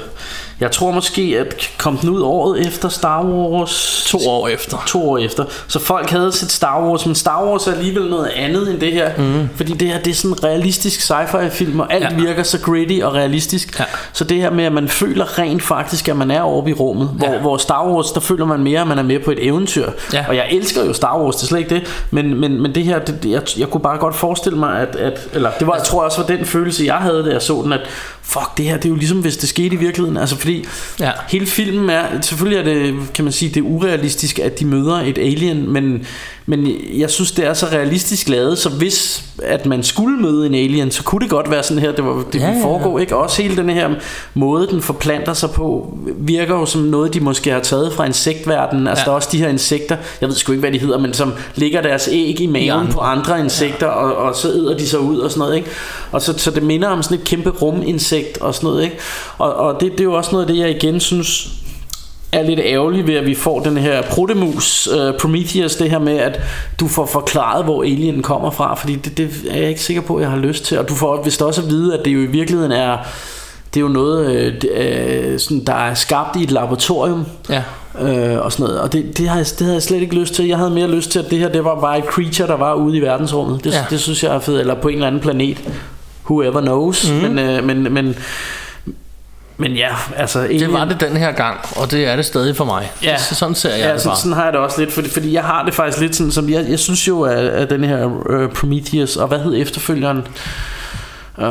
jeg 0.62 0.72
tror 0.72 0.92
måske, 0.92 1.22
at 1.40 1.70
kom 1.78 1.98
den 1.98 2.10
ud 2.10 2.22
året 2.22 2.68
efter 2.68 2.90
Star 2.90 3.24
Wars... 3.26 4.06
To 4.08 4.18
år 4.28 4.48
efter. 4.48 4.84
To 4.88 5.10
år 5.10 5.18
efter. 5.18 5.46
Så 5.68 5.80
folk 5.80 6.10
havde 6.10 6.32
set 6.32 6.52
Star 6.52 6.84
Wars, 6.88 7.06
men 7.06 7.16
Star 7.16 7.46
Wars 7.46 7.68
er 7.68 7.72
alligevel 7.72 8.10
noget 8.10 8.28
andet 8.28 8.72
end 8.72 8.80
det 8.80 8.94
her. 8.94 9.12
Mm. 9.18 9.50
Fordi 9.56 9.74
det 9.74 9.88
her, 9.88 10.00
det 10.00 10.12
er 10.12 10.16
sådan 10.16 10.32
en 10.32 10.44
realistisk 10.44 11.12
sci-fi 11.12 11.50
film, 11.50 11.80
og 11.80 11.94
alt 11.94 12.04
ja. 12.04 12.16
Virker 12.16 12.44
så 12.44 12.60
gritty 12.60 13.00
og 13.04 13.14
realistisk. 13.14 13.80
Ja. 13.80 13.86
Så 14.14 14.24
det 14.24 14.38
her 14.38 14.50
med, 14.52 14.64
at 14.66 14.72
man 14.74 14.90
føler 14.90 15.40
rent 15.40 15.64
faktisk, 15.64 16.08
at 16.10 16.18
man 16.18 16.32
er 16.32 16.42
oppe 16.42 16.70
i 16.70 16.74
rummet. 16.74 17.08
Hvor, 17.08 17.28
Ja. 17.28 17.40
hvor 17.40 17.58
Star 17.58 17.88
Wars, 17.88 18.12
der 18.12 18.20
føler 18.20 18.46
man 18.46 18.60
mere, 18.64 18.82
at 18.82 18.88
man 18.88 19.00
er 19.00 19.04
med 19.04 19.20
på 19.20 19.32
et 19.32 19.46
eventyr. 19.48 19.90
Ja. 20.14 20.26
Og 20.28 20.36
jeg 20.36 20.48
elsker 20.52 20.86
jo 20.86 20.94
Star 20.94 21.22
Wars, 21.22 21.36
det 21.36 21.44
er 21.44 21.48
slet 21.48 21.60
ikke 21.60 21.76
det. 21.76 22.06
Men, 22.12 22.40
men, 22.40 22.62
men 22.62 22.76
det 22.76 22.84
her, 22.84 23.00
det, 23.00 23.26
jeg, 23.26 23.42
jeg 23.58 23.68
kunne 23.68 23.82
bare 23.82 23.98
godt 23.98 24.16
forestille 24.16 24.58
mig, 24.60 24.80
at... 24.80 24.96
at 24.96 25.20
eller 25.34 25.52
det 25.60 25.68
var, 25.68 25.76
jeg 25.76 25.84
tror 25.84 26.04
også, 26.04 26.18
var 26.22 26.28
den 26.28 26.46
følelse, 26.46 26.86
jeg 26.86 26.96
havde, 26.96 27.26
da 27.26 27.30
jeg 27.32 27.42
så 27.42 27.62
den, 27.64 27.74
at 27.74 27.80
fuck, 28.22 28.58
det 28.58 28.66
her, 28.66 28.76
det 28.78 28.86
er 28.86 28.90
jo 28.90 28.96
ligesom, 28.96 29.18
hvis 29.20 29.38
det 29.38 29.50
skete 29.50 29.76
i 29.76 29.78
virkeligheden. 29.78 30.18
Altså 30.18 30.36
fordi 30.36 30.51
Ja. 31.00 31.12
hele 31.30 31.46
filmen 31.46 31.90
er, 31.90 32.04
selvfølgelig 32.22 32.60
er 32.60 32.64
det, 32.64 32.96
kan 33.14 33.24
man 33.26 33.32
sige, 33.34 33.50
det 33.50 33.58
er 33.58 33.68
urealistisk, 33.68 34.40
at 34.40 34.60
de 34.60 34.66
møder 34.66 34.96
et 34.96 35.18
alien, 35.18 35.70
men, 35.74 36.06
men 36.46 36.68
jeg 36.98 37.10
synes, 37.10 37.32
det 37.32 37.46
er 37.46 37.54
så 37.54 37.66
realistisk 37.66 38.30
lavet, 38.30 38.58
så 38.58 38.70
hvis 38.70 39.24
at 39.44 39.66
man 39.66 39.84
skulle 39.84 40.18
møde 40.22 40.46
en 40.46 40.56
alien, 40.56 40.92
så 40.92 41.04
kunne 41.04 41.22
det 41.22 41.30
godt 41.30 41.52
være 41.52 41.64
sådan 41.64 41.84
her, 41.84 41.92
det, 41.92 42.06
var, 42.06 42.12
det 42.34 42.40
Ja, 42.40 42.46
ville 42.46 42.58
ja, 42.60 42.64
foregå, 42.66 42.98
ikke? 42.98 43.16
Også 43.18 43.42
hele 43.42 43.56
den 43.58 43.70
her 43.70 43.90
måde, 44.34 44.68
den 44.68 44.82
forplanter 44.82 45.34
sig 45.34 45.50
på, 45.52 45.98
virker 46.18 46.56
jo 46.56 46.66
som 46.66 46.82
noget, 46.82 47.14
de 47.14 47.20
måske 47.20 47.52
har 47.52 47.60
taget 47.60 47.94
fra 47.94 48.06
insektverdenen. 48.06 48.88
Altså 48.88 49.02
Ja. 49.02 49.06
der 49.06 49.12
er 49.12 49.16
også 49.16 49.30
de 49.32 49.38
her 49.38 49.48
insekter, 49.48 49.98
jeg 50.22 50.30
ved 50.30 50.36
sgu 50.36 50.52
ikke, 50.52 50.60
hvad 50.60 50.72
de 50.72 50.80
hedder, 50.80 50.98
men 51.00 51.14
som 51.14 51.34
ligger 51.56 51.82
deres 51.82 52.10
æg 52.12 52.42
i 52.42 52.48
maven 52.48 52.70
andre. 52.70 52.94
på 52.94 53.00
andre 53.00 53.40
insekter, 53.40 53.88
ja. 53.88 53.92
og, 53.94 54.16
og 54.16 54.36
så 54.36 54.48
æder 54.48 54.78
de 54.78 54.88
sig 54.88 55.00
ud 55.00 55.18
og 55.20 55.30
sådan 55.32 55.40
noget, 55.40 55.56
ikke? 55.56 55.70
Og 56.12 56.22
så, 56.22 56.34
så 56.38 56.52
det 56.52 56.64
minder 56.64 56.88
om 56.88 57.04
sådan 57.04 57.18
et 57.18 57.24
kæmpe 57.24 57.50
ruminsekt 57.50 58.38
og 58.38 58.56
sådan 58.56 58.68
noget, 58.68 58.84
ikke? 58.84 58.96
Og, 59.38 59.54
og 59.54 59.82
det, 59.82 59.92
det 59.92 60.00
er 60.00 60.04
jo 60.04 60.14
også 60.14 60.32
noget 60.32 60.41
af 60.42 60.48
det, 60.48 60.58
jeg 60.58 60.70
igen 60.70 61.00
synes 61.00 61.48
er 62.32 62.44
lidt 62.44 62.60
ærgerligt 62.64 63.08
ved, 63.08 63.16
at 63.16 63.26
vi 63.26 63.36
får 63.36 63.60
den 63.60 63.78
her 63.78 64.02
protemus, 64.02 64.88
uh, 64.88 65.18
Prometheus, 65.20 65.76
det 65.76 65.90
her 65.90 66.00
med, 66.00 66.18
at 66.18 66.40
du 66.80 66.88
får 66.88 67.06
forklaret, 67.06 67.64
hvor 67.64 67.84
alien 67.84 68.22
kommer 68.22 68.52
fra, 68.52 68.76
fordi 68.76 68.96
det, 68.96 69.18
det 69.18 69.30
er 69.50 69.58
jeg 69.60 69.70
ikke 69.70 69.82
sikker 69.82 70.02
på, 70.02 70.16
at 70.16 70.22
jeg 70.22 70.30
har 70.32 70.38
lyst 70.38 70.66
til. 70.66 70.80
Og 70.80 70.90
du 70.90 70.94
får 70.96 71.24
vist 71.24 71.42
også 71.42 71.62
at 71.62 71.70
vide, 71.70 71.98
at 72.00 72.06
det 72.06 72.12
jo 72.12 72.20
i 72.20 72.26
virkeligheden 72.26 72.72
er, 72.72 72.98
det 73.74 73.80
er 73.80 73.82
jo 73.82 73.88
noget, 73.88 74.32
øh, 74.36 74.54
øh, 74.76 75.40
sådan, 75.40 75.66
der 75.66 75.74
er 75.74 75.94
skabt 75.94 76.36
i 76.36 76.44
et 76.44 76.52
laboratorium, 76.52 77.26
Ja. 77.50 77.64
øh, 78.02 78.46
og 78.46 78.52
sådan 78.52 78.64
noget. 78.64 78.82
Og 78.82 78.94
det, 78.94 79.18
det, 79.18 79.30
har 79.30 79.38
jeg, 79.38 79.46
det 79.46 79.60
havde 79.60 79.74
jeg 79.74 79.84
slet 79.84 80.02
ikke 80.02 80.16
lyst 80.16 80.34
til. 80.34 80.48
Jeg 80.48 80.58
havde 80.58 80.72
mere 80.72 80.88
lyst 80.88 81.12
til, 81.12 81.20
at 81.20 81.30
det 81.30 81.40
her, 81.40 81.50
det 81.50 81.64
var 81.64 81.80
bare 81.82 81.98
et 81.98 82.06
creature, 82.06 82.48
der 82.48 82.58
var 82.58 82.74
ude 82.74 82.98
i 82.98 83.02
verdensrummet. 83.02 83.64
Det. 83.64 83.72
Ja. 83.74 83.86
det 83.90 84.00
synes 84.00 84.24
jeg 84.24 84.36
er 84.36 84.40
fedt. 84.40 84.60
Eller 84.60 84.76
på 84.76 84.88
en 84.88 84.94
eller 84.94 85.08
anden 85.08 85.22
planet. 85.22 85.58
Whoever 86.30 86.62
knows. 86.62 87.12
Mm. 87.12 87.16
Men, 87.18 87.40
øh, 87.40 87.64
men, 87.64 87.94
men, 87.94 88.16
men 89.62 89.72
ja, 89.76 89.90
altså... 90.16 90.48
Det 90.48 90.74
var 90.74 90.86
det 90.86 91.00
den 91.00 91.18
her 91.18 91.32
gang, 91.32 91.60
og 91.76 91.92
det 91.92 92.08
er 92.08 92.16
det 92.16 92.26
stadig 92.26 92.56
for 92.56 92.66
mig. 92.66 92.92
Ja. 93.04 93.18
Så, 93.18 93.36
sådan 93.36 93.56
ser 93.56 93.70
jeg 93.70 93.80
ja, 93.80 93.94
det 93.94 94.02
sådan, 94.02 94.10
bare. 94.10 94.18
sådan 94.18 94.34
har 94.34 94.44
jeg 94.44 94.54
det 94.54 94.62
også 94.62 94.82
lidt, 94.82 94.94
fordi, 94.94 95.10
fordi 95.10 95.34
jeg 95.34 95.44
har 95.44 95.66
det 95.66 95.74
faktisk 95.74 96.02
lidt 96.02 96.16
sådan, 96.16 96.32
som 96.32 96.50
jeg, 96.50 96.66
jeg 96.70 96.80
synes 96.80 97.08
jo, 97.08 97.22
at, 97.22 97.46
at 97.46 97.70
den 97.70 97.84
her 97.84 98.06
uh, 98.06 98.50
Prometheus, 98.50 99.16
og 99.16 99.28
hvad 99.28 99.40
hed 99.40 99.62
efterfølgeren? 99.62 100.18
Uh, 101.38 101.44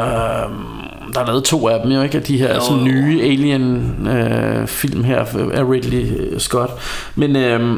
der 1.15 1.21
er 1.21 1.27
lavet 1.27 1.45
to 1.45 1.69
af 1.69 1.81
dem 1.83 1.93
jo, 1.93 2.03
ikke? 2.03 2.17
Af 2.19 2.23
de 2.23 2.39
her 2.39 2.55
Jo, 2.55 2.61
sådan 2.61 2.85
nye 2.85 3.23
Alien 3.23 3.95
uh, 4.01 4.67
film 4.69 5.05
her 5.05 5.19
af 5.55 5.71
Ridley 5.71 6.39
Scott. 6.39 6.73
Men 7.15 7.37
uh, 7.37 7.77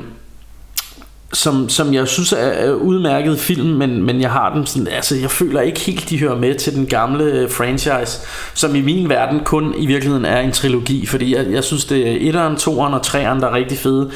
som, 1.32 1.68
som 1.68 1.94
jeg 1.94 2.08
synes 2.08 2.32
er, 2.32 2.72
udmærket 2.72 3.38
film, 3.38 3.68
men, 3.68 4.02
men 4.02 4.20
jeg 4.20 4.30
har 4.30 4.54
den 4.54 4.66
sådan, 4.66 4.88
altså 4.88 5.16
jeg 5.16 5.30
føler 5.30 5.60
ikke 5.60 5.80
helt, 5.80 6.10
de 6.10 6.18
hører 6.18 6.38
med 6.38 6.54
til 6.54 6.74
den 6.74 6.86
gamle 6.86 7.24
øh, 7.24 7.50
franchise, 7.50 8.20
som 8.54 8.74
i 8.74 8.80
min 8.80 9.08
verden 9.08 9.40
kun 9.44 9.74
i 9.78 9.86
virkeligheden 9.86 10.24
er 10.24 10.40
en 10.40 10.52
trilogi, 10.52 11.06
fordi 11.06 11.36
jeg, 11.36 11.46
jeg 11.50 11.64
synes 11.64 11.84
det 11.84 12.08
er 12.08 12.16
etteren, 12.20 12.56
toeren 12.56 12.94
og 12.94 13.02
treeren, 13.02 13.40
der 13.40 13.48
er 13.48 13.54
rigtig 13.54 13.78
fede. 13.78 14.10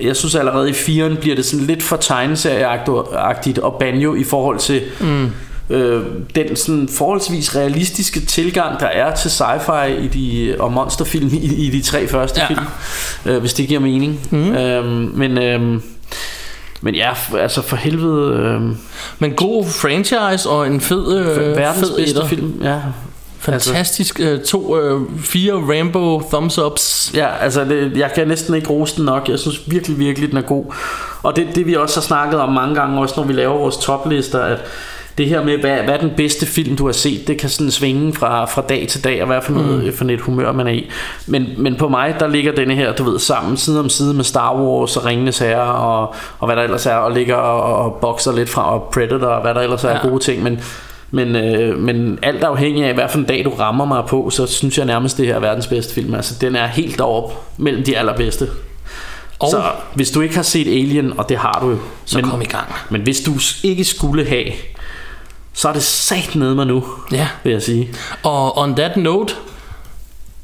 Jeg 0.00 0.16
synes 0.16 0.34
allerede 0.34 0.70
i 0.70 0.72
firen 0.72 1.16
bliver 1.16 1.36
det 1.36 1.44
sådan 1.44 1.66
lidt 1.66 1.82
for 1.82 1.96
tegneserieagtigt 1.96 3.58
og 3.58 3.76
banjo 3.80 4.14
i 4.14 4.24
forhold 4.24 4.58
til 4.58 4.82
mm. 5.00 5.30
øh, 5.76 6.02
den 6.34 6.56
sådan 6.56 6.88
forholdsvis 6.88 7.56
realistiske 7.56 8.20
tilgang, 8.20 8.80
der 8.80 8.86
er 8.86 9.14
til 9.14 9.28
sci-fi 9.28 9.86
i 9.86 10.06
de, 10.08 10.56
og 10.58 10.72
monsterfilm 10.72 11.30
i, 11.32 11.66
i 11.66 11.70
de 11.70 11.82
tre 11.82 12.08
første 12.08 12.40
ja. 12.40 12.46
Film, 12.46 12.66
øh, 13.26 13.38
hvis 13.38 13.54
det 13.54 13.68
giver 13.68 13.80
mening. 13.80 14.20
Mm. 14.30 14.54
Øhm, 14.54 15.12
men 15.14 15.38
øhm, 15.38 15.82
Men 16.80 16.94
ja, 16.94 17.10
altså 17.38 17.62
for 17.62 17.76
helvede... 17.76 18.36
Øh, 18.36 18.60
Men 19.18 19.32
god 19.32 19.64
franchise 19.64 20.48
og 20.48 20.66
en 20.66 20.80
fed, 20.80 21.18
øh, 21.18 21.56
verdens 21.56 21.88
fed 21.88 21.96
bedste 21.96 22.16
etter. 22.16 22.26
film, 22.26 22.60
ja. 22.62 22.78
Fantastisk. 23.38 24.20
Øh, 24.20 24.40
to, 24.40 24.78
øh, 24.80 25.00
fire 25.18 25.52
Rambo 25.54 26.20
thumbs 26.20 26.58
ups. 26.58 27.10
Ja, 27.14 27.28
altså 27.40 27.64
det, 27.64 27.96
jeg 27.96 28.12
kan 28.14 28.28
næsten 28.28 28.54
ikke 28.54 28.68
rose 28.68 28.96
den 28.96 29.04
nok. 29.04 29.28
Jeg 29.28 29.38
synes 29.38 29.60
virkelig, 29.66 29.98
virkelig, 29.98 30.28
den 30.28 30.38
er 30.38 30.42
god. 30.42 30.64
Og 31.22 31.36
det, 31.36 31.46
det 31.54 31.66
vi 31.66 31.76
også 31.76 31.96
har 31.96 32.02
snakket 32.02 32.40
om 32.40 32.52
mange 32.52 32.74
gange, 32.74 33.00
også 33.00 33.14
når 33.16 33.24
vi 33.24 33.32
laver 33.32 33.58
vores 33.58 33.76
toplister, 33.76 34.42
at 34.42 34.58
det 35.18 35.26
her 35.26 35.44
med, 35.44 35.58
hvad, 35.58 35.76
hvad 35.76 35.94
er 35.94 35.98
den 35.98 36.12
bedste 36.16 36.46
film, 36.46 36.76
du 36.76 36.86
har 36.86 36.92
set, 36.92 37.28
det 37.28 37.38
kan 37.38 37.48
sådan 37.48 37.70
svinge 37.70 38.14
fra, 38.14 38.44
fra 38.44 38.62
dag 38.68 38.86
til 38.88 39.04
dag, 39.04 39.20
og 39.20 39.26
hvad 39.26 39.42
for, 39.42 39.52
noget, 39.52 39.84
mm. 39.84 39.92
for 39.92 40.04
et 40.04 40.20
humør 40.20 40.52
man 40.52 40.66
er 40.66 40.72
i. 40.72 40.90
Men, 41.26 41.46
men 41.56 41.76
på 41.76 41.88
mig, 41.88 42.14
der 42.20 42.28
ligger 42.28 42.52
denne 42.52 42.74
her, 42.74 42.92
du 42.92 43.04
ved, 43.04 43.18
sammen 43.18 43.56
side 43.56 43.80
om 43.80 43.88
side 43.88 44.14
med 44.14 44.24
Star 44.24 44.56
Wars 44.56 44.96
og 44.96 45.04
Ringenes 45.04 45.38
Herre, 45.38 45.74
og, 45.74 46.14
og 46.38 46.46
hvad 46.46 46.56
der 46.56 46.62
ellers 46.62 46.86
er, 46.86 46.94
og 46.94 47.12
ligger 47.12 47.34
og, 47.36 47.84
og 47.84 47.98
bokser 48.00 48.32
lidt 48.32 48.48
fra, 48.48 48.74
og 48.74 48.88
Predator, 48.92 49.26
og 49.26 49.42
hvad 49.42 49.54
der 49.54 49.60
ellers 49.60 49.84
er 49.84 49.90
Ja. 49.90 50.08
gode 50.08 50.24
ting, 50.24 50.42
men 50.42 50.60
men, 51.12 51.36
øh, 51.36 51.78
men 51.78 52.18
alt 52.22 52.44
afhængig 52.44 52.84
af, 52.84 52.94
hvad 52.94 53.04
for 53.10 53.18
en 53.18 53.24
dag 53.24 53.44
du 53.44 53.50
rammer 53.50 53.84
mig 53.84 54.02
på, 54.08 54.30
så 54.30 54.46
synes 54.46 54.78
jeg 54.78 54.86
nærmest, 54.86 55.18
det 55.18 55.26
her 55.26 55.34
er 55.34 55.40
verdens 55.40 55.66
bedste 55.66 55.94
film. 55.94 56.14
Altså, 56.14 56.34
den 56.40 56.56
er 56.56 56.66
helt 56.66 56.98
deroppe 56.98 57.34
mellem 57.56 57.84
de 57.84 57.98
allerbedste. 57.98 58.48
Og 59.38 59.50
Så 59.50 59.62
hvis 59.94 60.10
du 60.10 60.20
ikke 60.20 60.34
har 60.34 60.42
set 60.42 60.66
Alien, 60.66 61.18
og 61.18 61.28
det 61.28 61.36
har 61.36 61.58
du 61.62 61.70
jo, 61.70 61.76
så 62.04 62.18
men, 62.18 62.24
kom 62.24 62.42
i 62.42 62.44
gang. 62.44 62.64
men 62.90 63.00
hvis 63.00 63.20
du 63.20 63.32
ikke 63.64 63.84
skulle 63.84 64.26
have, 64.26 64.44
så 65.60 65.68
er 65.68 65.72
det 65.72 65.82
sat 65.82 66.30
ned 66.34 66.54
mig 66.54 66.66
nu, 66.66 66.84
Ja. 67.12 67.28
vil 67.44 67.52
jeg 67.52 67.62
sige. 67.62 67.90
Og 68.22 68.58
on 68.58 68.76
that 68.76 68.96
note, 68.96 69.34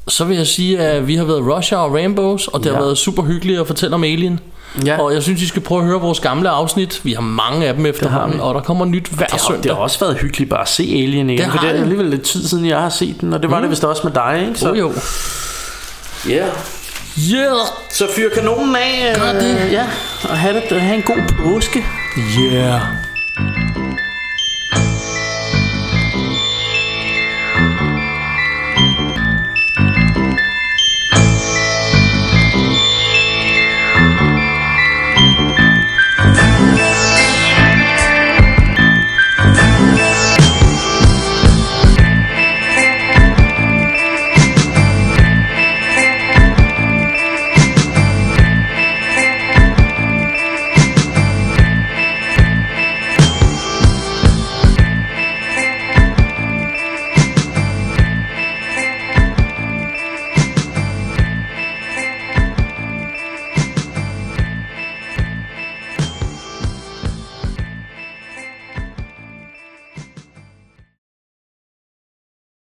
så 0.07 0.23
vil 0.25 0.37
jeg 0.37 0.47
sige, 0.47 0.79
at 0.79 1.07
vi 1.07 1.15
har 1.15 1.23
været 1.25 1.41
Russia 1.57 1.77
og 1.77 1.93
Rainbows, 1.93 2.47
og 2.47 2.59
det 2.59 2.65
ja. 2.65 2.71
har 2.71 2.79
Ja. 2.79 2.83
været 2.85 2.97
super 2.97 3.23
hyggeligt 3.23 3.59
at 3.59 3.67
fortælle 3.67 3.95
om 3.95 4.03
Alien. 4.03 4.39
Ja. 4.85 5.01
Og 5.01 5.13
jeg 5.13 5.23
synes, 5.23 5.41
I 5.41 5.47
skal 5.47 5.61
prøve 5.61 5.81
at 5.81 5.87
høre 5.87 5.99
vores 6.01 6.19
gamle 6.19 6.49
afsnit. 6.49 7.01
Vi 7.03 7.13
har 7.13 7.21
mange 7.21 7.67
af 7.67 7.73
dem 7.73 7.85
efterhånden, 7.85 8.39
og 8.39 8.55
der 8.55 8.61
kommer 8.61 8.85
nyt 8.85 9.07
hver 9.07 9.25
Det 9.25 9.31
har, 9.31 9.37
søndag. 9.47 9.63
det 9.63 9.71
har 9.71 9.77
også 9.77 9.99
været 9.99 10.17
hyggeligt 10.17 10.49
bare 10.49 10.61
at 10.61 10.67
se 10.69 10.83
Alien 10.83 11.29
igen, 11.29 11.45
Det 11.45 11.51
for 11.51 11.59
det 11.59 11.69
er 11.69 11.81
alligevel 11.81 12.05
lidt 12.05 12.21
tid 12.21 12.47
siden, 12.47 12.65
jeg 12.65 12.79
har 12.81 12.89
set 12.89 13.21
den, 13.21 13.33
og 13.33 13.41
det 13.41 13.51
var 13.51 13.57
mm. 13.57 13.61
det 13.61 13.71
vist 13.71 13.83
også 13.83 14.01
med 14.03 14.11
dig, 14.13 14.45
ikke? 14.47 14.59
Så, 14.59 14.71
Oh, 14.71 14.77
jo. 14.79 14.93
Yeah. 16.29 16.47
Yeah! 17.33 17.55
Så 17.91 18.07
fyr 18.15 18.29
kanonen 18.35 18.75
af, 18.75 19.15
Gør 19.15 19.39
det. 19.39 19.57
øh, 19.65 19.71
ja, 19.73 19.85
og 20.29 20.37
have, 20.37 20.61
det, 20.69 20.81
have 20.81 20.95
en 20.97 21.03
god 21.03 21.21
påske. 21.43 21.85
Yeah! 22.39 22.81